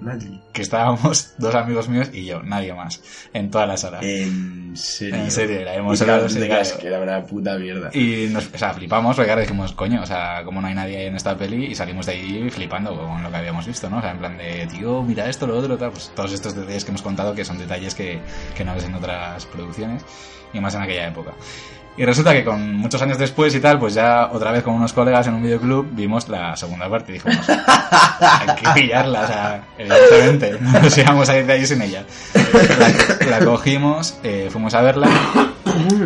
que 0.53 0.63
estábamos 0.63 1.35
dos 1.39 1.55
amigos 1.55 1.89
míos 1.89 2.11
y 2.13 2.27
yo, 2.27 2.43
nadie 2.43 2.75
más, 2.75 3.03
en 3.33 3.51
toda 3.51 3.67
la 3.67 3.77
sala. 3.77 4.01
En 4.03 4.77
serio. 4.77 5.17
En 5.17 5.31
serio, 5.31 5.65
la 5.65 5.75
hemos 5.75 6.01
hablado, 6.03 6.27
que 6.29 6.87
era 6.87 7.01
una 7.01 7.23
puta 7.25 7.57
mierda. 7.59 7.91
Y 7.93 8.29
nos, 8.31 8.53
o 8.53 8.59
sea, 8.59 8.75
flipamos, 8.75 9.17
porque 9.17 9.31
ahora 9.31 9.43
dijimos, 9.43 9.73
coño, 9.73 10.03
o 10.03 10.07
sea, 10.07 10.43
como 10.45 10.61
no 10.61 10.69
hay 10.69 10.75
nadie 10.75 11.07
en 11.07 11.17
esta 11.17 11.37
peli, 11.37 11.67
y 11.67 11.75
salimos 11.75 12.07
de 12.07 12.13
ahí 12.13 12.51
flipando 12.51 12.97
con 12.97 13.23
lo 13.23 13.31
que 13.31 13.37
habíamos 13.37 13.67
visto, 13.67 13.89
¿no? 13.89 13.99
O 13.99 14.01
sea, 14.01 14.13
en 14.13 14.19
plan 14.19 14.37
de, 14.37 14.67
tío, 14.67 15.03
mira 15.03 15.29
esto, 15.29 15.47
lo 15.47 15.57
otro, 15.57 15.77
tal, 15.79 15.91
pues 15.91 16.13
todos 16.15 16.33
estos 16.33 16.55
detalles 16.55 16.85
que 16.85 16.91
hemos 16.91 17.03
contado 17.03 17.18
que 17.35 17.45
son 17.45 17.59
detalles 17.59 17.95
que, 17.95 18.21
que 18.57 18.65
no 18.65 18.75
ves 18.75 18.85
en 18.85 18.95
otras 18.95 19.47
producciones, 19.47 20.05
y 20.53 20.61
más 20.61 20.75
en 20.75 20.83
aquella 20.83 21.09
época. 21.09 21.33
Y 21.97 22.05
resulta 22.05 22.33
que 22.33 22.45
con 22.45 22.77
muchos 22.77 23.03
años 23.03 23.19
después 23.19 23.53
y 23.57 23.61
tal, 23.61 23.81
pues 23.81 23.95
ya 23.95 24.31
otra 24.33 24.53
vez 24.53 24.63
con 24.63 24.75
unos 24.75 24.93
colegas 24.93 25.27
en 25.27 25.35
un 25.35 25.43
videoclub 25.43 25.89
vimos 25.91 26.29
la 26.29 26.55
segunda 26.55 26.89
parte 26.89 27.11
y 27.11 27.15
dijimos, 27.15 27.45
hay 28.21 28.55
que 28.55 28.81
pillarla, 28.81 29.23
o 29.23 29.27
sea, 29.27 29.65
evidentemente, 29.77 30.59
no 30.61 30.81
nos 30.81 30.97
íbamos 30.97 31.29
a 31.29 31.39
ir 31.39 31.47
de 31.47 31.53
ahí 31.55 31.67
sin 31.67 31.83
ella. 31.83 32.05
La, 33.29 33.39
la 33.39 33.45
cogimos, 33.45 34.17
eh, 34.23 34.49
fuimos 34.49 34.75
a 34.75 34.83
verla 34.83 35.09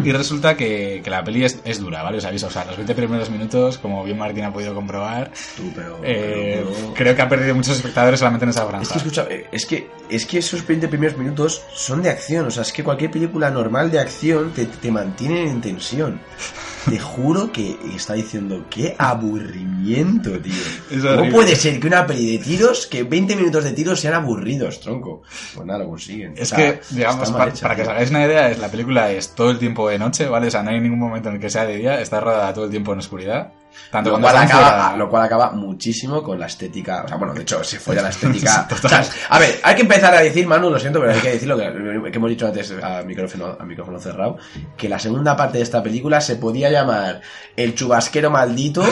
y 0.04 0.12
resulta 0.12 0.56
que, 0.56 1.00
que 1.04 1.10
la 1.10 1.22
peli 1.24 1.44
es, 1.44 1.58
es 1.64 1.78
dura, 1.80 2.02
¿vale? 2.02 2.18
Os 2.18 2.24
aviso, 2.24 2.46
o 2.46 2.50
sea, 2.50 2.64
los 2.64 2.76
20 2.76 2.94
primeros 2.94 3.30
minutos, 3.30 3.78
como 3.78 4.02
bien 4.04 4.18
Martín 4.18 4.44
ha 4.44 4.52
podido 4.52 4.74
comprobar, 4.74 5.30
Tú, 5.56 5.70
pero, 5.74 5.98
eh, 6.02 6.62
pero- 6.64 6.70
pero- 6.72 6.94
creo 6.94 7.16
que 7.16 7.22
ha 7.22 7.28
perdido 7.28 7.54
muchos 7.54 7.76
espectadores 7.76 8.18
solamente 8.20 8.44
en 8.44 8.50
esa 8.50 8.66
franja. 8.66 8.82
Es 8.82 8.88
que 8.90 8.98
escucha, 8.98 9.26
eh, 9.30 9.46
es 9.52 9.66
que, 9.66 9.90
es 10.08 10.26
que 10.26 10.38
esos 10.38 10.66
20 10.66 10.88
primeros 10.88 11.16
minutos 11.16 11.62
son 11.74 12.02
de 12.02 12.10
acción, 12.10 12.46
o 12.46 12.50
sea, 12.50 12.62
es 12.62 12.72
que 12.72 12.82
cualquier 12.84 13.10
película 13.10 13.50
normal 13.50 13.90
de 13.90 14.00
acción 14.00 14.52
te, 14.52 14.66
te 14.66 14.90
mantiene 14.90 15.48
en 15.50 15.60
tensión. 15.60 16.20
Te 16.89 16.99
juro 16.99 17.53
que 17.53 17.76
está 17.95 18.14
diciendo, 18.14 18.64
qué 18.68 18.95
aburrimiento, 18.99 20.39
tío. 20.41 20.53
Es 20.91 21.05
¿Cómo 21.05 21.30
puede 21.30 21.55
ser 21.57 21.78
que 21.80 21.87
una 21.87 22.07
peli 22.07 22.37
de 22.37 22.43
tiros, 22.45 22.87
que 22.87 23.03
20 23.05 23.37
minutos 23.37 23.64
de 23.64 23.72
tiros 23.72 24.01
sean 24.01 24.14
aburridos, 24.14 24.80
tronco? 24.80 25.22
Pues 25.55 25.66
nada, 25.66 25.80
lo 25.80 25.89
consiguen. 25.91 26.33
Es 26.37 26.53
O 26.53 26.57
sea, 26.57 26.59
que, 26.59 26.80
digamos, 26.91 27.22
está 27.22 27.33
pa- 27.33 27.39
mal 27.45 27.49
hecha, 27.51 27.62
para 27.62 27.76
que 27.76 27.83
os 27.83 27.89
hagáis 27.89 28.11
una 28.11 28.24
idea, 28.24 28.51
es, 28.51 28.59
la 28.59 28.68
película 28.68 29.11
es 29.12 29.28
todo 29.35 29.51
el 29.51 29.59
tiempo 29.59 29.89
de 29.89 29.99
noche, 29.99 30.26
¿vale? 30.28 30.49
O 30.49 30.51
sea, 30.51 30.62
no 30.62 30.70
hay 30.70 30.80
ningún 30.80 30.99
momento 30.99 31.28
en 31.28 31.37
el 31.37 31.41
que 31.41 31.51
sea 31.51 31.64
de 31.64 31.76
día, 31.76 32.01
está 32.01 32.20
rodada 32.20 32.53
todo 32.53 32.64
el 32.64 32.70
tiempo 32.70 32.93
en 32.93 32.99
oscuridad. 32.99 33.53
Tanto 33.90 34.10
Lo 34.10 34.20
cual, 34.20 34.36
acaba, 34.36 34.70
fuera- 34.70 34.96
lo 34.96 35.08
cual 35.08 35.22
acaba 35.24 35.50
muchísimo 35.52 36.22
con 36.22 36.38
la 36.38 36.46
estética. 36.46 37.02
O 37.04 37.08
sea, 37.08 37.16
bueno, 37.16 37.34
de 37.34 37.42
hecho, 37.42 37.62
se 37.64 37.78
folla 37.78 38.02
la 38.02 38.08
estética. 38.10 38.66
Total. 38.68 39.00
O 39.02 39.04
sea, 39.04 39.14
a 39.28 39.38
ver, 39.38 39.60
hay 39.62 39.74
que 39.74 39.82
empezar 39.82 40.14
a 40.14 40.20
decir, 40.20 40.46
Manu, 40.46 40.70
lo 40.70 40.78
siento, 40.78 41.00
pero 41.00 41.12
hay 41.12 41.20
que 41.20 41.30
decir 41.32 41.48
lo 41.48 41.56
que, 41.56 42.10
que 42.10 42.16
hemos 42.18 42.30
dicho 42.30 42.46
antes 42.46 42.72
a 42.82 43.02
micrófono, 43.02 43.56
a 43.58 43.64
micrófono 43.64 43.98
cerrado: 44.00 44.38
que 44.76 44.88
la 44.88 44.98
segunda 44.98 45.36
parte 45.36 45.58
de 45.58 45.64
esta 45.64 45.82
película 45.82 46.20
se 46.20 46.36
podía 46.36 46.70
llamar 46.70 47.20
El 47.56 47.74
chubasquero 47.74 48.30
maldito. 48.30 48.84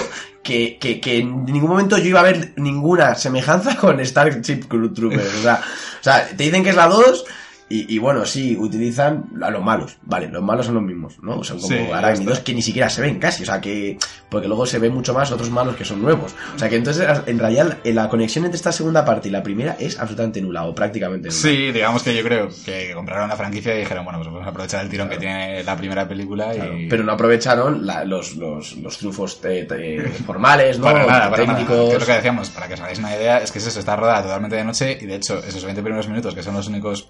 Que, 0.42 0.78
que, 0.78 1.02
que 1.02 1.18
en 1.18 1.44
ningún 1.44 1.68
momento 1.68 1.98
yo 1.98 2.06
iba 2.08 2.20
a 2.20 2.22
ver 2.22 2.54
ninguna 2.56 3.14
semejanza 3.14 3.76
con 3.76 4.00
Starship 4.04 4.66
Troopers. 4.94 5.34
O 5.38 5.42
sea, 5.42 5.60
o 6.00 6.02
sea, 6.02 6.26
te 6.28 6.44
dicen 6.44 6.64
que 6.64 6.70
es 6.70 6.76
la 6.76 6.86
2. 6.86 7.24
Y, 7.72 7.94
y 7.94 7.98
bueno, 7.98 8.26
sí, 8.26 8.56
utilizan 8.58 9.26
a 9.40 9.48
los 9.48 9.62
malos, 9.62 9.96
vale, 10.02 10.26
los 10.28 10.42
malos 10.42 10.66
son 10.66 10.74
los 10.74 10.82
mismos, 10.82 11.18
¿no? 11.22 11.44
Son 11.44 11.60
como 11.60 11.68
Sí, 11.68 11.78
arácnidos 11.94 12.40
que 12.40 12.52
ni 12.52 12.62
siquiera 12.62 12.90
se 12.90 13.00
ven 13.00 13.20
casi, 13.20 13.44
o 13.44 13.46
sea 13.46 13.60
que, 13.60 13.96
porque 14.28 14.48
luego 14.48 14.66
se 14.66 14.80
ven 14.80 14.92
mucho 14.92 15.14
más 15.14 15.30
otros 15.30 15.50
malos 15.50 15.76
que 15.76 15.84
son 15.84 16.02
nuevos. 16.02 16.34
O 16.56 16.58
sea 16.58 16.68
que 16.68 16.74
entonces, 16.74 17.06
en 17.26 17.38
realidad, 17.38 17.78
eh, 17.84 17.92
la 17.94 18.08
conexión 18.08 18.44
entre 18.44 18.56
esta 18.56 18.72
segunda 18.72 19.04
parte 19.04 19.28
y 19.28 19.30
la 19.30 19.44
primera 19.44 19.76
es 19.78 20.00
absolutamente 20.00 20.40
nula, 20.42 20.64
o 20.64 20.74
prácticamente 20.74 21.28
nula. 21.28 21.40
Sí, 21.40 21.70
digamos 21.70 22.02
que 22.02 22.12
yo 22.16 22.24
creo 22.24 22.48
que 22.64 22.92
compraron 22.92 23.28
la 23.28 23.36
franquicia 23.36 23.72
y 23.76 23.78
dijeron, 23.78 24.04
bueno, 24.04 24.18
pues 24.18 24.30
vamos 24.32 24.44
a 24.46 24.50
aprovechar 24.50 24.82
el 24.84 24.90
tirón 24.90 25.08
que 25.08 25.18
tiene 25.18 25.62
la 25.62 25.76
primera 25.76 26.08
película 26.08 26.52
Claro, 26.52 26.76
y... 26.76 26.88
Pero 26.88 27.04
no 27.04 27.12
aprovecharon 27.12 27.86
la- 27.86 28.04
los, 28.04 28.34
los, 28.34 28.76
los 28.78 28.98
trufos 28.98 29.38
eh, 29.44 29.68
eh, 29.70 30.12
formales, 30.26 30.76
¿no? 30.80 30.86
Para 30.86 31.06
nada, 31.06 31.30
para 31.30 31.44
nada. 31.44 31.56
técnicos. 31.58 31.88
Que 31.90 31.94
es 31.94 32.00
lo 32.00 32.06
que 32.06 32.12
decíamos, 32.14 32.50
para 32.50 32.66
que 32.66 32.74
os 32.74 32.80
hagáis 32.80 32.98
una 32.98 33.14
idea, 33.14 33.38
es 33.38 33.52
que 33.52 33.60
es 33.60 33.66
eso, 33.68 33.78
está 33.78 33.94
rodada 33.94 34.22
totalmente 34.24 34.56
de 34.56 34.64
noche 34.64 34.98
y 35.00 35.06
de 35.06 35.14
hecho 35.14 35.38
esos 35.38 35.64
20 35.64 35.80
primeros 35.82 36.08
minutos, 36.08 36.34
que 36.34 36.42
son 36.42 36.54
los 36.54 36.66
únicos 36.66 37.08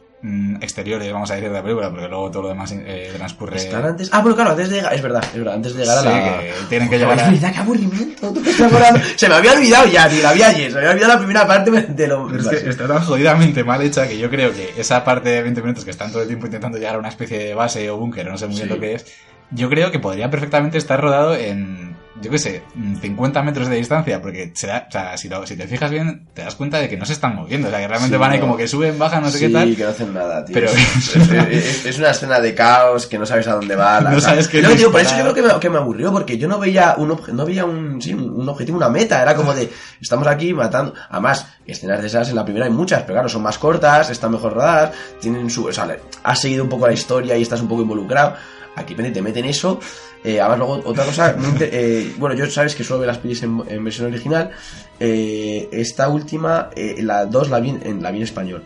exteriores, 0.61 1.11
vamos 1.13 1.31
a 1.31 1.35
decir, 1.35 1.49
de 1.49 1.55
la 1.55 1.63
película, 1.63 1.91
porque 1.91 2.09
luego 2.09 2.31
todo 2.31 2.43
lo 2.43 2.49
demás 2.51 2.73
eh, 2.75 3.13
transcurre... 3.17 3.57
Están 3.57 3.85
antes. 3.85 4.11
Ah, 4.13 4.21
bueno, 4.21 4.37
claro, 4.37 4.51
antes 4.51 4.69
de 4.69 4.77
llegar. 4.77 4.93
Es 4.95 5.03
verdad, 5.03 5.25
es 5.25 5.39
verdad, 5.39 5.55
antes 5.55 5.75
de 5.75 5.81
llegar 5.83 5.99
a 5.99 6.03
la. 6.03 6.41
que 6.41 6.53
tienen 6.69 6.91
que 6.91 6.99
llegar 6.99 7.19
a- 7.19 7.53
qué 7.53 7.59
aburrimiento. 7.59 8.33
tú. 8.33 8.45
Se 9.17 9.29
me 9.29 9.35
había 9.35 9.53
olvidado 9.53 9.87
ya, 9.87 10.09
tío, 10.09 10.23
la 10.23 10.33
vi 10.33 10.43
ayer. 10.43 10.71
Se 10.71 10.75
me 10.75 10.81
había 10.81 10.91
olvidado 10.93 11.13
la 11.15 11.19
primera 11.19 11.47
parte 11.47 11.71
de 11.71 12.07
lo. 12.07 12.37
Es 12.37 12.47
que 12.49 12.69
está 12.71 12.87
tan 12.87 13.01
jodidamente 13.03 13.65
mal 13.65 13.81
hecha 13.83 14.07
que 14.07 14.19
yo 14.19 14.29
creo 14.29 14.53
que 14.53 14.75
esa 14.77 15.03
parte 15.05 15.31
de 15.31 15.43
20 15.43 15.63
minutos 15.63 15.85
que 15.85 15.91
están 15.91 16.13
todo 16.13 16.23
el 16.23 16.29
tiempo 16.29 16.47
intentando 16.47 16.77
llegar 16.79 16.97
a 16.97 16.99
una 16.99 17.09
especie 17.09 17.39
de 17.39 17.55
base 17.55 17.89
o 17.91 17.97
búnker, 17.97 18.27
no 18.29 18.37
sé 18.37 18.47
muy 18.47 18.57
bien 18.57 18.69
lo 18.69 18.79
que 18.79 18.95
es, 18.95 19.07
yo 19.51 19.69
creo 19.71 19.91
que 19.91 19.99
podría 19.99 20.31
perfectamente 20.31 20.79
estar 20.79 21.01
rodado 21.01 21.35
en, 21.35 21.90
yo 22.23 22.31
qué 22.31 22.39
sé, 22.39 22.63
mm, 22.75 22.97
50 22.97 23.43
metros 23.43 23.69
de 23.69 23.77
distancia, 23.77 24.21
porque 24.21 24.53
será, 24.55 24.87
o 24.89 24.91
sea, 24.93 25.17
si, 25.17 25.29
lo- 25.29 25.47
si 25.47 25.57
te 25.57 25.67
fijas 25.67 25.91
bien, 25.91 26.29
te 26.35 26.43
das 26.43 26.55
cuenta 26.55 26.79
de 26.79 26.89
que 26.89 26.97
no 26.97 27.05
se 27.07 27.13
están 27.15 27.35
moviendo, 27.35 27.69
o 27.69 27.71
sea, 27.71 27.81
que 27.81 27.89
realmente 27.89 28.17
Sí, 28.17 28.21
van 28.21 28.31
ahí 28.33 28.39
no. 28.39 28.45
como 28.47 28.57
que 28.57 28.69
suben, 28.69 28.99
bajan, 28.99 29.23
no 29.23 29.31
sé 29.31 29.39
sí, 29.39 29.47
qué 29.47 29.53
tal. 29.53 29.77
que 29.77 29.85
no 29.85 29.89
hacen 29.91 30.13
nada, 30.15 30.45
tío. 30.45 30.55
Pero- 30.55 30.71
es, 30.71 31.17
es- 31.17 31.31
es- 31.33 31.87
es 31.87 31.99
una 31.99 32.11
escena 32.11 32.41
de 32.41 32.55
caos 32.55 33.07
que 33.07 33.19
no 33.19 33.27
sabes 33.27 33.47
a 33.49 33.55
dónde 33.55 33.75
va. 33.77 34.01
la- 34.01 34.11
No 34.11 34.21
sabes 34.21 34.49
qué 34.49 34.61
digo, 34.63 34.91
por 34.93 35.01
eso 35.01 35.17
yo 35.17 35.23
creo 35.23 35.35
que 35.35 35.43
me, 35.43 35.61
que 35.61 35.71
me 35.71 35.79
aburrió, 35.79 36.13
porque 36.13 36.37
yo 36.39 36.49
no 36.49 36.59
veía 36.59 36.95
un 36.99 37.11
obje- 37.11 37.33
no 37.33 37.45
veía 37.47 37.65
un, 37.65 38.01
sí, 38.03 38.13
un 38.15 38.49
objetivo, 38.49 38.77
una 38.77 38.89
meta. 38.89 39.23
Era 39.23 39.35
como 39.35 39.55
de, 39.55 39.71
estamos 40.01 40.27
aquí 40.27 40.53
matando. 40.53 40.95
Además, 41.09 41.47
escenas 41.67 42.01
de 42.01 42.07
esas 42.09 42.29
en 42.29 42.37
la 42.37 42.45
primera 42.45 42.67
hay 42.67 42.73
muchas, 42.73 43.03
pero 43.03 43.15
claro, 43.15 43.29
son 43.29 43.43
más 43.43 43.59
cortas, 43.59 44.11
están 44.11 44.33
mejor 44.33 44.53
rodadas, 44.55 44.93
tienen 45.21 45.49
su. 45.51 45.67
O 45.67 45.73
sea, 45.73 45.97
has 46.25 46.39
seguido 46.41 46.65
un 46.65 46.69
poco 46.71 46.87
la 46.87 46.93
historia 46.93 47.37
y 47.37 47.43
estás 47.43 47.61
un 47.61 47.69
poco 47.69 47.83
involucrado. 47.83 48.35
Aquí 48.81 48.95
te 48.95 49.11
te 49.11 49.23
meten 49.23 49.45
eso. 49.45 49.79
Eh, 50.25 50.41
además, 50.41 50.59
luego, 50.59 50.83
otra 50.85 51.05
cosa, 51.05 51.37
eh, 51.61 52.13
bueno, 52.19 52.35
yo 52.35 52.47
sabes 52.51 52.75
que 52.75 52.85
suelo 52.85 53.01
ver 53.01 53.09
las 53.09 53.19
pelis 53.19 53.43
en, 53.43 53.85
versión 53.85 54.09
original. 54.09 54.51
Eh, 54.99 55.69
esta 55.73 56.09
última, 56.09 56.71
eh, 56.75 56.97
la 57.03 57.27
2 57.27 57.51
la 57.51 57.61
vi 57.61 57.71
en, 57.71 58.03
la 58.03 58.11
vi 58.11 58.19
en 58.19 58.25
español. 58.25 58.63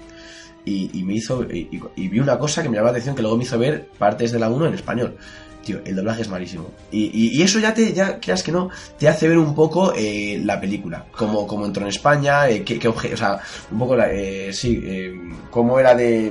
Y, 0.67 1.03
me 1.05 1.15
hizo. 1.15 1.43
Y- 1.43 1.69
y 1.95 2.09
vi 2.09 2.21
una 2.21 2.39
cosa 2.39 2.63
que 2.63 2.71
me 2.71 2.77
llamó 2.77 2.87
la 2.87 2.93
atención 2.93 3.15
que 3.15 3.21
luego 3.21 3.37
me 3.37 3.45
hizo 3.45 3.59
ver 3.59 3.89
partes 3.99 4.33
de 4.33 4.39
la 4.39 4.49
1 4.49 4.67
en 4.67 4.75
español. 4.75 5.17
Tío, 5.65 5.81
el 5.85 5.97
doblaje 5.97 6.23
es 6.23 6.29
malísimo. 6.29 6.71
Y, 6.93 7.39
y- 7.39 7.43
eso 7.43 7.59
ya 7.59 7.73
te, 7.73 7.93
ya 7.95 8.21
creas 8.21 8.43
que 8.43 8.53
no, 8.53 8.69
te 8.99 9.09
hace 9.09 9.27
ver 9.29 9.39
un 9.39 9.55
poco 9.55 9.95
eh, 9.97 10.41
la 10.45 10.61
película. 10.61 11.07
Como, 11.17 11.47
como 11.47 11.65
entró 11.65 11.83
en 11.83 11.89
España, 11.89 12.49
eh, 12.51 12.63
qué, 12.63 12.79
qué 12.79 12.89
o 12.89 13.17
sea, 13.17 13.39
un 13.71 13.79
poco 13.79 13.97
la, 13.97 14.13
eh, 14.13 14.53
sí, 14.53 14.83
eh, 14.85 15.15
cómo 15.51 15.79
era 15.81 15.95
de, 15.95 16.31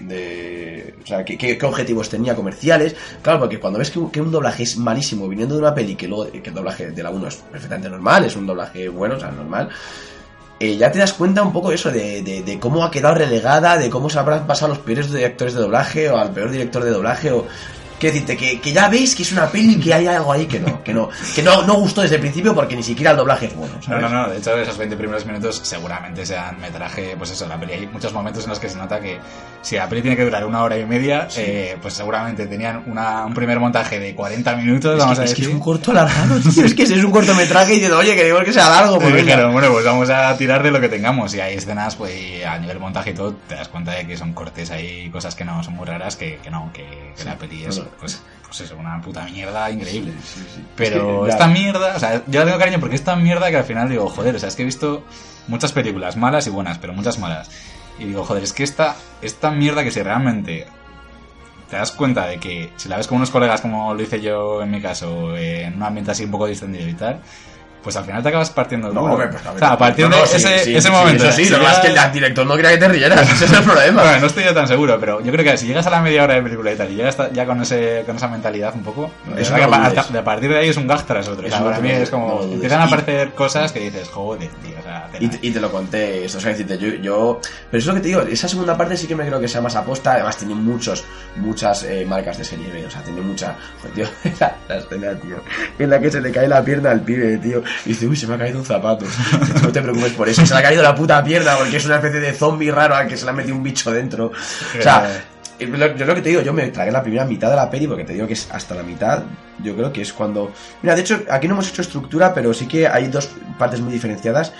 de 0.00 0.94
o 1.02 1.06
sea, 1.06 1.24
qué, 1.24 1.36
qué- 1.36 1.58
objetivos 1.64 2.08
tenía 2.08 2.34
comerciales. 2.36 2.94
Claro, 3.22 3.40
porque 3.40 3.58
cuando 3.58 3.78
ves 3.80 3.90
que, 3.90 3.98
un- 3.98 4.30
doblaje 4.30 4.62
es 4.62 4.76
malísimo 4.76 5.26
viniendo 5.28 5.56
de 5.56 5.62
una 5.62 5.74
peli 5.74 5.96
que 5.96 6.06
luego, 6.06 6.26
el 6.32 6.54
doblaje 6.54 6.90
de 6.92 7.02
la 7.02 7.10
1 7.10 7.26
es 7.28 7.36
perfectamente 7.36 7.90
normal, 7.90 8.24
es 8.24 8.36
un 8.36 8.46
doblaje 8.46 8.88
bueno, 8.88 9.16
o 9.16 9.20
sea, 9.20 9.30
normal 9.32 9.68
ya 10.60 10.92
te 10.92 10.98
das 10.98 11.14
cuenta 11.14 11.42
un 11.42 11.54
poco 11.54 11.72
eso 11.72 11.90
de, 11.90 12.20
de- 12.22 12.42
de 12.42 12.58
cómo 12.60 12.84
ha 12.84 12.90
quedado 12.90 13.14
relegada, 13.14 13.78
de 13.78 13.88
cómo 13.88 14.10
se 14.10 14.18
habrán 14.18 14.46
pasado 14.46 14.68
los 14.74 14.78
peores 14.80 15.10
directores 15.10 15.54
de 15.54 15.60
doblaje 15.60 16.10
o 16.10 16.18
al 16.18 16.32
peor 16.32 16.50
director 16.50 16.84
de 16.84 16.90
doblaje 16.90 17.32
o 17.32 17.46
Quiero 18.00 18.14
decirte 18.14 18.36
que, 18.36 18.60
que 18.60 18.72
ya 18.72 18.88
veis 18.88 19.14
que 19.14 19.22
es 19.22 19.30
una 19.32 19.46
peli 19.46 19.78
que 19.78 19.92
hay 19.92 20.06
algo 20.06 20.32
ahí 20.32 20.46
que 20.46 20.58
no, 20.58 20.82
que 20.82 20.94
no, 20.94 21.10
que 21.34 21.42
no, 21.42 21.62
no 21.62 21.74
gustó 21.74 22.00
desde 22.00 22.14
el 22.16 22.20
principio 22.22 22.54
porque 22.54 22.74
ni 22.74 22.82
siquiera 22.82 23.10
el 23.10 23.18
doblaje 23.18 23.46
es 23.46 23.54
bueno. 23.54 23.74
No, 23.76 23.82
¿sabes? 23.82 24.02
no, 24.02 24.08
no, 24.08 24.28
de 24.30 24.38
hecho 24.38 24.56
esos 24.56 24.78
20 24.78 24.96
primeros 24.96 25.26
minutos 25.26 25.60
seguramente 25.62 26.24
sean 26.24 26.58
metraje, 26.60 27.14
pues 27.18 27.30
eso, 27.30 27.46
la 27.46 27.60
peli. 27.60 27.74
Hay 27.74 27.86
muchos 27.86 28.12
momentos 28.12 28.44
en 28.44 28.50
los 28.50 28.58
que 28.58 28.68
se 28.70 28.78
nota 28.78 28.98
que 29.00 29.18
si 29.62 29.76
la 29.76 29.86
peli 29.88 30.00
tiene 30.00 30.16
que 30.16 30.24
durar 30.24 30.46
una 30.46 30.62
hora 30.62 30.78
y 30.78 30.86
media, 30.86 31.28
eh, 31.36 31.76
pues 31.82 31.92
seguramente 31.94 32.46
tenían 32.46 32.84
una, 32.86 33.26
un 33.26 33.34
primer 33.34 33.60
montaje 33.60 34.00
de 34.00 34.14
40 34.14 34.56
minutos, 34.56 34.94
Es 34.94 34.98
vamos 34.98 35.18
que, 35.18 35.22
a 35.22 35.24
es 35.26 35.30
que 35.34 35.40
decir. 35.42 35.48
es 35.50 35.54
un 35.54 35.60
corto 35.60 35.90
alargado, 35.90 36.40
tío. 36.40 36.64
Es 36.70 36.74
que 36.74 36.82
es 36.84 36.90
un 37.04 37.10
cortometraje 37.10 37.74
y 37.74 37.80
dices, 37.80 37.92
oye, 37.92 38.16
queremos 38.16 38.44
que 38.44 38.52
sea 38.54 38.70
largo. 38.70 38.98
Pues 38.98 39.14
dijeron, 39.14 39.52
bueno, 39.52 39.70
pues 39.72 39.84
vamos 39.84 40.08
a 40.08 40.34
tirar 40.38 40.62
de 40.62 40.70
lo 40.70 40.80
que 40.80 40.88
tengamos. 40.88 41.34
Y 41.34 41.40
hay 41.40 41.56
escenas, 41.56 41.96
pues 41.96 42.14
y 42.14 42.42
a 42.42 42.58
nivel 42.58 42.78
montaje 42.78 43.10
y 43.10 43.14
todo, 43.14 43.34
te 43.46 43.56
das 43.56 43.68
cuenta 43.68 43.92
de 43.92 44.06
que 44.06 44.16
son 44.16 44.32
cortes 44.32 44.70
ahí, 44.70 45.10
cosas 45.10 45.34
que 45.34 45.44
no 45.44 45.62
son 45.62 45.74
muy 45.74 45.84
raras, 45.86 46.16
que, 46.16 46.38
que 46.42 46.50
no, 46.50 46.70
que, 46.72 47.12
que 47.16 47.24
la 47.24 47.36
peli 47.36 47.64
es. 47.64 47.82
Pues, 47.98 48.22
pues 48.46 48.60
eso, 48.60 48.76
una 48.76 49.00
puta 49.00 49.24
mierda 49.24 49.70
increíble. 49.70 50.12
Sí, 50.22 50.40
sí. 50.54 50.64
Pero 50.76 51.26
esta 51.26 51.46
mierda, 51.46 51.96
o 51.96 51.98
sea, 51.98 52.22
yo 52.26 52.40
la 52.40 52.46
tengo 52.46 52.58
cariño 52.58 52.80
porque 52.80 52.96
es 52.96 53.04
tan 53.04 53.22
mierda 53.22 53.50
que 53.50 53.56
al 53.56 53.64
final 53.64 53.88
digo, 53.88 54.08
joder, 54.08 54.36
o 54.36 54.38
sea, 54.38 54.48
es 54.48 54.56
que 54.56 54.62
he 54.62 54.66
visto 54.66 55.04
muchas 55.48 55.72
películas 55.72 56.16
malas 56.16 56.46
y 56.46 56.50
buenas, 56.50 56.78
pero 56.78 56.92
muchas 56.92 57.18
malas. 57.18 57.50
Y 57.98 58.04
digo, 58.04 58.24
joder, 58.24 58.42
es 58.42 58.52
que 58.52 58.62
esta, 58.62 58.96
esta 59.20 59.50
mierda 59.50 59.84
que 59.84 59.90
si 59.90 60.02
realmente 60.02 60.66
te 61.70 61.76
das 61.76 61.92
cuenta 61.92 62.26
de 62.26 62.38
que 62.38 62.72
si 62.76 62.88
la 62.88 62.96
ves 62.96 63.06
con 63.06 63.16
unos 63.16 63.30
colegas 63.30 63.60
como 63.60 63.94
lo 63.94 64.02
hice 64.02 64.20
yo 64.20 64.62
en 64.62 64.70
mi 64.70 64.80
caso, 64.80 65.36
eh, 65.36 65.64
en 65.64 65.76
un 65.76 65.82
ambiente 65.82 66.10
así 66.10 66.24
un 66.24 66.30
poco 66.32 66.46
distendido 66.46 66.88
y 66.88 66.94
tal, 66.94 67.20
pues 67.82 67.96
al 67.96 68.04
final 68.04 68.22
te 68.22 68.28
acabas 68.28 68.50
partiendo 68.50 68.88
el 68.88 68.94
No, 68.94 69.00
culo. 69.02 69.12
hombre, 69.14 69.28
pues, 69.28 69.46
a 69.46 69.52
o 69.52 69.58
sea, 69.58 69.72
a 69.72 69.78
partir 69.78 70.08
no, 70.08 70.16
de 70.16 70.22
no, 70.22 70.26
sí, 70.26 70.36
ese, 70.36 70.58
sí, 70.64 70.76
ese 70.76 70.88
sí, 70.88 70.92
momento. 70.94 71.24
Eso 71.24 71.32
sí, 71.36 71.44
si 71.44 71.50
lo 71.50 71.58
que 71.60 71.66
es 71.66 71.96
el 72.04 72.12
director 72.12 72.46
no 72.46 72.56
quería 72.56 72.70
que 72.72 72.78
te 72.78 72.88
rieras, 72.88 73.32
ese 73.32 73.44
es 73.46 73.52
el 73.52 73.62
problema. 73.62 74.02
Bueno, 74.10 74.20
no 74.20 74.26
estoy 74.26 74.44
yo 74.44 74.54
tan 74.54 74.68
seguro, 74.68 74.98
pero 75.00 75.20
yo 75.22 75.32
creo 75.32 75.44
que 75.44 75.56
si 75.56 75.66
llegas 75.66 75.86
a 75.86 75.90
la 75.90 76.00
media 76.00 76.24
hora 76.24 76.34
de 76.34 76.42
película 76.42 76.72
y 76.72 76.76
tal, 76.76 76.90
y 76.90 76.96
llegas 76.96 77.16
ya 77.32 77.46
con 77.46 77.60
ese 77.62 78.02
con 78.06 78.16
esa 78.16 78.28
mentalidad 78.28 78.74
un 78.74 78.82
poco, 78.82 79.10
de 79.34 79.42
Eso 79.42 79.54
que 79.54 79.62
a, 79.62 79.66
a 79.66 80.24
partir 80.24 80.50
de 80.50 80.58
ahí 80.58 80.68
es 80.68 80.76
un 80.76 80.86
gag 80.86 81.04
tras 81.04 81.28
otro. 81.28 81.46
O 81.46 81.50
sea, 81.50 81.64
para 81.64 81.80
mí 81.80 81.90
es 81.90 82.10
como 82.10 82.42
empiezan 82.42 82.80
a 82.80 82.84
aparecer 82.84 83.32
cosas 83.32 83.72
que 83.72 83.80
dices, 83.80 84.08
joder, 84.08 84.48
tío, 84.62 84.76
o 84.78 84.82
sea, 84.82 85.06
tela. 85.12 85.24
Y 85.24 85.28
te, 85.28 85.46
y 85.46 85.50
te 85.50 85.60
lo 85.60 85.70
conté, 85.70 86.24
esto, 86.24 86.38
o 86.38 86.40
sea, 86.40 86.50
decirte, 86.52 86.78
yo, 86.78 86.88
yo, 87.02 87.40
pero 87.70 87.78
es 87.80 87.86
lo 87.86 87.94
que 87.94 88.00
te 88.00 88.08
digo, 88.08 88.22
esa 88.22 88.48
segunda 88.48 88.76
parte 88.76 88.96
sí 88.96 89.06
que 89.06 89.14
me 89.16 89.26
creo 89.26 89.40
que 89.40 89.48
sea 89.48 89.60
más 89.60 89.76
aposta, 89.76 90.12
además 90.12 90.36
tiene 90.36 90.54
muchos, 90.54 91.04
muchas 91.36 91.82
eh, 91.84 92.04
marcas 92.06 92.38
de 92.38 92.44
serie 92.44 92.70
B, 92.72 92.86
o 92.86 92.90
sea, 92.90 93.02
tiene 93.02 93.20
mucha, 93.20 93.54
joder, 93.80 93.94
tío, 93.94 94.32
la, 94.40 94.56
la 94.68 94.76
escena, 94.78 95.14
tío, 95.14 95.36
en 95.78 95.90
la 95.90 96.00
que 96.00 96.10
se 96.10 96.20
le 96.20 96.30
cae 96.30 96.48
la 96.48 96.62
pierna 96.64 96.90
al 96.90 97.00
pibe, 97.00 97.38
tío, 97.38 97.62
y 97.84 97.90
dice, 97.90 98.06
uy, 98.06 98.16
se 98.16 98.26
me 98.26 98.34
ha 98.34 98.38
caído 98.38 98.58
un 98.58 98.64
zapato, 98.64 99.04
Dice, 99.04 99.54
no 99.62 99.72
te 99.72 99.82
preocupes 99.82 100.12
por 100.12 100.28
eso, 100.28 100.44
se 100.44 100.54
le 100.54 100.60
ha 100.60 100.62
caído 100.62 100.82
la 100.82 100.94
puta 100.94 101.22
pierna, 101.22 101.56
porque 101.56 101.76
es 101.76 101.84
una 101.86 101.96
especie 101.96 102.20
de 102.20 102.32
zombie 102.32 102.70
raro 102.70 102.94
al 102.94 103.08
que 103.08 103.16
se 103.16 103.24
le 103.24 103.30
ha 103.30 103.34
metido 103.34 103.56
un 103.56 103.62
bicho 103.62 103.90
dentro, 103.90 104.26
o 104.26 104.82
sea, 104.82 105.24
eh, 105.60 105.94
yo 105.96 106.06
lo 106.06 106.14
que 106.14 106.22
te 106.22 106.30
digo, 106.30 106.40
yo 106.40 106.54
me 106.54 106.68
tragué 106.68 106.90
la 106.90 107.02
primera 107.02 107.26
mitad 107.26 107.50
de 107.50 107.56
la 107.56 107.70
peli 107.70 107.86
porque 107.86 108.04
te 108.04 108.14
digo 108.14 108.26
que 108.26 108.32
es 108.32 108.48
hasta 108.50 108.74
la 108.74 108.82
mitad. 108.82 109.24
Yo 109.62 109.76
creo 109.76 109.92
que 109.92 110.00
es 110.00 110.12
cuando. 110.12 110.52
Mira, 110.82 110.94
de 110.94 111.02
hecho, 111.02 111.22
aquí 111.28 111.48
no 111.48 111.54
hemos 111.54 111.68
hecho 111.68 111.82
estructura, 111.82 112.32
pero 112.32 112.54
sí 112.54 112.66
que 112.66 112.88
hay 112.88 113.08
dos 113.08 113.28
partes 113.58 113.80
muy 113.80 113.92
diferenciadas. 113.92 114.54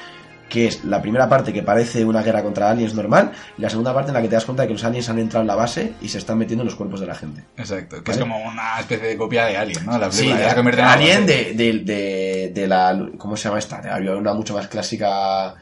Que 0.50 0.66
es 0.66 0.84
la 0.84 1.00
primera 1.00 1.28
parte 1.30 1.50
que 1.54 1.62
parece 1.62 2.04
una 2.04 2.22
guerra 2.22 2.42
contra 2.42 2.68
aliens 2.68 2.92
normal, 2.94 3.32
y 3.56 3.62
la 3.62 3.70
segunda 3.70 3.94
parte 3.94 4.10
en 4.10 4.14
la 4.14 4.20
que 4.20 4.28
te 4.28 4.34
das 4.34 4.44
cuenta 4.44 4.64
de 4.64 4.66
que 4.68 4.74
los 4.74 4.84
aliens 4.84 5.08
han 5.08 5.18
entrado 5.18 5.40
en 5.42 5.46
la 5.46 5.54
base 5.54 5.94
y 6.02 6.08
se 6.08 6.18
están 6.18 6.36
metiendo 6.36 6.62
en 6.62 6.66
los 6.66 6.74
cuerpos 6.74 7.00
de 7.00 7.06
la 7.06 7.14
gente. 7.14 7.44
Exacto, 7.56 8.02
que 8.04 8.10
es 8.10 8.18
como 8.18 8.36
una 8.36 8.80
especie 8.80 9.08
de 9.08 9.16
copia 9.16 9.46
de 9.46 9.56
Alien, 9.56 9.86
¿no? 9.86 9.96
La 9.96 10.10
Sí, 10.12 10.30
Alien 10.30 11.22
así. 11.22 11.26
de, 11.26 11.54
de, 11.54 11.78
de, 11.78 12.52
de 12.52 12.66
la. 12.68 13.00
¿Cómo 13.16 13.36
se 13.36 13.44
llama 13.48 13.58
esta? 13.60 13.76
Había 13.94 14.14
una 14.16 14.34
mucho 14.34 14.52
más 14.54 14.68
clásica. 14.68 15.54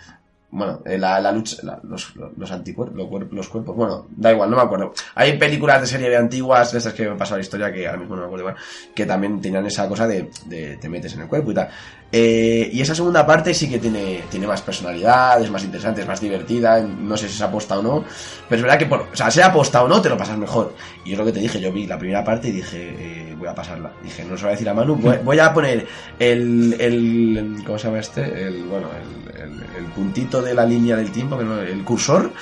Bueno, 0.50 0.80
eh, 0.86 0.96
la, 0.96 1.20
la 1.20 1.30
lucha. 1.30 1.58
la- 1.62 1.78
los, 1.82 2.14
los 2.16 2.50
anticuerpos, 2.50 2.96
los, 2.96 3.30
los 3.30 3.48
cuerpos. 3.50 3.76
Bueno, 3.76 4.06
da 4.16 4.32
igual, 4.32 4.48
no 4.48 4.56
me 4.56 4.62
acuerdo. 4.62 4.94
Hay 5.14 5.36
películas 5.36 5.82
de 5.82 5.86
serie 5.86 6.08
de 6.08 6.16
antiguas, 6.16 6.72
de 6.72 6.78
estas 6.78 6.94
que 6.94 7.02
me 7.04 7.10
han 7.10 7.18
pasado 7.18 7.36
la 7.36 7.42
historia, 7.42 7.70
que 7.70 7.86
ahora 7.86 7.98
mismo 7.98 8.14
no 8.16 8.22
me 8.22 8.26
acuerdo 8.28 8.48
igual, 8.48 8.56
que 8.94 9.04
también 9.04 9.42
tenían 9.42 9.66
esa 9.66 9.86
cosa 9.86 10.06
de, 10.06 10.30
de 10.46 10.78
te 10.78 10.88
metes 10.88 11.12
en 11.12 11.20
el 11.20 11.28
cuerpo 11.28 11.50
y 11.50 11.54
tal. 11.54 11.68
Eh, 12.10 12.70
y 12.72 12.80
esa 12.80 12.94
segunda 12.94 13.26
parte 13.26 13.52
sí 13.52 13.68
que 13.68 13.78
tiene, 13.78 14.22
tiene 14.30 14.46
más 14.46 14.62
personalidad, 14.62 15.42
es 15.42 15.50
más 15.50 15.62
interesante, 15.62 16.00
es 16.00 16.06
más 16.06 16.20
divertida. 16.20 16.80
No 16.80 17.16
sé 17.16 17.28
si 17.28 17.36
se 17.36 17.44
aposta 17.44 17.78
o 17.78 17.82
no. 17.82 18.04
Pero 18.48 18.56
es 18.56 18.62
verdad 18.62 18.78
que, 18.78 18.86
por, 18.86 19.00
o 19.12 19.16
sea, 19.16 19.30
sea 19.30 19.46
aposta 19.48 19.82
o 19.82 19.88
no, 19.88 20.00
te 20.00 20.08
lo 20.08 20.16
pasas 20.16 20.38
mejor. 20.38 20.74
Y 21.04 21.12
es 21.12 21.18
lo 21.18 21.24
que 21.26 21.32
te 21.32 21.40
dije, 21.40 21.60
yo 21.60 21.70
vi 21.72 21.86
la 21.86 21.98
primera 21.98 22.24
parte 22.24 22.48
y 22.48 22.52
dije, 22.52 22.78
eh, 22.98 23.34
voy 23.38 23.48
a 23.48 23.54
pasarla. 23.54 23.92
Dije, 24.02 24.22
no 24.24 24.36
se 24.36 24.42
lo 24.42 24.48
voy 24.48 24.48
a 24.48 24.52
decir 24.52 24.68
a 24.70 24.74
Manu, 24.74 24.96
voy, 24.96 25.16
voy 25.22 25.38
a 25.38 25.52
poner 25.52 25.86
el, 26.18 26.76
el, 26.80 27.62
¿Cómo 27.66 27.78
se 27.78 27.88
llama 27.88 27.98
este? 28.00 28.22
El, 28.22 28.64
bueno, 28.64 28.88
el, 29.34 29.42
el- 29.76 29.86
puntito 29.94 30.40
de 30.42 30.54
la 30.54 30.64
línea 30.64 30.96
del 30.96 31.10
tiempo, 31.10 31.38
el 31.40 31.84
cursor. 31.84 32.32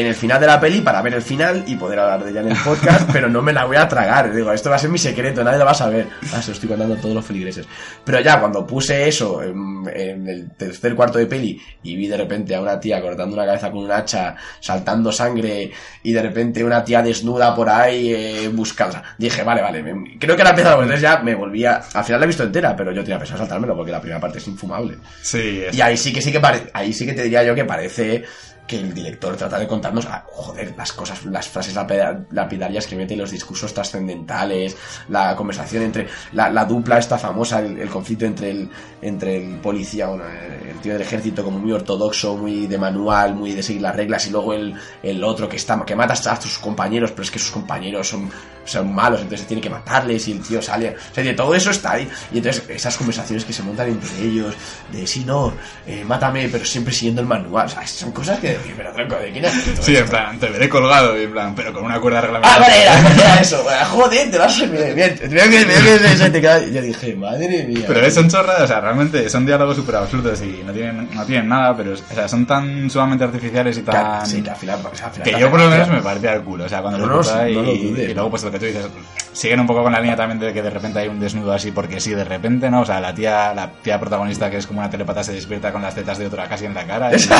En 0.00 0.06
el 0.06 0.14
final 0.14 0.40
de 0.40 0.46
la 0.46 0.60
peli 0.60 0.80
para 0.80 1.00
ver 1.02 1.14
el 1.14 1.22
final 1.22 1.64
y 1.66 1.76
poder 1.76 1.98
hablar 1.98 2.22
de 2.24 2.30
ella 2.30 2.40
en 2.40 2.48
el 2.50 2.56
podcast, 2.58 3.08
pero 3.12 3.28
no 3.28 3.42
me 3.42 3.52
la 3.52 3.64
voy 3.64 3.76
a 3.76 3.88
tragar. 3.88 4.32
Digo, 4.34 4.52
esto 4.52 4.70
va 4.70 4.76
a 4.76 4.78
ser 4.78 4.90
mi 4.90 4.98
secreto, 4.98 5.42
nadie 5.42 5.58
lo 5.58 5.64
va 5.64 5.70
a 5.72 5.74
saber. 5.74 6.06
Ah, 6.34 6.40
se 6.42 6.48
lo 6.48 6.54
estoy 6.54 6.68
contando 6.68 6.94
a 6.94 6.98
todos 6.98 7.14
los 7.14 7.24
feligreses. 7.24 7.66
Pero 8.04 8.20
ya 8.20 8.38
cuando 8.40 8.66
puse 8.66 9.08
eso 9.08 9.42
en, 9.42 9.88
en 9.92 10.28
el 10.28 10.50
tercer 10.56 10.94
cuarto 10.94 11.18
de 11.18 11.26
peli 11.26 11.60
y 11.82 11.96
vi 11.96 12.06
de 12.08 12.16
repente 12.16 12.54
a 12.54 12.60
una 12.60 12.78
tía 12.78 13.00
cortando 13.00 13.34
una 13.36 13.46
cabeza 13.46 13.70
con 13.70 13.84
un 13.84 13.90
hacha, 13.92 14.36
saltando 14.60 15.10
sangre 15.12 15.70
y 16.02 16.12
de 16.12 16.22
repente 16.22 16.62
una 16.64 16.84
tía 16.84 17.02
desnuda 17.02 17.54
por 17.54 17.68
ahí 17.68 18.12
eh, 18.12 18.48
buscando. 18.52 19.00
Dije, 19.18 19.42
vale, 19.42 19.62
vale. 19.62 19.82
me- 19.82 20.18
creo 20.18 20.36
que 20.36 20.44
la 20.44 20.50
empezado 20.50 20.82
entonces 20.82 21.00
ya 21.02 21.18
me 21.18 21.34
volvía. 21.34 21.80
Al 21.94 22.04
final 22.04 22.20
la 22.20 22.24
he 22.24 22.28
visto 22.28 22.42
entera, 22.42 22.76
pero 22.76 22.92
yo 22.92 23.02
tenía 23.02 23.18
pensado 23.18 23.38
saltármelo 23.38 23.74
porque 23.76 23.92
la 23.92 24.00
primera 24.00 24.20
parte 24.20 24.38
es 24.38 24.46
infumable. 24.48 24.98
Sí, 25.22 25.62
es- 25.66 25.74
Y 25.74 25.80
ahí 25.80 25.96
sí 25.96 26.12
que 26.12 26.20
sí 26.22 26.30
que 26.32 26.40
parece, 26.40 26.70
ahí 26.74 26.92
sí 26.92 27.06
que 27.06 27.12
te 27.14 27.22
diría 27.22 27.42
yo 27.44 27.54
que 27.54 27.64
parece 27.64 28.24
que 28.66 28.76
el 28.78 28.92
director 28.92 29.36
trata 29.36 29.58
de 29.58 29.66
contarnos, 29.66 30.06
ah, 30.06 30.24
joder, 30.32 30.74
las 30.76 30.92
cosas, 30.92 31.24
las 31.26 31.48
frases 31.48 31.74
lapida- 31.74 32.26
lapidarias 32.30 32.86
que 32.86 32.96
mete, 32.96 33.16
los 33.16 33.30
discursos 33.30 33.72
trascendentales, 33.72 34.76
la 35.08 35.34
conversación 35.36 35.82
entre 35.84 36.08
la, 36.32 36.50
la 36.50 36.64
dupla 36.64 36.98
esta 36.98 37.18
famosa, 37.18 37.60
el, 37.60 37.78
el 37.78 37.88
conflicto 37.88 38.24
entre 38.24 38.50
el, 38.50 38.70
entre 39.02 39.36
el 39.44 39.56
policía, 39.60 40.08
bueno, 40.08 40.24
eh, 40.28 40.70
el 40.72 40.78
tío 40.80 40.92
del 40.94 41.02
ejército 41.02 41.44
como 41.44 41.58
muy 41.58 41.72
ortodoxo, 41.72 42.36
muy 42.36 42.66
de 42.66 42.78
manual, 42.78 43.34
muy 43.34 43.52
de 43.52 43.62
seguir 43.62 43.82
las 43.82 43.94
reglas, 43.94 44.26
y 44.26 44.30
luego 44.30 44.54
el, 44.54 44.74
el 45.02 45.22
otro 45.24 45.48
que 45.48 45.56
está, 45.56 45.82
que 45.84 45.94
mata 45.94 46.14
a 46.14 46.40
sus 46.40 46.58
compañeros, 46.58 47.10
pero 47.12 47.22
es 47.22 47.30
que 47.30 47.38
sus 47.38 47.50
compañeros 47.50 48.08
son, 48.08 48.30
son 48.64 48.92
malos, 48.94 49.20
entonces 49.20 49.46
tiene 49.46 49.60
que 49.60 49.70
matarles 49.70 50.26
y 50.28 50.32
el 50.32 50.40
tío 50.40 50.60
sale. 50.60 50.96
O 51.10 51.14
sea, 51.14 51.22
de 51.22 51.34
todo 51.34 51.54
eso 51.54 51.70
está 51.70 51.92
ahí. 51.92 52.08
Y 52.32 52.38
entonces 52.38 52.64
esas 52.68 52.96
conversaciones 52.96 53.44
que 53.44 53.52
se 53.52 53.62
montan 53.62 53.88
entre 53.88 54.22
ellos, 54.24 54.54
de 54.92 55.06
sí, 55.06 55.24
no, 55.24 55.52
eh, 55.86 56.04
mátame, 56.04 56.48
pero 56.48 56.64
siempre 56.64 56.92
siguiendo 56.92 57.20
el 57.20 57.26
manual. 57.28 57.68
Son 57.86 58.12
cosas 58.12 58.38
que, 58.40 58.55
pero 58.76 58.92
tronco, 58.92 59.16
¿de 59.16 59.32
quién 59.32 59.44
es 59.44 59.54
esto? 59.54 59.82
Sí, 59.82 59.96
en 59.96 60.08
plan, 60.08 60.38
te 60.38 60.48
veré 60.48 60.68
colgado, 60.68 61.18
y 61.18 61.24
en 61.24 61.32
plan, 61.32 61.54
pero 61.54 61.72
con 61.72 61.84
una 61.84 62.00
cuerda 62.00 62.18
Ah, 62.18 62.22
reglamentaria. 62.22 62.60
vale, 62.60 62.82
era, 62.82 63.14
era 63.32 63.40
eso. 63.40 63.64
Joder, 63.90 64.30
te 64.30 64.38
vas 64.38 64.60
a 64.60 64.64
bien, 64.66 64.94
bien. 64.94 65.14
Te 65.18 65.28
veo 65.28 65.44
que, 65.50 65.64
veo 65.64 65.98
que 66.00 66.16
se 66.16 66.30
te 66.30 66.40
queda. 66.40 66.60
Yo 66.66 66.82
dije, 66.82 67.14
madre 67.16 67.64
mía. 67.68 67.84
Pero 67.86 68.10
son 68.10 68.28
chorradas, 68.28 68.62
o 68.62 68.66
sea, 68.66 68.80
realmente 68.80 69.28
son 69.28 69.46
diálogos 69.46 69.76
súper 69.76 69.96
absurdos 69.96 70.40
y 70.42 70.62
no 70.64 70.72
tienen, 70.72 71.08
no 71.14 71.24
tienen 71.24 71.48
nada, 71.48 71.76
pero 71.76 71.92
o 71.92 72.14
sea, 72.14 72.28
son 72.28 72.46
tan 72.46 72.88
sumamente 72.90 73.24
artificiales 73.24 73.76
y 73.78 73.80
Que- 73.82 73.90
tan... 73.92 74.26
sí, 74.26 74.42
que 74.42 74.50
al 74.50 74.56
final, 74.56 74.78
pues, 74.82 75.02
al 75.02 75.10
final 75.12 75.30
que 75.30 75.40
yo 75.40 75.50
por 75.50 75.60
lo 75.60 75.68
menos 75.70 75.88
me 75.88 76.00
parecía 76.02 76.32
el 76.34 76.42
culo, 76.42 76.64
o 76.64 76.68
sea, 76.68 76.80
cuando 76.82 76.98
No, 77.00 77.06
lo 77.06 77.14
no, 77.16 77.20
escuchaba 77.20 77.46
sí, 77.46 77.54
no 77.54 77.62
lo 77.62 77.72
y, 77.72 77.78
dudes, 77.90 78.10
y 78.10 78.14
luego 78.14 78.30
pues 78.30 78.42
lo 78.44 78.50
que 78.50 78.58
tú 78.58 78.64
dices, 78.66 78.86
siguen 79.32 79.60
un 79.60 79.66
poco 79.66 79.82
con 79.82 79.92
la 79.92 80.00
línea 80.00 80.16
también 80.16 80.38
de 80.40 80.52
que 80.52 80.62
de 80.62 80.70
repente 80.70 80.98
hay 80.98 81.08
un 81.08 81.20
desnudo 81.20 81.52
así 81.52 81.70
porque 81.72 82.00
sí, 82.00 82.14
de 82.14 82.24
repente, 82.24 82.70
¿no? 82.70 82.80
O 82.80 82.86
sea, 82.86 83.00
la 83.00 83.14
tía, 83.14 83.52
la 83.54 83.70
tía 83.82 83.98
protagonista 84.00 84.50
que 84.50 84.56
es 84.58 84.66
como 84.66 84.80
una 84.80 84.90
telepata 84.90 85.22
se 85.22 85.32
despierta 85.32 85.72
con 85.72 85.82
las 85.82 85.94
tetas 85.94 86.18
de 86.18 86.26
otra 86.26 86.48
casi 86.48 86.64
en 86.66 86.74
la 86.74 86.86
cara 86.86 87.10
y 87.10 87.14
dice, 87.16 87.34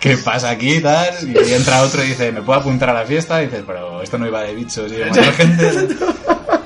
¿qué 0.00 0.16
pasa 0.16 0.50
aquí 0.50 0.80
tal? 0.80 1.14
Y 1.22 1.52
entra 1.52 1.82
otro 1.82 2.02
y 2.02 2.08
dice, 2.08 2.32
¿me 2.32 2.42
puedo 2.42 2.60
apuntar 2.60 2.90
a 2.90 2.94
la 2.94 3.04
fiesta? 3.04 3.42
Y 3.42 3.46
dices, 3.46 3.64
pero 3.66 4.02
esto 4.02 4.18
no 4.18 4.26
iba 4.26 4.42
de 4.42 4.54
bichos 4.54 4.90
y 4.90 4.96
de 4.96 5.04
mucha 5.10 5.32
gente. 5.32 5.88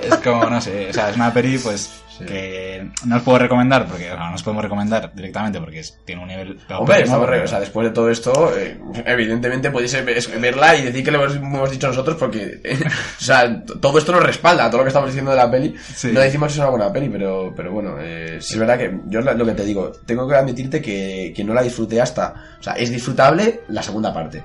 Es 0.03 0.15
como, 0.23 0.45
no 0.47 0.61
sé, 0.61 0.91
o 0.91 0.93
sea, 0.93 1.11
es 1.11 1.17
una 1.17 1.33
peli 1.33 1.59
pues 1.59 2.03
que 2.27 2.91
no 3.07 3.17
os 3.17 3.23
puedo 3.23 3.39
recomendar 3.39 3.87
porque 3.87 4.11
o 4.11 4.17
sea, 4.17 4.29
no 4.29 4.35
os 4.35 4.43
podemos 4.43 4.63
recomendar 4.63 5.13
directamente 5.15 5.59
porque 5.61 5.83
tiene 6.05 6.23
un 6.23 6.29
nivel 6.29 6.59
Hombre, 6.71 7.03
estamos 7.03 7.27
re- 7.29 7.33
pero- 7.37 7.45
o 7.45 7.49
sea, 7.49 7.61
después 7.61 7.87
de 7.89 7.93
todo 7.95 8.11
esto, 8.11 8.53
eh, 8.57 8.79
evidentemente 9.07 9.71
podéis 9.71 9.97
verla 10.41 10.77
y 10.77 10.83
decir 10.83 11.05
que 11.05 11.11
lo 11.11 11.25
hemos, 11.25 11.71
dicho 11.71 11.87
nosotros 11.89 12.17
porque, 12.17 12.61
eh, 12.65 12.79
o 13.21 13.25
sea, 13.25 13.65
t- 13.65 13.75
todo 13.81 13.99
esto 13.99 14.13
nos 14.13 14.23
respalda, 14.23 14.69
todo 14.69 14.79
lo 14.79 14.85
que 14.85 14.89
estamos 14.89 15.09
diciendo 15.09 15.31
de 15.31 15.37
la 15.37 15.51
peli. 15.51 15.75
Sí. 15.95 16.11
No 16.13 16.21
decimos 16.21 16.49
que 16.49 16.53
es 16.55 16.59
una 16.59 16.69
buena 16.71 16.93
peli, 16.93 17.09
pero, 17.09 17.53
pero 17.57 17.73
bueno, 17.73 17.97
eh, 18.01 18.39
sí 18.41 18.55
es 18.55 18.59
verdad 18.61 18.79
que 18.79 18.99
yo 19.07 19.21
lo 19.21 19.47
que 19.47 19.53
te 19.53 19.65
digo, 19.65 19.93
tengo 20.07 20.29
que 20.29 20.35
admitirte 20.35 20.81
que, 20.83 21.33
que 21.35 21.45
no 21.45 21.55
la 21.55 21.63
disfruté 21.63 22.01
hasta, 22.01 22.35
o 22.59 22.63
sea, 22.63 22.75
es 22.75 22.91
disfrutable 22.91 23.61
la 23.69 23.83
segunda 23.83 24.13
parte. 24.13 24.43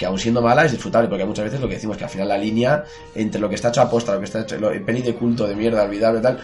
Que 0.00 0.06
aún 0.06 0.18
siendo 0.18 0.40
mala 0.40 0.64
es 0.64 0.72
disfrutable, 0.72 1.10
porque 1.10 1.26
muchas 1.26 1.44
veces 1.44 1.60
lo 1.60 1.68
que 1.68 1.74
decimos 1.74 1.94
que 1.98 2.04
al 2.04 2.08
final 2.10 2.26
la 2.26 2.38
línea 2.38 2.84
entre 3.14 3.38
lo 3.38 3.50
que 3.50 3.56
está 3.56 3.68
hecho 3.68 3.82
a 3.82 3.90
posta, 3.90 4.14
lo 4.14 4.18
que 4.20 4.24
está 4.24 4.40
hecho, 4.40 4.58
lo, 4.58 4.70
peli 4.82 5.02
de 5.02 5.14
culto, 5.14 5.46
de 5.46 5.54
mierda, 5.54 5.82
olvidable 5.82 6.20
y 6.20 6.22
tal, 6.22 6.38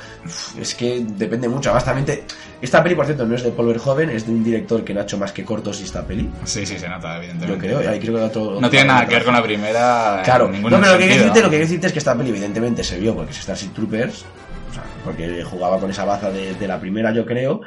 es 0.60 0.74
que 0.74 1.02
depende 1.02 1.48
mucho. 1.48 1.70
Además, 1.70 1.86
también 1.86 2.04
te- 2.04 2.24
esta 2.60 2.82
peli, 2.82 2.94
por 2.94 3.06
cierto, 3.06 3.24
no 3.24 3.34
es 3.34 3.42
de 3.42 3.52
Paul 3.52 3.68
Verhoeven, 3.68 4.10
es 4.10 4.26
de 4.26 4.32
un 4.32 4.44
director 4.44 4.84
que 4.84 4.92
no 4.92 5.00
ha 5.00 5.04
hecho 5.04 5.16
más 5.16 5.32
que 5.32 5.42
cortos 5.42 5.80
y 5.80 5.84
esta 5.84 6.06
peli. 6.06 6.28
Sí, 6.44 6.66
sí, 6.66 6.78
se 6.78 6.86
nota, 6.86 7.12
Yo 7.16 7.22
evidentemente. 7.22 7.66
creo, 7.66 7.82
y 7.82 7.86
ahí 7.86 7.98
creo 7.98 8.14
que 8.16 8.20
otro, 8.24 8.60
No 8.60 8.68
tiene 8.68 8.88
nada 8.88 9.06
que 9.06 9.14
ver 9.14 9.24
con 9.24 9.32
la 9.32 9.42
primera. 9.42 10.20
Claro, 10.22 10.48
no, 10.48 10.68
pero 10.68 10.92
lo 10.92 10.98
que, 10.98 11.06
decirte, 11.08 11.38
lo 11.40 11.46
que 11.46 11.56
quiero 11.56 11.64
decirte 11.64 11.86
es 11.86 11.92
que 11.94 11.98
esta 12.00 12.14
peli 12.14 12.28
evidentemente 12.28 12.84
se 12.84 12.98
vio 12.98 13.14
porque 13.14 13.30
es 13.30 13.38
Starship 13.38 13.72
Troopers, 13.72 14.22
o 14.70 14.74
sea, 14.74 14.82
porque 15.02 15.42
jugaba 15.44 15.80
con 15.80 15.90
esa 15.90 16.04
baza 16.04 16.30
de, 16.30 16.54
de 16.56 16.68
la 16.68 16.78
primera, 16.78 17.10
yo 17.10 17.24
creo, 17.24 17.62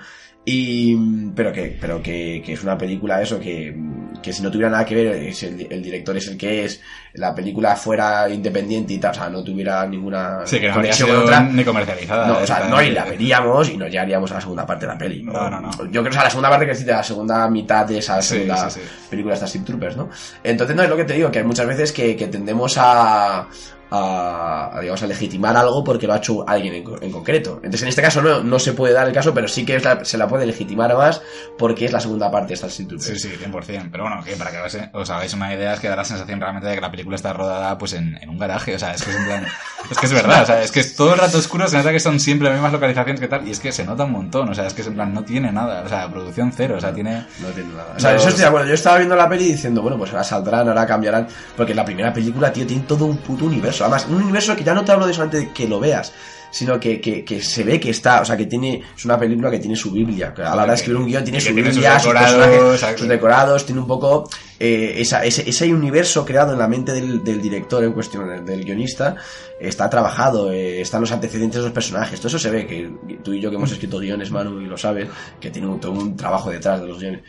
y 0.45 0.95
pero 1.35 1.51
que 1.51 1.75
pero 1.81 2.01
que, 2.03 2.43
que 2.45 2.53
es 2.53 2.61
una 2.63 2.77
película 2.77 3.21
eso 3.23 3.39
que, 3.39 3.75
que 4.21 4.33
si 4.33 4.41
no 4.41 4.51
tuviera 4.51 4.69
nada 4.69 4.85
que 4.85 4.95
ver 4.95 5.07
es 5.07 5.43
el, 5.43 5.67
el 5.69 5.81
director 5.81 6.15
es 6.17 6.27
el 6.27 6.37
que 6.37 6.65
es 6.65 6.81
la 7.13 7.33
película 7.33 7.75
fuera 7.75 8.29
independiente 8.29 8.93
y 8.93 8.97
tal 8.97 9.11
o 9.11 9.13
sea 9.13 9.29
no 9.29 9.43
tuviera 9.43 9.85
ninguna 9.85 10.41
Sí, 10.45 10.59
que 10.59 10.67
no 10.67 10.75
conexión 10.75 11.09
con 11.09 11.17
sido 11.17 11.25
otra 11.25 11.41
ni 11.41 11.63
comercializada. 11.63 12.27
no, 12.27 12.37
o 12.39 12.45
sea, 12.45 12.67
no, 12.69 12.81
y 12.81 12.91
la 12.91 13.05
veríamos 13.05 13.69
y 13.69 13.77
nos 13.77 13.89
llegaríamos 13.89 14.31
a 14.31 14.35
la 14.35 14.41
segunda 14.41 14.65
parte 14.65 14.85
de 14.85 14.91
la 14.93 14.97
peli. 14.97 15.23
No, 15.23 15.49
no, 15.49 15.59
no. 15.61 15.71
Yo 15.85 16.01
creo 16.01 16.03
que 16.03 16.09
o 16.09 16.13
sea, 16.13 16.23
la 16.23 16.29
segunda 16.29 16.49
parte 16.49 16.65
que 16.65 16.71
decir, 16.71 16.87
la 16.87 17.03
segunda 17.03 17.49
mitad 17.49 17.85
de 17.85 17.97
esa 17.99 18.21
segunda 18.21 18.69
sí, 18.69 18.79
sí. 18.79 18.87
película 19.09 19.33
de 19.33 19.37
Starship 19.37 19.65
Troopers, 19.65 19.97
¿no? 19.97 20.09
Entonces, 20.43 20.75
no 20.75 20.83
es 20.83 20.89
lo 20.89 20.97
que 20.97 21.05
te 21.05 21.13
digo, 21.13 21.31
que 21.31 21.39
hay 21.39 21.45
muchas 21.45 21.67
veces 21.67 21.91
que, 21.91 22.15
que 22.15 22.27
tendemos 22.27 22.75
a, 22.77 23.47
a, 23.91 24.69
a, 24.77 24.79
digamos, 24.81 25.01
a 25.03 25.07
legitimar 25.07 25.55
algo 25.57 25.83
porque 25.83 26.07
lo 26.07 26.13
ha 26.13 26.17
hecho 26.17 26.47
alguien 26.47 26.73
en, 26.75 26.83
co- 26.83 27.01
en 27.01 27.11
concreto. 27.11 27.55
Entonces, 27.57 27.83
en 27.83 27.87
este 27.89 28.01
caso 28.01 28.21
no, 28.21 28.43
no 28.43 28.59
se 28.59 28.73
puede 28.73 28.93
dar 28.93 29.07
el 29.07 29.13
caso, 29.13 29.33
pero 29.33 29.47
sí 29.47 29.65
que 29.65 29.79
la- 29.79 30.03
se 30.05 30.17
la 30.17 30.27
puede 30.27 30.45
legitimar 30.45 30.95
más 30.95 31.21
porque 31.57 31.85
es 31.85 31.91
la 31.91 31.99
segunda 31.99 32.29
parte 32.31 32.49
de 32.49 32.57
Starship 32.57 32.87
Troopers. 32.87 33.21
Sí, 33.21 33.29
sí, 33.29 33.35
100%. 33.43 33.89
Pero 33.91 34.03
bueno, 34.03 34.23
que 34.23 34.35
para 34.35 34.51
que 34.51 34.57
os, 34.59 34.77
os 34.93 35.09
hagáis 35.09 35.33
una 35.33 35.53
idea, 35.53 35.73
es 35.73 35.79
que 35.79 35.89
da 35.89 35.95
la 35.95 36.05
sensación 36.05 36.39
realmente 36.39 36.67
de 36.67 36.75
que 36.75 36.81
la 36.81 36.91
película 36.91 37.15
está 37.15 37.33
rodada 37.33 37.77
pues 37.77 37.93
en, 37.93 38.17
en 38.21 38.29
un 38.29 38.37
garaje. 38.37 38.75
O 38.75 38.79
sea, 38.79 38.93
es 38.93 39.03
que 39.03 39.09
es 39.11 39.15
en 39.17 39.25
plan. 39.25 39.45
Es 39.89 39.97
que 39.97 40.05
es 40.05 40.13
verdad, 40.13 40.43
o 40.43 40.45
sea, 40.45 40.61
es 40.61 40.71
que 40.71 40.81
es 40.81 40.95
todo 40.95 41.13
el 41.13 41.19
rato 41.19 41.37
oscuro, 41.37 41.67
se 41.67 41.77
nota 41.77 41.91
que 41.91 41.99
son 41.99 42.19
siempre 42.19 42.45
las 42.47 42.55
mismas 42.55 42.73
localizaciones 42.73 43.19
que 43.19 43.27
tal, 43.27 43.47
y 43.47 43.51
es 43.51 43.59
que 43.59 43.71
se 43.71 43.85
nota 43.85 44.03
un 44.03 44.11
montón. 44.11 44.49
O 44.49 44.53
sea, 44.53 44.67
es 44.67 44.73
que 44.73 44.81
es 44.81 44.87
en 44.87 44.93
plan, 44.95 45.13
no 45.13 45.23
tiene 45.23 45.51
nada. 45.51 45.81
O 45.83 45.89
sea, 45.89 46.07
producción 46.09 46.51
cero, 46.55 46.75
o 46.77 46.81
sea, 46.81 46.93
tiene. 46.93 47.25
No 47.39 47.47
tiene 47.47 47.73
nada. 47.73 47.93
O 47.95 47.99
sea, 47.99 48.11
Los- 48.13 48.21
eso 48.21 48.29
estoy 48.29 48.41
de 48.43 48.47
acuerdo. 48.47 48.67
Yo 48.67 48.73
estaba 48.75 48.97
viendo 48.97 49.15
la 49.15 49.27
peli 49.27 49.45
diciendo, 49.51 49.81
bueno, 49.81 49.97
pues 49.97 50.11
ahora 50.11 50.23
saldrán, 50.23 50.67
ahora 50.67 50.85
cambiarán. 50.85 51.27
Porque 51.57 51.73
la 51.73 51.85
primera 51.85 52.13
película, 52.13 52.51
tío, 52.53 52.67
tiene 52.67 52.83
todo 52.83 53.05
un 53.05 53.17
puto 53.17 53.45
universo. 53.45 53.78
Además, 53.83 54.07
un 54.09 54.21
universo 54.21 54.55
que 54.55 54.63
ya 54.63 54.73
no 54.73 54.83
te 54.83 54.91
hablo 54.91 55.07
de 55.07 55.13
solamente 55.13 55.37
de 55.37 55.51
que 55.51 55.67
lo 55.67 55.79
veas, 55.79 56.13
sino 56.51 56.79
que, 56.79 56.99
que, 56.99 57.23
que 57.23 57.41
se 57.41 57.63
ve 57.63 57.79
que 57.79 57.91
está, 57.91 58.21
o 58.21 58.25
sea, 58.25 58.35
que 58.35 58.45
tiene, 58.45 58.81
es 58.95 59.05
una 59.05 59.19
película 59.19 59.51
que 59.51 59.59
tiene 59.59 59.75
su 59.75 59.91
Biblia, 59.91 60.33
que 60.33 60.41
a 60.41 60.55
la 60.55 60.63
hora 60.63 60.73
de 60.73 60.75
escribir 60.75 60.97
un 60.97 61.07
guion 61.07 61.23
tiene 61.23 61.39
su 61.39 61.53
tiene 61.53 61.63
sus 61.65 61.75
Biblia, 61.75 61.99
sus, 61.99 62.13
decorados, 62.13 62.79
sus 62.97 63.07
decorados, 63.07 63.65
tiene 63.65 63.81
un 63.81 63.87
poco 63.87 64.29
eh, 64.59 64.95
esa, 64.97 65.23
ese, 65.23 65.47
ese 65.47 65.73
universo 65.73 66.25
creado 66.25 66.53
en 66.53 66.59
la 66.59 66.67
mente 66.67 66.91
del, 66.93 67.23
del 67.23 67.41
director 67.41 67.83
en 67.83 67.93
cuestión, 67.93 68.27
del, 68.27 68.45
del 68.45 68.65
guionista, 68.65 69.15
está 69.59 69.89
trabajado, 69.89 70.51
eh, 70.51 70.81
están 70.81 71.01
los 71.01 71.11
antecedentes 71.11 71.59
de 71.59 71.65
los 71.65 71.73
personajes, 71.73 72.19
todo 72.19 72.29
eso 72.29 72.39
se 72.39 72.49
ve, 72.49 72.65
que 72.65 72.91
tú 73.23 73.33
y 73.33 73.41
yo 73.41 73.49
que 73.49 73.57
hemos 73.57 73.71
escrito 73.71 73.99
guiones, 73.99 74.31
Manu, 74.31 74.59
y 74.59 74.65
lo 74.65 74.77
sabes, 74.77 75.07
que 75.39 75.51
tiene 75.51 75.67
un, 75.67 75.79
todo 75.79 75.91
un 75.91 76.15
trabajo 76.15 76.49
detrás 76.49 76.81
de 76.81 76.87
los 76.87 76.99
guiones. 76.99 77.21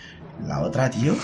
La 0.47 0.61
otra, 0.61 0.91
tío, 0.91 1.14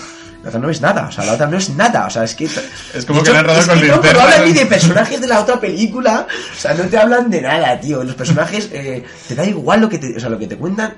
la 0.43 0.49
otra 0.49 0.59
no 0.59 0.69
es 0.69 0.81
nada, 0.81 1.07
o 1.07 1.11
sea, 1.11 1.25
la 1.25 1.33
otra 1.33 1.47
no 1.47 1.57
es 1.57 1.69
nada, 1.69 2.05
o 2.05 2.09
sea, 2.09 2.23
es 2.23 2.35
que... 2.35 2.45
Es 2.45 3.05
como 3.05 3.21
de 3.21 3.31
que 3.31 3.37
han 3.37 3.49
es 3.49 3.67
con 3.67 3.79
que 3.79 3.87
no, 3.87 4.01
no 4.01 4.21
hablan 4.21 4.45
ni 4.45 4.53
de 4.53 4.65
personajes 4.65 5.19
de 5.19 5.27
la 5.27 5.41
otra 5.41 5.59
película, 5.59 6.27
o 6.29 6.59
sea, 6.59 6.73
no 6.73 6.83
te 6.85 6.97
hablan 6.97 7.29
de 7.29 7.41
nada, 7.41 7.79
tío, 7.79 8.03
los 8.03 8.15
personajes, 8.15 8.69
eh, 8.71 9.03
te 9.27 9.35
da 9.35 9.45
igual 9.45 9.81
lo 9.81 9.89
que 9.89 9.97
te, 9.97 10.15
o 10.15 10.19
sea, 10.19 10.29
lo 10.29 10.39
que 10.39 10.47
te 10.47 10.57
cuentan, 10.57 10.95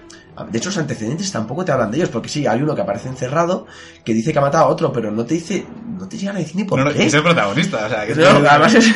de 0.50 0.58
hecho, 0.58 0.70
los 0.70 0.78
antecedentes 0.78 1.32
tampoco 1.32 1.66
te 1.66 1.72
hablan 1.72 1.92
de 1.92 1.98
ellos, 1.98 2.10
porque 2.10 2.30
sí, 2.30 2.46
hay 2.48 2.62
uno 2.62 2.76
que 2.76 2.82
aparece 2.82 3.08
encerrado 3.10 3.66
que 4.04 4.14
dice 4.14 4.32
que 4.32 4.40
ha 4.40 4.42
matado 4.42 4.66
a 4.66 4.68
otro, 4.68 4.92
pero 4.94 5.12
no 5.12 5.26
te 5.26 5.34
dice, 5.36 5.66
no 5.98 6.08
te 6.08 6.18
llegan 6.18 6.36
a 6.36 6.40
decir 6.40 6.56
ni 6.56 6.64
por 6.64 6.80
No, 6.80 6.86
no, 6.86 6.94
qué. 6.94 7.06
es 7.06 7.14
el 7.14 7.24
protagonista, 7.24 7.86
o 7.86 7.90
sea, 7.90 8.06
que 8.06 8.16
No, 8.16 8.28
además 8.50 8.74
es- 8.76 8.90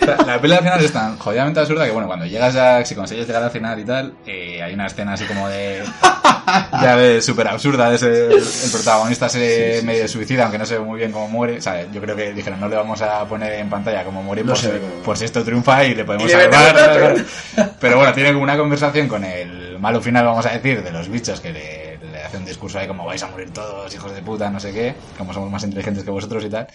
La 0.26 0.38
pelea 0.40 0.58
al 0.58 0.64
final 0.64 0.84
es 0.84 0.92
tan 0.92 1.16
jodidamente 1.18 1.60
absurda 1.60 1.86
que, 1.86 1.90
bueno, 1.90 2.06
cuando 2.06 2.26
llegas 2.26 2.52
ya, 2.54 2.84
si 2.84 2.94
consigues 2.94 3.26
llegar 3.26 3.42
al 3.42 3.50
final 3.50 3.78
y 3.80 3.84
tal, 3.84 4.14
eh, 4.26 4.62
hay 4.62 4.74
una 4.74 4.86
escena 4.86 5.14
así 5.14 5.24
como 5.24 5.48
de. 5.48 5.82
ya 6.82 6.94
ves, 6.96 7.24
súper 7.24 7.48
absurda. 7.48 7.88
de 7.88 7.96
ese- 7.96 8.26
el 8.34 8.70
protagonista 8.70 9.28
se 9.30 9.80
medio 9.82 10.06
suicida, 10.06 10.42
aunque 10.44 10.58
no 10.58 10.66
se 10.66 10.74
ve 10.78 10.84
muy 10.84 10.98
bien 10.98 11.10
cómo 11.10 11.28
muere. 11.28 11.56
O 11.58 11.62
sea, 11.62 11.90
yo 11.90 12.00
creo 12.02 12.14
que 12.14 12.32
dijeron, 12.34 12.60
no 12.60 12.68
le 12.68 12.76
vamos 12.76 13.00
a 13.00 13.24
poner 13.24 13.54
en 13.54 13.70
pantalla 13.70 14.04
cómo 14.04 14.22
muere, 14.22 14.44
por, 14.44 14.58
si, 14.58 14.68
por 15.04 15.20
esto 15.22 15.42
triunfa 15.42 15.84
y 15.84 15.94
le 15.94 16.04
podemos 16.04 16.28
Y 16.28 16.30
salvar. 16.32 17.16
Pero 17.80 17.96
bueno, 17.96 18.12
tiene 18.12 18.30
como 18.32 18.42
una 18.42 18.58
conversación 18.58 19.08
con 19.08 19.24
el 19.24 19.78
malo 19.78 20.00
final, 20.02 20.24
vamos 20.26 20.44
a 20.46 20.50
decir, 20.50 20.83
de 20.84 20.92
los 20.92 21.08
bichos 21.08 21.40
que 21.40 21.52
le, 21.52 21.98
le 21.98 22.22
hace 22.22 22.36
un 22.36 22.44
discurso 22.44 22.78
ahí 22.78 22.86
como 22.86 23.04
vais 23.04 23.22
a 23.22 23.28
morir 23.28 23.50
todos, 23.50 23.92
hijos 23.94 24.14
de 24.14 24.22
puta, 24.22 24.50
no 24.50 24.60
sé 24.60 24.72
qué, 24.72 24.94
como 25.18 25.32
somos 25.32 25.50
más 25.50 25.64
inteligentes 25.64 26.04
que 26.04 26.10
vosotros 26.10 26.44
y 26.44 26.50
tal. 26.50 26.66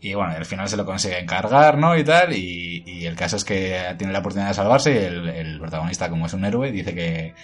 Y 0.00 0.14
bueno, 0.14 0.32
al 0.32 0.46
final 0.46 0.68
se 0.68 0.76
lo 0.76 0.86
consigue 0.86 1.18
encargar, 1.18 1.76
¿no? 1.76 1.96
Y 1.96 2.04
tal. 2.04 2.32
Y, 2.32 2.84
y 2.86 3.04
el 3.06 3.16
caso 3.16 3.36
es 3.36 3.44
que 3.44 3.94
tiene 3.98 4.12
la 4.12 4.20
oportunidad 4.20 4.48
de 4.50 4.54
salvarse 4.54 4.92
y 4.94 4.96
el, 4.98 5.28
el 5.28 5.58
protagonista, 5.58 6.08
como 6.08 6.26
es 6.26 6.32
un 6.34 6.44
héroe, 6.44 6.70
dice 6.70 6.94
que, 6.94 7.34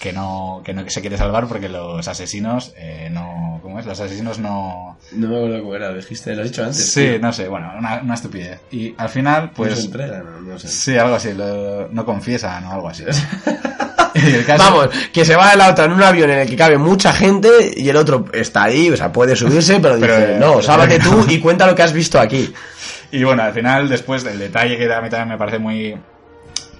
que 0.00 0.12
no, 0.14 0.62
que 0.64 0.72
no 0.72 0.84
que 0.84 0.90
se 0.90 1.02
quiere 1.02 1.18
salvar 1.18 1.46
porque 1.46 1.68
los 1.68 2.08
asesinos 2.08 2.72
eh, 2.78 3.08
no... 3.12 3.60
¿Cómo 3.62 3.78
es? 3.78 3.84
Los 3.84 4.00
asesinos 4.00 4.38
no... 4.38 4.96
No 5.12 5.28
me 5.28 5.36
acuerdo 5.36 5.60
cómo 5.60 5.74
era, 5.74 5.92
dijiste, 5.92 6.34
lo 6.34 6.40
has 6.42 6.48
dicho 6.48 6.62
antes. 6.62 6.90
Sí, 6.90 7.04
tío. 7.04 7.18
no 7.18 7.30
sé, 7.32 7.46
bueno, 7.48 7.72
una, 7.76 8.00
una 8.00 8.14
estupidez. 8.14 8.62
Y 8.70 8.94
al 8.96 9.10
final, 9.10 9.50
Pues 9.50 9.84
entrega, 9.84 10.22
no, 10.22 10.40
no 10.40 10.58
sé. 10.58 10.68
Sí, 10.68 10.96
algo 10.96 11.16
así, 11.16 11.34
lo- 11.34 11.88
no 11.88 12.06
confiesan 12.06 12.64
o 12.64 12.72
algo 12.72 12.88
así. 12.88 13.04
El 14.18 14.44
caso- 14.44 14.64
Vamos, 14.64 14.88
que 15.12 15.24
se 15.24 15.36
va 15.36 15.54
la 15.56 15.70
otra 15.70 15.84
en 15.86 15.92
un 15.92 16.02
avión 16.02 16.30
en 16.30 16.40
el 16.40 16.48
que 16.48 16.56
cabe 16.56 16.78
mucha 16.78 17.12
gente 17.12 17.48
y 17.76 17.88
el 17.88 17.96
otro 17.96 18.26
está 18.32 18.64
ahí, 18.64 18.90
o 18.90 18.96
sea, 18.96 19.12
puede 19.12 19.36
subirse, 19.36 19.78
pero, 19.80 19.96
Pero, 19.98 20.16
dice, 20.18 20.32
eh, 20.34 20.36
no, 20.38 20.60
sálvate 20.62 20.98
tú 20.98 21.26
y 21.28 21.38
cuenta 21.38 21.66
lo 21.66 21.74
que 21.74 21.82
has 21.82 21.92
visto 21.92 22.18
aquí. 22.20 22.52
Y 23.10 23.24
bueno, 23.24 23.42
al 23.42 23.54
final, 23.54 23.88
después 23.88 24.22
del 24.22 24.38
detalle 24.38 24.76
que 24.76 24.84
a 24.92 25.00
mí 25.00 25.08
también 25.08 25.28
me 25.30 25.38
parece 25.38 25.58
muy. 25.58 25.96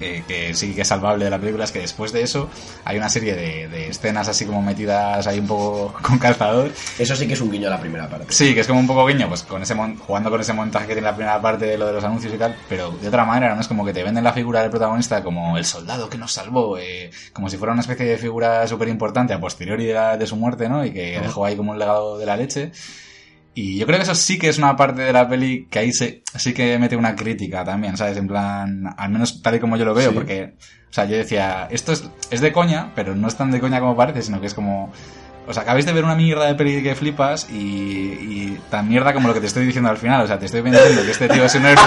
Eh, 0.01 0.24
que 0.26 0.55
sí 0.55 0.74
que 0.74 0.82
es 0.82 0.88
salvable 0.88 1.24
de 1.24 1.30
la 1.30 1.38
película, 1.38 1.64
es 1.64 1.72
que 1.72 1.80
después 1.80 2.12
de 2.12 2.22
eso 2.22 2.49
hay 2.84 2.96
una 2.99 3.09
serie 3.09 3.34
de, 3.34 3.68
de 3.68 3.88
escenas 3.88 4.28
así 4.28 4.44
como 4.46 4.62
metidas 4.62 5.26
ahí 5.26 5.38
un 5.38 5.46
poco 5.46 5.94
con 6.03 6.18
calzador. 6.18 6.72
Eso 6.99 7.16
sí 7.16 7.26
que 7.26 7.34
es 7.34 7.40
un 7.40 7.51
guiño 7.51 7.68
a 7.68 7.70
la 7.70 7.80
primera 7.80 8.09
parte. 8.09 8.32
Sí, 8.32 8.55
que 8.55 8.61
es 8.61 8.66
como 8.66 8.80
un 8.80 8.86
poco 8.86 9.07
guiño, 9.07 9.28
pues 9.28 9.42
con 9.42 9.62
ese 9.62 9.74
mon- 9.74 9.96
jugando 9.99 10.30
con 10.30 10.40
ese 10.40 10.53
montaje 10.53 10.86
que 10.86 10.92
tiene 10.94 11.09
la 11.09 11.14
primera 11.16 11.40
parte 11.40 11.66
de 11.66 11.78
lo 11.78 11.86
de 11.86 11.92
los 11.94 12.05
anuncios 12.05 12.32
y 12.32 12.38
tal, 12.38 12.57
pero 12.68 12.90
de 12.92 13.09
otra 13.09 13.24
manera, 13.24 13.55
¿no? 13.55 13.61
Es 13.61 13.68
como 13.68 13.84
que 13.84 13.92
te 13.92 14.03
venden 14.03 14.24
la 14.24 14.32
figura 14.32 14.61
del 14.62 14.70
protagonista 14.70 15.22
como 15.22 15.57
el 15.59 15.64
soldado 15.64 16.09
que 16.09 16.18
nos 16.18 16.32
salvó, 16.32 16.78
eh, 16.78 17.11
como 17.32 17.49
si 17.49 17.57
fuera 17.57 17.72
una 17.72 17.82
especie 17.82 18.07
de 18.07 18.18
figura 18.18 18.66
súper 18.66 18.88
importante 18.88 19.32
a 19.32 19.40
posteriori 19.40 19.84
de, 19.86 19.94
la- 19.94 20.16
de 20.16 20.26
su 20.26 20.36
muerte, 20.36 20.68
¿no? 20.68 20.84
Y 20.84 20.92
que 20.92 21.20
dejó 21.20 21.44
ahí 21.44 21.57
como 21.57 21.72
un 21.72 21.78
legado 21.78 22.18
de 22.18 22.26
la 22.26 22.36
leche. 22.36 22.70
Y 23.61 23.76
yo 23.76 23.86
creo 23.86 23.98
que 23.98 24.04
eso 24.04 24.14
sí 24.14 24.38
que 24.38 24.48
es 24.48 24.59
una 24.59 24.76
parte 24.76 25.02
de 25.02 25.12
la 25.12 25.28
peli 25.28 25.66
que 25.68 25.80
ahí 25.80 25.92
se, 25.92 26.22
sí 26.36 26.52
que 26.54 26.78
mete 26.78 26.94
una 26.96 27.16
crítica 27.16 27.64
también, 27.64 27.96
¿sabes? 27.96 28.16
En 28.16 28.28
plan, 28.28 28.94
al 28.96 29.11
menos 29.11 29.42
tal 29.42 29.56
y 29.56 29.59
como 29.59 29.76
yo 29.76 29.84
lo 29.84 29.94
veo, 29.94 30.11
Sí. 30.11 30.14
porque, 30.14 30.54
o 30.88 30.92
sea, 30.92 31.06
yo 31.06 31.16
decía, 31.16 31.66
esto 31.68 31.90
es, 31.92 32.09
es 32.30 32.40
de 32.40 32.52
coña, 32.52 32.92
pero 32.94 33.16
no 33.16 33.26
es 33.26 33.34
tan 33.36 33.50
de 33.50 33.59
coña 33.59 33.80
como 33.80 33.96
parece, 33.96 34.22
sino 34.22 34.40
que 34.40 34.46
es 34.46 34.54
como, 34.54 34.92
o 35.49 35.53
sea, 35.55 35.62
acabáis 35.62 35.86
de 35.86 35.92
ver 35.92 36.05
una 36.05 36.14
mierda 36.14 36.44
de 36.46 36.55
peli 36.55 36.82
que 36.82 36.94
flipas 36.94 37.49
y, 37.51 37.57
y 37.57 38.61
tan 38.70 38.86
mierda 38.88 39.12
como 39.14 39.28
lo 39.28 39.34
que 39.34 39.40
te 39.40 39.46
estoy 39.46 39.64
diciendo 39.66 39.88
al 39.90 39.96
final, 39.96 40.22
o 40.22 40.26
sea, 40.26 40.38
te 40.38 40.46
estoy 40.46 40.61
vendiendo 40.61 41.03
que 41.03 41.11
este 41.11 41.28
tío 41.28 41.44
es 41.44 41.55
un 41.55 41.64
héroe 41.66 41.84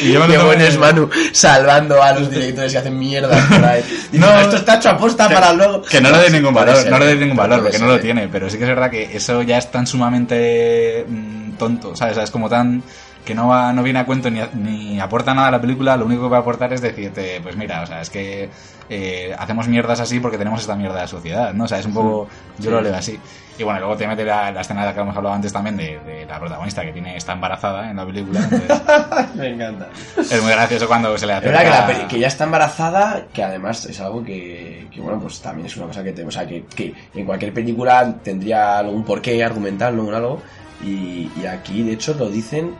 y 0.00 0.12
yo 0.12 0.20
me 0.20 0.26
lo 0.26 0.32
Qué 0.32 0.38
tomo- 0.38 0.46
bueno 0.46 0.64
es 0.64 0.78
Manu 0.78 1.10
salvando 1.32 2.02
a 2.02 2.12
los 2.12 2.30
directores 2.30 2.72
que 2.72 2.78
hacen 2.78 2.98
mierda 2.98 3.36
por 3.48 3.64
ahí. 3.64 3.84
No, 4.12 4.40
esto 4.40 4.56
está 4.56 4.76
hecho 4.76 4.90
a 4.90 4.96
posta 4.98 5.28
que- 5.28 5.34
para 5.34 5.52
luego. 5.52 5.82
Que 5.82 6.00
no 6.00 6.10
le 6.10 6.18
dé 6.18 6.30
ningún 6.30 6.54
valor, 6.54 6.76
ser, 6.76 6.90
no 6.90 6.98
le 6.98 7.06
dé 7.06 7.16
ningún 7.16 7.36
valor, 7.36 7.62
porque 7.62 7.78
no 7.78 7.86
lo 7.86 8.00
tiene, 8.00 8.28
pero 8.28 8.48
sí 8.50 8.56
que 8.58 8.64
es 8.64 8.70
verdad 8.70 8.90
que 8.90 9.16
eso 9.16 9.42
ya 9.42 9.58
es 9.58 9.70
tan 9.70 9.86
sumamente 9.86 11.04
mm, 11.08 11.52
tonto, 11.52 11.94
¿sabes? 11.96 12.12
O 12.12 12.14
sea, 12.16 12.24
es 12.24 12.30
como 12.30 12.48
tan 12.48 12.82
que 13.24 13.34
no 13.34 13.48
va, 13.48 13.72
no 13.72 13.82
viene 13.82 13.98
a 13.98 14.06
cuento 14.06 14.30
ni, 14.30 14.40
ni 14.54 14.98
aporta 15.00 15.34
nada 15.34 15.48
a 15.48 15.50
la 15.50 15.60
película, 15.60 15.96
lo 15.96 16.06
único 16.06 16.22
que 16.22 16.28
va 16.30 16.38
a 16.38 16.40
aportar 16.40 16.72
es 16.72 16.80
decirte, 16.80 17.40
pues 17.42 17.54
mira, 17.56 17.82
o 17.82 17.86
sea, 17.86 18.00
es 18.00 18.08
que 18.10 18.48
eh, 18.90 19.34
hacemos 19.38 19.68
mierdas 19.68 20.00
así 20.00 20.20
porque 20.20 20.36
tenemos 20.36 20.60
esta 20.60 20.74
mierda 20.76 21.00
de 21.00 21.06
sociedad, 21.08 21.54
¿no? 21.54 21.64
O 21.64 21.68
sea, 21.68 21.78
es 21.78 21.86
un 21.86 21.94
poco, 21.94 22.28
yo 22.58 22.70
lo 22.70 22.80
leo 22.82 22.94
así. 22.94 23.18
Y 23.58 23.62
bueno, 23.62 23.78
luego 23.80 23.96
te 23.96 24.06
mete 24.08 24.24
la, 24.24 24.50
la 24.50 24.62
escena 24.62 24.80
de 24.80 24.86
la 24.88 24.94
que 24.94 25.00
hemos 25.00 25.14
hablado 25.16 25.34
antes 25.34 25.52
también 25.52 25.76
de, 25.76 25.98
de 26.00 26.24
la 26.26 26.40
protagonista 26.40 26.82
que 26.82 26.92
tiene 26.92 27.16
está 27.16 27.32
embarazada 27.34 27.90
en 27.90 27.96
la 27.96 28.06
película, 28.06 28.40
entonces 28.42 28.82
Me 29.34 29.48
encanta. 29.50 29.88
es 30.16 30.42
muy 30.42 30.50
gracioso 30.52 30.88
cuando 30.88 31.16
se 31.18 31.26
le 31.26 31.38
que, 31.40 31.48
acerca... 31.50 31.86
peli- 31.86 32.06
que 32.08 32.18
ya 32.18 32.26
está 32.28 32.44
embarazada, 32.44 33.26
que 33.32 33.44
además 33.44 33.84
es 33.84 34.00
algo 34.00 34.24
que, 34.24 34.88
que, 34.90 35.00
bueno, 35.00 35.20
pues 35.20 35.40
también 35.40 35.66
es 35.66 35.76
una 35.76 35.86
cosa 35.88 36.02
que 36.02 36.12
te, 36.12 36.24
o 36.24 36.30
sea, 36.30 36.46
que, 36.46 36.64
que 36.74 36.94
en 37.14 37.26
cualquier 37.26 37.52
película 37.52 38.14
tendría 38.24 38.78
algún 38.78 39.04
porqué 39.04 39.44
argumental, 39.44 39.94
¿no? 39.96 40.04
Un 40.04 40.14
algo. 40.14 40.42
Y, 40.82 41.30
y 41.38 41.44
aquí, 41.46 41.82
de 41.82 41.92
hecho, 41.92 42.14
lo 42.18 42.30
dicen 42.30 42.74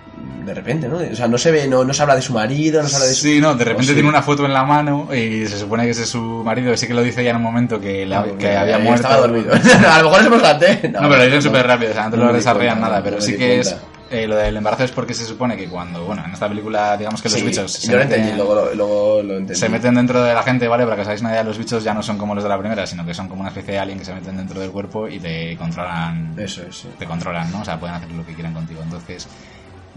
de 0.45 0.55
repente, 0.55 0.89
¿no? 0.89 0.97
O 0.97 1.15
sea, 1.15 1.29
no 1.29 1.39
se 1.39 1.51
ve, 1.51 1.69
no, 1.69 1.85
no 1.85 1.93
se 1.95 2.03
habla 2.03 2.17
de 2.17 2.23
su 2.23 2.33
marido, 2.33 2.83
no 2.83 2.89
se 2.89 2.97
habla 2.97 3.09
de 3.09 3.15
su... 3.15 3.23
Sí, 3.23 3.41
no, 3.41 3.55
de 3.55 3.65
repente 3.65 3.89
sí. 3.89 3.95
tiene 3.95 4.09
una 4.09 4.23
foto 4.23 4.45
en 4.47 4.53
la 4.53 4.65
mano 4.65 5.09
y 5.15 5.47
se 5.47 5.59
supone 5.59 5.85
que 5.85 5.91
ese 5.91 6.03
es 6.03 6.09
su 6.09 6.21
marido. 6.45 6.77
Sí 6.77 6.87
que 6.87 6.95
lo 6.95 7.03
dice 7.03 7.23
ya 7.23 7.31
en 7.31 7.37
un 7.37 7.43
momento 7.43 7.81
que, 7.81 8.09
Ah, 8.13 8.25
que 8.39 8.57
había 8.57 8.79
muerto. 8.79 9.03
Estaba 9.07 9.21
dormido. 9.27 9.55
No, 9.55 9.89
a 9.89 9.99
lo 9.99 10.05
mejor 10.05 10.21
es 10.21 10.27
importante. 10.27 10.89
No, 10.93 11.01
pero 11.01 11.17
lo 11.17 11.25
dicen 11.25 11.43
súper 11.43 11.67
rápido, 11.67 11.91
o 11.91 11.95
sea, 11.95 12.05
no 12.05 12.11
te 12.11 12.17
lo 12.17 12.33
desarrollan 12.33 12.81
nada, 12.81 13.03
pero 13.03 13.21
sí 13.21 13.37
que 13.37 13.61
es... 13.61 13.77
eh, 14.11 14.27
lo 14.27 14.35
del 14.37 14.57
embarazo 14.57 14.83
es 14.85 14.91
porque 14.91 15.15
se 15.15 15.25
supone 15.25 15.57
que 15.57 15.69
cuando, 15.69 16.05
bueno, 16.05 16.25
en 16.25 16.33
esta 16.33 16.49
película, 16.49 16.97
digamos 16.97 17.23
que 17.23 17.29
los 17.29 17.39
Sí, 17.39 17.47
bichos 17.47 17.83
yo 17.83 17.93
lo 17.93 17.99
meten- 18.03 18.03
entendí, 18.15 18.33
luego, 18.37 18.55
lo- 18.57 18.75
luego 18.75 19.23
lo 19.23 19.33
entendí. 19.35 19.55
se 19.55 19.69
meten 19.69 19.95
dentro 19.95 20.23
de 20.25 20.35
la 20.35 20.43
gente, 20.43 20.67
¿vale? 20.67 20.83
Para 20.85 20.97
que 20.97 21.03
os 21.03 21.07
hagáis 21.09 21.21
una 21.21 21.31
idea, 21.31 21.45
los 21.45 21.59
bichos 21.59 21.85
ya 21.85 21.95
no 21.95 22.03
son 22.03 22.19
como 22.19 22.35
los 22.35 22.43
de 22.43 22.49
la 22.51 22.59
primera, 22.59 22.87
sino 22.89 23.07
que 23.07 23.15
son 23.15 23.29
como 23.29 23.43
una 23.43 23.51
especie 23.51 23.75
de 23.75 23.79
alien 23.79 23.99
que 23.99 24.05
se 24.05 24.15
meten 24.15 24.37
dentro 24.37 24.59
del 24.59 24.71
cuerpo 24.73 25.07
y 25.07 25.21
te 25.21 25.57
controlan 25.57 26.35
Eso, 26.39 26.63
eso. 26.69 26.89
te 26.99 27.05
controlan, 27.07 27.53
¿no? 27.53 27.61
O 27.61 27.65
sea, 27.65 27.79
pueden 27.79 27.95
hacer 27.95 28.11
lo 28.11 28.27
que 28.27 28.33
quieran 28.35 28.53
contigo. 28.55 28.81
Entonces, 28.83 29.29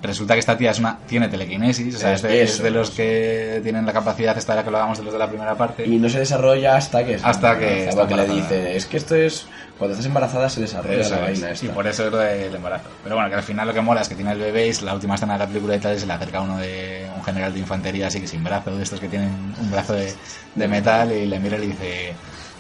resulta 0.04 0.34
que 0.34 0.40
esta 0.42 0.58
tía 0.58 0.72
es 0.72 0.80
una, 0.80 1.00
tiene 1.08 1.28
telequinesis, 1.30 1.96
o 1.96 1.98
sea, 1.98 2.14
es 2.14 2.22
de, 2.22 2.42
Eso, 2.44 2.54
es 2.58 2.64
de 2.64 2.72
los 2.72 2.90
eso. 2.90 2.98
que 2.98 3.60
tienen 3.64 3.86
la 3.86 3.94
capacidad 3.94 4.38
esta 4.38 4.54
de 4.54 4.58
la 4.60 4.64
que 4.66 4.72
lo 4.72 4.78
hagamos 4.78 4.98
de 5.00 5.04
los 5.06 5.14
de 5.14 5.20
la 5.20 5.28
primera 5.28 5.56
parte. 5.56 5.86
Y 5.88 5.98
no 5.98 6.10
se 6.10 6.20
desarrolla 6.20 6.76
hasta 6.76 7.04
que... 7.06 7.18
Hasta 7.24 7.58
que 7.58 7.90
está 7.90 8.02
Porque 8.02 8.16
le 8.16 8.28
dicen, 8.28 8.68
es 8.68 8.86
que 8.86 8.98
esto 8.98 9.16
es... 9.16 9.48
Cuando 9.78 9.94
estás 9.94 10.06
embarazada 10.06 10.50
se 10.50 10.62
desarrolla 10.62 11.02
Eso 11.02 11.16
la 11.16 11.22
vaina 11.22 11.50
esta. 11.52 11.66
y 11.66 11.70
por 11.70 11.88
eso 11.88 12.06
es 12.06 12.12
lo 12.12 12.18
del 12.20 12.54
embarazo. 12.54 12.90
Pero 13.04 13.16
bueno, 13.16 13.30
que 13.30 13.36
al 13.36 13.44
final 13.44 13.68
lo 13.68 13.74
que 13.74 13.82
mola 13.82 14.02
es 14.02 14.10
que 14.10 14.16
tiene 14.16 14.32
el 14.34 14.40
bebé 14.40 14.68
y 14.68 14.74
la 14.86 14.94
última 14.94 15.16
escena 15.16 15.34
de 15.34 15.40
la 15.40 15.48
película 15.48 15.76
y 15.76 15.80
tal 15.80 15.96
y 15.96 16.00
se 16.00 16.06
le 16.06 16.14
acerca 16.14 16.42
uno 16.42 16.58
de 16.58 17.08
un 17.18 17.24
general 17.24 17.52
de 17.54 17.60
infantería 17.60 18.08
así 18.08 18.22
que 18.22 18.28
sin 18.28 18.44
brazo, 18.44 18.76
de 18.78 18.84
estos 18.84 19.00
que 19.00 19.08
tienen 19.10 19.30
un 19.60 19.72
brazo 19.72 19.94
de, 19.94 20.14
de 20.56 20.68
metal 20.68 21.12
y 21.12 21.26
le 21.26 21.40
mira 21.40 21.58
y 21.58 21.62
le 21.62 21.68
dice, 21.68 22.14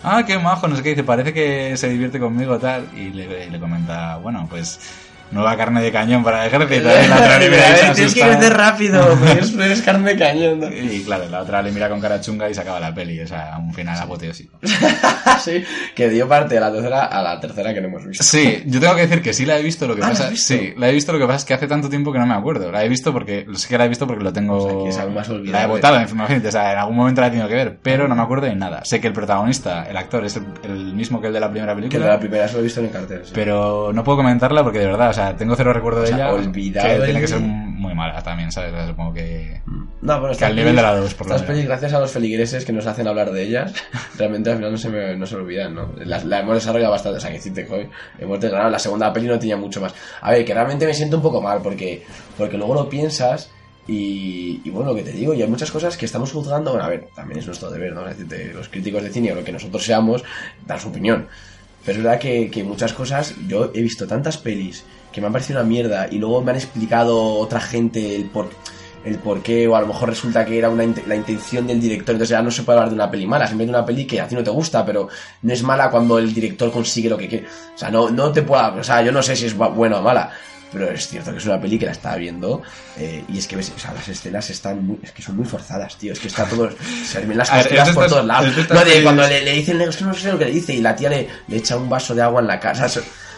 ah, 0.03 0.23
qué 0.25 0.39
majo, 0.39 0.67
no 0.67 0.75
sé 0.75 0.81
qué, 0.83 0.89
dice, 0.89 1.03
parece 1.03 1.33
que 1.33 1.77
se 1.77 1.87
divierte 1.87 2.19
conmigo 2.19 2.57
tal 2.57 2.87
y 2.95 3.09
le, 3.11 3.45
y 3.45 3.49
le 3.51 3.59
comenta, 3.59 4.17
bueno, 4.17 4.47
pues 4.49 4.79
nueva 5.33 5.57
carne 5.57 5.81
de 5.81 5.91
cañón 5.91 6.23
para 6.23 6.41
el 6.45 6.47
ejército 6.53 6.75
y 6.75 6.79
la 7.09 7.15
otra 7.15 7.39
le 7.39 7.49
mira 7.49 7.75
se 7.75 7.93
Tienes 7.93 8.13
que 8.13 8.21
crecer 8.21 8.53
rápido, 8.53 9.07
porque 9.19 9.31
eres, 9.65 9.81
carne 9.81 10.13
de 10.13 10.17
cañón. 10.19 10.59
¿no? 10.59 10.67
Y 10.71 11.03
claro, 11.03 11.29
la 11.29 11.41
otra 11.41 11.61
le 11.61 11.71
mira 11.71 11.89
con 11.89 11.99
cara 11.99 12.21
chunga 12.21 12.49
y 12.49 12.53
se 12.53 12.61
acaba 12.61 12.79
la 12.79 12.93
peli, 12.93 13.19
o 13.19 13.27
sea, 13.27 13.57
un 13.59 13.73
final 13.73 13.97
apoteósico. 13.99 14.59
sí, 15.43 15.63
que 15.95 16.09
dio 16.09 16.27
parte 16.27 16.55
de 16.55 16.61
la 16.61 16.71
tercera 16.71 17.05
a 17.05 17.21
la 17.21 17.39
tercera 17.39 17.73
que 17.73 17.81
no 17.81 17.87
hemos 17.87 18.05
visto. 18.05 18.23
Sí, 18.23 18.63
yo 18.65 18.79
tengo 18.79 18.95
que 18.95 19.01
decir 19.01 19.21
que 19.21 19.33
sí 19.33 19.45
la 19.45 19.57
he 19.57 19.63
visto, 19.63 19.87
lo 19.87 19.95
que 19.95 20.01
Ah, 20.01 20.07
¿la 20.07 20.11
has 20.13 20.19
pasa 20.21 20.35
sí, 20.35 20.73
la 20.77 20.89
he 20.89 20.93
visto, 20.93 21.11
lo 21.13 21.19
que 21.19 21.25
pasa 21.25 21.37
es 21.37 21.45
que 21.45 21.53
hace 21.53 21.67
tanto 21.67 21.89
tiempo 21.89 22.11
que 22.11 22.19
no 22.19 22.25
me 22.25 22.33
acuerdo. 22.35 22.71
La 22.71 22.83
he 22.83 22.89
visto 22.89 23.11
porque 23.13 23.45
sé 23.55 23.67
que 23.67 23.77
la 23.77 23.85
he 23.85 23.89
visto 23.89 24.07
porque 24.07 24.23
lo 24.23 24.33
tengo 24.33 24.57
O 24.57 24.69
sea, 24.69 24.77
que 24.83 24.89
es 24.89 24.97
algo 24.97 25.13
más. 25.13 25.29
La 25.29 25.63
he 25.63 25.67
votado, 25.67 25.99
imagínate, 26.01 26.47
o 26.47 26.51
sea, 26.51 26.73
en 26.73 26.77
algún 26.79 26.95
momento 26.95 27.21
la 27.21 27.27
he 27.27 27.29
tenido 27.31 27.47
que 27.47 27.55
ver, 27.55 27.77
pero 27.81 28.07
no 28.07 28.15
me 28.15 28.21
acuerdo 28.21 28.47
de 28.47 28.55
nada. 28.55 28.83
Sé 28.85 28.99
que 29.01 29.07
el 29.07 29.13
protagonista, 29.13 29.83
el 29.89 29.97
actor 29.97 30.25
es 30.25 30.35
el, 30.35 30.45
el 30.63 30.93
mismo 30.93 31.19
que 31.21 31.27
el 31.27 31.33
de 31.33 31.39
la 31.39 31.49
primera 31.49 31.73
Que 31.73 31.81
película. 31.81 32.05
de 32.05 32.11
la 32.11 32.19
primera 32.19 32.47
solo 32.47 32.59
he 32.59 32.63
visto 32.63 32.79
en 32.79 32.87
el 32.87 32.91
cartel. 32.91 33.21
sí. 33.25 33.31
Pero 33.33 33.91
no 33.93 34.03
puedo 34.03 34.17
comentarla 34.17 34.63
porque 34.63 34.79
de 34.79 34.87
verdad, 34.87 35.09
o 35.09 35.13
sea, 35.13 35.22
tengo 35.37 35.55
cero 35.55 35.73
recuerdo 35.73 36.01
de 36.01 36.05
O 36.05 36.07
sea, 36.07 36.17
ella. 36.17 36.31
olvidado 36.31 36.99
Que 36.99 37.05
tiene 37.05 37.21
que 37.21 37.27
ser 37.27 37.39
muy 37.39 37.93
mala 37.95 38.21
también, 38.23 38.51
¿sabes? 38.51 38.71
O 38.73 38.75
sea, 38.75 38.87
supongo 38.87 39.13
que. 39.13 39.61
No, 40.01 40.19
bueno, 40.19 40.35
que 40.35 40.45
al 40.45 40.55
nivel 40.55 40.75
de 40.75 40.81
la 40.81 40.95
dos, 40.95 41.13
por 41.13 41.27
lo 41.27 41.33
Estas 41.35 41.41
menos. 41.47 41.55
pelis, 41.55 41.65
gracias 41.67 41.93
a 41.93 41.99
los 41.99 42.11
feligreses 42.11 42.65
que 42.65 42.73
nos 42.73 42.85
hacen 42.87 43.07
hablar 43.07 43.31
de 43.31 43.41
ellas, 43.43 43.73
realmente 44.17 44.49
al 44.51 44.57
final 44.57 44.71
no 44.71 44.77
se, 44.77 44.89
me, 44.89 45.15
no 45.15 45.25
se 45.25 45.35
olvidan, 45.35 45.73
¿no? 45.75 45.89
La, 46.05 46.23
la 46.23 46.39
hemos 46.41 46.55
desarrollado 46.55 46.91
bastante, 46.91 47.17
o 47.17 47.21
sea, 47.21 47.29
que 47.29 47.37
decirte, 47.37 47.65
joder, 47.65 47.89
hemos 48.19 48.39
desgranado. 48.39 48.69
La 48.71 48.79
segunda 48.79 49.11
peli 49.13 49.27
no 49.27 49.39
tenía 49.39 49.57
mucho 49.57 49.79
más. 49.81 49.93
A 50.21 50.31
ver, 50.31 50.43
que 50.45 50.53
realmente 50.53 50.85
me 50.85 50.93
siento 50.93 51.17
un 51.17 51.23
poco 51.23 51.41
mal, 51.41 51.59
porque, 51.61 52.03
porque 52.37 52.57
luego 52.57 52.73
lo 52.73 52.89
piensas 52.89 53.49
Y, 53.87 54.61
y 54.63 54.69
bueno, 54.69 54.91
lo 54.91 54.95
que 54.95 55.03
te 55.03 55.11
digo, 55.11 55.33
y 55.33 55.41
hay 55.41 55.47
muchas 55.49 55.69
cosas 55.69 55.97
que 55.97 56.05
estamos 56.05 56.31
juzgando. 56.31 56.71
Bueno, 56.71 56.85
a 56.85 56.89
ver, 56.89 57.09
también 57.13 57.39
es 57.39 57.45
nuestro 57.47 57.69
deber, 57.69 57.91
¿no? 57.93 58.07
Es 58.07 58.17
decir, 58.17 58.55
los 58.55 58.69
críticos 58.69 59.03
de 59.03 59.09
cine 59.09 59.33
o 59.33 59.35
lo 59.35 59.43
que 59.43 59.51
nosotros 59.51 59.83
seamos, 59.83 60.23
dar 60.65 60.79
su 60.79 60.87
opinión. 60.87 61.27
Pero 61.85 61.97
es 61.97 62.03
verdad 62.03 62.19
que, 62.19 62.49
que 62.49 62.63
muchas 62.63 62.93
cosas, 62.93 63.35
yo 63.45 63.71
he 63.73 63.81
visto 63.81 64.07
tantas 64.07 64.37
pelis 64.37 64.85
que 65.13 65.21
me 65.21 65.27
han 65.27 65.33
parecido 65.33 65.59
una 65.61 65.69
mierda 65.69 66.07
y 66.11 66.17
luego 66.17 66.41
me 66.41 66.51
han 66.51 66.57
explicado 66.57 67.35
otra 67.35 67.61
gente 67.61 68.15
el 68.17 68.25
por 68.25 68.49
el 69.05 69.17
por 69.19 69.41
qué, 69.43 69.67
o 69.67 69.75
a 69.75 69.81
lo 69.81 69.87
mejor 69.87 70.07
resulta 70.09 70.45
que 70.45 70.57
era 70.57 70.69
una 70.69 70.85
la 71.07 71.15
intención 71.15 71.67
del 71.67 71.79
director, 71.81 72.15
entonces 72.15 72.29
ya 72.29 72.41
no 72.41 72.49
se 72.49 72.63
puede 72.63 72.77
hablar 72.77 72.89
de 72.89 72.95
una 72.95 73.11
peli 73.11 73.25
mala, 73.27 73.45
simplemente 73.47 73.77
una 73.77 73.85
peli 73.85 74.05
que 74.07 74.21
a 74.21 74.27
ti 74.29 74.33
no 74.35 74.43
te 74.43 74.49
gusta, 74.49 74.85
pero 74.85 75.09
no 75.41 75.53
es 75.53 75.61
mala 75.61 75.89
cuando 75.91 76.17
el 76.19 76.33
director 76.33 76.71
consigue 76.71 77.09
lo 77.09 77.17
que 77.17 77.27
quiere. 77.27 77.45
O 77.75 77.77
sea, 77.77 77.89
no, 77.91 78.09
no 78.09 78.31
te 78.31 78.43
pueda, 78.43 78.69
o 78.69 78.81
sea, 78.83 79.01
yo 79.01 79.11
no 79.11 79.21
sé 79.21 79.35
si 79.35 79.45
es 79.47 79.57
bu- 79.57 79.73
buena 79.73 79.97
o 79.97 80.01
mala, 80.01 80.31
pero 80.71 80.89
es 80.89 81.05
cierto 81.09 81.31
que 81.33 81.37
es 81.39 81.45
una 81.45 81.59
peli 81.59 81.77
que 81.77 81.85
la 81.85 81.91
estaba 81.91 82.15
viendo 82.15 82.61
eh, 82.97 83.25
y 83.27 83.37
es 83.39 83.45
que 83.45 83.57
ves, 83.57 83.73
o 83.75 83.77
sea, 83.77 83.93
las 83.93 84.07
escenas 84.07 84.49
están 84.49 84.87
muy, 84.87 84.97
es 85.03 85.11
que 85.11 85.21
son 85.21 85.35
muy 85.35 85.45
forzadas, 85.45 85.97
tío, 85.97 86.13
es 86.13 86.19
que 86.21 86.29
está 86.29 86.45
todo, 86.45 86.69
se 87.05 87.19
ven 87.25 87.37
las 87.37 87.49
costuras 87.63 87.89
por 87.95 88.03
todos 88.09 88.25
lados. 88.25 88.45
No, 88.73 88.85
de 88.85 89.03
cuando 89.03 89.27
le, 89.27 89.43
le 89.43 89.51
dice 89.51 89.71
el 89.73 89.79
negro, 89.79 89.91
es 89.91 89.97
que 89.97 90.05
no 90.05 90.13
sé 90.13 90.31
lo 90.31 90.39
que 90.39 90.45
le 90.45 90.51
dice 90.51 90.73
y 90.75 90.79
la 90.81 90.95
tía 90.95 91.09
le, 91.09 91.27
le 91.49 91.57
echa 91.57 91.75
un 91.75 91.89
vaso 91.89 92.15
de 92.15 92.21
agua 92.21 92.39
en 92.39 92.47
la 92.47 92.57
casa. 92.57 92.85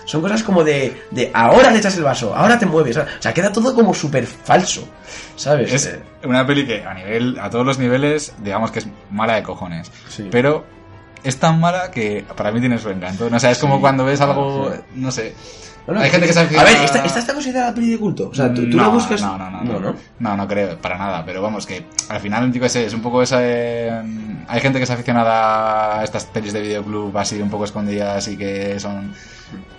Son 0.06 0.22
cosas 0.22 0.44
como 0.44 0.64
de, 0.64 1.02
de 1.11 1.32
ahora 1.34 1.72
le 1.72 1.80
echas 1.80 1.98
el 1.98 2.03
vaso, 2.03 2.34
ahora 2.36 2.57
te 2.57 2.65
mueves. 2.65 2.95
O 2.98 3.06
sea, 3.19 3.34
queda 3.34 3.52
todo 3.52 3.73
como 3.76 3.94
súper 3.94 4.26
falso, 4.26 4.88
¿sabes? 5.36 5.73
Es 5.73 5.86
Eh, 5.88 5.99
una 6.23 6.45
peli 6.45 6.65
que 6.65 6.84
a 6.84 6.94
nivel, 6.94 7.38
a 7.40 7.49
todos 7.49 7.65
los 7.65 7.77
niveles, 7.80 8.34
digamos 8.40 8.72
que 8.72 8.80
es 8.80 8.88
mala 9.11 9.36
de 9.36 9.44
cojones. 9.44 9.91
Sí. 10.10 10.27
Pero 10.32 10.65
es 11.23 11.38
tan 11.38 11.60
mala 11.60 11.90
que 11.91 12.23
para 12.36 12.52
mí 12.52 12.60
tiene 12.60 12.77
su 12.77 12.90
encanto. 12.90 13.30
No 13.30 13.40
sé, 13.40 13.52
es 13.52 13.57
como 13.57 13.76
Sí, 13.76 13.82
cuando 13.82 14.06
ves 14.06 14.22
algo, 14.22 14.72
sí. 14.72 14.80
no 14.95 15.11
sé. 15.11 15.34
No, 15.88 15.94
no, 15.94 15.99
Hay 16.02 16.10
gente 16.10 16.26
que 16.28 16.34
se 16.34 16.40
A 16.40 16.44
aficiona- 16.44 16.64
ver, 16.64 16.84
¿esta, 16.84 17.06
esta 17.06 17.20
está 17.20 17.34
considerada 17.34 17.74
peli 17.74 17.91
de 17.91 17.99
culto? 17.99 18.30
O 18.30 18.34
sea, 18.36 18.53
tú, 18.53 18.70
tú 18.70 18.78
no, 18.78 18.84
la 18.84 18.90
buscas. 18.90 19.22
No, 19.22 19.38
no, 19.38 19.49
no, 19.52 19.62
no, 19.64 19.80
no, 19.80 19.95
¿no? 20.20 20.38
no, 20.38 20.48
creo, 20.48 20.78
para 20.80 20.98
nada. 20.98 21.24
Pero 21.26 21.41
vamos, 21.41 21.66
que 21.66 21.86
al 22.10 22.20
final, 22.20 22.52
qué 22.52 22.70
sé, 22.70 22.86
es 22.86 22.94
un 22.94 23.02
poco 23.02 23.22
esa. 23.22 23.38
eh, 23.41 23.91
hay 24.48 24.62
gente 24.62 24.80
que 24.80 24.84
es 24.84 24.90
aficionada 24.90 25.99
a 25.99 26.03
estas 26.03 26.26
pelis 26.26 26.53
de 26.53 26.62
videoclub 26.62 27.16
así 27.18 27.41
un 27.41 27.49
poco 27.49 27.66
escondidas 27.66 28.28
y 28.28 28.38
que 28.38 28.80
son. 28.80 29.14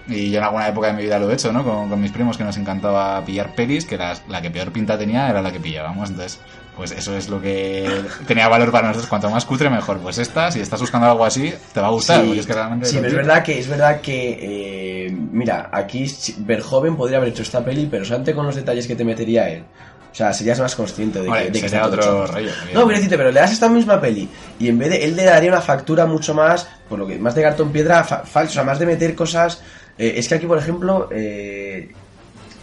Y 0.08 0.30
yo 0.30 0.38
en 0.38 0.44
alguna 0.44 0.68
época 0.68 0.86
de 0.86 0.92
mi 0.92 1.02
vida 1.02 1.18
lo 1.18 1.28
he 1.30 1.34
hecho, 1.34 1.52
¿no? 1.52 1.64
Con, 1.64 1.88
con 1.88 2.00
mis 2.00 2.12
primos 2.12 2.38
que 2.38 2.44
nos 2.44 2.56
encantaba 2.56 3.24
pillar 3.24 3.54
pelis, 3.56 3.84
que 3.84 3.96
las- 3.98 4.22
la 4.28 4.40
que 4.40 4.50
peor 4.50 4.70
pinta 4.70 4.96
tenía 4.96 5.28
era 5.28 5.42
la 5.42 5.50
que 5.50 5.58
pillábamos. 5.58 6.10
Entonces, 6.10 6.40
pues 6.76 6.92
eso 6.92 7.16
es 7.16 7.28
lo 7.28 7.40
que 7.40 7.88
tenía 8.26 8.46
valor 8.48 8.70
para 8.70 8.88
nosotros. 8.88 9.08
Cuanto 9.08 9.30
más 9.30 9.44
cutre, 9.46 9.70
mejor. 9.70 9.98
Pues 9.98 10.18
esta, 10.18 10.50
si 10.52 10.60
estás 10.60 10.80
buscando 10.80 11.06
algo 11.10 11.24
así, 11.24 11.52
te 11.72 11.80
va 11.80 11.86
a 11.88 11.90
gustar. 11.90 12.22
porque 12.24 12.40
es 12.40 12.46
que 12.46 12.52
realmente. 12.52 12.86
sí, 12.86 12.96
pero 12.96 13.08
es 13.08 13.14
verdad 13.14 13.42
que 13.42 13.58
es 13.58 13.66
verdad 13.68 14.00
que 14.00 15.06
eh, 15.06 15.10
mira, 15.32 15.70
aquí 15.72 16.06
Verhoeven 16.38 16.96
podría 16.96 17.16
haber 17.18 17.30
hecho 17.30 17.42
esta 17.42 17.64
peli, 17.64 17.88
pero 17.90 18.04
solamente 18.04 18.34
con 18.34 18.46
los 18.46 18.54
detalles 18.54 18.86
que 18.86 18.94
te 18.94 19.04
metería 19.04 19.48
él. 19.48 19.64
O 20.12 20.14
sea, 20.16 20.32
serías 20.32 20.58
más 20.60 20.74
consciente 20.74 21.20
de 21.20 21.28
Hombre, 21.28 21.44
que, 21.46 21.50
de 21.50 21.60
que 21.60 21.66
está 21.66 21.86
otro 21.86 22.26
rollo, 22.26 22.50
No, 22.72 22.84
quiero 22.84 22.88
decirte, 22.88 23.18
pero 23.18 23.30
le 23.30 23.40
das 23.40 23.52
esta 23.52 23.68
misma 23.68 24.00
peli 24.00 24.26
y 24.58 24.68
en 24.68 24.78
vez 24.78 24.88
de 24.88 25.04
él 25.04 25.14
le 25.14 25.24
daría 25.24 25.50
una 25.50 25.60
factura 25.60 26.06
mucho 26.06 26.32
más, 26.32 26.66
por 26.88 26.98
lo 26.98 27.06
que 27.06 27.18
más 27.18 27.34
de 27.34 27.42
cartón 27.42 27.70
piedra 27.70 28.02
fa- 28.02 28.24
falso, 28.24 28.52
o 28.52 28.54
sea, 28.54 28.64
más 28.64 28.78
de 28.78 28.86
meter 28.86 29.14
cosas. 29.14 29.60
eh, 29.98 30.14
es 30.16 30.26
que 30.26 30.36
aquí, 30.36 30.46
por 30.46 30.56
ejemplo, 30.56 31.10
eh, 31.12 31.90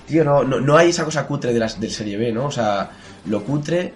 tío, 0.08 0.24
no, 0.24 0.44
no, 0.44 0.60
no 0.60 0.76
hay 0.78 0.90
esa 0.90 1.06
cosa 1.06 1.28
cutre 1.28 1.54
de 1.54 1.60
las 1.60 1.80
del 1.80 1.92
serie 1.92 2.18
B, 2.18 2.32
¿no? 2.32 2.46
O 2.46 2.52
sea, 2.52 2.90
lo 3.26 3.44
cutre 3.44 3.94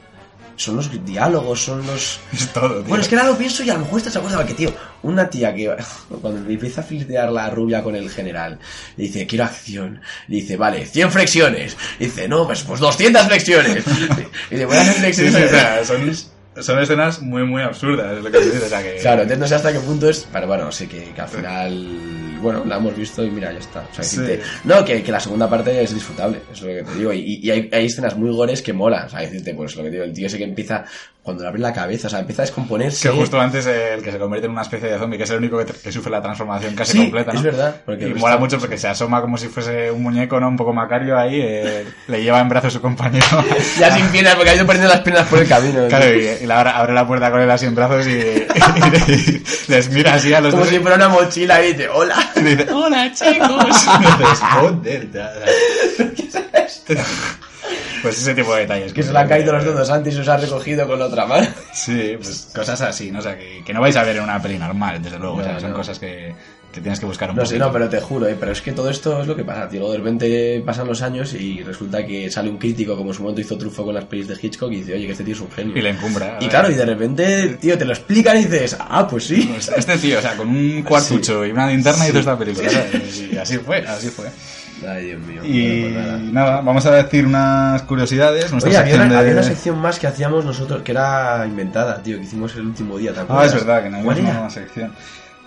son 0.58 0.76
los 0.76 1.06
diálogos, 1.06 1.64
son 1.64 1.86
los 1.88 2.20
Es 2.34 2.52
todo, 2.52 2.80
tío. 2.80 2.84
bueno, 2.90 3.02
es 3.02 3.08
que 3.08 3.16
ahora 3.16 3.30
lo 3.30 3.38
pienso 3.38 3.64
y 3.64 3.70
a 3.70 3.76
lo 3.76 3.80
mejor 3.82 4.00
estás 4.00 4.14
de 4.14 4.20
acuerdo 4.20 4.38
porque, 4.40 4.54
tío, 4.54 4.74
una 5.04 5.30
tía 5.30 5.54
que 5.54 5.74
cuando 6.22 6.42
le 6.42 6.54
empieza 6.54 6.82
a 6.82 6.84
flirtear 6.84 7.32
la 7.32 7.50
rubia 7.50 7.82
con 7.82 7.96
el 7.96 8.10
general, 8.10 8.60
le 8.98 9.04
dice, 9.06 9.26
quiero 9.26 9.46
acción. 9.46 10.02
Le 10.28 10.38
dice, 10.38 10.58
vale, 10.58 10.86
100 10.86 11.12
flexiones. 11.12 11.78
Le 12.00 12.08
dice, 12.08 12.28
no, 12.28 12.46
pues, 12.46 12.64
pues 12.64 12.80
200 12.80 13.28
flexiones. 13.28 13.84
Y 14.50 14.56
dice, 14.56 14.66
voy 14.66 14.78
a 14.78 14.82
hacer 14.82 14.94
sí, 14.94 15.00
flexiones. 15.00 15.36
o 15.36 15.50
sea, 15.50 15.86
son, 15.86 16.16
son 16.62 16.80
escenas 16.80 17.22
muy, 17.22 17.44
muy 17.44 17.62
absurdas, 17.62 18.18
es 18.18 18.24
lo 18.24 18.32
que 18.32 18.40
se 18.40 18.46
dice. 18.52 18.66
O 18.66 18.70
sea, 18.70 18.84
que, 18.84 18.96
Claro, 19.02 19.22
entonces 19.24 19.40
no 19.40 19.48
sé 19.48 19.56
hasta 19.56 19.74
qué 19.74 19.80
punto 19.80 20.10
es, 20.10 20.28
pero 20.32 20.48
bueno, 20.48 20.72
sí 20.72 20.88
que, 20.88 21.12
que 21.14 21.22
al 21.22 21.28
final, 21.28 22.38
bueno, 22.42 22.64
la 22.66 22.78
hemos 22.78 22.96
visto 22.96 23.24
y 23.24 23.30
mira, 23.30 23.52
ya 23.52 23.60
está. 23.60 23.86
O 23.92 23.94
sea, 23.96 24.04
Sí. 24.04 24.18
decirte, 24.22 24.44
no, 24.64 24.84
que, 24.86 25.02
que 25.04 25.12
la 25.12 25.20
segunda 25.20 25.50
parte 25.50 25.82
es 25.82 25.94
disfrutable, 25.94 26.40
es 26.52 26.62
lo 26.62 26.68
que 26.68 26.84
te 26.84 26.96
digo. 26.96 27.14
Y, 27.14 27.40
y 27.44 27.52
hay, 27.52 27.70
hay 27.72 27.86
escenas 27.86 28.16
muy 28.18 28.32
gores 28.32 28.62
que 28.62 28.74
molan, 28.74 29.06
o 29.06 29.10
sea, 29.10 29.22
decirte, 29.22 29.54
pues 29.54 29.76
lo 29.76 29.84
que 29.84 29.90
te 29.90 29.94
digo, 29.96 30.06
el 30.06 30.14
tío 30.14 30.28
ese 30.28 30.38
que 30.38 30.44
empieza, 30.44 30.86
cuando 31.28 31.44
le 31.44 31.49
abre 31.49 31.60
la 31.60 31.74
cabeza, 31.74 32.08
o 32.08 32.10
sea, 32.10 32.20
empieza 32.20 32.44
a 32.44 32.45
descomponerse. 32.45 33.10
Que 33.10 33.14
justo 33.14 33.38
antes 33.38 33.66
el 33.66 34.02
que 34.02 34.14
se 34.14 34.18
convierte 34.18 34.45
en 34.45 34.54
una 34.54 34.62
especie 34.62 34.88
de 34.88 34.98
zombie, 34.98 35.18
que 35.18 35.26
es 35.26 35.30
el 35.32 35.40
único 35.40 35.58
que, 35.58 35.66
que 35.66 35.91
sufre 35.91 36.10
la 36.10 36.22
transformación 36.22 36.74
casi 36.74 36.94
Sí, 36.94 36.99
completa, 36.99 37.34
¿no? 37.34 37.40
es 37.40 37.44
verdad, 37.44 37.82
porque 37.86 38.08
y 38.08 38.14
mola 38.14 38.38
mucho 38.38 38.58
porque 38.60 38.78
se 38.78 38.88
asoma 38.88 39.20
como 39.20 39.38
si 39.38 39.49
fuese 39.49 39.91
un 39.91 40.04
muñeco, 40.04 40.40
¿no? 40.40 40.48
Un 40.48 40.56
poco 40.56 40.72
macario 40.72 41.18
ahí, 41.18 41.41
eh, 41.44 41.86
le 42.08 42.24
lleva 42.24 42.40
en 42.40 42.48
brazos 42.48 42.72
su 42.72 42.80
compañero. 42.82 43.26
Ya 43.78 43.94
sin 43.94 44.08
piernas, 44.08 44.36
porque 44.36 44.52
ha 44.52 44.56
ido 44.56 44.66
perdiendo 44.66 44.88
las 44.94 45.02
piernas 45.02 45.28
por 45.28 45.40
el 45.40 45.49
camino. 45.49 45.86
Claro, 45.90 46.16
y, 46.16 46.44
y 46.44 46.45
la 46.45 46.62
abre, 46.62 46.70
abre 46.74 46.94
la 46.94 47.06
puerta 47.06 47.30
con 47.30 47.41
él 47.41 47.52
así 47.52 47.66
en 47.66 47.76
brazos 47.76 48.08
y, 48.08 48.12
y 49.12 49.44
les 49.68 49.90
mira 49.90 50.14
así 50.14 50.34
a 50.34 50.40
los 50.40 50.52
Como 50.52 50.64
dos 50.64 50.74
si 50.74 50.80
fuera 50.80 50.95
una 50.95 51.10
mochila 51.10 51.62
y 51.62 51.74
dice, 51.74 51.90
hola. 51.90 52.16
y 52.38 52.40
dice, 52.40 52.72
hola 52.72 53.12
chicos. 53.14 53.86
Y 53.99 54.24
dices, 54.24 54.40
joder. 54.54 55.08
Pues 58.08 58.22
ese 58.22 58.36
tipo 58.36 58.54
de 58.56 58.62
detalles. 58.62 58.94
Que 58.94 59.04
se 59.04 59.12
le 59.14 59.20
han 59.20 59.28
caído 59.28 59.54
los 59.54 59.64
dedos 59.64 59.90
antes 59.90 60.14
y 60.14 60.16
se 60.16 60.20
los 60.20 60.28
ha 60.30 60.38
recogido 60.38 60.88
con 60.88 61.00
la 61.00 61.06
otra 61.06 61.26
mano. 61.26 61.48
Sí, 61.74 62.16
pues 62.22 62.50
cosas 62.54 62.82
así, 62.82 63.12
¿no? 63.12 63.20
O 63.20 63.22
sea, 63.22 63.38
que, 63.38 63.64
que 63.66 63.74
no 63.74 63.82
vais 63.82 63.96
a 63.96 64.04
ver 64.04 64.18
en 64.18 64.24
una 64.24 64.42
peli 64.42 64.58
normal, 64.58 65.02
desde 65.02 65.20
luego. 65.20 65.38
o 65.38 65.44
sea, 65.44 65.60
son 65.60 65.72
no. 65.72 65.76
cosas 65.78 66.00
que, 66.00 66.34
que 66.72 66.82
tienes 66.82 67.00
que 67.00 67.06
buscar 67.06 67.30
un 67.30 67.36
No 67.38 67.44
poco. 67.44 67.56
no, 67.56 67.72
pero 67.72 67.90
te 67.90 68.02
juro, 68.02 68.28
¿eh? 68.28 68.36
pero 68.40 68.52
es 68.52 68.62
que 68.62 68.72
todo 68.72 68.90
esto 68.90 69.22
es 69.22 69.28
lo 69.28 69.36
que 69.36 69.44
pasa, 69.44 69.68
tío. 69.70 69.80
Luego 69.80 69.94
de 69.94 69.98
repente 70.00 70.64
pasan 70.66 70.88
los 70.88 71.02
años 71.02 71.34
y 71.34 71.62
resulta 71.64 72.06
que 72.06 72.30
sale 72.32 72.50
un 72.50 72.58
crítico, 72.58 72.96
como 72.98 73.12
en 73.12 73.16
su 73.16 73.22
momento 73.22 73.42
hizo 73.42 73.58
Truffaut 73.58 73.86
con 73.88 73.96
las 73.96 74.06
pelis 74.06 74.28
de 74.28 74.36
Hitchcock, 74.42 74.72
y 74.72 74.78
dice, 74.78 74.94
oye, 74.96 75.06
que 75.06 75.12
este 75.12 75.24
tío 75.24 75.34
es 75.36 75.42
un 75.42 75.52
genio. 75.52 75.78
Y 75.78 75.82
le 75.82 75.90
encumbra. 75.92 76.38
Y 76.42 76.48
claro, 76.48 76.70
y 76.70 76.74
de 76.76 76.86
repente, 76.86 77.58
tío, 77.62 77.78
te 77.78 77.86
lo 77.86 77.94
explican 77.94 78.38
y 78.38 78.46
dices, 78.46 78.76
ah, 78.80 79.08
pues 79.08 79.26
sí. 79.26 79.48
Pues 79.52 79.70
este 79.76 79.98
tío, 79.98 80.20
o 80.20 80.22
sea, 80.22 80.36
con 80.36 80.50
un 80.50 80.82
cuartucho 80.84 81.46
y 81.46 81.52
una 81.52 81.68
linterna 81.68 82.08
hizo 82.08 82.20
esta 82.20 82.38
película. 82.38 82.70
¿sabes? 82.70 83.24
Y 83.32 83.38
así 83.38 83.58
fue, 83.60 83.80
así 83.80 84.10
fue. 84.10 84.28
Ay, 84.88 85.06
Dios 85.06 85.22
mío. 85.22 85.44
Y 85.45 86.32
nada. 86.32 86.62
vamos 86.62 86.86
a 86.86 86.91
decir 86.91 87.26
unas 87.26 87.82
curiosidades. 87.84 88.52
Oye, 88.54 88.78
había 88.78 88.95
una, 88.95 89.06
de- 89.08 89.18
había 89.18 89.32
una 89.34 89.44
sección 89.44 89.80
más 89.80 89.98
que 89.99 90.08
hacíamos 90.08 90.44
nosotros 90.45 90.82
que 90.84 90.91
era 90.91 91.45
inventada, 91.48 92.02
tío, 92.04 92.18
que 92.18 92.24
hicimos 92.24 92.54
el 92.56 92.68
último 92.68 92.98
día, 92.98 93.14
¿te 93.14 93.20
Ah, 93.20 93.24
acuerdas? 93.24 93.48
es 93.48 93.66
verdad, 93.66 93.84
que 93.84 93.90
no 93.90 94.04
¿Cuál 94.04 94.18
había 94.18 94.30
era? 94.32 94.40
una 94.41 94.49
sección. 94.49 94.94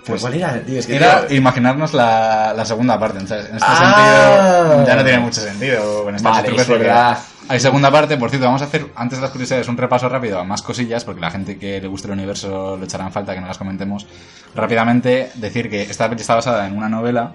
Pues, 0.07 0.23
¿Cuál 0.23 0.35
era, 0.35 0.59
tío? 0.63 0.79
Es 0.79 0.87
que, 0.87 0.97
Era 0.97 1.27
tío, 1.27 1.37
imaginarnos 1.37 1.93
la, 1.95 2.55
la 2.57 2.65
segunda 2.65 2.99
parte. 2.99 3.25
¿sabes? 3.27 3.47
En 3.51 3.57
este 3.57 3.67
Ah. 3.71 4.63
sentido, 4.65 4.87
ya 4.87 4.97
no 4.97 5.05
tiene 5.05 5.19
mucho 5.21 5.41
sentido 5.43 6.05
con 6.05 6.17
Vale, 6.23 6.53
verdad. 6.79 7.19
Hay 7.49 7.59
segunda 7.61 7.91
parte, 7.91 8.17
por 8.17 8.31
cierto, 8.31 8.47
vamos 8.47 8.63
a 8.63 8.67
hacer 8.67 8.87
antes 8.95 9.19
de 9.19 9.23
las 9.23 9.31
curiosidades 9.31 9.69
un 9.69 9.77
repaso 9.77 10.09
rápido 10.09 10.39
a 10.39 10.45
más 10.45 10.63
cosillas, 10.63 11.05
porque 11.05 11.21
la 11.21 11.31
gente 11.31 11.59
que 11.59 11.81
le 11.81 11.89
guste 11.89 12.07
el 12.09 12.13
universo 12.15 12.77
lo 12.77 12.85
echará 12.85 13.05
en 13.05 13.13
falta 13.13 13.35
que 13.35 13.41
no 13.41 13.49
las 13.49 13.59
comentemos. 13.59 14.07
Rápidamente, 14.55 15.31
decir 15.35 15.69
que 15.69 15.83
esta 15.83 16.09
peli 16.09 16.21
está 16.21 16.35
basada 16.37 16.67
en 16.67 16.77
una 16.77 16.89
novela, 16.89 17.33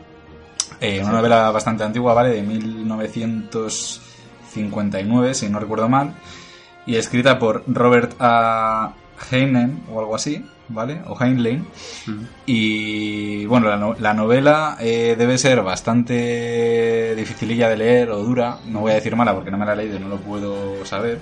eh, 0.81 0.99
una 1.01 1.13
novela 1.13 1.49
bastante 1.51 1.83
antigua, 1.83 2.13
¿vale? 2.13 2.29
De 2.29 2.41
1959, 2.43 5.33
si 5.33 5.49
no 5.49 5.59
recuerdo 5.59 5.89
mal, 5.89 6.13
y 6.85 6.95
escrita 6.95 7.39
por 7.39 7.63
Robert 7.67 8.13
A. 8.19 8.93
Heinlein 9.31 9.81
o 9.91 9.99
algo 10.01 10.13
así, 10.15 10.45
¿vale? 10.67 11.01
O 11.07 11.17
Heinlein. 11.21 11.65
Y 12.45 13.45
bueno, 13.45 13.69
la, 13.69 13.77
no- 13.77 13.95
la 13.97 14.13
novela 14.13 14.75
eh, 14.79 15.15
debe 15.17 15.37
ser 15.37 15.61
bastante 15.63 17.15
dificililla 17.15 17.69
de 17.69 17.77
leer 17.77 18.09
o 18.11 18.17
dura. 18.23 18.57
No 18.67 18.81
voy 18.81 18.91
a 18.91 18.95
decir 18.95 19.15
mala 19.15 19.33
porque 19.33 19.51
no 19.51 19.57
me 19.57 19.65
la 19.65 19.71
he 19.73 19.77
leído 19.77 19.99
no 19.99 20.09
lo 20.09 20.17
puedo 20.17 20.85
saber. 20.85 21.19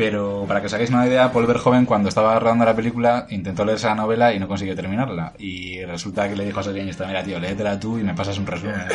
Pero 0.00 0.46
para 0.48 0.62
que 0.62 0.66
os 0.66 0.72
hagáis 0.72 0.88
una 0.88 1.06
idea, 1.06 1.30
Paul 1.30 1.44
Verhoeven 1.44 1.84
cuando 1.84 2.08
estaba 2.08 2.38
rodando 2.38 2.64
la 2.64 2.74
película 2.74 3.26
intentó 3.28 3.66
leerse 3.66 3.86
la 3.86 3.94
novela 3.94 4.32
y 4.32 4.38
no 4.38 4.48
consiguió 4.48 4.74
terminarla. 4.74 5.34
Y 5.38 5.84
resulta 5.84 6.26
que 6.26 6.36
le 6.36 6.46
dijo 6.46 6.60
a 6.60 6.62
su 6.62 6.72
guionista, 6.72 7.06
mira 7.06 7.22
tío, 7.22 7.38
léetela 7.38 7.78
tú 7.78 7.98
y 7.98 8.02
me 8.02 8.14
pasas 8.14 8.38
un 8.38 8.46
resumen. 8.46 8.80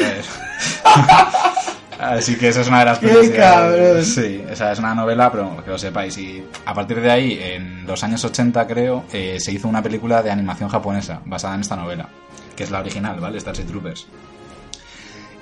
Así 2.00 2.36
que 2.40 2.48
esa 2.48 2.62
es 2.62 2.68
una 2.70 2.80
de 2.80 2.86
las 2.86 2.98
¡Qué 2.98 3.08
cosas! 3.08 4.08
Sí, 4.08 4.44
esa 4.50 4.72
es 4.72 4.80
una 4.80 4.96
novela, 4.96 5.32
pero 5.32 5.64
que 5.64 5.70
lo 5.70 5.78
sepáis. 5.78 6.18
Y 6.18 6.44
a 6.66 6.74
partir 6.74 7.00
de 7.00 7.12
ahí, 7.12 7.40
en 7.40 7.86
los 7.86 8.04
años 8.04 8.26
80 8.26 8.66
creo, 8.66 9.06
eh, 9.14 9.38
se 9.40 9.52
hizo 9.52 9.68
una 9.68 9.84
película 9.84 10.24
de 10.24 10.32
animación 10.32 10.70
japonesa 10.70 11.22
basada 11.26 11.54
en 11.54 11.62
esta 11.62 11.76
novela, 11.76 12.10
que 12.56 12.64
es 12.64 12.72
la 12.72 12.80
original, 12.80 13.20
¿vale? 13.20 13.40
Starship 13.40 13.68
Troopers. 13.68 14.08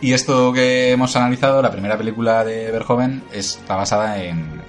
Y 0.04 0.12
esto 0.12 0.52
que 0.52 0.92
hemos 0.92 1.16
analizado, 1.16 1.62
la 1.62 1.72
primera 1.72 1.98
película 1.98 2.44
de 2.44 2.70
Verhoeven, 2.72 3.24
está 3.32 3.78
basada 3.78 4.22
en, 4.22 4.62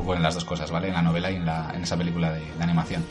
poco 0.00 0.14
en 0.14 0.22
las 0.22 0.34
dos 0.34 0.44
cosas, 0.44 0.70
¿vale? 0.70 0.88
En 0.88 0.94
la 0.94 1.02
novela 1.02 1.30
y 1.30 1.36
en, 1.36 1.46
la, 1.46 1.70
en 1.74 1.82
esa 1.82 1.96
película 1.96 2.32
de, 2.32 2.40
de 2.40 2.62
animación. 2.62 3.04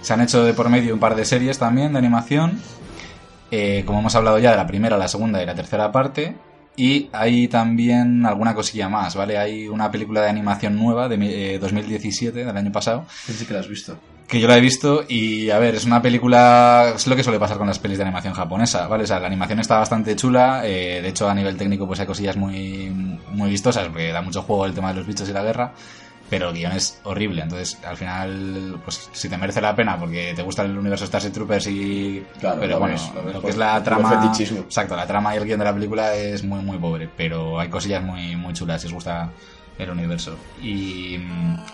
Se 0.00 0.12
han 0.12 0.20
hecho 0.20 0.44
de 0.44 0.54
por 0.54 0.68
medio 0.68 0.94
un 0.94 1.00
par 1.00 1.14
de 1.14 1.24
series 1.24 1.58
también 1.58 1.92
de 1.92 1.98
animación, 1.98 2.60
eh, 3.50 3.82
como 3.86 4.00
hemos 4.00 4.14
hablado 4.14 4.38
ya 4.38 4.50
de 4.52 4.56
la 4.56 4.66
primera, 4.66 4.96
la 4.96 5.08
segunda 5.08 5.42
y 5.42 5.46
la 5.46 5.54
tercera 5.54 5.90
parte. 5.92 6.36
Y 6.76 7.10
hay 7.12 7.48
también 7.48 8.24
alguna 8.24 8.54
cosilla 8.54 8.88
más, 8.88 9.14
¿vale? 9.14 9.36
Hay 9.36 9.68
una 9.68 9.90
película 9.90 10.22
de 10.22 10.30
animación 10.30 10.76
nueva 10.76 11.08
de 11.08 11.54
eh, 11.54 11.58
2017, 11.58 12.44
del 12.44 12.56
año 12.56 12.72
pasado, 12.72 13.04
Pensé 13.26 13.44
que 13.44 13.52
la 13.52 13.60
has 13.60 13.68
visto. 13.68 13.98
que 14.26 14.40
yo 14.40 14.46
la 14.48 14.56
he 14.56 14.60
visto 14.60 15.04
y 15.06 15.50
a 15.50 15.58
ver, 15.58 15.74
es 15.74 15.84
una 15.84 16.00
película, 16.00 16.92
es 16.94 17.06
lo 17.08 17.16
que 17.16 17.24
suele 17.24 17.40
pasar 17.40 17.58
con 17.58 17.66
las 17.66 17.80
pelis 17.80 17.98
de 17.98 18.04
animación 18.04 18.32
japonesa, 18.32 18.86
¿vale? 18.86 19.02
O 19.04 19.06
sea, 19.06 19.18
la 19.18 19.26
animación 19.26 19.58
está 19.58 19.78
bastante 19.78 20.14
chula, 20.16 20.62
eh, 20.64 21.00
de 21.02 21.08
hecho 21.08 21.28
a 21.28 21.34
nivel 21.34 21.56
técnico 21.56 21.86
pues 21.86 21.98
hay 22.00 22.06
cosillas 22.06 22.36
muy, 22.36 22.88
muy 23.32 23.50
vistosas 23.50 23.88
porque 23.88 24.12
da 24.12 24.22
mucho 24.22 24.42
juego 24.42 24.64
el 24.64 24.72
tema 24.72 24.90
de 24.90 25.00
los 25.00 25.06
bichos 25.06 25.28
y 25.28 25.32
la 25.32 25.42
guerra, 25.42 25.72
pero 26.30 26.48
el 26.50 26.54
guion 26.54 26.72
es 26.72 27.00
horrible. 27.04 27.42
Entonces, 27.42 27.76
al 27.84 27.96
final, 27.96 28.80
pues 28.84 29.10
si 29.12 29.28
te 29.28 29.36
merece 29.36 29.60
la 29.60 29.74
pena 29.76 29.98
porque 29.98 30.32
te 30.34 30.42
gusta 30.42 30.62
el 30.62 30.78
universo 30.78 31.04
Starship 31.06 31.32
Troopers 31.32 31.66
y. 31.66 32.24
Claro, 32.40 32.60
pero 32.60 32.72
lo 32.74 32.78
bueno, 32.80 32.94
ves, 32.94 33.10
lo 33.14 33.22
ves 33.22 33.26
lo 33.26 33.32
por- 33.40 33.42
que 33.42 33.50
es 33.50 33.56
la 33.58 33.82
trama. 33.82 34.08
Exacto, 34.60 34.96
la 34.96 35.06
trama 35.06 35.34
y 35.34 35.38
el 35.38 35.44
guion 35.44 35.58
de 35.58 35.64
la 35.64 35.74
película 35.74 36.14
es 36.14 36.42
muy, 36.44 36.60
muy 36.60 36.78
pobre, 36.78 37.08
pero 37.14 37.58
hay 37.60 37.68
cosillas 37.68 38.02
muy, 38.02 38.36
muy 38.36 38.54
chulas 38.54 38.80
si 38.80 38.86
os 38.86 38.92
gusta 38.94 39.30
el 39.78 39.90
universo. 39.90 40.36
Y, 40.62 41.16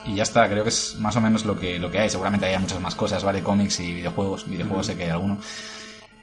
y 0.07 0.15
ya 0.15 0.23
está, 0.23 0.49
creo 0.49 0.63
que 0.63 0.71
es 0.71 0.97
más 1.01 1.15
o 1.17 1.21
menos 1.21 1.45
lo 1.45 1.59
que, 1.59 1.79
lo 1.79 1.91
que 1.91 1.99
hay. 1.99 2.09
Seguramente 2.09 2.47
haya 2.47 2.59
muchas 2.61 2.81
más 2.81 2.95
cosas, 2.95 3.23
¿vale? 3.25 3.43
Cómics 3.43 3.81
y 3.81 3.93
videojuegos. 3.95 4.49
Videojuegos 4.49 4.87
sé 4.87 4.97
que 4.97 5.05
hay 5.05 5.11
alguno. 5.11 5.39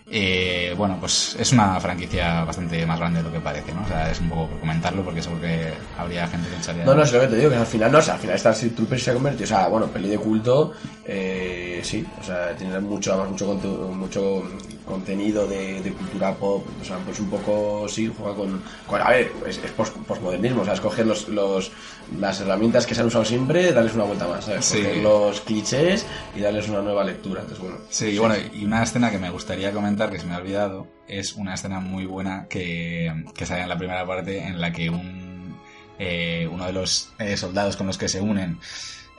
Eh, 0.09 0.73
bueno, 0.77 0.97
pues 0.99 1.35
es 1.39 1.51
una 1.53 1.79
franquicia 1.79 2.43
bastante 2.43 2.85
más 2.85 2.99
grande 2.99 3.19
de 3.19 3.23
lo 3.29 3.31
que 3.33 3.39
parece, 3.39 3.73
¿no? 3.73 3.83
O 3.83 3.87
sea, 3.87 4.11
es 4.11 4.19
un 4.19 4.29
poco 4.29 4.47
por 4.47 4.59
comentarlo 4.59 5.03
porque 5.03 5.21
seguro 5.21 5.41
que 5.41 5.73
habría 5.97 6.27
gente 6.27 6.49
que 6.49 6.57
echaría... 6.57 6.85
No, 6.85 6.93
no, 6.93 7.03
es 7.03 7.11
lo 7.13 7.21
que 7.21 7.27
te 7.27 7.35
digo, 7.37 7.49
que 7.49 7.55
al 7.55 7.65
final 7.65 7.91
no, 7.91 7.97
o 7.99 8.01
sea, 8.01 8.15
al 8.15 8.19
final 8.19 8.37
Starship 8.37 8.75
Troopers 8.75 9.03
se 9.03 9.11
ha 9.11 9.13
convertido, 9.13 9.45
o 9.45 9.47
sea, 9.47 9.67
bueno, 9.67 9.87
peli 9.87 10.09
de 10.09 10.17
culto, 10.17 10.73
eh, 11.05 11.79
sí, 11.83 12.05
o 12.19 12.23
sea, 12.23 12.55
tiene 12.55 12.79
mucho, 12.79 13.13
además, 13.13 13.31
mucho, 13.31 13.55
mucho 13.93 14.43
contenido 14.85 15.47
de, 15.47 15.81
de 15.81 15.93
cultura 15.93 16.33
pop, 16.35 16.65
o 16.81 16.83
sea, 16.83 16.97
pues 16.97 17.19
un 17.21 17.29
poco, 17.29 17.87
sí, 17.87 18.11
juega 18.15 18.35
con, 18.35 18.61
con- 18.85 19.01
a 19.01 19.09
ver, 19.09 19.31
es, 19.47 19.57
es 19.63 19.71
pos- 19.71 19.91
posmodernismo, 20.05 20.61
o 20.61 20.65
sea, 20.65 20.73
es 20.73 20.81
coger 20.81 21.07
los, 21.07 21.29
los, 21.29 21.71
las 22.19 22.41
herramientas 22.41 22.85
que 22.85 22.93
se 22.93 22.99
han 23.01 23.07
usado 23.07 23.23
siempre, 23.23 23.71
darles 23.71 23.93
una 23.95 24.03
vuelta 24.03 24.27
más, 24.27 24.43
¿sabes? 24.45 24.65
Sí. 24.65 24.79
Coger 24.79 24.97
los 24.97 25.39
clichés 25.41 26.05
y 26.35 26.41
darles 26.41 26.67
una 26.67 26.81
nueva 26.81 27.05
lectura, 27.05 27.41
entonces 27.41 27.63
bueno. 27.63 27.77
Sí, 27.89 28.07
y 28.07 28.17
bueno, 28.17 28.35
y 28.53 28.65
una 28.65 28.83
escena 28.83 29.09
que 29.09 29.19
me 29.19 29.29
gustaría 29.29 29.71
comentar, 29.71 29.92
que 29.95 30.19
se 30.19 30.25
me 30.25 30.33
ha 30.33 30.37
olvidado, 30.37 30.87
es 31.07 31.33
una 31.33 31.53
escena 31.53 31.79
muy 31.79 32.05
buena 32.05 32.47
que, 32.49 33.25
que 33.35 33.45
sale 33.45 33.61
en 33.61 33.69
la 33.69 33.77
primera 33.77 34.05
parte 34.05 34.43
en 34.43 34.59
la 34.59 34.71
que 34.71 34.89
un, 34.89 35.55
eh, 35.99 36.47
uno 36.51 36.65
de 36.65 36.73
los 36.73 37.13
eh, 37.19 37.37
soldados 37.37 37.77
con 37.77 37.87
los 37.87 37.97
que 37.97 38.09
se 38.09 38.19
unen 38.21 38.59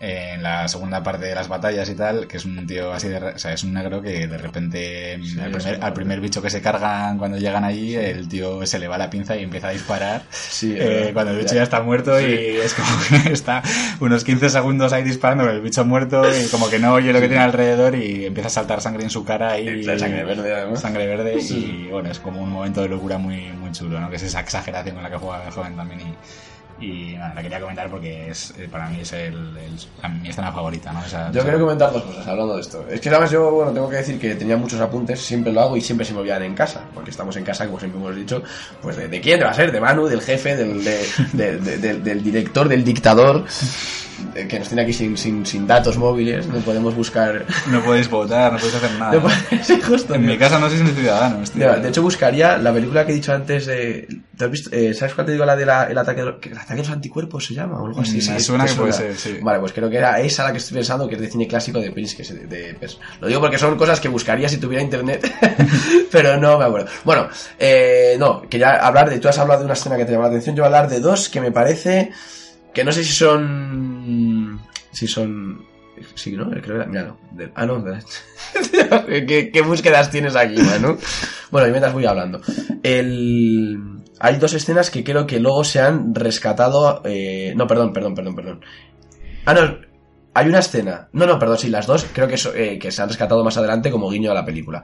en 0.00 0.42
la 0.42 0.66
segunda 0.68 1.02
parte 1.02 1.26
de 1.26 1.34
las 1.34 1.48
batallas 1.48 1.88
y 1.88 1.94
tal, 1.94 2.26
que 2.26 2.36
es 2.36 2.44
un 2.44 2.66
tío 2.66 2.92
así 2.92 3.08
de... 3.08 3.16
O 3.16 3.38
sea, 3.38 3.52
es 3.52 3.62
un 3.64 3.72
negro 3.72 4.02
que 4.02 4.26
de 4.26 4.36
repente 4.38 5.18
Sí, 5.22 5.38
al, 5.40 5.50
primer, 5.52 5.76
un- 5.78 5.84
al 5.84 5.92
primer 5.92 6.20
bicho 6.20 6.42
que 6.42 6.50
se 6.50 6.60
cargan 6.60 7.16
cuando 7.16 7.38
llegan 7.38 7.64
allí, 7.64 7.94
el 7.94 8.28
tío 8.28 8.66
se 8.66 8.78
le 8.78 8.88
va 8.88 8.98
la 8.98 9.08
pinza 9.08 9.36
y 9.36 9.44
empieza 9.44 9.68
a 9.68 9.70
disparar. 9.70 10.22
Sí, 10.30 10.72
eh, 10.72 11.08
eh, 11.08 11.10
cuando 11.14 11.32
el 11.32 11.38
bicho 11.38 11.54
ya 11.54 11.62
está 11.62 11.80
muerto 11.80 12.20
y 12.20 12.24
es 12.64 12.74
como 12.74 12.88
que 13.24 13.32
está 13.32 13.62
unos 14.00 14.24
15 14.24 14.50
segundos 14.50 14.92
ahí 14.92 15.04
disparando 15.04 15.44
con 15.44 15.54
el 15.54 15.60
bicho 15.62 15.84
muerto 15.84 16.22
y 16.38 16.48
como 16.48 16.68
que 16.68 16.78
no 16.78 16.94
oye 16.94 17.12
lo 17.12 17.20
que 17.20 17.28
tiene 17.28 17.42
alrededor 17.44 17.94
y 17.94 18.26
empieza 18.26 18.48
a 18.48 18.50
saltar 18.50 18.80
sangre 18.80 19.04
en 19.04 19.10
su 19.10 19.24
cara 19.24 19.58
y 19.58 19.84
La 19.84 19.98
sangre 19.98 20.24
verde, 20.24 20.52
además. 20.54 20.80
sangre 20.80 21.06
verde 21.06 21.38
y 21.40 21.88
bueno 21.90 22.10
es 22.10 22.18
como 22.18 22.42
un 22.42 22.50
momento 22.50 22.82
de 22.82 22.88
locura 22.88 23.16
muy 23.18 23.48
muy 23.52 23.70
chulo 23.72 24.00
¿no? 24.00 24.10
que 24.10 24.16
es 24.16 24.22
esa 24.24 24.40
exageración 24.40 24.94
con 24.96 25.04
la 25.04 25.10
que 25.10 25.16
juega 25.16 25.44
el 25.46 25.52
joven 25.52 25.76
también 25.76 26.00
y, 26.00 26.14
y 26.80 27.14
nada, 27.14 27.34
la 27.34 27.42
quería 27.42 27.60
comentar 27.60 27.88
porque 27.88 28.30
es 28.30 28.52
eh, 28.58 28.68
para 28.70 28.88
mí 28.88 28.98
es 29.00 29.12
el, 29.12 29.32
el- 29.56 29.78
la- 30.02 30.08
mi 30.08 30.28
escena 30.28 30.50
favorita 30.52 30.92
¿no? 30.92 31.04
Esa- 31.04 31.26
Yo 31.30 31.38
esa- 31.40 31.42
quiero 31.48 31.60
comentar 31.60 31.92
dos 31.92 32.02
cosas 32.02 32.26
hablando 32.26 32.54
de 32.56 32.60
esto. 32.62 32.84
Es 32.90 33.00
que 33.00 33.08
además 33.10 33.30
yo, 33.30 33.50
bueno, 33.50 33.72
tengo 33.72 33.88
que 33.88 33.96
decir 33.96 34.18
que 34.18 34.34
tenía 34.34 34.56
muchos 34.56 34.80
apuntes, 34.80 35.20
siempre 35.20 35.52
lo 35.52 35.60
hago 35.60 35.76
y 35.76 35.80
siempre 35.80 36.04
se 36.04 36.12
me 36.12 36.20
olvidan 36.20 36.42
en 36.42 36.54
casa, 36.54 36.82
porque 36.92 37.10
estamos 37.10 37.36
en 37.36 37.44
casa, 37.44 37.66
como 37.66 37.78
siempre 37.78 38.00
hemos 38.00 38.16
dicho, 38.16 38.42
pues 38.82 38.96
de, 38.96 39.08
de 39.08 39.20
quién 39.20 39.40
va 39.40 39.50
a 39.50 39.54
ser, 39.54 39.70
de 39.72 39.80
Manu, 39.80 40.06
del 40.06 40.20
jefe, 40.20 40.56
del, 40.56 40.82
de- 40.84 41.06
de- 41.32 41.58
de- 41.78 41.94
del- 42.00 42.22
director, 42.24 42.68
del 42.68 42.82
dictador, 42.84 43.44
que 44.48 44.58
nos 44.58 44.68
tiene 44.68 44.82
aquí 44.82 44.92
sin, 44.92 45.16
sin, 45.16 45.44
sin 45.46 45.66
datos 45.66 45.96
móviles, 45.98 46.46
no 46.46 46.58
podemos 46.60 46.94
buscar... 46.94 47.44
no 47.70 47.82
podéis 47.82 48.08
votar 48.10 48.52
no 48.52 48.58
podéis 48.58 48.74
hacer 48.76 48.90
nada 48.98 49.12
No 49.12 49.86
justo. 49.86 50.14
en 50.14 50.26
mi 50.26 50.36
casa 50.38 50.58
no 50.58 50.68
sois 50.68 50.82
ni 50.82 50.90
ciudadanos 50.90 51.50
tío. 51.50 51.60
Mira, 51.60 51.76
de 51.76 51.88
hecho 51.88 52.02
buscaría 52.02 52.56
la 52.58 52.72
película 52.72 53.04
que 53.06 53.12
he 53.12 53.14
dicho 53.14 53.32
antes 53.32 53.66
de... 53.66 54.06
¿te 54.36 54.44
has 54.44 54.50
visto? 54.50 54.70
Eh, 54.72 54.94
¿Sabes 54.94 55.14
cuál 55.14 55.26
te 55.26 55.32
digo? 55.32 55.44
La 55.44 55.54
de 55.56 55.64
la, 55.66 55.84
el, 55.84 55.96
ataque 55.96 56.22
de, 56.22 56.28
el 56.42 56.58
ataque 56.58 56.74
de 56.74 56.78
los 56.78 56.90
anticuerpos 56.90 57.46
se 57.46 57.54
llama 57.54 57.80
o 57.80 57.86
algo 57.86 58.00
así. 58.00 58.18
Mm, 58.18 58.20
sí, 58.20 58.30
me 58.30 58.36
¿te 58.36 58.42
suena 58.42 58.66
que 58.66 58.72
puede 58.74 58.92
ser, 58.92 59.16
sí. 59.16 59.38
Vale, 59.42 59.60
pues 59.60 59.72
creo 59.72 59.88
que 59.88 59.96
era 59.96 60.18
esa 60.20 60.44
la 60.44 60.52
que 60.52 60.58
estoy 60.58 60.74
pensando, 60.76 61.06
que 61.08 61.14
es 61.14 61.20
de 61.20 61.28
cine 61.30 61.46
clásico 61.46 61.78
de 61.80 61.92
Prince, 61.92 62.16
que 62.16 62.24
de, 62.34 62.46
de- 62.46 62.74
pues, 62.74 62.98
Lo 63.20 63.28
digo 63.28 63.40
porque 63.40 63.58
son 63.58 63.76
cosas 63.76 64.00
que 64.00 64.08
buscaría 64.08 64.48
si 64.48 64.56
tuviera 64.58 64.82
internet, 64.82 65.30
pero 66.10 66.36
no 66.36 66.58
me 66.58 66.64
acuerdo. 66.64 66.88
Bueno, 67.04 67.28
eh, 67.58 68.16
no, 68.18 68.42
quería 68.48 68.76
hablar 68.76 69.08
de... 69.10 69.18
Tú 69.20 69.28
has 69.28 69.38
hablado 69.38 69.60
de 69.60 69.66
una 69.66 69.74
escena 69.74 69.96
que 69.96 70.04
te 70.04 70.12
llama 70.12 70.24
la 70.24 70.30
atención, 70.30 70.56
yo 70.56 70.62
voy 70.64 70.72
a 70.72 70.76
hablar 70.78 70.90
de 70.90 71.00
dos 71.00 71.28
que 71.28 71.40
me 71.40 71.52
parece... 71.52 72.10
Que 72.72 72.82
no 72.82 72.90
sé 72.90 73.04
si 73.04 73.12
son... 73.12 73.93
Si 74.92 75.06
son... 75.06 75.64
Sí, 76.14 76.32
¿no? 76.32 76.50
Creo 76.50 76.80
que. 76.80 76.86
Míralo. 76.86 77.18
De- 77.30 77.52
ah, 77.54 77.66
no. 77.66 77.84
¿Qué, 79.06 79.62
búsquedas 79.64 80.10
tienes 80.10 80.34
aquí? 80.34 80.56
Bueno, 81.52 81.68
y 81.68 81.70
mientras 81.70 81.92
voy 81.92 82.04
hablando. 82.04 82.40
Hay 84.20 84.36
dos 84.38 84.54
escenas 84.54 84.90
que 84.90 85.04
creo 85.04 85.26
que 85.26 85.38
luego 85.40 85.64
se 85.64 85.80
han 85.80 86.14
rescatado... 86.14 87.02
eh, 87.04 87.52
No, 87.56 87.66
perdón, 87.66 87.92
perdón, 87.92 88.14
perdón, 88.14 88.34
perdón. 88.34 88.60
Ah, 89.44 89.54
no. 89.54 89.78
Hay 90.34 90.48
una 90.48 90.58
escena. 90.58 91.08
No, 91.12 91.26
no, 91.26 91.38
perdón, 91.38 91.58
sí, 91.58 91.68
las 91.68 91.86
dos 91.86 92.06
creo 92.12 92.26
que, 92.26 92.36
eh, 92.56 92.78
que 92.78 92.90
se 92.90 93.02
han 93.02 93.08
rescatado 93.08 93.44
más 93.44 93.56
adelante 93.56 93.90
como 93.90 94.10
guiño 94.10 94.30
a 94.32 94.34
la 94.34 94.44
película. 94.44 94.82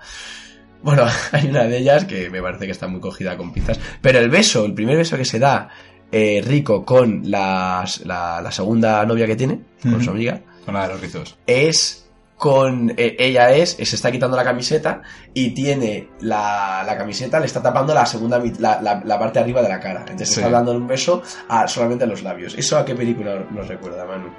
Bueno, 0.82 1.04
hay 1.32 1.48
una 1.48 1.64
de 1.64 1.78
ellas 1.78 2.04
que 2.04 2.30
me 2.30 2.40
parece 2.40 2.66
que 2.66 2.72
está 2.72 2.86
muy 2.86 3.00
cogida 3.00 3.36
con 3.36 3.52
pinzas. 3.52 3.80
Pero 4.00 4.18
el 4.20 4.30
beso, 4.30 4.64
el 4.64 4.74
primer 4.74 4.96
beso 4.96 5.16
que 5.16 5.24
se 5.24 5.38
da 5.40 5.68
eh, 6.12 6.42
Rico 6.44 6.84
con 6.84 7.22
las- 7.30 8.04
la, 8.04 8.40
la 8.42 8.50
segunda 8.52 9.04
novia 9.06 9.26
que 9.26 9.36
tiene, 9.36 9.60
con 9.82 10.02
su 10.02 10.10
amiga, 10.10 10.40
con 10.64 10.74
la 10.74 10.82
de 10.86 10.92
los 10.94 11.00
rizos. 11.00 11.36
es 11.46 11.96
con 12.36 12.90
eh, 12.96 13.16
ella 13.18 13.50
es 13.52 13.72
se 13.72 13.82
está 13.96 14.10
quitando 14.10 14.34
la 14.34 14.44
camiseta 14.44 15.02
y 15.34 15.50
tiene 15.50 16.08
la, 16.20 16.82
la 16.86 16.96
camiseta 16.96 17.38
le 17.38 17.44
está 17.44 17.62
tapando 17.62 17.92
la 17.92 18.06
segunda 18.06 18.42
la, 18.58 18.80
la 19.04 19.18
parte 19.18 19.38
de 19.38 19.42
arriba 19.44 19.60
de 19.60 19.68
la 19.68 19.78
cara. 19.78 20.00
Entonces 20.00 20.30
Sí. 20.30 20.40
está 20.40 20.50
dando 20.50 20.72
un 20.72 20.86
beso 20.86 21.22
a 21.48 21.68
solamente 21.68 22.04
a 22.04 22.06
los 22.06 22.22
labios. 22.22 22.54
Eso 22.56 22.78
a 22.78 22.84
qué 22.86 22.94
película 22.94 23.44
nos 23.50 23.68
recuerda 23.68 24.06
Manu 24.06 24.30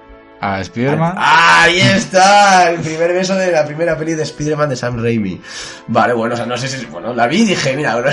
a 0.42 0.64
Spiderman 0.64 1.14
Ah, 1.18 1.64
ahí 1.64 1.80
está 1.80 2.72
el 2.72 2.80
primer 2.82 3.14
beso 3.14 3.36
de 3.36 3.52
la 3.52 3.64
primera 3.66 3.96
peli 3.98 4.16
de 4.16 4.24
Spider-Man 4.24 4.70
de 4.70 4.76
Sam 4.76 5.02
Raimi 5.02 5.40
vale 5.88 6.14
bueno 6.14 6.34
o 6.34 6.38
sea 6.38 6.46
no 6.48 6.58
sé 6.58 6.68
si 6.68 6.86
bueno 6.88 7.14
la 7.14 7.28
vi 7.28 7.44
y 7.44 7.46
dije 7.46 7.76
mira 7.78 7.96
lo 7.96 8.02
voy 8.02 8.12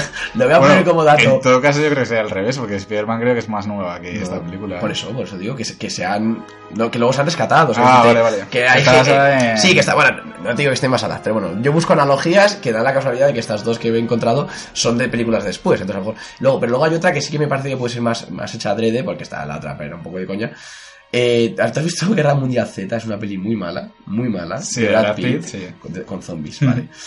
a 0.54 0.58
poner 0.60 0.76
Bueno, 0.76 0.84
como 0.84 1.04
dato 1.04 1.22
En 1.22 1.40
todo 1.40 1.60
caso, 1.60 1.80
yo 1.80 1.86
creo 1.88 2.00
que 2.02 2.06
sea 2.06 2.20
al 2.20 2.30
revés, 2.30 2.58
porque 2.58 2.76
Spider-Man 2.76 3.20
creo 3.20 3.32
que 3.32 3.40
es 3.40 3.48
más 3.48 3.66
nueva 3.66 3.98
que 4.00 4.12
No, 4.12 4.22
esta 4.22 4.40
película. 4.40 4.78
Por 4.80 4.90
¿eh? 4.90 4.92
eso, 4.92 5.08
por 5.10 5.24
eso 5.26 5.36
digo 5.38 5.56
que, 5.56 5.64
se- 5.64 5.76
que 5.78 5.88
se 5.90 6.04
han. 6.04 6.44
No, 6.74 6.90
que 6.90 6.98
luego 6.98 7.12
se 7.12 7.20
han 7.20 7.26
rescatado. 7.26 7.70
o 7.72 7.74
sea, 7.74 7.82
Ah, 8.00 8.04
vale, 8.04 8.20
vale. 8.20 8.44
Que 8.50 8.68
hay 8.68 8.84
gente- 8.84 9.50
en- 9.50 9.58
Sí, 9.58 9.72
que 9.74 9.80
está. 9.80 9.94
Bueno, 9.94 10.22
no 10.42 10.50
te 10.50 10.56
digo 10.56 10.70
que 10.70 10.74
estén 10.74 10.90
basadas, 10.90 11.20
pero 11.22 11.34
bueno, 11.40 11.60
yo 11.62 11.72
busco 11.72 11.92
analogías 11.94 12.56
que 12.56 12.72
dan 12.72 12.84
la 12.84 12.92
casualidad 12.92 13.26
de 13.28 13.32
que 13.34 13.40
estas 13.40 13.64
dos 13.64 13.78
que 13.78 13.88
he 13.88 13.98
encontrado 13.98 14.48
son 14.74 14.98
de 14.98 15.08
películas 15.08 15.44
después. 15.44 15.80
Entonces, 15.80 15.96
a 16.02 16.04
lo 16.04 16.12
mejor. 16.12 16.24
Luego, 16.40 16.60
pero 16.60 16.70
luego 16.70 16.84
hay 16.84 16.94
otra 16.94 17.12
que 17.12 17.20
sí 17.20 17.30
que 17.32 17.38
me 17.38 17.48
parece 17.48 17.70
que 17.70 17.76
puede 17.76 17.92
ser 17.94 18.02
más, 18.02 18.30
más 18.30 18.54
hecha 18.54 18.70
adrede, 18.70 19.02
porque 19.02 19.22
está 19.22 19.44
la 19.46 19.56
otra, 19.56 19.76
pero 19.78 19.96
un 19.96 20.02
poco 20.02 20.18
de 20.18 20.26
coña. 20.26 20.52
Eh, 21.10 21.54
¿Te 21.56 21.62
has 21.62 21.84
visto 21.84 22.14
Guerra 22.14 22.34
Mundial 22.34 22.66
Z? 22.66 22.96
Es 22.96 23.04
una 23.06 23.18
peli 23.18 23.38
muy 23.38 23.56
mala, 23.56 23.90
muy 24.06 24.28
mala. 24.28 24.60
Sí, 24.60 24.82
de 24.82 24.88
Brad 24.88 25.16
Pitt, 25.16 25.42
sí. 25.42 25.66
con, 26.06 26.22
zombies, 26.22 26.60
¿vale? 26.64 26.88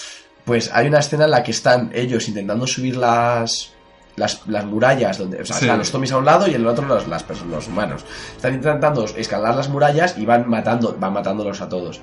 Pues 0.44 0.72
hay 0.74 0.88
una 0.88 0.98
escena 1.00 1.26
en 1.26 1.32
la 1.32 1.44
que 1.44 1.52
están 1.52 1.92
ellos 1.94 2.28
intentando 2.28 2.66
subir 2.66 2.98
las, 2.98 3.74
las, 4.16 4.42
las 4.48 4.66
murallas, 4.66 5.20
donde, 5.20 5.40
o 5.40 5.46
sea, 5.46 5.56
Sí. 5.56 5.66
están 5.66 5.78
los 5.78 5.92
zombies 5.92 6.12
a 6.14 6.18
un 6.18 6.26
lado 6.26 6.48
y 6.48 6.56
en 6.56 6.62
el 6.62 6.68
otro 6.68 6.84
los, 6.88 7.08
las 7.08 7.22
personas, 7.22 7.54
los 7.54 7.68
humanos. 7.68 8.04
Están 8.36 8.56
intentando 8.56 9.06
escalar 9.06 9.56
las 9.56 9.70
murallas 9.70 10.18
y 10.18 10.26
van 10.26 10.50
matando, 10.50 10.98
van 11.00 11.14
matándolos 11.14 11.62
a 11.62 11.70
todos. 11.70 12.02